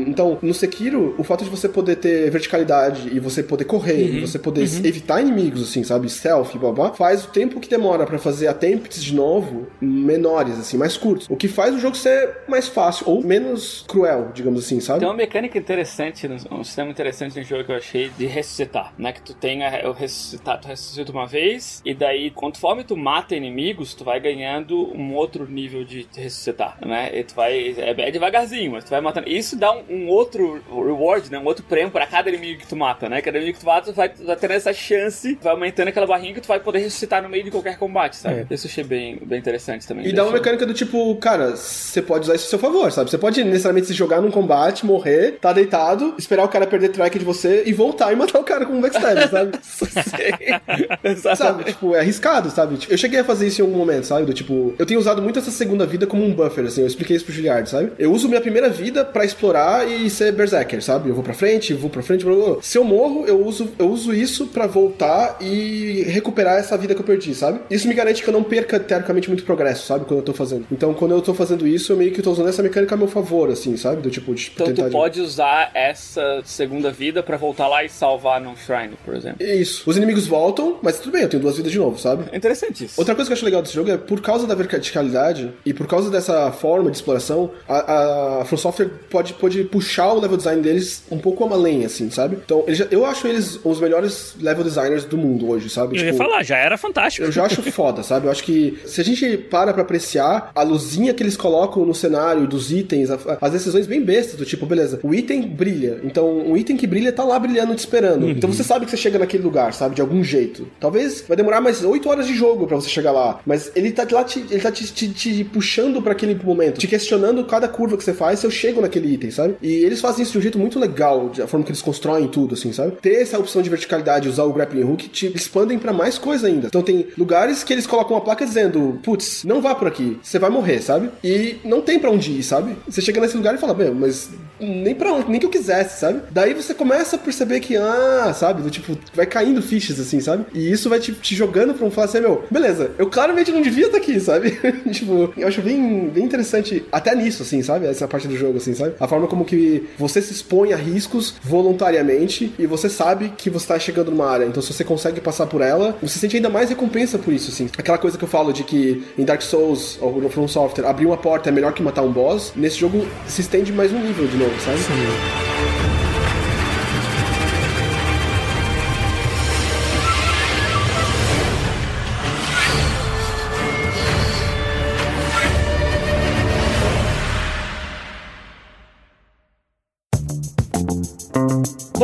então, 0.07 0.39
no 0.43 0.55
Sekiro, 0.55 1.14
o 1.18 1.24
fato 1.24 1.45
de 1.45 1.51
você 1.51 1.68
poder 1.68 1.97
ter 1.97 2.31
verticalidade 2.31 3.09
e 3.14 3.20
você 3.20 3.43
poder 3.43 3.64
correr, 3.64 4.11
uhum. 4.11 4.16
e 4.16 4.20
você 4.20 4.39
poder 4.39 4.62
uhum. 4.62 4.85
evitar 4.85 5.20
inimigos, 5.20 5.62
assim, 5.62 5.85
sabe? 5.85 6.09
Stealth 6.09 6.55
e 6.55 6.59
blá, 6.59 6.93
faz 6.93 7.24
o 7.24 7.29
tempo 7.29 7.61
que 7.61 7.68
demora 7.68 8.07
para 8.07 8.18
fazer 8.18 8.49
attempts 8.49 9.03
de 9.03 9.14
novo 9.14 9.66
menores, 9.81 10.59
assim, 10.59 10.77
mais 10.77 10.97
curtos. 10.97 11.27
O 11.29 11.37
que 11.37 11.49
faz 11.49 11.74
o 11.74 11.79
jogo 11.79 11.97
ser 11.97 12.39
mais 12.49 12.68
fácil 12.68 13.09
ou 13.09 13.22
menos 13.22 13.85
cruel, 13.87 14.31
digamos 14.35 14.64
assim, 14.64 14.81
sabe? 14.81 15.01
Tem 15.01 15.09
uma 15.09 15.14
mecânica 15.14 15.59
interessante, 15.59 16.29
um 16.51 16.64
sistema 16.64 16.91
interessante 16.91 17.39
no 17.39 17.45
jogo 17.45 17.64
que 17.64 17.72
eu 17.72 17.77
achei 17.77 18.11
de 18.11 18.27
ressuscitar, 18.27 18.93
né? 18.99 19.12
Que 19.12 19.22
tu 19.22 19.35
tenha 19.35 19.89
o 19.89 19.93
ressuscitar, 19.93 20.61
tu 20.61 20.68
ressuscita 20.68 21.12
uma 21.12 21.27
vez, 21.27 21.66
e 21.85 21.95
daí, 21.95 22.31
conforme 22.31 22.85
tu 22.85 22.97
mata 22.97 23.35
inimigos, 23.35 23.95
tu 23.95 24.05
vai 24.05 24.19
ganhando 24.21 24.93
um 24.95 25.14
outro 25.14 25.47
nível 25.47 25.85
de 25.85 26.07
ressuscitar, 26.17 26.79
né? 26.85 27.11
E 27.12 27.25
tu 27.25 27.35
vai. 27.35 27.75
É, 27.79 27.91
é 27.91 28.11
devagarzinho, 28.11 28.73
mas 28.73 28.85
tu 28.85 28.91
vai 28.91 29.01
matando. 29.01 29.29
Isso 29.29 29.57
dá 29.57 29.73
um, 29.73 29.85
um, 29.89 30.09
outro 30.09 30.61
reward, 30.69 31.31
né? 31.31 31.39
Um 31.39 31.45
outro 31.45 31.64
prêmio 31.64 31.91
pra 31.91 32.07
cada 32.07 32.29
inimigo 32.29 32.61
que 32.61 32.67
tu 32.67 32.77
mata, 32.77 33.09
né? 33.09 33.21
Cada 33.21 33.39
inimigo 33.39 33.59
que 33.59 33.64
tu 33.64 33.67
mata, 33.67 33.93
tu 33.93 33.97
vai, 33.97 34.09
tu 34.09 34.25
vai 34.25 34.37
tendo 34.37 34.53
essa 34.53 34.73
chance, 34.73 35.39
vai 35.43 35.53
aumentando 35.53 35.89
aquela 35.89 36.07
barrinha 36.07 36.35
que 36.35 36.41
tu 36.41 36.49
vai 36.49 36.61
poder 36.61 36.79
ressuscitar 36.81 37.23
no 37.23 37.29
meio 37.29 37.45
de 37.45 37.51
qualquer 37.51 37.79
combate, 37.79 38.17
sabe? 38.17 38.47
É. 38.51 38.55
Isso 38.55 38.67
eu 38.67 38.71
achei 38.71 38.85
bem, 38.85 39.19
bem 39.23 39.39
interessante 39.39 39.87
também. 39.87 40.07
E 40.07 40.12
dá 40.12 40.25
uma 40.25 40.33
mecânica 40.33 40.67
do 40.67 40.75
tipo, 40.75 41.14
cara, 41.17 41.57
você 41.57 42.03
pode 42.03 42.25
usar 42.25 42.35
isso 42.35 42.47
a 42.47 42.51
seu 42.51 42.59
favor, 42.59 42.91
sabe? 42.93 43.11
Você 43.11 43.19
pode 43.19 43.43
necessariamente 43.45 43.89
se 43.89 43.95
jogar 43.95 44.21
num 44.21 44.31
combate, 44.31 44.85
morrer, 44.85 45.39
tá 45.41 45.53
deitado, 45.53 46.14
esperar 46.19 46.45
o 46.45 46.49
cara 46.49 46.67
perder 46.67 46.91
track 46.91 47.19
de 47.19 47.25
você 47.25 47.62
e 47.67 47.73
voltar 47.73 48.12
e 48.12 48.17
matar 48.17 48.41
o 48.41 48.45
cara 48.45 48.67
com 48.67 48.73
um 48.73 48.81
backstab, 48.81 49.29
sabe? 49.31 49.59
sabe? 51.37 51.55
Tipo, 51.64 51.94
é 51.94 52.00
arriscado, 52.00 52.50
sabe? 52.50 52.76
Tipo, 52.76 52.92
eu 52.92 52.98
cheguei 52.98 53.20
a 53.20 53.24
fazer 53.24 53.46
isso 53.46 53.61
em 53.61 53.64
algum 53.64 53.76
momento, 53.76 54.04
sabe? 54.04 54.26
Do 54.26 54.34
tipo, 54.34 54.74
eu 54.78 54.86
tenho 54.86 55.00
usado 55.00 55.22
muito 55.22 55.38
essa 55.38 55.50
segunda 55.50 55.86
vida 55.86 56.07
como 56.07 56.24
um 56.24 56.32
buffer, 56.32 56.66
assim. 56.66 56.82
Eu 56.82 56.86
expliquei 56.86 57.16
isso 57.16 57.24
pro 57.24 57.34
Giliard, 57.34 57.68
sabe? 57.68 57.92
Eu 57.98 58.12
uso 58.12 58.28
minha 58.28 58.40
primeira 58.40 58.68
vida 58.68 59.04
para 59.04 59.24
explorar 59.24 59.88
e 59.88 60.09
ser 60.11 60.32
berserker, 60.32 60.82
sabe? 60.82 61.09
Eu 61.09 61.14
vou 61.14 61.24
pra 61.24 61.34
frente, 61.34 61.74
vou 61.74 61.90
pra 61.90 62.02
frente, 62.02 62.24
blá, 62.24 62.34
blá, 62.34 62.46
blá. 62.46 62.57
Se 62.62 62.78
eu 62.78 62.84
morro, 62.84 63.24
eu 63.26 63.44
uso, 63.44 63.68
eu 63.78 63.88
uso 63.88 64.12
isso 64.14 64.46
para 64.46 64.66
voltar 64.66 65.38
e 65.40 66.04
recuperar 66.07 66.59
essa 66.59 66.76
vida 66.76 66.94
que 66.94 67.00
eu 67.00 67.04
perdi, 67.04 67.34
sabe? 67.34 67.61
Isso 67.70 67.88
me 67.88 67.94
garante 67.94 68.22
que 68.22 68.28
eu 68.28 68.32
não 68.32 68.42
perca 68.42 68.78
teoricamente 68.78 69.28
muito 69.28 69.44
progresso, 69.44 69.86
sabe? 69.86 70.04
Quando 70.04 70.20
eu 70.20 70.24
tô 70.24 70.32
fazendo. 70.32 70.66
Então, 70.70 70.94
quando 70.94 71.12
eu 71.12 71.22
tô 71.22 71.34
fazendo 71.34 71.66
isso, 71.66 71.92
eu 71.92 71.96
meio 71.96 72.12
que 72.12 72.22
tô 72.22 72.30
usando 72.30 72.48
essa 72.48 72.62
mecânica 72.62 72.94
a 72.94 72.98
meu 72.98 73.09
favor, 73.09 73.50
assim, 73.50 73.76
sabe? 73.76 74.02
Do 74.02 74.11
tipo, 74.11 74.34
de 74.34 74.50
Então, 74.54 74.72
tu 74.72 74.90
pode 74.90 75.20
usar 75.20 75.70
essa 75.74 76.40
segunda 76.44 76.90
vida 76.90 77.22
para 77.22 77.36
voltar 77.36 77.68
lá 77.68 77.84
e 77.84 77.88
salvar 77.88 78.40
num 78.40 78.57
shrine, 78.57 78.96
por 79.04 79.14
exemplo. 79.14 79.44
Isso. 79.44 79.88
Os 79.88 79.96
inimigos 79.96 80.26
voltam, 80.26 80.78
mas 80.82 80.98
tudo 80.98 81.12
bem, 81.12 81.22
eu 81.22 81.28
tenho 81.28 81.42
duas 81.47 81.57
vidas 81.57 81.72
de 81.72 81.78
novo, 81.78 81.99
sabe? 81.99 82.24
É 82.32 82.36
interessante 82.36 82.84
isso. 82.84 82.94
Outra 82.99 83.14
coisa 83.14 83.28
que 83.28 83.32
eu 83.32 83.36
acho 83.36 83.44
legal 83.44 83.62
desse 83.62 83.74
jogo 83.74 83.90
é, 83.90 83.97
por 83.97 84.20
causa 84.20 84.47
da 84.47 84.55
verticalidade 84.55 85.53
e 85.64 85.72
por 85.72 85.86
causa 85.86 86.11
dessa 86.11 86.51
forma 86.53 86.90
de 86.90 86.97
exploração, 86.97 87.51
a, 87.68 88.40
a 88.40 88.44
From 88.44 88.57
Software 88.57 88.90
pode, 89.11 89.34
pode 89.34 89.64
puxar 89.64 90.12
o 90.12 90.20
level 90.20 90.36
design 90.36 90.61
deles 90.62 91.05
um 91.11 91.18
pouco 91.18 91.44
além, 91.53 91.84
assim, 91.84 92.11
sabe? 92.11 92.38
Então, 92.44 92.64
já, 92.68 92.86
eu 92.90 93.05
acho 93.05 93.26
eles 93.26 93.61
os 93.64 93.80
melhores 93.80 94.34
level 94.40 94.64
designers 94.64 95.05
do 95.05 95.16
mundo 95.16 95.49
hoje, 95.49 95.70
sabe? 95.70 95.97
Eu 95.97 96.05
tipo, 96.05 96.12
ia 96.12 96.14
falar, 96.14 96.42
já 96.42 96.57
era 96.57 96.76
fantástico. 96.76 97.26
Eu 97.26 97.32
já 97.32 97.44
acho 97.44 97.62
foda, 97.70 98.03
sabe? 98.03 98.26
Eu 98.26 98.30
acho 98.30 98.42
que 98.42 98.78
se 98.84 99.01
a 99.01 99.05
gente 99.05 99.36
para 99.36 99.72
pra 99.72 99.82
apreciar 99.82 100.51
a 100.55 100.62
luzinha 100.62 101.14
que 101.14 101.22
eles 101.22 101.36
colocam 101.36 101.84
no 101.84 101.94
cenário 101.94 102.47
dos 102.47 102.72
itens, 102.72 103.11
as 103.11 103.53
decisões 103.53 103.86
bem 103.86 104.03
bestas, 104.03 104.36
do 104.36 104.44
tipo, 104.44 104.66
beleza, 104.66 105.01
o 105.03 105.14
item 105.14 105.42
brilha. 105.42 106.01
Então, 106.03 106.38
um 106.38 106.57
item 106.57 106.76
que 106.76 106.86
brilha 106.86 107.12
tá 107.12 107.24
lá 107.24 107.38
brilhando 107.38 107.74
te 107.74 107.80
esperando. 107.80 108.24
Uhum. 108.24 108.30
Então 108.30 108.53
você 108.53 108.64
sabe 108.64 108.84
que 108.84 108.90
você 108.90 108.97
chega 108.97 109.18
naquele 109.18 109.42
lugar, 109.42 109.72
sabe? 109.72 109.94
De 109.94 110.01
algum 110.01 110.22
jeito. 110.22 110.66
Talvez 110.80 111.24
vai 111.27 111.37
demorar 111.37 111.61
mais 111.61 111.85
8 111.85 112.09
horas 112.09 112.27
de 112.27 112.35
jogo 112.35 112.66
para 112.66 112.77
você 112.77 112.89
chegar 112.89 113.12
lá. 113.12 113.41
Mas 113.47 113.70
ele 113.74 113.91
tá 113.93 114.07
lá 114.11 114.24
te, 114.24 114.45
ele 114.51 114.61
tá 114.61 114.70
te, 114.70 114.87
te, 114.93 115.09
te 115.09 115.45
puxando 115.45 116.01
para 116.03 116.12
aquele 116.12 116.35
momento, 116.35 116.79
te 116.79 116.87
questionando 116.87 117.45
cada 117.45 117.68
curva 117.68 117.97
que 117.97 118.05
você 118.05 118.12
faz 118.14 118.41
se 118.41 118.47
eu 118.47 118.51
chego 118.51 118.81
naquele 118.81 119.12
item, 119.12 119.31
sabe? 119.31 119.57
E 119.62 119.68
eles 119.85 120.01
fazem 120.01 120.22
isso 120.22 120.33
de 120.33 120.39
um 120.39 120.43
jeito 120.43 120.59
muito 120.59 120.79
legal, 120.79 121.31
a 121.43 121.47
forma 121.47 121.64
que 121.64 121.70
eles 121.70 121.83
constroem 121.83 122.29
tudo, 122.29 122.55
assim, 122.55 122.72
sabe? 122.72 122.93
Ter 123.01 123.22
essa 123.22 123.39
opção 123.39 123.62
de 123.62 123.70
verticalidade, 123.70 124.29
usar 124.29 124.45
o 124.45 124.53
grappling 124.53 124.85
hook, 124.85 125.09
te 125.09 125.33
expandem 125.35 125.79
para 125.79 125.93
mais 125.93 126.18
coisa 126.18 126.47
ainda. 126.47 126.66
Então 126.66 126.83
tem 126.83 127.07
lugares 127.16 127.62
que 127.62 127.72
eles 127.72 127.87
colocam 127.87 128.16
uma 128.16 128.22
placa 128.22 128.45
dizendo, 128.45 128.99
putz, 129.03 129.45
não 129.45 129.61
vá 129.61 129.74
por 129.74 129.89
aqui, 129.89 130.18
você 130.22 130.39
vai 130.39 130.51
morrer, 130.51 130.81
sabe? 130.81 131.11
E 131.22 131.57
não 131.64 131.81
tem 131.81 131.99
para 131.99 132.11
onde 132.11 132.33
ir, 132.33 132.43
sabe? 132.43 132.77
Você 132.89 133.01
chega 133.01 133.20
nesse 133.20 133.37
lugar 133.37 133.55
e 133.55 133.59
fala, 133.59 133.74
bem, 133.74 133.91
mas 133.91 134.31
nem 134.59 134.95
pra 134.95 135.12
onde, 135.12 135.31
nem 135.31 135.41
que 135.41 135.47
eu 135.47 135.51
quisesse, 135.51 136.01
sabe? 136.01 136.22
Daí 136.31 136.55
você 136.55 136.74
começa 136.74 137.16
a 137.16 137.18
perceber 137.18 137.61
que, 137.61 137.77
ah, 137.77 138.33
sabe? 138.35 138.62
Do 138.62 138.70
tipo, 138.70 138.97
vai 139.14 139.27
caindo 139.27 139.62
fichas 139.62 140.01
assim, 140.01 140.20
sabe? 140.20 140.47
E 140.55 140.70
isso 140.70 140.89
vai 140.89 140.99
te, 140.99 141.16
te 141.21 141.35
jogando 141.35 141.75
pra 141.75 141.87
um 141.87 141.91
falar 141.91 142.07
assim, 142.07 142.21
meu, 142.21 142.45
beleza, 142.51 142.91
eu 142.99 143.09
claramente 143.09 143.51
não 143.51 143.62
devia 143.62 143.87
estar 143.87 143.99
aqui, 143.99 144.19
sabe? 144.21 144.59
tipo, 144.93 145.33
eu 145.37 145.49
acho 145.49 145.61
bem, 145.62 146.09
bem 146.09 146.25
interessante 146.25 146.85
até 146.91 147.14
nisso, 147.14 147.43
assim, 147.43 147.62
sabe? 147.62 147.87
Essa 147.87 148.09
parte 148.09 148.29
do 148.29 148.37
jogo, 148.37 148.59
assim, 148.59 148.75
sabe? 148.75 148.95
A 148.99 149.09
forma 149.09 149.27
como 149.27 149.45
que 149.45 149.89
você 149.99 150.21
se 150.21 150.33
expõe 150.33 150.73
a 150.73 150.77
riscos 150.77 151.35
voluntariamente 151.43 152.53
e 152.59 152.67
você 152.67 152.89
sabe 152.89 153.33
que 153.37 153.51
você 153.51 153.67
tá 153.67 153.79
chegando 153.79 154.11
numa 154.11 154.29
área. 154.29 154.45
Então, 154.45 154.62
se 154.62 154.73
você 154.73 154.85
consegue 154.85 155.21
passar 155.21 155.47
por 155.47 155.61
ela, 155.61 155.97
você 156.03 156.19
sente 156.19 156.37
ainda 156.37 156.49
mais 156.49 156.69
recompensa 156.69 157.19
por 157.19 157.33
isso, 157.33 157.51
assim. 157.51 157.69
Aquela 157.79 157.99
coisa 157.99 158.17
que 158.19 158.25
eu 158.25 158.29
falo 158.29 158.53
de 158.53 158.64
que 158.64 159.05
em 159.19 159.25
Dark 159.25 159.43
Souls 159.43 159.99
ou 160.01 160.21
no 160.21 160.29
From 160.29 160.49
Software, 160.49 160.87
abrir 160.87 161.07
uma 161.07 161.17
porta 161.17 161.49
é 161.49 161.53
melhor 161.53 161.73
que 161.73 161.83
matar 161.83 162.03
um 162.03 162.12
boss, 162.12 162.53
nesse 162.57 162.79
jogo 162.79 163.07
se 163.27 163.41
estende 163.41 163.73
mais 163.73 163.93
um 163.93 164.01
nível 164.01 164.27
de 164.27 164.37
novo, 164.37 164.53
sabe? 164.61 164.79
Sim. 164.79 165.86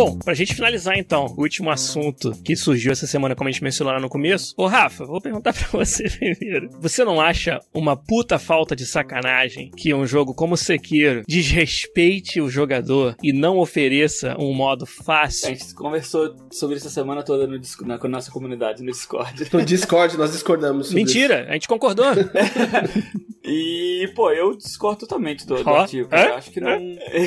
Bom, 0.04 0.18
pra 0.18 0.34
gente 0.34 0.52
finalizar 0.52 0.98
então, 0.98 1.26
o 1.36 1.42
último 1.42 1.70
assunto 1.70 2.32
que 2.42 2.56
surgiu 2.56 2.90
essa 2.90 3.06
semana, 3.06 3.36
como 3.36 3.48
a 3.48 3.52
gente 3.52 3.62
mencionou 3.62 3.94
lá 3.94 4.00
no 4.00 4.08
começo. 4.08 4.52
Ô, 4.56 4.66
Rafa, 4.66 5.04
vou 5.04 5.20
perguntar 5.20 5.52
pra 5.54 5.68
você 5.78 6.10
primeiro. 6.10 6.70
Você 6.80 7.04
não 7.04 7.20
acha 7.20 7.60
uma 7.72 7.96
puta 7.96 8.36
falta 8.36 8.74
de 8.74 8.84
sacanagem 8.84 9.70
que 9.70 9.94
um 9.94 10.04
jogo 10.04 10.34
como 10.34 10.56
Sekiro 10.56 11.22
desrespeite 11.28 12.40
o 12.40 12.50
jogador 12.50 13.14
e 13.22 13.32
não 13.32 13.58
ofereça 13.58 14.34
um 14.40 14.52
modo 14.52 14.86
fácil? 14.86 15.46
A 15.46 15.52
gente 15.52 15.72
conversou 15.72 16.34
sobre 16.50 16.78
isso 16.78 16.88
a 16.88 16.90
semana 16.90 17.22
toda 17.22 17.46
no, 17.46 17.60
na, 17.82 17.96
com 17.96 18.08
a 18.08 18.10
nossa 18.10 18.32
comunidade 18.32 18.82
no 18.82 18.90
Discord. 18.90 19.50
No 19.52 19.64
Discord, 19.64 20.18
nós 20.18 20.32
discordamos. 20.32 20.92
Mentira, 20.92 21.42
isso. 21.42 21.50
a 21.50 21.52
gente 21.52 21.68
concordou. 21.68 22.06
e, 23.44 24.10
pô, 24.16 24.32
eu 24.32 24.56
discordo 24.56 25.06
totalmente 25.06 25.46
do, 25.46 25.62
do 25.62 25.70
oh, 25.70 25.76
artigo. 25.76 26.08
É? 26.10 26.30
Eu 26.30 26.34
acho 26.34 26.50
que 26.50 26.60
não. 26.60 26.76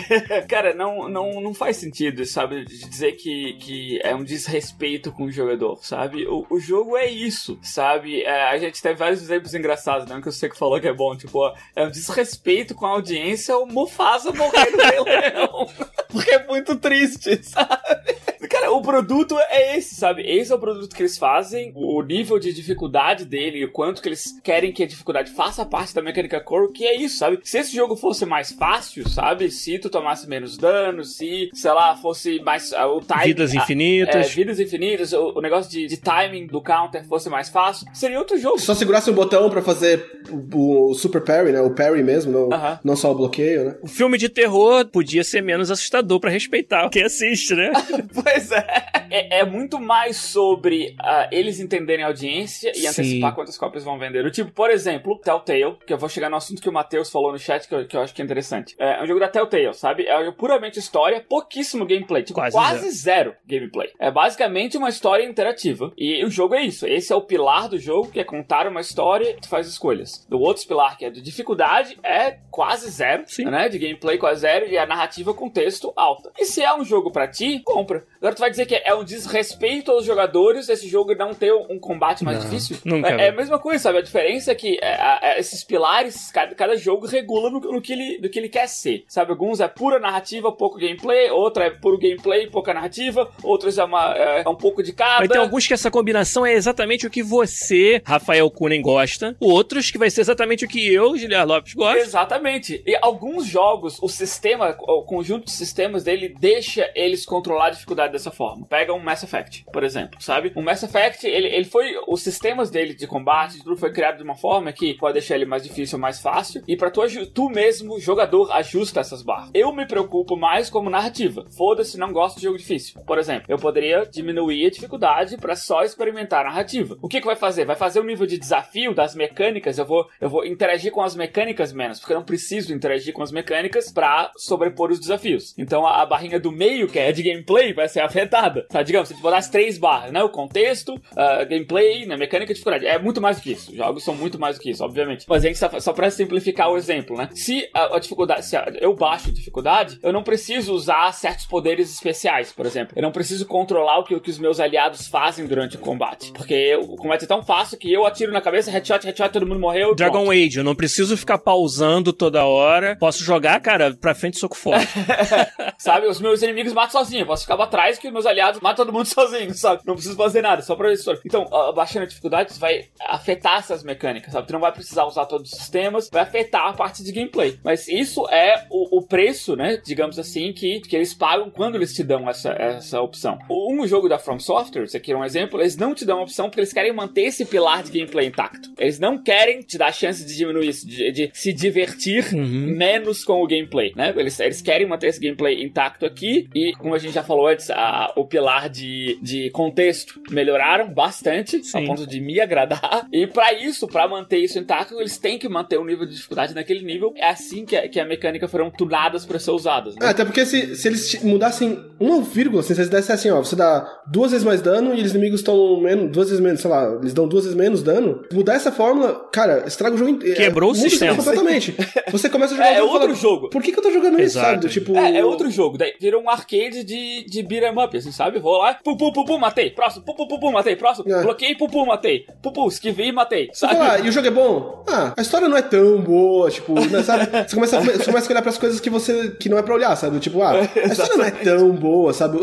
cara, 0.50 0.74
não, 0.74 1.08
não, 1.08 1.40
não 1.40 1.54
faz 1.54 1.78
sentido, 1.78 2.26
sabe? 2.26 2.65
De 2.66 2.90
dizer 2.90 3.14
que, 3.14 3.54
que 3.54 4.00
é 4.04 4.16
um 4.16 4.24
desrespeito 4.24 5.12
com 5.12 5.26
o 5.26 5.32
jogador, 5.32 5.80
sabe? 5.84 6.26
O, 6.28 6.46
o 6.50 6.60
jogo 6.60 6.98
é 6.98 7.08
isso, 7.08 7.58
sabe? 7.62 8.24
É, 8.24 8.50
a 8.50 8.58
gente 8.58 8.82
teve 8.82 8.96
vários 8.96 9.22
exemplos 9.22 9.54
engraçados, 9.54 10.08
né? 10.08 10.20
Que 10.22 10.28
eu 10.28 10.32
sei 10.32 10.50
que 10.50 10.58
falou 10.58 10.80
que 10.80 10.88
é 10.88 10.94
bom, 10.94 11.16
tipo, 11.16 11.40
é 11.76 11.84
um 11.84 11.92
desrespeito 11.92 12.76
com 12.76 12.86
a 12.86 12.92
audiência 12.92 13.58
o 13.58 13.66
Mufasa 13.66 14.32
morrer 14.32 14.72
no 14.72 15.04
Leão. 15.04 15.68
Porque 16.12 16.32
é 16.32 16.46
muito 16.48 16.76
triste, 16.76 17.44
sabe? 17.44 18.16
Cara, 18.66 18.72
o 18.72 18.82
produto 18.82 19.38
é 19.50 19.78
esse, 19.78 19.94
sabe? 19.96 20.24
Esse 20.24 20.52
é 20.52 20.56
o 20.56 20.60
produto 20.60 20.96
que 20.96 21.02
eles 21.02 21.18
fazem, 21.18 21.72
o 21.76 22.02
nível 22.02 22.40
de 22.40 22.52
dificuldade 22.52 23.24
dele, 23.24 23.64
o 23.64 23.72
quanto 23.72 24.02
que 24.02 24.10
eles 24.10 24.40
querem 24.44 24.72
que 24.72 24.82
a 24.82 24.88
dificuldade 24.88 25.32
faça 25.32 25.64
parte 25.64 25.94
da 25.94 26.02
mecânica 26.02 26.40
core, 26.40 26.72
que 26.72 26.86
é 26.86 26.96
isso, 26.96 27.18
sabe? 27.18 27.40
Se 27.44 27.60
esse 27.60 27.76
jogo 27.76 27.96
fosse 27.96 28.26
mais 28.26 28.52
fácil, 28.52 29.08
sabe? 29.08 29.52
Se 29.52 29.78
tu 29.78 29.90
tomasse 29.90 30.28
menos 30.28 30.58
dano, 30.58 31.04
se, 31.04 31.50
sei 31.54 31.72
lá, 31.72 31.96
fosse 31.96 32.40
mais 32.40 32.72
uh, 32.72 32.98
o 32.98 33.02
time, 33.02 33.26
Vidas 33.26 33.54
infinitas. 33.54 34.16
Uh, 34.16 34.30
é, 34.30 34.34
vidas 34.34 34.60
infinitas, 34.60 35.14
o, 35.14 35.34
o 35.36 35.42
negócio 35.42 35.70
de, 35.70 35.86
de, 35.86 35.98
timing 35.98 36.48
do 36.48 36.62
counter 36.62 37.06
fosse 37.06 37.30
mais 37.30 37.50
fácil, 37.50 37.86
seria 37.94 38.18
outro 38.18 38.38
jogo. 38.38 38.60
Só 38.60 38.74
segurasse 38.74 39.12
um 39.12 39.14
botão 39.14 39.50
para 39.50 39.62
fazer 39.62 40.24
o, 40.30 40.90
o, 40.90 40.94
super 40.96 41.22
parry, 41.22 41.52
né? 41.52 41.62
O 41.62 41.76
parry 41.76 42.02
mesmo, 42.02 42.32
não, 42.32 42.48
uh 42.48 42.50
-huh. 42.50 42.80
não 42.84 42.96
só 42.96 43.12
o 43.12 43.16
bloqueio, 43.16 43.66
né? 43.66 43.76
O 43.84 43.88
filme 43.88 44.18
de 44.18 44.28
terror 44.28 44.86
podia 44.86 45.24
ser 45.24 45.42
menos 45.42 45.70
assustador 45.70 46.20
para 46.20 46.32
respeitar 46.32 46.90
quem 46.90 47.04
assiste, 47.04 47.54
né? 47.54 47.72
pois 48.24 48.52
é. 48.52 48.55
é. 49.10 49.40
é. 49.40 49.46
muito 49.46 49.80
mais 49.80 50.18
sobre 50.18 50.96
uh, 51.02 51.28
eles 51.32 51.60
entenderem 51.60 52.04
a 52.04 52.08
audiência 52.08 52.72
e 52.72 52.82
Sim. 52.82 52.88
antecipar 52.88 53.36
quantas 53.36 53.58
cópias 53.58 53.84
vão 53.84 53.98
vender. 53.98 54.26
O 54.26 54.32
tipo, 54.32 54.52
por 54.52 54.70
exemplo, 54.70 55.20
Telltale, 55.20 55.78
que 55.86 55.94
eu 55.94 55.98
vou 55.98 56.10
chegar 56.10 56.30
no 56.30 56.36
assunto 56.36 56.62
que 56.62 56.70
o 56.70 56.74
Matheus 56.74 57.10
falou 57.10 57.32
no 57.32 57.40
chat, 57.40 57.68
que 57.68 57.76
eu, 57.76 57.88
que 57.88 57.96
eu 57.96 58.02
acho 58.02 58.14
que 58.14 58.22
é 58.22 58.26
interessante. 58.26 58.76
É 58.80 59.02
um 59.02 59.08
jogo 59.08 59.20
da 59.20 59.28
Telltale, 59.28 59.74
sabe? 59.74 60.06
É 60.06 60.20
um 60.20 60.26
jogo 60.26 60.38
puramente 60.38 60.80
história, 60.80 61.22
pouquíssimo 61.22 61.86
gameplay. 61.86 62.24
Tipo, 62.24 62.40
quase, 62.40 62.56
quase 62.56 62.92
zero. 62.92 63.32
zero 63.32 63.36
gameplay. 63.46 63.90
É 64.00 64.12
basicamente 64.12 64.78
uma 64.78 64.90
história 64.90 65.24
interativa. 65.24 65.92
E 65.98 66.24
o 66.24 66.30
jogo 66.30 66.56
é 66.56 66.64
isso. 66.64 66.86
Esse 66.88 67.14
é 67.14 67.16
o 67.16 67.22
pilar 67.22 67.70
do 67.70 67.78
jogo, 67.78 68.12
que 68.12 68.20
é 68.20 68.24
contar 68.24 68.68
uma 68.68 68.82
história 68.82 69.32
e 69.32 69.42
tu 69.42 69.48
faz 69.48 69.68
escolhas. 69.68 70.26
Do 70.30 70.40
outro 70.40 70.66
pilar, 70.68 70.98
que 70.98 71.06
é 71.06 71.10
de 71.10 71.22
dificuldade, 71.22 71.98
é 72.04 72.38
quase 72.50 72.90
zero, 72.90 73.24
Sim. 73.28 73.46
né? 73.46 73.70
De 73.70 73.78
gameplay 73.78 74.18
quase 74.18 74.42
zero 74.42 74.66
e 74.68 74.78
a 74.78 74.86
narrativa 74.86 75.34
com 75.34 75.50
texto 75.50 75.94
alta. 75.96 76.32
E 76.38 76.46
se 76.46 76.62
é 76.62 76.74
um 76.76 76.84
jogo 76.84 77.12
para 77.12 77.28
ti, 77.28 77.60
compra. 77.64 78.06
Agora 78.18 78.36
tu 78.36 78.40
vai 78.46 78.52
dizer 78.52 78.66
que 78.66 78.76
é 78.76 78.94
um 78.94 79.04
desrespeito 79.04 79.92
aos 79.92 80.06
jogadores 80.06 80.70
esse 80.70 80.88
jogo 80.88 81.16
não 81.16 81.34
ter 81.34 81.52
um 81.52 81.80
combate 81.80 82.24
mais 82.24 82.38
não, 82.38 82.46
difícil? 82.46 82.78
Nunca. 82.86 83.10
É, 83.10 83.26
é, 83.26 83.30
a 83.30 83.32
mesma 83.32 83.58
coisa, 83.58 83.84
sabe? 83.84 83.98
A 83.98 84.02
diferença 84.02 84.52
é 84.52 84.56
que 84.56 84.78
é, 84.82 85.20
é, 85.22 85.40
esses 85.40 85.64
pilares, 85.64 86.32
cada, 86.32 86.54
cada 86.54 86.78
jogo 86.78 87.08
regula 87.08 87.50
no, 87.50 87.60
no, 87.60 87.82
que 87.82 87.94
ele, 87.94 88.20
no 88.22 88.30
que 88.30 88.38
ele 88.38 88.50
quer 88.50 88.68
ser. 88.68 89.04
Sabe? 89.08 89.32
Alguns 89.32 89.60
é 89.60 89.68
pura 89.68 90.00
narrativa, 90.00 90.52
pouco 90.52 90.78
gameplay, 90.78 91.30
outro 91.32 91.64
é 91.64 91.72
puro 91.72 91.98
gameplay, 91.98 92.48
pouca 92.48 92.74
narrativa, 92.74 93.30
outros 93.44 93.78
é, 93.78 93.84
uma, 93.84 94.14
é, 94.16 94.44
é 94.44 94.50
um 94.50 94.56
pouco 94.56 94.84
de 94.84 94.94
cada. 94.94 95.22
Mas 95.22 95.30
tem 95.30 95.42
alguns 95.42 95.66
que 95.66 95.74
essa 95.74 95.90
combinação 95.90 96.46
é 96.46 96.54
exatamente 96.54 97.08
o 97.08 97.10
que 97.10 97.24
você, 97.24 98.02
Rafael 98.06 98.50
Kunen, 98.52 98.82
gosta, 98.82 99.36
outros 99.40 99.90
que 99.90 99.98
vai 99.98 100.10
ser 100.10 100.22
exatamente 100.22 100.66
o 100.66 100.68
que 100.68 100.94
eu, 100.94 101.14
Guilherme 101.14 101.46
Lopes, 101.46 101.74
gosto. 101.74 101.98
Exatamente. 101.98 102.84
E 102.86 102.96
alguns 103.02 103.48
jogos, 103.48 103.98
o 104.02 104.08
sistema, 104.08 104.76
o 104.80 105.04
conjunto 105.04 105.46
de 105.46 105.52
sistemas 105.52 106.04
dele 106.04 106.36
deixa 106.40 106.92
eles 106.94 107.26
controlar 107.26 107.68
a 107.68 107.72
dificuldade 107.72 108.14
dessa 108.14 108.35
forma. 108.36 108.66
Pega 108.66 108.94
um 108.94 109.00
Mass 109.00 109.24
Effect, 109.24 109.66
por 109.72 109.84
exemplo, 109.84 110.22
sabe? 110.22 110.52
O 110.56 110.62
Mass 110.62 110.84
Effect, 110.84 111.26
ele, 111.26 111.48
ele 111.48 111.66
foi. 111.66 111.96
Os 112.08 112.22
sistemas 112.22 112.70
dele 112.70 112.94
de 112.94 113.08
combate, 113.08 113.64
tudo 113.64 113.78
foi 113.78 113.92
criado 113.92 114.18
de 114.18 114.24
uma 114.24 114.36
forma 114.36 114.72
que 114.72 114.94
pode 114.96 115.14
deixar 115.14 115.36
ele 115.36 115.46
mais 115.46 115.64
difícil 115.64 115.98
ou 115.98 116.02
mais 116.02 116.20
fácil. 116.20 116.64
E 116.68 116.76
pra 116.76 116.92
tu, 116.92 117.02
tu 117.34 117.50
mesmo, 117.50 118.00
jogador, 118.00 118.52
ajusta 118.52 119.00
essas 119.00 119.22
barras. 119.22 119.52
Eu 119.54 119.74
me 119.74 119.88
preocupo 119.88 120.36
mais 120.36 120.70
como 120.70 120.90
narrativa. 120.90 121.46
Foda-se, 121.56 121.98
não 121.98 122.12
gosto 122.12 122.38
de 122.38 122.44
jogo 122.44 122.58
difícil. 122.58 123.02
Por 123.02 123.18
exemplo, 123.18 123.46
eu 123.48 123.58
poderia 123.58 124.06
diminuir 124.06 124.66
a 124.66 124.70
dificuldade 124.70 125.38
para 125.38 125.56
só 125.56 125.84
experimentar 125.84 126.46
a 126.46 126.50
narrativa. 126.50 126.98
O 127.02 127.08
que 127.08 127.20
que 127.20 127.28
vai 127.28 127.36
fazer? 127.36 127.66
Vai 127.66 127.76
fazer 127.76 128.00
o 128.00 128.04
nível 128.04 128.26
de 128.26 128.38
desafio 128.38 128.94
das 128.94 129.16
mecânicas. 129.16 129.78
Eu 129.78 129.86
vou, 129.86 130.08
eu 130.20 130.30
vou 130.30 130.46
interagir 130.46 130.92
com 130.92 131.02
as 131.02 131.16
mecânicas 131.16 131.72
menos, 131.72 132.00
porque 132.00 132.14
eu 132.14 132.18
não 132.18 132.26
preciso 132.26 132.74
interagir 132.74 133.14
com 133.14 133.24
as 133.24 133.32
mecânicas 133.32 133.92
para 133.92 134.32
sobrepor 134.38 134.92
os 134.92 135.00
desafios. 135.00 135.54
Então 135.58 135.86
a, 135.86 136.02
a, 136.02 136.06
barrinha 136.06 136.40
do 136.40 136.52
meio, 136.52 136.88
que 136.88 137.00
é 137.00 137.12
de 137.12 137.24
gameplay, 137.24 137.74
vai 137.74 137.88
ser 137.88 138.02
Tá? 138.28 138.84
Digamos, 138.84 139.10
se 139.10 139.16
botar 139.16 139.38
as 139.38 139.50
três 139.50 139.78
barras, 139.78 140.12
né? 140.12 140.24
O 140.24 140.30
contexto, 140.30 140.96
uh, 140.96 141.48
gameplay, 141.48 142.06
né? 142.06 142.18
mecânica 142.18 142.52
e 142.52 142.56
dificuldade. 142.56 142.86
É 142.86 142.98
muito 142.98 143.22
mais 143.22 143.38
do 143.38 143.44
que 143.44 143.52
isso. 143.52 143.72
Os 143.72 143.78
jogos 143.78 144.04
são 144.04 144.16
muito 144.16 144.40
mais 144.40 144.58
do 144.58 144.62
que 144.62 144.72
isso, 144.72 144.84
obviamente. 144.84 145.26
Mas 145.28 145.44
a 145.44 145.48
gente 145.48 145.60
só, 145.60 145.80
só 145.80 145.94
pra 145.94 146.10
simplificar 146.10 146.70
o 146.70 146.78
exemplo, 146.78 147.18
né? 147.18 147.30
Se 147.34 147.70
a, 147.74 147.96
a 147.96 148.00
dificuldade, 148.00 148.46
se 148.46 148.56
a, 148.56 148.72
eu 148.80 148.94
baixo 148.94 149.30
a 149.30 149.34
dificuldade, 149.34 150.00
eu 150.02 150.12
não 150.12 150.24
preciso 150.24 150.74
usar 150.74 151.12
certos 151.14 151.46
poderes 151.46 151.92
especiais, 151.94 152.52
por 152.52 152.66
exemplo. 152.66 152.94
Eu 152.96 153.02
não 153.02 153.12
preciso 153.12 153.46
controlar 153.46 154.00
o 154.00 154.04
que, 154.04 154.16
o 154.16 154.22
que 154.22 154.30
os 154.30 154.40
meus 154.40 154.60
aliados 154.60 155.08
fazem 155.08 155.46
durante 155.46 155.76
o 155.76 155.80
combate. 155.80 156.32
Porque 156.34 156.76
o 156.76 156.96
combate 156.96 157.26
é 157.26 157.28
tão 157.28 157.44
fácil 157.44 157.78
que 157.78 157.92
eu 157.92 158.06
atiro 158.06 158.32
na 158.32 158.42
cabeça, 158.42 158.72
headshot, 158.72 159.06
headshot, 159.06 159.30
todo 159.30 159.48
mundo 159.48 159.60
morreu. 159.60 159.96
Dragon 159.96 160.26
pronto. 160.26 160.32
Age, 160.32 160.58
eu 160.58 160.64
não 160.64 160.76
preciso 160.76 161.16
ficar 161.18 161.38
pausando 161.38 162.12
toda 162.12 162.46
hora. 162.46 162.96
Posso 163.00 163.24
jogar, 163.24 163.60
cara, 163.62 163.94
pra 163.94 164.16
frente 164.16 164.40
soco 164.40 164.56
forte. 164.56 164.88
sabe? 165.78 166.08
Os 166.08 166.20
meus 166.20 166.42
inimigos 166.42 166.74
matam 166.74 166.92
sozinho. 166.92 167.22
Eu 167.22 167.28
posso 167.28 167.44
ficar 167.44 167.58
pra 167.58 167.68
trás 167.68 167.98
que 167.98 168.12
meus 168.16 168.26
aliados 168.26 168.62
matam 168.62 168.86
todo 168.86 168.94
mundo 168.94 169.06
sozinho, 169.08 169.54
sabe? 169.54 169.82
Não 169.86 169.94
preciso 169.94 170.16
fazer 170.16 170.42
nada, 170.42 170.62
só 170.62 170.76
pra 170.76 170.92
isso. 170.92 171.12
Então, 171.26 171.46
baixando 171.76 172.06
a 172.06 172.08
dificuldade 172.08 172.58
vai 172.58 172.86
afetar 173.02 173.60
essas 173.60 173.84
mecânicas, 173.84 174.32
sabe? 174.32 174.48
Tu 174.48 174.54
não 174.54 174.60
vai 174.60 174.72
precisar 174.72 175.06
usar 175.06 175.26
todos 175.26 175.52
os 175.52 175.58
sistemas, 175.58 176.10
vai 176.12 176.24
afetar 176.24 176.68
a 176.68 176.74
parte 176.74 177.04
de 177.04 177.12
gameplay. 177.12 177.60
Mas 177.64 177.88
isso 177.88 178.28
é 178.30 178.66
o, 178.70 179.00
o 179.00 179.02
preço, 179.02 179.56
né? 179.56 179.82
Digamos 179.86 180.18
assim, 180.18 180.54
que, 180.54 180.80
que 180.80 180.96
eles 180.96 181.14
pagam 181.14 181.50
quando 181.50 181.76
eles 181.76 181.94
te 181.94 182.04
dão 182.04 182.30
essa, 182.30 182.52
essa 182.54 183.02
opção. 183.02 183.38
Um 183.50 183.86
jogo 183.86 184.08
da 184.08 184.18
From 184.18 184.40
Software, 184.40 184.86
isso 184.86 184.98
aqui 184.98 185.12
é 185.12 185.18
um 185.18 185.24
exemplo, 185.24 185.60
eles 185.60 185.76
não 185.76 185.94
te 185.94 186.06
dão 186.06 186.20
a 186.20 186.24
opção 186.24 186.50
porque 186.50 186.62
eles 186.62 186.74
querem 186.74 186.94
manter 186.94 187.24
esse 187.24 187.46
pilar 187.46 187.84
de 187.84 187.92
gameplay 187.92 188.28
intacto. 188.28 188.72
Eles 188.78 189.00
não 189.00 189.22
querem 189.22 189.62
te 189.62 189.78
dar 189.78 189.88
a 189.88 189.92
chance 189.92 190.26
de 190.26 190.36
diminuir 190.36 190.70
isso, 190.70 190.88
de, 190.88 191.12
de 191.12 191.32
se 191.34 191.52
divertir 191.52 192.34
uhum. 192.34 192.76
menos 192.78 193.24
com 193.24 193.44
o 193.44 193.48
gameplay, 193.48 193.94
né? 193.96 194.14
Eles, 194.16 194.40
eles 194.40 194.62
querem 194.62 194.88
manter 194.88 195.08
esse 195.08 195.20
gameplay 195.20 195.64
intacto 195.64 196.06
aqui 196.06 196.48
e, 196.54 196.74
como 196.74 196.94
a 196.94 196.98
gente 196.98 197.14
já 197.14 197.24
falou 197.24 197.48
antes, 197.48 197.70
a, 197.70 198.05
o 198.16 198.26
pilar 198.26 198.70
de, 198.70 199.18
de 199.22 199.50
contexto 199.52 200.20
melhoraram 200.30 200.90
bastante, 200.90 201.64
Sim. 201.64 201.84
a 201.84 201.88
ponto 201.88 202.08
de 202.08 202.20
me 202.20 202.40
agradar. 202.40 203.08
E 203.12 203.28
para 203.28 203.54
isso, 203.54 203.88
para 203.88 204.08
manter 204.08 204.38
isso 204.38 204.60
intacto, 204.60 205.00
eles 205.00 205.18
têm 205.18 205.38
que 205.38 205.48
manter 205.48 205.78
o 205.78 205.86
nível 205.86 206.06
de 206.06 206.16
dificuldade 206.16 206.54
naquele 206.54 206.84
nível. 206.84 207.14
É 207.16 207.30
assim 207.30 207.66
que 207.66 207.76
a, 207.76 207.88
que 207.88 208.00
a 208.00 208.06
mecânica 208.06 208.48
foram 208.48 208.70
tunadas 208.70 209.26
para 209.26 209.40
ser 209.40 209.52
usadas. 209.52 209.96
Né? 209.96 210.06
É, 210.08 210.10
até 210.10 210.26
porque 210.26 210.46
se, 210.46 210.76
se 210.76 210.88
eles 210.88 211.24
mudassem 211.24 211.84
uma 212.00 212.22
vírgula, 212.22 212.62
assim, 212.62 212.74
se 212.74 212.82
eles 212.82 212.90
dessem 212.90 213.14
assim, 213.14 213.30
ó, 213.30 213.38
você 213.44 213.56
dá 213.56 213.88
duas 214.08 214.32
vezes 214.32 214.46
mais 214.46 214.62
dano 214.62 214.94
e 214.94 215.02
os 215.02 215.12
inimigos 215.12 215.40
estão 215.40 215.80
menos, 215.80 216.12
duas 216.12 216.30
vezes 216.30 216.44
menos, 216.44 216.62
sei 216.62 216.70
lá, 216.70 216.98
eles 217.00 217.14
dão 217.14 217.28
duas 217.28 217.44
vezes 217.44 217.58
menos 217.58 217.82
dano, 217.82 218.24
mudar 218.32 218.56
essa 218.56 218.72
fórmula, 218.72 219.28
cara, 219.32 219.64
estraga 219.68 219.96
o 219.96 219.98
jogo 219.98 220.12
inteiro. 220.12 220.36
Quebrou 220.36 220.70
é, 220.70 220.74
o 220.74 220.76
sistema. 220.76 221.16
completamente. 221.16 221.76
Você 222.12 222.30
começa 222.30 222.54
a 222.54 222.58
jogar 222.58 222.74
é, 222.74 222.78
é 222.78 222.84
outro 222.84 223.00
fala, 223.02 223.16
jogo. 223.16 223.50
Por 223.50 223.62
que, 223.62 223.72
que 223.72 223.80
eu 223.80 223.84
tô 223.84 223.92
jogando 223.92 224.22
isso, 224.22 224.40
sabe? 224.40 224.68
Tipo... 224.68 224.98
É, 224.98 225.18
é 225.18 225.26
outro 225.26 225.50
jogo. 225.50 225.78
Daí 225.78 225.94
virou 226.00 226.22
um 226.22 226.30
arcade 226.30 226.84
de, 226.84 227.26
de 227.26 227.44
beat'em 227.44 227.78
up, 227.78 227.95
assim, 227.98 228.12
sabe? 228.12 228.40
Vou 228.40 228.58
lá, 228.58 228.76
pum, 228.84 228.96
pum, 228.96 229.12
pum, 229.12 229.26
pum, 229.26 229.38
matei. 229.38 229.70
Próximo, 229.72 230.06
pum, 230.06 230.16
pum, 230.16 230.28
pum, 230.28 230.40
pum, 230.40 230.52
matei. 230.52 230.76
Próximo, 230.76 231.12
é. 231.12 231.22
bloqueei, 231.22 231.56
pum, 231.56 231.68
pum, 231.68 231.86
matei. 231.86 232.26
Pum, 232.42 232.52
pum, 232.52 232.68
esquivei 232.68 233.08
e 233.08 233.12
matei. 233.12 233.50
Sabe? 233.54 233.76
Falar, 233.76 234.06
e 234.06 234.10
o 234.10 234.12
jogo 234.12 234.28
é 234.28 234.32
bom? 234.32 234.84
Ah, 234.88 235.14
a 235.18 235.22
história 235.22 235.48
não 235.48 235.58
é 235.58 235.62
tão 235.62 236.02
boa, 236.02 236.50
tipo, 236.50 236.74
né, 236.74 237.04
sabe? 237.04 237.26
Você 237.48 237.56
começa, 237.56 237.80
você 237.80 238.06
começa 238.06 238.28
a 238.28 238.32
olhar 238.32 238.42
pras 238.42 238.58
coisas 238.58 238.80
que 238.80 238.90
você 238.90 239.32
que 239.40 239.50
não 239.50 239.58
é 239.58 239.62
pra 239.62 239.74
olhar, 239.74 239.96
sabe? 239.96 240.20
Tipo, 240.20 240.42
ah, 240.42 240.54
a 240.54 240.88
história 240.88 241.18
não 241.18 241.26
é 241.26 241.32
tão 241.32 241.72
boa, 241.72 242.14
sabe? 242.14 242.38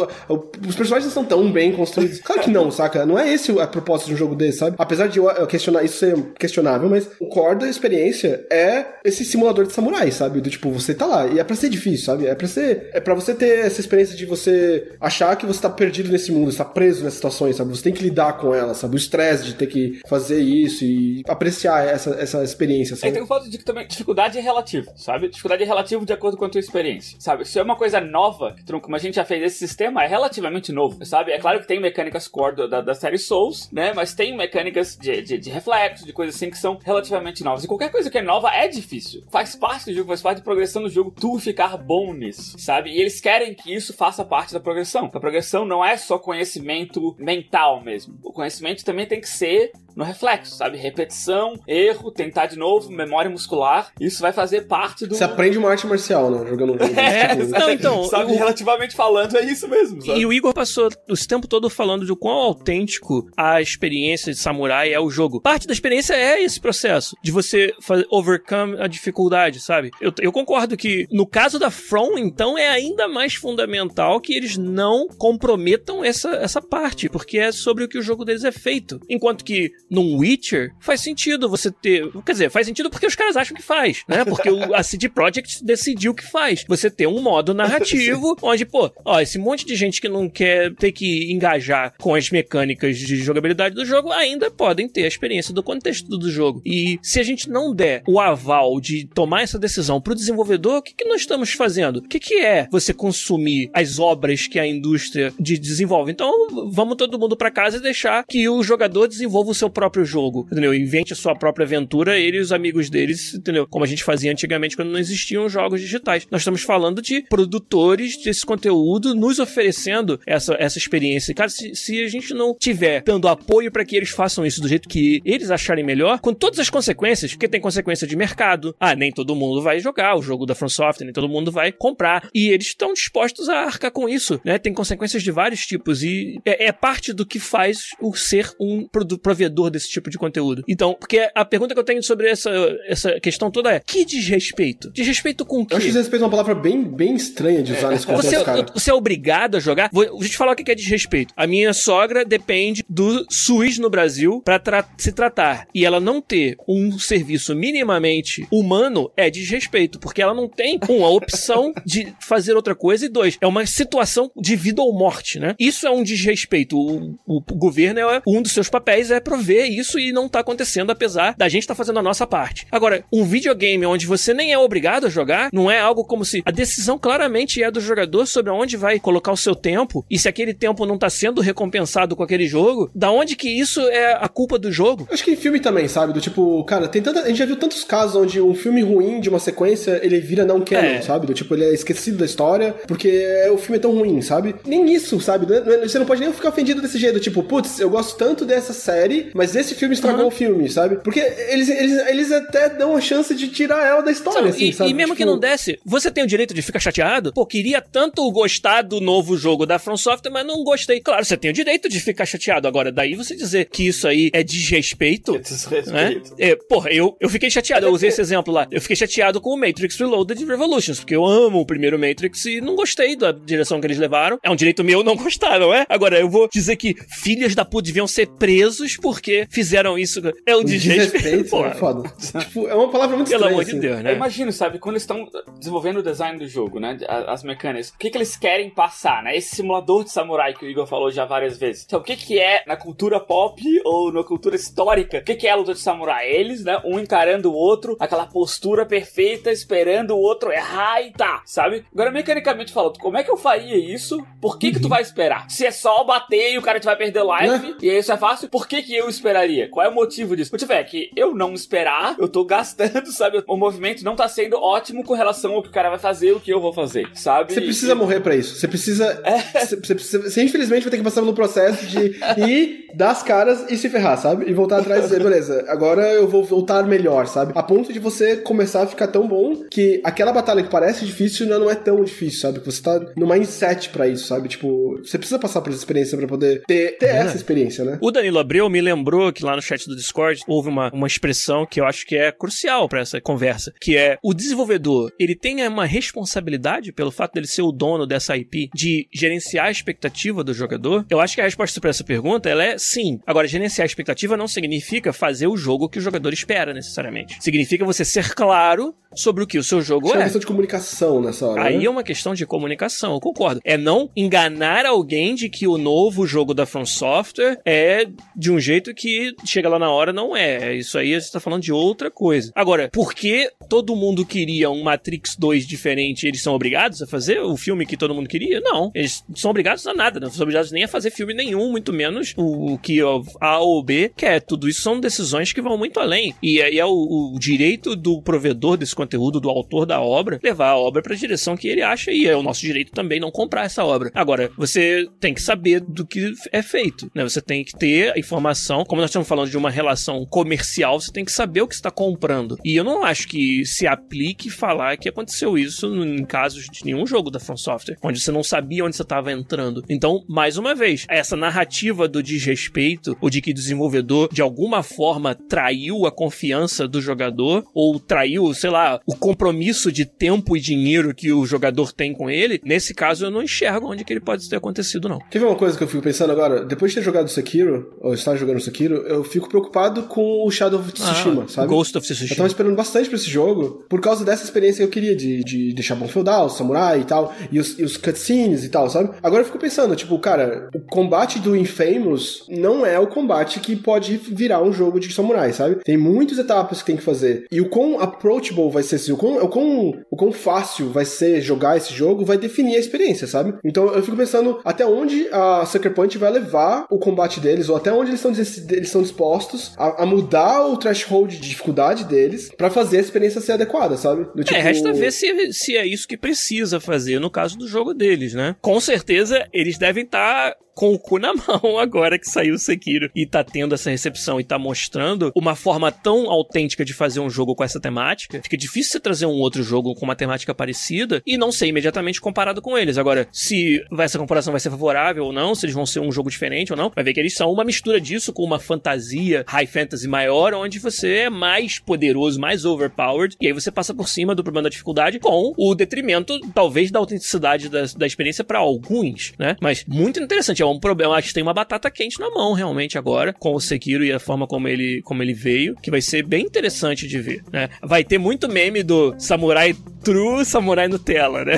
Os 0.66 0.74
personagens 0.74 1.06
não 1.06 1.12
são 1.12 1.24
tão 1.24 1.50
bem 1.50 1.72
construídos. 1.72 2.20
Claro 2.20 2.42
que 2.42 2.50
não, 2.50 2.70
saca? 2.70 3.06
Não 3.06 3.18
é 3.18 3.32
esse 3.32 3.58
a 3.58 3.66
propósito 3.66 4.08
de 4.08 4.14
um 4.14 4.16
jogo 4.16 4.34
desse, 4.34 4.58
sabe? 4.58 4.76
Apesar 4.78 5.08
de 5.08 5.18
eu 5.18 5.46
questionar 5.46 5.82
isso 5.82 5.96
ser 5.96 6.32
questionável, 6.38 6.88
mas 6.88 7.08
o 7.20 7.26
core 7.26 7.58
da 7.58 7.68
experiência 7.68 8.44
é 8.50 8.86
esse 9.04 9.24
simulador 9.24 9.66
de 9.66 9.72
samurai, 9.72 10.10
sabe? 10.10 10.40
Do 10.40 10.50
tipo, 10.50 10.70
você 10.70 10.94
tá 10.94 11.06
lá 11.06 11.26
e 11.26 11.38
é 11.38 11.44
pra 11.44 11.54
ser 11.56 11.68
difícil, 11.68 12.06
sabe? 12.06 12.26
É 12.26 12.34
pra 12.34 12.48
ser. 12.48 12.90
É 12.92 13.00
pra 13.00 13.14
você 13.14 13.34
ter 13.34 13.66
essa 13.66 13.80
experiência 13.80 14.16
de 14.16 14.26
você 14.26 14.92
achar 15.00 15.36
que 15.36 15.41
você 15.46 15.60
tá 15.60 15.70
perdido 15.70 16.10
nesse 16.10 16.32
mundo, 16.32 16.50
está 16.50 16.64
preso 16.64 17.02
nessas 17.02 17.14
situações, 17.14 17.56
sabe? 17.56 17.70
Você 17.70 17.82
tem 17.82 17.92
que 17.92 18.02
lidar 18.02 18.34
com 18.34 18.54
ela, 18.54 18.74
sabe? 18.74 18.94
O 18.94 18.98
estresse 18.98 19.44
de 19.44 19.54
ter 19.54 19.66
que 19.66 20.00
fazer 20.08 20.40
isso 20.40 20.84
e 20.84 21.22
apreciar 21.28 21.86
essa, 21.86 22.10
essa 22.10 22.42
experiência, 22.42 22.96
sabe? 22.96 23.08
É, 23.08 23.12
tem 23.12 23.22
o 23.22 23.26
fato 23.26 23.48
de 23.48 23.58
que 23.58 23.64
também 23.64 23.86
dificuldade 23.86 24.38
é 24.38 24.40
relativa, 24.40 24.92
sabe? 24.96 25.28
Dificuldade 25.28 25.62
é 25.62 25.66
relativa 25.66 26.04
de 26.04 26.12
acordo 26.12 26.36
com 26.36 26.44
a 26.44 26.48
tua 26.48 26.60
experiência, 26.60 27.16
sabe? 27.20 27.44
Se 27.44 27.58
é 27.58 27.62
uma 27.62 27.76
coisa 27.76 28.00
nova, 28.00 28.54
como 28.82 28.96
a 28.96 28.98
gente 28.98 29.16
já 29.16 29.24
fez 29.24 29.42
esse 29.42 29.58
sistema, 29.58 30.02
é 30.02 30.06
relativamente 30.06 30.72
novo, 30.72 31.04
sabe? 31.04 31.32
É 31.32 31.38
claro 31.38 31.60
que 31.60 31.66
tem 31.66 31.80
mecânicas 31.80 32.28
core 32.28 32.68
da, 32.68 32.80
da 32.80 32.94
série 32.94 33.18
Souls, 33.18 33.68
né? 33.72 33.92
Mas 33.94 34.14
tem 34.14 34.36
mecânicas 34.36 34.96
de, 34.96 35.22
de, 35.22 35.38
de 35.38 35.50
reflexo, 35.50 36.06
de 36.06 36.12
coisas 36.12 36.34
assim 36.34 36.50
que 36.50 36.58
são 36.58 36.78
relativamente 36.82 37.44
novas. 37.44 37.64
E 37.64 37.68
qualquer 37.68 37.90
coisa 37.90 38.10
que 38.10 38.18
é 38.18 38.22
nova 38.22 38.50
é 38.50 38.68
difícil. 38.68 39.24
Faz 39.30 39.54
parte 39.54 39.86
do 39.86 39.94
jogo, 39.94 40.08
faz 40.08 40.22
parte 40.22 40.38
da 40.38 40.44
progressão 40.44 40.82
do 40.82 40.88
jogo, 40.88 41.12
tu 41.18 41.38
ficar 41.38 41.76
bom 41.76 42.12
nisso, 42.12 42.58
sabe? 42.58 42.90
E 42.90 43.00
eles 43.00 43.20
querem 43.20 43.54
que 43.54 43.74
isso 43.74 43.92
faça 43.92 44.24
parte 44.24 44.52
da 44.52 44.60
progressão. 44.60 45.10
A 45.12 45.20
progressão 45.22 45.64
não 45.64 45.84
é 45.84 45.96
só 45.96 46.18
conhecimento 46.18 47.14
mental 47.16 47.80
mesmo. 47.80 48.18
O 48.24 48.32
conhecimento 48.32 48.84
também 48.84 49.06
tem 49.06 49.20
que 49.20 49.28
ser 49.28 49.70
no 49.96 50.04
reflexo, 50.04 50.56
sabe? 50.56 50.76
Repetição, 50.76 51.54
erro, 51.66 52.10
tentar 52.10 52.46
de 52.46 52.56
novo, 52.56 52.90
memória 52.90 53.30
muscular. 53.30 53.92
Isso 54.00 54.20
vai 54.20 54.32
fazer 54.32 54.62
parte 54.62 55.06
do. 55.06 55.14
Você 55.14 55.24
aprende 55.24 55.58
uma 55.58 55.70
arte 55.70 55.86
marcial, 55.86 56.30
né? 56.30 56.48
Jogando 56.48 56.74
um 56.74 56.78
jogo. 56.78 57.00
É, 57.00 57.36
tipo... 57.36 57.48
não, 57.50 57.70
então. 57.70 58.04
Sabe, 58.12 58.32
o... 58.32 58.34
relativamente 58.36 58.94
falando, 58.94 59.36
é 59.36 59.44
isso 59.44 59.68
mesmo. 59.68 60.02
Sabe? 60.02 60.20
E 60.20 60.26
o 60.26 60.32
Igor 60.32 60.52
passou 60.52 60.88
o 61.08 61.16
tempo 61.26 61.46
todo 61.46 61.68
falando 61.70 62.04
de 62.04 62.14
quão 62.14 62.34
autêntico 62.34 63.28
a 63.36 63.60
experiência 63.60 64.32
de 64.32 64.38
samurai 64.38 64.92
é 64.92 65.00
o 65.00 65.10
jogo. 65.10 65.40
Parte 65.40 65.66
da 65.66 65.72
experiência 65.72 66.14
é 66.14 66.42
esse 66.42 66.60
processo 66.60 67.16
de 67.22 67.30
você 67.30 67.72
fazer 67.80 68.06
overcome 68.10 68.76
a 68.80 68.86
dificuldade, 68.86 69.60
sabe? 69.60 69.90
Eu, 70.00 70.12
eu 70.20 70.32
concordo 70.32 70.76
que 70.76 71.06
no 71.10 71.26
caso 71.26 71.58
da 71.58 71.70
From, 71.70 72.18
então, 72.18 72.56
é 72.58 72.68
ainda 72.68 73.08
mais 73.08 73.34
fundamental 73.34 74.20
que 74.20 74.34
eles 74.34 74.56
não 74.56 75.08
comprometam 75.08 76.04
essa, 76.04 76.30
essa 76.36 76.60
parte, 76.60 77.08
porque 77.08 77.38
é 77.38 77.52
sobre 77.52 77.84
o 77.84 77.88
que 77.88 77.98
o 77.98 78.02
jogo 78.02 78.24
deles 78.24 78.44
é 78.44 78.52
feito. 78.52 79.00
Enquanto 79.08 79.44
que 79.44 79.70
num 79.90 80.16
Witcher, 80.16 80.74
faz 80.80 81.00
sentido 81.00 81.48
você 81.48 81.70
ter. 81.70 82.10
Quer 82.24 82.32
dizer, 82.32 82.50
faz 82.50 82.66
sentido 82.66 82.90
porque 82.90 83.06
os 83.06 83.14
caras 83.14 83.36
acham 83.36 83.56
que 83.56 83.62
faz, 83.62 84.02
né? 84.08 84.24
Porque 84.24 84.50
o, 84.50 84.74
a 84.74 84.82
CD 84.82 85.08
Projekt 85.08 85.64
decidiu 85.64 86.14
que 86.14 86.24
faz. 86.24 86.64
Você 86.66 86.90
ter 86.90 87.06
um 87.06 87.20
modo 87.20 87.54
narrativo 87.54 88.36
onde, 88.42 88.64
pô, 88.64 88.90
ó, 89.04 89.20
esse 89.20 89.38
monte 89.38 89.66
de 89.66 89.76
gente 89.76 90.00
que 90.00 90.08
não 90.08 90.28
quer 90.28 90.74
ter 90.74 90.92
que 90.92 91.32
engajar 91.32 91.94
com 91.98 92.14
as 92.14 92.30
mecânicas 92.30 92.98
de 92.98 93.16
jogabilidade 93.16 93.74
do 93.74 93.84
jogo 93.84 94.10
ainda 94.10 94.50
podem 94.50 94.88
ter 94.88 95.04
a 95.04 95.08
experiência 95.08 95.52
do 95.52 95.62
contexto 95.62 96.16
do 96.16 96.30
jogo. 96.30 96.62
E 96.64 96.98
se 97.02 97.20
a 97.20 97.22
gente 97.22 97.48
não 97.48 97.74
der 97.74 98.02
o 98.06 98.18
aval 98.18 98.80
de 98.80 99.06
tomar 99.06 99.42
essa 99.42 99.58
decisão 99.58 100.00
pro 100.00 100.14
desenvolvedor, 100.14 100.78
o 100.78 100.82
que, 100.82 100.94
que 100.94 101.04
nós 101.04 101.20
estamos 101.20 101.52
fazendo? 101.52 101.98
O 101.98 102.08
que, 102.08 102.18
que 102.18 102.34
é 102.34 102.66
você 102.70 102.94
consumir 102.94 103.70
as 103.74 103.98
obras 103.98 104.46
que 104.46 104.58
a 104.58 104.66
indústria 104.66 105.32
de 105.38 105.58
desenvolve? 105.58 106.12
Então, 106.12 106.32
vamos 106.70 106.96
todo 106.96 107.18
mundo 107.18 107.36
para 107.36 107.50
casa 107.50 107.76
e 107.76 107.80
deixar 107.80 108.24
que 108.24 108.48
o 108.48 108.62
jogador 108.62 109.06
desenvolva 109.06 109.50
o 109.50 109.54
seu 109.54 109.68
próprio 109.68 109.81
próprio 109.82 110.04
jogo, 110.04 110.46
entendeu? 110.52 110.72
Invente 110.72 111.12
a 111.12 111.16
sua 111.16 111.34
própria 111.34 111.64
aventura, 111.64 112.16
ele 112.16 112.36
e 112.36 112.40
os 112.40 112.52
amigos 112.52 112.88
deles, 112.88 113.34
entendeu? 113.34 113.66
Como 113.66 113.84
a 113.84 113.88
gente 113.88 114.04
fazia 114.04 114.30
antigamente 114.30 114.76
quando 114.76 114.92
não 114.92 114.98
existiam 114.98 115.48
jogos 115.48 115.80
digitais. 115.80 116.24
Nós 116.30 116.42
estamos 116.42 116.62
falando 116.62 117.02
de 117.02 117.22
produtores 117.22 118.22
desse 118.22 118.46
conteúdo 118.46 119.12
nos 119.12 119.40
oferecendo 119.40 120.20
essa, 120.24 120.54
essa 120.56 120.78
experiência. 120.78 121.34
Cara, 121.34 121.48
se, 121.48 121.74
se 121.74 122.00
a 122.00 122.06
gente 122.06 122.32
não 122.32 122.54
tiver 122.54 123.02
dando 123.02 123.26
apoio 123.26 123.72
para 123.72 123.84
que 123.84 123.96
eles 123.96 124.10
façam 124.10 124.46
isso 124.46 124.60
do 124.60 124.68
jeito 124.68 124.88
que 124.88 125.20
eles 125.24 125.50
acharem 125.50 125.84
melhor, 125.84 126.20
com 126.20 126.32
todas 126.32 126.60
as 126.60 126.70
consequências, 126.70 127.32
porque 127.32 127.48
tem 127.48 127.60
consequência 127.60 128.06
de 128.06 128.14
mercado. 128.14 128.76
Ah, 128.78 128.94
nem 128.94 129.10
todo 129.10 129.34
mundo 129.34 129.62
vai 129.62 129.80
jogar 129.80 130.16
o 130.16 130.22
jogo 130.22 130.46
da 130.46 130.54
From 130.54 130.68
Software, 130.68 131.06
nem 131.06 131.12
todo 131.12 131.28
mundo 131.28 131.50
vai 131.50 131.72
comprar. 131.72 132.28
E 132.32 132.50
eles 132.50 132.68
estão 132.68 132.92
dispostos 132.92 133.48
a 133.48 133.64
arcar 133.64 133.90
com 133.90 134.08
isso, 134.08 134.40
né? 134.44 134.60
Tem 134.60 134.72
consequências 134.72 135.24
de 135.24 135.32
vários 135.32 135.66
tipos 135.66 136.04
e 136.04 136.40
é, 136.44 136.66
é 136.66 136.72
parte 136.72 137.12
do 137.12 137.26
que 137.26 137.40
faz 137.40 137.88
o 138.00 138.14
ser 138.14 138.52
um 138.60 138.86
provedor 138.86 139.61
consumidor 139.62 139.70
desse 139.70 139.88
tipo 139.88 140.10
de 140.10 140.18
conteúdo. 140.18 140.64
Então, 140.68 140.94
porque 140.98 141.28
a 141.34 141.44
pergunta 141.44 141.74
que 141.74 141.80
eu 141.80 141.84
tenho 141.84 142.02
sobre 142.02 142.28
essa, 142.28 142.50
essa 142.86 143.20
questão 143.20 143.50
toda 143.50 143.70
é: 143.72 143.80
que 143.80 144.04
desrespeito? 144.04 144.90
Desrespeito 144.90 145.44
com 145.44 145.60
o 145.62 145.66
quê? 145.66 145.74
Eu 145.74 145.78
acho 145.78 145.86
que 145.86 145.92
desrespeito 145.92 146.24
é 146.24 146.26
uma 146.26 146.30
palavra 146.30 146.54
bem, 146.54 146.82
bem 146.82 147.14
estranha 147.14 147.62
de 147.62 147.72
usar 147.72 147.90
nesse 147.90 148.06
contexto, 148.06 148.30
Você, 148.30 148.44
cara. 148.44 148.66
você 148.74 148.90
é 148.90 148.94
obrigado 148.94 149.56
a 149.56 149.60
jogar? 149.60 149.90
Vou, 149.92 150.06
vou 150.06 150.20
te 150.20 150.36
falar 150.36 150.52
o 150.52 150.56
que 150.56 150.70
é 150.70 150.74
desrespeito. 150.74 151.32
A 151.36 151.46
minha 151.46 151.72
sogra 151.72 152.24
depende 152.24 152.84
do 152.88 153.26
SUS 153.30 153.78
no 153.78 153.90
Brasil 153.90 154.40
pra 154.44 154.58
tra- 154.58 154.88
se 154.98 155.12
tratar. 155.12 155.66
E 155.74 155.84
ela 155.84 156.00
não 156.00 156.20
ter 156.20 156.56
um 156.68 156.98
serviço 156.98 157.54
minimamente 157.54 158.46
humano 158.50 159.10
é 159.16 159.30
desrespeito. 159.30 159.98
Porque 159.98 160.22
ela 160.22 160.34
não 160.34 160.48
tem, 160.48 160.78
um, 160.88 161.04
a 161.04 161.10
opção 161.10 161.72
de 161.84 162.12
fazer 162.20 162.54
outra 162.54 162.74
coisa, 162.74 163.06
e 163.06 163.08
dois, 163.08 163.36
é 163.40 163.46
uma 163.46 163.66
situação 163.66 164.30
de 164.36 164.56
vida 164.56 164.82
ou 164.82 164.92
morte, 164.96 165.38
né? 165.38 165.54
Isso 165.58 165.86
é 165.86 165.90
um 165.90 166.02
desrespeito. 166.02 166.76
O, 166.76 167.14
o, 167.26 167.36
o 167.38 167.54
governo 167.56 168.00
é 168.00 168.22
um 168.26 168.42
dos 168.42 168.52
seus 168.52 168.68
papéis 168.68 169.10
é 169.10 169.20
prover 169.20 169.51
isso 169.66 169.98
e 169.98 170.12
não 170.12 170.28
tá 170.28 170.40
acontecendo, 170.40 170.90
apesar 170.90 171.34
da 171.36 171.48
gente 171.48 171.62
estar 171.62 171.74
fazendo 171.74 171.98
a 171.98 172.02
nossa 172.02 172.26
parte. 172.26 172.66
Agora, 172.70 173.04
um 173.12 173.24
videogame 173.24 173.84
onde 173.86 174.06
você 174.06 174.32
nem 174.34 174.52
é 174.52 174.58
obrigado 174.58 175.06
a 175.06 175.10
jogar, 175.10 175.50
não 175.52 175.70
é 175.70 175.78
algo 175.80 176.04
como 176.04 176.24
se 176.24 176.42
a 176.44 176.50
decisão 176.50 176.98
claramente 176.98 177.62
é 177.62 177.70
do 177.70 177.80
jogador 177.80 178.26
sobre 178.26 178.50
aonde 178.50 178.76
vai 178.76 178.98
colocar 178.98 179.32
o 179.32 179.36
seu 179.36 179.54
tempo 179.54 180.04
e 180.10 180.18
se 180.18 180.28
aquele 180.28 180.54
tempo 180.54 180.86
não 180.86 180.98
tá 180.98 181.10
sendo 181.10 181.40
recompensado 181.40 182.14
com 182.16 182.22
aquele 182.22 182.46
jogo, 182.46 182.90
da 182.94 183.10
onde 183.10 183.36
que 183.36 183.48
isso 183.48 183.80
é 183.88 184.14
a 184.14 184.28
culpa 184.28 184.58
do 184.58 184.70
jogo? 184.72 185.06
Acho 185.10 185.24
que 185.24 185.32
em 185.32 185.36
filme 185.36 185.60
também, 185.60 185.88
sabe? 185.88 186.12
Do 186.12 186.20
tipo, 186.20 186.62
cara, 186.64 186.88
tem 186.88 187.02
tanta. 187.02 187.20
A 187.22 187.28
gente 187.28 187.38
já 187.38 187.46
viu 187.46 187.56
tantos 187.56 187.84
casos 187.84 188.16
onde 188.16 188.40
um 188.40 188.54
filme 188.54 188.82
ruim 188.82 189.20
de 189.20 189.28
uma 189.28 189.38
sequência 189.38 190.00
ele 190.02 190.20
vira 190.20 190.44
não 190.44 190.60
canon, 190.60 190.82
É. 190.82 191.00
sabe? 191.02 191.26
Do 191.26 191.34
tipo, 191.34 191.54
ele 191.54 191.64
é 191.64 191.72
esquecido 191.74 192.18
da 192.18 192.24
história 192.24 192.74
porque 192.86 193.26
o 193.52 193.58
filme 193.58 193.76
é 193.76 193.80
tão 193.80 193.92
ruim, 193.92 194.20
sabe? 194.22 194.54
Nem 194.66 194.92
isso, 194.92 195.20
sabe? 195.20 195.46
É- 195.52 195.74
é- 195.84 195.88
Você 195.88 195.98
não 195.98 196.06
pode 196.06 196.20
nem 196.20 196.32
ficar 196.32 196.48
ofendido 196.50 196.80
desse 196.80 196.98
jeito, 196.98 197.18
tipo, 197.20 197.42
putz, 197.42 197.80
eu 197.80 197.90
gosto 197.90 198.16
tanto 198.16 198.44
dessa 198.44 198.72
série, 198.72 199.30
mas 199.34 199.41
esse 199.54 199.74
filme 199.74 199.94
estragou 199.94 200.26
o 200.26 200.30
filme, 200.30 200.68
sabe? 200.70 200.96
Porque 200.96 201.20
eles, 201.20 201.68
eles, 201.68 202.06
eles 202.08 202.32
até 202.32 202.68
dão 202.68 202.96
a 202.96 203.00
chance 203.00 203.34
de 203.34 203.48
tirar 203.48 203.84
ela 203.86 204.02
da 204.02 204.10
história, 204.10 204.38
Sabe, 204.40 204.48
assim, 204.50 204.68
e, 204.68 204.72
sabe? 204.72 204.90
e 204.90 204.94
mesmo 204.94 205.14
que 205.14 205.22
Tipo, 205.22 205.30
não 205.30 205.38
desse, 205.38 205.78
você 205.84 206.10
tem 206.10 206.24
o 206.24 206.26
direito 206.26 206.54
de 206.54 206.62
ficar 206.62 206.80
chateado? 206.80 207.32
Pô, 207.32 207.46
queria 207.46 207.80
tanto 207.80 208.30
gostar 208.30 208.82
do 208.82 209.00
novo 209.00 209.36
jogo 209.36 209.66
da 209.66 209.78
From 209.78 209.96
Software, 209.96 210.30
mas 210.30 210.46
não 210.46 210.62
gostei. 210.64 211.00
Claro, 211.00 211.24
você 211.24 211.36
tem 211.36 211.50
o 211.50 211.54
direito 211.54 211.88
de 211.88 212.00
ficar 212.00 212.26
chateado. 212.26 212.66
Agora, 212.68 212.90
daí 212.92 213.14
você 213.14 213.34
dizer 213.34 213.66
que 213.66 213.86
isso 213.86 214.06
aí 214.08 214.30
é 214.32 214.42
desrespeito. 214.42 215.32
Né? 215.32 215.38
Desrespeito. 215.38 216.34
É, 216.38 216.56
porra, 216.56 216.90
eu, 216.90 217.16
eu 217.20 217.28
fiquei 217.28 217.50
chateado, 217.50 217.86
eu 217.86 217.92
usei 217.92 218.08
esse 218.08 218.20
exemplo 218.20 218.52
lá. 218.52 218.66
Eu 218.70 218.80
fiquei 218.80 218.96
chateado 218.96 219.40
com 219.40 219.50
o 219.50 219.56
Matrix 219.56 219.96
Reloaded 219.96 220.44
Revolutions, 220.44 220.98
porque 221.00 221.14
eu 221.14 221.24
amo 221.24 221.60
o 221.60 221.66
primeiro 221.66 221.98
Matrix 221.98 222.44
e 222.44 222.60
não 222.60 222.74
gostei 222.74 223.16
da 223.16 223.32
direção 223.32 223.80
que 223.80 223.86
eles 223.86 223.98
levaram. 223.98 224.38
É 224.42 224.50
um 224.50 224.56
direito 224.56 224.84
meu 224.84 225.02
não 225.02 225.16
gostar, 225.16 225.58
não 225.58 225.72
é? 225.72 225.86
Agora, 225.88 226.18
eu 226.18 226.28
vou 226.28 226.48
dizer 226.52 226.76
que 226.76 226.94
filhas 227.22 227.54
da 227.54 227.64
puta 227.64 227.86
deviam 227.86 228.06
ser 228.06 228.26
presos 228.26 228.96
porque 228.96 229.31
fizeram 229.50 229.98
isso. 229.98 230.20
É 230.46 230.54
o 230.56 230.62
desrespeito. 230.62 231.12
Desrespeito, 231.12 231.56
é 231.66 231.74
foda. 231.74 232.12
tipo, 232.40 232.66
é 232.68 232.74
uma 232.74 232.90
palavra 232.90 233.16
muito 233.16 233.28
Pelo 233.28 233.40
estranha. 233.40 233.54
amor 233.54 233.64
de 233.64 233.70
assim. 233.70 233.80
Deus, 233.80 233.96
Eu 233.98 234.02
né? 234.04 234.14
imagino, 234.14 234.52
sabe, 234.52 234.78
quando 234.78 234.94
eles 234.94 235.02
estão 235.02 235.28
desenvolvendo 235.58 235.98
o 235.98 236.02
design 236.02 236.38
do 236.38 236.46
jogo, 236.48 236.78
né? 236.80 236.98
As 237.08 237.42
mecânicas. 237.42 237.90
O 237.90 237.98
que, 237.98 238.10
que 238.10 238.18
eles 238.18 238.36
querem 238.36 238.70
passar, 238.70 239.22
né? 239.22 239.36
Esse 239.36 239.56
simulador 239.56 240.04
de 240.04 240.10
samurai 240.10 240.54
que 240.54 240.64
o 240.64 240.68
Igor 240.68 240.86
falou 240.86 241.10
já 241.10 241.24
várias 241.24 241.58
vezes. 241.58 241.84
Então, 241.86 242.00
o 242.00 242.02
que, 242.02 242.16
que 242.16 242.38
é 242.38 242.62
na 242.66 242.76
cultura 242.76 243.18
pop 243.20 243.62
ou 243.84 244.12
na 244.12 244.22
cultura 244.24 244.56
histórica? 244.56 245.18
O 245.18 245.22
que, 245.24 245.34
que 245.34 245.46
é 245.46 245.50
a 245.50 245.56
luta 245.56 245.74
de 245.74 245.80
samurai? 245.80 246.30
Eles, 246.30 246.64
né? 246.64 246.80
Um 246.84 246.98
encarando 246.98 247.50
o 247.50 247.54
outro, 247.54 247.96
aquela 248.00 248.26
postura 248.26 248.84
perfeita, 248.86 249.50
esperando 249.50 250.12
o 250.12 250.18
outro 250.20 250.50
errar 250.52 251.00
e 251.02 251.12
tá, 251.12 251.42
sabe? 251.44 251.84
Agora, 251.92 252.10
mecanicamente 252.10 252.72
falando, 252.72 252.98
como 252.98 253.16
é 253.16 253.22
que 253.24 253.30
eu 253.30 253.36
faria 253.36 253.76
isso? 253.76 254.24
Por 254.40 254.58
que, 254.58 254.72
que 254.72 254.80
tu 254.80 254.88
vai 254.88 255.02
esperar? 255.02 255.48
Se 255.50 255.66
é 255.66 255.70
só 255.70 256.02
bater 256.04 256.52
e 256.52 256.58
o 256.58 256.62
cara 256.62 256.80
te 256.80 256.84
vai 256.84 256.96
perder 256.96 257.22
life, 257.22 257.66
Né? 257.66 257.74
e 257.82 257.88
isso 257.98 258.12
é 258.12 258.16
fácil, 258.16 258.48
por 258.48 258.66
que, 258.66 258.82
que 258.82 258.94
eu 258.94 259.08
esperaria? 259.26 259.68
Qual 259.68 259.86
é 259.86 259.88
o 259.88 259.94
motivo 259.94 260.36
disso? 260.36 260.50
Se 260.50 260.56
tiver 260.56 260.82
que 260.84 261.10
eu 261.16 261.34
não 261.34 261.54
esperar, 261.54 262.16
eu 262.18 262.28
tô 262.28 262.44
gastando, 262.44 263.06
sabe? 263.12 263.42
O 263.46 263.56
movimento 263.56 264.04
não 264.04 264.16
tá 264.16 264.28
sendo 264.28 264.56
ótimo 264.56 265.04
com 265.04 265.14
relação 265.14 265.52
ao 265.54 265.62
que 265.62 265.68
o 265.68 265.72
cara 265.72 265.88
vai 265.90 265.98
fazer, 265.98 266.32
o 266.32 266.40
que 266.40 266.52
eu 266.52 266.60
vou 266.60 266.72
fazer, 266.72 267.08
sabe? 267.14 267.52
Você 267.54 267.60
precisa 267.60 267.92
E- 267.92 267.94
morrer 267.94 268.20
pra 268.20 268.34
isso. 268.34 268.56
Você 268.56 268.66
precisa. 268.68 269.12
É. 269.24 269.38
Você, 269.64 269.76
você 269.76 269.94
precisa. 269.94 270.22
Você 270.30 270.42
infelizmente 270.42 270.82
vai 270.82 270.90
ter 270.90 270.96
que 270.96 271.02
passar 271.02 271.20
pelo 271.20 271.34
processo 271.34 271.86
de 271.86 272.16
ir, 272.46 272.86
dar 272.94 273.10
as 273.10 273.22
caras 273.22 273.70
e 273.70 273.76
se 273.76 273.88
ferrar, 273.88 274.18
sabe? 274.18 274.48
E 274.50 274.52
voltar 274.52 274.78
atrás 274.80 275.04
e 275.04 275.08
dizer, 275.08 275.22
beleza, 275.22 275.64
agora 275.68 276.02
eu 276.12 276.26
vou 276.26 276.42
voltar 276.44 276.82
melhor, 276.86 277.26
sabe? 277.26 277.52
A 277.54 277.62
ponto 277.62 277.92
de 277.92 277.98
você 277.98 278.36
começar 278.36 278.82
a 278.82 278.86
ficar 278.86 279.06
tão 279.08 279.26
bom 279.28 279.64
que 279.70 280.00
aquela 280.04 280.32
batalha 280.32 280.62
que 280.62 280.70
parece 280.70 281.04
difícil 281.06 281.46
não 281.46 281.70
é 281.70 281.74
tão 281.74 282.02
difícil, 282.02 282.40
sabe? 282.40 282.60
Que 282.60 282.66
você 282.66 282.82
tá 282.82 283.00
no 283.16 283.26
mindset 283.26 283.90
pra 283.90 284.08
isso, 284.08 284.26
sabe? 284.26 284.48
Tipo, 284.48 284.98
você 285.02 285.18
precisa 285.18 285.38
passar 285.38 285.60
por 285.60 285.70
essa 285.70 285.78
experiência 285.78 286.16
pra 286.18 286.26
poder 286.26 286.62
ter, 286.66 286.96
ter 286.98 287.06
essa 287.06 287.36
experiência, 287.36 287.84
né? 287.84 287.98
O 288.00 288.10
Danilo 288.10 288.38
Abreu 288.38 288.68
me 288.68 288.80
lembrou 288.80 289.11
que 289.32 289.44
lá 289.44 289.56
no 289.56 289.62
chat 289.62 289.86
do 289.86 289.96
Discord 289.96 290.42
houve 290.46 290.68
uma, 290.68 290.90
uma 290.92 291.06
expressão 291.06 291.66
que 291.66 291.80
eu 291.80 291.84
acho 291.84 292.06
que 292.06 292.16
é 292.16 292.32
crucial 292.32 292.88
pra 292.88 293.00
essa 293.00 293.20
conversa, 293.20 293.72
que 293.80 293.96
é 293.96 294.18
o 294.22 294.34
desenvolvedor, 294.34 295.12
ele 295.18 295.34
tem 295.34 295.66
uma 295.66 295.84
responsabilidade 295.84 296.92
pelo 296.92 297.10
fato 297.10 297.34
dele 297.34 297.46
ser 297.46 297.62
o 297.62 297.72
dono 297.72 298.06
dessa 298.06 298.36
IP 298.36 298.70
de 298.74 299.08
gerenciar 299.12 299.66
a 299.66 299.70
expectativa 299.70 300.42
do 300.42 300.54
jogador? 300.54 301.04
Eu 301.10 301.20
acho 301.20 301.34
que 301.34 301.40
a 301.40 301.44
resposta 301.44 301.80
pra 301.80 301.90
essa 301.90 302.04
pergunta 302.04 302.48
ela 302.48 302.64
é 302.64 302.78
sim. 302.78 303.20
Agora, 303.26 303.46
gerenciar 303.46 303.84
a 303.84 303.86
expectativa 303.86 304.36
não 304.36 304.48
significa 304.48 305.12
fazer 305.12 305.46
o 305.46 305.56
jogo 305.56 305.88
que 305.88 305.98
o 305.98 306.02
jogador 306.02 306.32
espera 306.32 306.72
necessariamente. 306.72 307.36
Significa 307.40 307.84
você 307.84 308.04
ser 308.04 308.34
claro 308.34 308.94
sobre 309.14 309.44
o 309.44 309.46
que 309.46 309.58
o 309.58 309.64
seu 309.64 309.82
jogo 309.82 310.06
Acho 310.06 310.12
que 310.12 310.16
é 310.16 310.20
uma 310.20 310.22
é. 310.22 310.24
questão 310.24 310.40
de 310.40 310.46
comunicação 310.46 311.20
nessa 311.20 311.46
hora. 311.46 311.62
Aí 311.62 311.78
né? 311.78 311.84
é 311.84 311.90
uma 311.90 312.02
questão 312.02 312.34
de 312.34 312.46
comunicação, 312.46 313.12
eu 313.14 313.20
concordo. 313.20 313.60
É 313.64 313.76
não 313.76 314.10
enganar 314.16 314.86
alguém 314.86 315.34
de 315.34 315.48
que 315.48 315.66
o 315.66 315.76
novo 315.76 316.26
jogo 316.26 316.54
da 316.54 316.66
From 316.66 316.86
Software 316.86 317.58
é 317.64 318.06
de 318.34 318.50
um 318.50 318.58
jeito 318.58 318.94
que 319.02 319.34
chega 319.44 319.68
lá 319.68 319.80
na 319.80 319.90
hora 319.90 320.12
não 320.12 320.36
é. 320.36 320.76
Isso 320.76 320.96
aí 320.96 321.20
você 321.20 321.32
tá 321.32 321.40
falando 321.40 321.62
de 321.62 321.72
outra 321.72 322.08
coisa. 322.08 322.52
Agora, 322.54 322.88
por 322.92 323.12
que 323.12 323.50
todo 323.68 323.96
mundo 323.96 324.24
queria 324.24 324.70
um 324.70 324.84
Matrix 324.84 325.34
2 325.36 325.66
diferente 325.66 326.26
eles 326.26 326.40
são 326.40 326.54
obrigados 326.54 327.02
a 327.02 327.06
fazer 327.06 327.40
o 327.40 327.56
filme 327.56 327.84
que 327.84 327.96
todo 327.96 328.14
mundo 328.14 328.28
queria? 328.28 328.60
Não. 328.60 328.92
Eles 328.94 329.24
são 329.34 329.50
obrigados 329.50 329.84
a 329.88 329.92
nada. 329.92 330.20
Não 330.20 330.30
são 330.30 330.44
obrigados 330.44 330.70
nem 330.70 330.84
a 330.84 330.88
fazer 330.88 331.10
filme 331.10 331.34
nenhum, 331.34 331.68
muito 331.68 331.92
menos 331.92 332.32
o, 332.36 332.74
o 332.74 332.78
que 332.78 333.02
o 333.02 333.24
A 333.40 333.58
ou 333.58 333.82
B 333.82 334.12
quer. 334.16 334.40
Tudo 334.40 334.68
isso 334.68 334.82
são 334.82 335.00
decisões 335.00 335.52
que 335.52 335.60
vão 335.60 335.76
muito 335.76 335.98
além. 335.98 336.32
E 336.40 336.62
aí 336.62 336.78
é 336.78 336.86
o, 336.86 337.34
o 337.34 337.38
direito 337.40 337.96
do 337.96 338.22
provedor 338.22 338.76
desse 338.76 338.94
conteúdo, 338.94 339.40
do 339.40 339.50
autor 339.50 339.84
da 339.84 340.00
obra, 340.00 340.38
levar 340.40 340.68
a 340.68 340.76
obra 340.76 341.02
pra 341.02 341.16
direção 341.16 341.56
que 341.56 341.66
ele 341.66 341.82
acha 341.82 342.12
e 342.12 342.26
é 342.26 342.36
o 342.36 342.42
nosso 342.42 342.60
direito 342.60 342.92
também 342.92 343.18
não 343.18 343.32
comprar 343.32 343.64
essa 343.64 343.84
obra. 343.84 344.12
Agora, 344.14 344.48
você 344.56 345.08
tem 345.18 345.34
que 345.34 345.42
saber 345.42 345.80
do 345.80 346.06
que 346.06 346.32
é 346.52 346.62
feito, 346.62 347.10
né? 347.12 347.24
Você 347.24 347.40
tem 347.40 347.64
que 347.64 347.76
ter 347.76 348.12
a 348.12 348.18
informação, 348.18 348.84
como 348.92 349.00
nós 349.00 349.08
estamos 349.08 349.26
falando 349.26 349.48
de 349.48 349.56
uma 349.56 349.70
relação 349.70 350.26
comercial, 350.26 351.00
você 351.00 351.10
tem 351.10 351.24
que 351.24 351.32
saber 351.32 351.62
o 351.62 351.66
que 351.66 351.74
está 351.74 351.90
comprando. 351.90 352.58
E 352.62 352.76
eu 352.76 352.84
não 352.84 353.02
acho 353.02 353.26
que 353.26 353.64
se 353.64 353.86
aplique 353.86 354.50
falar 354.50 354.98
que 354.98 355.08
aconteceu 355.08 355.56
isso 355.56 355.86
em 356.04 356.22
casos 356.26 356.66
de 356.70 356.84
nenhum 356.84 357.06
jogo 357.06 357.30
da 357.30 357.40
From 357.40 357.56
Software, 357.56 357.96
onde 358.02 358.20
você 358.20 358.30
não 358.30 358.42
sabia 358.42 358.84
onde 358.84 358.94
você 358.94 359.00
estava 359.00 359.32
entrando. 359.32 359.82
Então, 359.88 360.22
mais 360.28 360.58
uma 360.58 360.74
vez, 360.74 361.06
essa 361.08 361.34
narrativa 361.34 362.06
do 362.06 362.22
desrespeito, 362.22 363.16
ou 363.18 363.30
de 363.30 363.40
que 363.40 363.52
o 363.52 363.54
desenvolvedor 363.54 364.28
de 364.30 364.42
alguma 364.42 364.82
forma 364.82 365.34
traiu 365.34 366.04
a 366.04 366.12
confiança 366.12 366.86
do 366.86 367.00
jogador, 367.00 367.64
ou 367.72 367.98
traiu, 367.98 368.52
sei 368.52 368.68
lá, 368.68 369.00
o 369.06 369.16
compromisso 369.16 369.90
de 369.90 370.04
tempo 370.04 370.54
e 370.54 370.60
dinheiro 370.60 371.14
que 371.14 371.32
o 371.32 371.46
jogador 371.46 371.92
tem 371.94 372.12
com 372.12 372.28
ele, 372.28 372.60
nesse 372.62 372.92
caso 372.92 373.24
eu 373.24 373.30
não 373.30 373.42
enxergo 373.42 373.90
onde 373.90 374.04
que 374.04 374.12
ele 374.12 374.20
pode 374.20 374.46
ter 374.50 374.56
acontecido, 374.56 375.08
não. 375.08 375.18
Ver 375.32 375.42
uma 375.42 375.56
coisa 375.56 375.78
que 375.78 375.82
eu 375.82 375.88
fico 375.88 376.02
pensando 376.02 376.30
agora? 376.30 376.62
Depois 376.62 376.92
de 376.92 376.98
ter 376.98 377.02
jogado 377.02 377.30
Sekiro, 377.30 377.96
ou 377.98 378.12
estar 378.12 378.36
jogando 378.36 378.60
Sekiro, 378.60 378.71
eu 378.80 379.24
fico 379.24 379.48
preocupado 379.48 380.02
com 380.04 380.46
o 380.46 380.50
Shadow 380.50 380.80
of 380.80 380.92
Tsushima, 380.92 381.48
sabe? 381.48 381.68
Ghost 381.68 381.96
of 381.96 382.08
Eu 382.08 382.14
Tsushima. 382.14 382.36
tava 382.36 382.46
esperando 382.48 382.76
bastante 382.76 383.08
pra 383.08 383.16
esse 383.16 383.28
jogo, 383.30 383.84
por 383.88 384.00
causa 384.00 384.24
dessa 384.24 384.44
experiência 384.44 384.78
que 384.78 384.84
eu 384.84 384.88
queria, 384.92 385.14
de, 385.16 385.42
de 385.44 385.72
deixar 385.72 385.94
bom 385.94 386.08
feudal, 386.08 386.48
samurai 386.48 387.00
e 387.00 387.04
tal, 387.04 387.32
e 387.50 387.58
os, 387.58 387.78
e 387.78 387.84
os 387.84 387.96
cutscenes 387.96 388.64
e 388.64 388.68
tal, 388.68 388.88
sabe? 388.88 389.10
Agora 389.22 389.42
eu 389.42 389.46
fico 389.46 389.58
pensando, 389.58 389.94
tipo, 389.96 390.18
cara, 390.18 390.68
o 390.74 390.80
combate 390.80 391.38
do 391.38 391.56
Infamous 391.56 392.44
não 392.48 392.84
é 392.86 392.98
o 392.98 393.06
combate 393.06 393.60
que 393.60 393.76
pode 393.76 394.16
virar 394.16 394.62
um 394.62 394.72
jogo 394.72 395.00
de 395.00 395.12
samurai, 395.12 395.52
sabe? 395.52 395.76
Tem 395.84 395.96
muitas 395.96 396.38
etapas 396.38 396.80
que 396.80 396.86
tem 396.86 396.96
que 396.96 397.02
fazer. 397.02 397.46
E 397.50 397.60
o 397.60 397.68
quão 397.68 398.00
approachable 398.00 398.70
vai 398.70 398.82
ser, 398.82 398.96
assim, 398.96 399.12
o 399.12 399.16
quão, 399.16 399.36
o 399.42 399.48
quão, 399.48 399.94
o 400.10 400.16
quão 400.16 400.32
fácil 400.32 400.90
vai 400.90 401.04
ser 401.04 401.40
jogar 401.40 401.76
esse 401.76 401.92
jogo 401.92 402.24
vai 402.24 402.38
definir 402.38 402.76
a 402.76 402.78
experiência, 402.78 403.26
sabe? 403.26 403.54
Então 403.64 403.92
eu 403.92 404.02
fico 404.02 404.16
pensando 404.16 404.60
até 404.64 404.86
onde 404.86 405.28
a 405.32 405.64
Sucker 405.66 405.92
Punch 405.94 406.18
vai 406.18 406.30
levar 406.30 406.86
o 406.90 406.98
combate 406.98 407.40
deles, 407.40 407.68
ou 407.68 407.76
até 407.76 407.92
onde 407.92 408.10
eles 408.10 408.24
estão, 408.24 408.32
eles 408.70 408.88
estão 408.88 409.02
dispostos 409.02 409.72
a, 409.76 410.02
a 410.02 410.06
mudar 410.06 410.66
o 410.66 410.76
threshold 410.76 411.36
de 411.36 411.48
dificuldade 411.48 412.04
deles 412.04 412.50
pra 412.56 412.70
fazer 412.70 412.98
a 412.98 413.00
experiência 413.00 413.40
ser 413.40 413.52
adequada, 413.52 413.96
sabe? 413.96 414.26
Do 414.34 414.44
tipo- 414.44 414.56
É, 414.56 414.60
resta 414.60 414.92
ver 414.92 415.12
se, 415.12 415.52
se 415.52 415.76
é 415.76 415.86
isso 415.86 416.06
que 416.08 416.16
precisa 416.16 416.78
fazer 416.80 417.18
no 417.18 417.30
caso 417.30 417.56
do 417.58 417.66
jogo 417.66 417.94
deles, 417.94 418.34
né? 418.34 418.56
Com 418.60 418.80
certeza, 418.80 419.46
eles 419.52 419.78
devem 419.78 420.04
estar 420.04 420.54
com 420.74 420.92
o 420.92 420.98
cu 420.98 421.18
na 421.18 421.32
mão 421.34 421.78
agora 421.80 422.18
que 422.18 422.28
saiu 422.28 422.54
o 422.54 422.58
Sekiro 422.58 423.10
e 423.14 423.26
tá 423.26 423.44
tendo 423.44 423.74
essa 423.74 423.90
recepção 423.90 424.40
e 424.40 424.44
tá 424.44 424.58
mostrando 424.58 425.32
uma 425.34 425.54
forma 425.54 425.90
tão 425.90 426.30
autêntica 426.30 426.84
de 426.84 426.92
fazer 426.92 427.20
um 427.20 427.30
jogo 427.30 427.54
com 427.54 427.64
essa 427.64 427.80
temática. 427.80 428.40
Fica 428.42 428.56
difícil 428.56 428.92
você 428.92 429.00
trazer 429.00 429.26
um 429.26 429.40
outro 429.40 429.62
jogo 429.62 429.94
com 429.94 430.04
uma 430.04 430.16
temática 430.16 430.54
parecida 430.54 431.22
e 431.26 431.36
não 431.36 431.52
ser 431.52 431.66
imediatamente 431.66 432.20
comparado 432.20 432.60
com 432.62 432.76
eles. 432.76 432.98
Agora, 432.98 433.28
se 433.32 433.82
essa 433.98 434.18
comparação 434.18 434.52
vai 434.52 434.60
ser 434.60 434.70
favorável 434.70 435.24
ou 435.24 435.32
não, 435.32 435.54
se 435.54 435.66
eles 435.66 435.74
vão 435.74 435.86
ser 435.86 436.00
um 436.00 436.12
jogo 436.12 436.30
diferente 436.30 436.72
ou 436.72 436.76
não, 436.76 436.90
vai 436.94 437.04
ver 437.04 437.12
que 437.12 437.20
eles 437.20 437.34
são 437.34 437.50
uma 437.50 437.64
mistura 437.64 438.00
disso 438.00 438.32
com 438.32 438.42
uma 438.42 438.58
fantasia 438.58 439.44
high 439.46 439.66
fantasy 439.66 440.08
maior, 440.08 440.54
onde 440.54 440.78
você 440.78 441.14
é 441.14 441.30
mais 441.30 441.78
poderoso, 441.78 442.40
mais 442.40 442.64
overpowered, 442.64 443.36
e 443.40 443.46
aí 443.46 443.52
você 443.52 443.70
passa 443.70 443.94
por 443.94 444.08
cima 444.08 444.34
do 444.34 444.42
problema 444.42 444.64
da 444.64 444.70
dificuldade 444.70 445.18
com 445.18 445.52
o 445.56 445.74
detrimento, 445.74 446.38
talvez, 446.54 446.90
da 446.90 446.98
autenticidade 446.98 447.68
da, 447.68 447.84
da 447.96 448.06
experiência 448.06 448.44
para 448.44 448.58
alguns, 448.58 449.32
né? 449.38 449.56
Mas 449.60 449.84
muito 449.86 450.20
interessante, 450.20 450.61
é 450.62 450.66
um 450.66 450.78
problema, 450.78 451.16
acho 451.16 451.28
que 451.28 451.34
tem 451.34 451.42
uma 451.42 451.54
batata 451.54 451.90
quente 451.90 452.18
na 452.20 452.30
mão 452.30 452.52
realmente 452.52 452.96
agora, 452.96 453.32
com 453.32 453.54
o 453.54 453.60
Sekiro 453.60 454.04
e 454.04 454.12
a 454.12 454.20
forma 454.20 454.46
como 454.46 454.68
ele, 454.68 455.02
como 455.02 455.22
ele 455.22 455.34
veio, 455.34 455.74
que 455.76 455.90
vai 455.90 456.00
ser 456.00 456.24
bem 456.24 456.44
interessante 456.44 457.06
de 457.06 457.18
ver, 457.20 457.42
né? 457.52 457.68
Vai 457.82 458.04
ter 458.04 458.18
muito 458.18 458.48
meme 458.48 458.82
do 458.82 459.14
samurai 459.18 459.74
true, 460.02 460.44
samurai 460.44 460.88
Nutella, 460.88 461.44
né? 461.44 461.54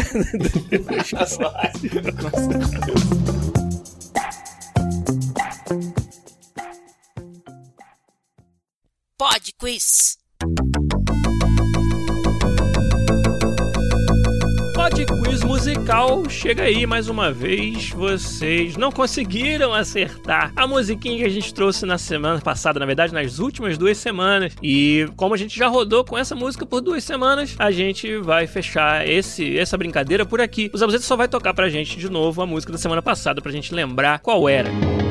Pod 9.16 9.52
Quiz. 9.58 10.23
Pod 14.94 15.06
Quiz 15.06 15.42
musical 15.42 16.22
chega 16.30 16.62
aí 16.62 16.86
mais 16.86 17.08
uma 17.08 17.32
vez. 17.32 17.90
Vocês 17.90 18.76
não 18.76 18.92
conseguiram 18.92 19.74
acertar 19.74 20.52
a 20.54 20.68
musiquinha 20.68 21.18
que 21.18 21.24
a 21.24 21.28
gente 21.28 21.52
trouxe 21.52 21.84
na 21.84 21.98
semana 21.98 22.40
passada, 22.40 22.78
na 22.78 22.86
verdade, 22.86 23.12
nas 23.12 23.40
últimas 23.40 23.76
duas 23.76 23.98
semanas. 23.98 24.54
E 24.62 25.08
como 25.16 25.34
a 25.34 25.36
gente 25.36 25.58
já 25.58 25.66
rodou 25.66 26.04
com 26.04 26.16
essa 26.16 26.36
música 26.36 26.64
por 26.64 26.80
duas 26.80 27.02
semanas, 27.02 27.56
a 27.58 27.72
gente 27.72 28.18
vai 28.18 28.46
fechar 28.46 29.04
esse, 29.04 29.58
essa 29.58 29.76
brincadeira 29.76 30.24
por 30.24 30.40
aqui. 30.40 30.70
O 30.72 30.78
Zabuzeta 30.78 31.02
só 31.02 31.16
vai 31.16 31.26
tocar 31.26 31.52
pra 31.54 31.68
gente 31.68 31.98
de 31.98 32.08
novo 32.08 32.40
a 32.40 32.46
música 32.46 32.70
da 32.70 32.78
semana 32.78 33.02
passada 33.02 33.42
pra 33.42 33.50
gente 33.50 33.74
lembrar 33.74 34.20
qual 34.20 34.48
era. 34.48 34.70
Isso 34.70 35.03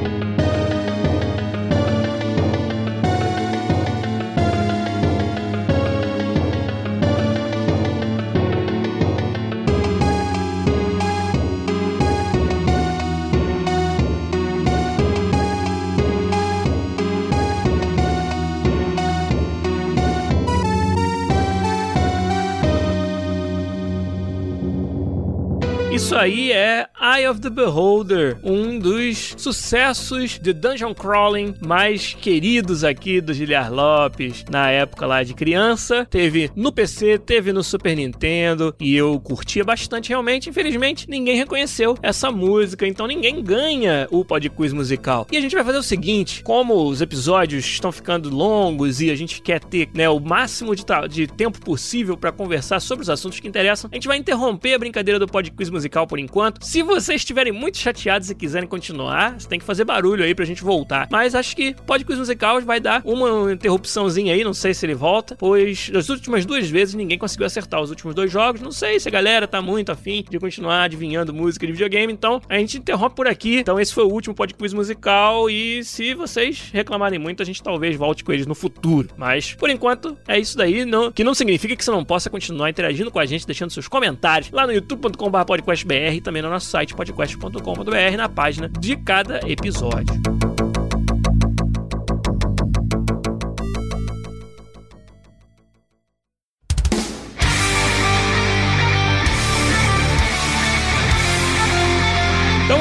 aí 26.23 26.51
é 26.51 26.87
Eye 27.13 27.29
of 27.29 27.39
the 27.41 27.49
Beholder, 27.51 28.39
um 28.43 28.79
dos 28.79 29.35
sucessos 29.37 30.39
de 30.39 30.51
dungeon 30.51 30.95
crawling 30.95 31.53
mais 31.63 32.15
queridos 32.15 32.83
aqui 32.83 33.21
do 33.21 33.31
Giliar 33.35 33.71
Lopes 33.71 34.43
na 34.49 34.71
época 34.71 35.05
lá 35.05 35.21
de 35.21 35.35
criança. 35.35 36.07
Teve 36.09 36.49
no 36.55 36.71
PC, 36.71 37.19
teve 37.19 37.53
no 37.53 37.63
Super 37.63 37.95
Nintendo 37.95 38.73
e 38.79 38.95
eu 38.95 39.19
curtia 39.19 39.63
bastante 39.63 40.09
realmente. 40.09 40.49
Infelizmente, 40.49 41.07
ninguém 41.07 41.35
reconheceu 41.35 41.95
essa 42.01 42.31
música, 42.31 42.87
então 42.87 43.05
ninguém 43.05 43.43
ganha 43.43 44.07
o 44.09 44.25
Podquiz 44.25 44.73
musical. 44.73 45.27
E 45.31 45.37
a 45.37 45.41
gente 45.41 45.53
vai 45.53 45.63
fazer 45.63 45.77
o 45.77 45.83
seguinte, 45.83 46.41
como 46.41 46.83
os 46.83 46.99
episódios 46.99 47.63
estão 47.63 47.91
ficando 47.91 48.35
longos 48.35 49.01
e 49.01 49.11
a 49.11 49.15
gente 49.15 49.39
quer 49.39 49.59
ter 49.59 49.87
né, 49.93 50.09
o 50.09 50.19
máximo 50.19 50.75
de, 50.75 50.83
de 51.09 51.27
tempo 51.27 51.59
possível 51.59 52.17
para 52.17 52.31
conversar 52.31 52.79
sobre 52.79 53.03
os 53.03 53.09
assuntos 53.09 53.39
que 53.39 53.47
interessam, 53.47 53.87
a 53.91 53.95
gente 53.95 54.07
vai 54.07 54.17
interromper 54.17 54.73
a 54.73 54.79
brincadeira 54.79 55.19
do 55.19 55.27
Podquiz 55.27 55.69
musical 55.69 56.07
por 56.07 56.17
enquanto. 56.17 56.65
Se 56.65 56.81
vocês 57.03 57.21
estiverem 57.21 57.51
muito 57.51 57.77
chateados 57.77 58.29
e 58.29 58.35
quiserem 58.35 58.67
continuar, 58.67 59.39
você 59.39 59.47
tem 59.47 59.59
que 59.59 59.65
fazer 59.65 59.83
barulho 59.83 60.23
aí 60.23 60.33
pra 60.33 60.45
gente 60.45 60.63
voltar. 60.63 61.07
Mas 61.11 61.35
acho 61.35 61.55
que 61.55 61.75
pode 61.85 62.05
quiz 62.05 62.17
musical 62.17 62.61
vai 62.61 62.79
dar 62.79 63.01
uma 63.03 63.51
interrupçãozinha 63.51 64.33
aí, 64.33 64.43
não 64.43 64.53
sei 64.53 64.73
se 64.73 64.85
ele 64.85 64.93
volta, 64.93 65.35
pois 65.35 65.89
das 65.89 66.07
últimas 66.09 66.45
duas 66.45 66.69
vezes 66.69 66.95
ninguém 66.95 67.17
conseguiu 67.17 67.45
acertar 67.45 67.81
os 67.81 67.89
últimos 67.89 68.15
dois 68.15 68.31
jogos. 68.31 68.61
Não 68.61 68.71
sei 68.71 68.99
se 68.99 69.07
a 69.07 69.11
galera 69.11 69.47
tá 69.47 69.61
muito 69.61 69.91
afim 69.91 70.23
de 70.29 70.39
continuar 70.39 70.83
adivinhando 70.83 71.33
música 71.33 71.65
de 71.65 71.73
videogame, 71.73 72.13
então 72.13 72.41
a 72.47 72.57
gente 72.57 72.77
interrompe 72.77 73.15
por 73.15 73.27
aqui. 73.27 73.57
Então 73.57 73.79
esse 73.79 73.93
foi 73.93 74.05
o 74.05 74.09
último 74.09 74.33
Pod 74.33 74.53
Quiz 74.53 74.73
musical 74.73 75.49
e 75.49 75.83
se 75.83 76.13
vocês 76.13 76.69
reclamarem 76.71 77.19
muito, 77.19 77.41
a 77.41 77.45
gente 77.45 77.61
talvez 77.61 77.95
volte 77.95 78.23
com 78.23 78.31
eles 78.31 78.47
no 78.47 78.55
futuro. 78.55 79.09
Mas 79.17 79.53
por 79.53 79.69
enquanto 79.69 80.17
é 80.27 80.39
isso 80.39 80.57
daí, 80.57 80.85
não, 80.85 81.11
que 81.11 81.23
não 81.23 81.33
significa 81.33 81.75
que 81.75 81.83
você 81.83 81.91
não 81.91 82.05
possa 82.05 82.29
continuar 82.29 82.69
interagindo 82.69 83.11
com 83.11 83.19
a 83.19 83.25
gente, 83.25 83.45
deixando 83.45 83.71
seus 83.71 83.87
comentários 83.87 84.51
lá 84.51 84.65
no 84.65 84.73
youtube.com/podcastbr 84.73 86.15
e 86.15 86.21
também 86.21 86.41
no 86.41 86.49
nosso 86.49 86.67
site 86.67 86.92
podcast.com.br 86.93 88.17
na 88.17 88.29
página 88.29 88.69
de 88.69 88.95
cada 88.95 89.39
episódio. 89.49 90.52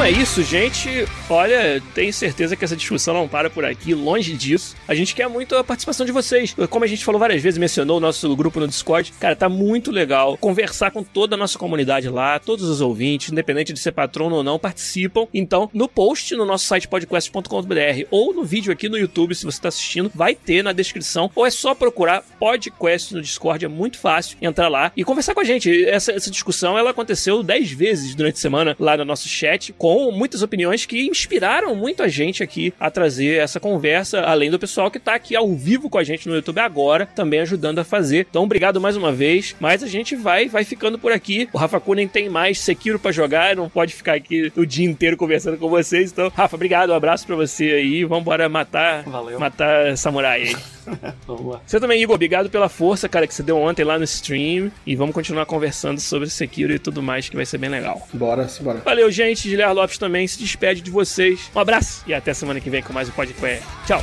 É 0.02 0.10
isso, 0.10 0.42
gente. 0.42 1.06
Olha, 1.30 1.80
tenho 1.94 2.12
certeza 2.12 2.56
que 2.56 2.64
essa 2.64 2.74
discussão 2.74 3.14
não 3.14 3.28
para 3.28 3.48
por 3.48 3.64
aqui, 3.64 3.94
longe 3.94 4.36
disso. 4.36 4.74
A 4.88 4.96
gente 4.96 5.14
quer 5.14 5.28
muito 5.28 5.54
a 5.54 5.62
participação 5.62 6.04
de 6.04 6.10
vocês. 6.10 6.56
Como 6.70 6.84
a 6.84 6.88
gente 6.88 7.04
falou 7.04 7.20
várias 7.20 7.40
vezes, 7.40 7.56
mencionou 7.56 7.98
o 7.98 8.00
nosso 8.00 8.34
grupo 8.34 8.58
no 8.58 8.66
Discord. 8.66 9.12
Cara, 9.20 9.36
tá 9.36 9.48
muito 9.48 9.92
legal 9.92 10.36
conversar 10.36 10.90
com 10.90 11.04
toda 11.04 11.36
a 11.36 11.38
nossa 11.38 11.56
comunidade 11.56 12.08
lá, 12.08 12.40
todos 12.40 12.68
os 12.68 12.80
ouvintes, 12.80 13.30
independente 13.30 13.72
de 13.72 13.78
ser 13.78 13.92
patrono 13.92 14.34
ou 14.34 14.42
não, 14.42 14.58
participam. 14.58 15.28
Então, 15.32 15.70
no 15.72 15.86
post 15.86 16.34
no 16.34 16.44
nosso 16.44 16.66
site 16.66 16.88
podcast.com.br 16.88 18.06
ou 18.10 18.34
no 18.34 18.42
vídeo 18.42 18.72
aqui 18.72 18.88
no 18.88 18.98
YouTube, 18.98 19.36
se 19.36 19.44
você 19.44 19.58
está 19.58 19.68
assistindo, 19.68 20.10
vai 20.12 20.34
ter 20.34 20.64
na 20.64 20.72
descrição. 20.72 21.30
Ou 21.32 21.46
é 21.46 21.50
só 21.50 21.76
procurar 21.76 22.24
podcast 22.40 23.14
no 23.14 23.22
Discord, 23.22 23.64
é 23.64 23.68
muito 23.68 24.00
fácil 24.00 24.36
entrar 24.42 24.66
lá 24.66 24.90
e 24.96 25.04
conversar 25.04 25.32
com 25.32 25.40
a 25.40 25.44
gente. 25.44 25.84
Essa, 25.84 26.10
essa 26.10 26.30
discussão 26.30 26.76
ela 26.76 26.90
aconteceu 26.90 27.40
10 27.40 27.70
vezes 27.70 28.16
durante 28.16 28.34
a 28.34 28.40
semana 28.40 28.76
lá 28.80 28.96
no 28.96 29.04
nosso 29.04 29.28
chat 29.28 29.72
com 29.72 29.91
muitas 30.12 30.42
opiniões 30.42 30.86
que 30.86 31.06
inspiraram 31.06 31.74
muito 31.74 32.02
a 32.02 32.08
gente 32.08 32.42
aqui 32.42 32.72
a 32.78 32.90
trazer 32.90 33.38
essa 33.38 33.60
conversa, 33.60 34.20
além 34.20 34.50
do 34.50 34.58
pessoal 34.58 34.90
que 34.90 34.98
tá 34.98 35.14
aqui 35.14 35.34
ao 35.34 35.52
vivo 35.54 35.90
com 35.90 35.98
a 35.98 36.04
gente 36.04 36.28
no 36.28 36.34
YouTube 36.34 36.58
agora, 36.58 37.06
também 37.06 37.40
ajudando 37.40 37.78
a 37.78 37.84
fazer. 37.84 38.26
Então, 38.28 38.44
obrigado 38.44 38.80
mais 38.80 38.96
uma 38.96 39.12
vez, 39.12 39.54
mas 39.60 39.82
a 39.82 39.86
gente 39.86 40.14
vai 40.16 40.48
vai 40.48 40.64
ficando 40.64 40.98
por 40.98 41.12
aqui. 41.12 41.48
O 41.52 41.58
Rafa 41.58 41.80
Kunen 41.80 42.08
tem 42.08 42.28
mais 42.28 42.58
Sekiro 42.58 42.98
para 42.98 43.12
jogar, 43.12 43.56
não 43.56 43.68
pode 43.68 43.94
ficar 43.94 44.14
aqui 44.14 44.52
o 44.56 44.64
dia 44.64 44.86
inteiro 44.86 45.16
conversando 45.16 45.56
com 45.56 45.68
vocês. 45.68 46.10
Então, 46.12 46.30
Rafa, 46.34 46.56
obrigado, 46.56 46.90
um 46.90 46.94
abraço 46.94 47.26
para 47.26 47.36
você 47.36 47.64
aí. 47.64 48.04
Vamos 48.04 48.22
embora 48.22 48.48
matar, 48.48 49.02
Valeu. 49.02 49.38
matar 49.38 49.96
samurai 49.96 50.42
aí. 50.42 50.56
Vamos 51.26 51.52
lá. 51.52 51.60
Você 51.66 51.78
também, 51.78 52.02
Igor, 52.02 52.14
obrigado 52.14 52.50
pela 52.50 52.68
força, 52.68 53.08
cara, 53.08 53.26
que 53.26 53.34
você 53.34 53.42
deu 53.42 53.56
ontem 53.56 53.84
lá 53.84 53.98
no 53.98 54.04
stream. 54.04 54.70
E 54.86 54.96
vamos 54.96 55.14
continuar 55.14 55.46
conversando 55.46 56.00
sobre 56.00 56.28
Sekiro 56.28 56.72
e 56.72 56.78
tudo 56.78 57.02
mais, 57.02 57.28
que 57.28 57.36
vai 57.36 57.46
ser 57.46 57.58
bem 57.58 57.70
legal. 57.70 58.06
Bora, 58.12 58.48
simbora. 58.48 58.78
Valeu, 58.84 59.10
gente. 59.10 59.48
Giliar 59.48 59.72
Lopes 59.82 59.98
também 59.98 60.26
se 60.28 60.38
despede 60.38 60.80
de 60.80 60.90
vocês. 60.90 61.50
Um 61.54 61.58
abraço 61.58 62.04
e 62.06 62.14
até 62.14 62.32
semana 62.32 62.60
que 62.60 62.70
vem 62.70 62.82
com 62.82 62.92
mais 62.92 63.08
um 63.08 63.12
podcast. 63.12 63.66
Tchau. 63.84 64.00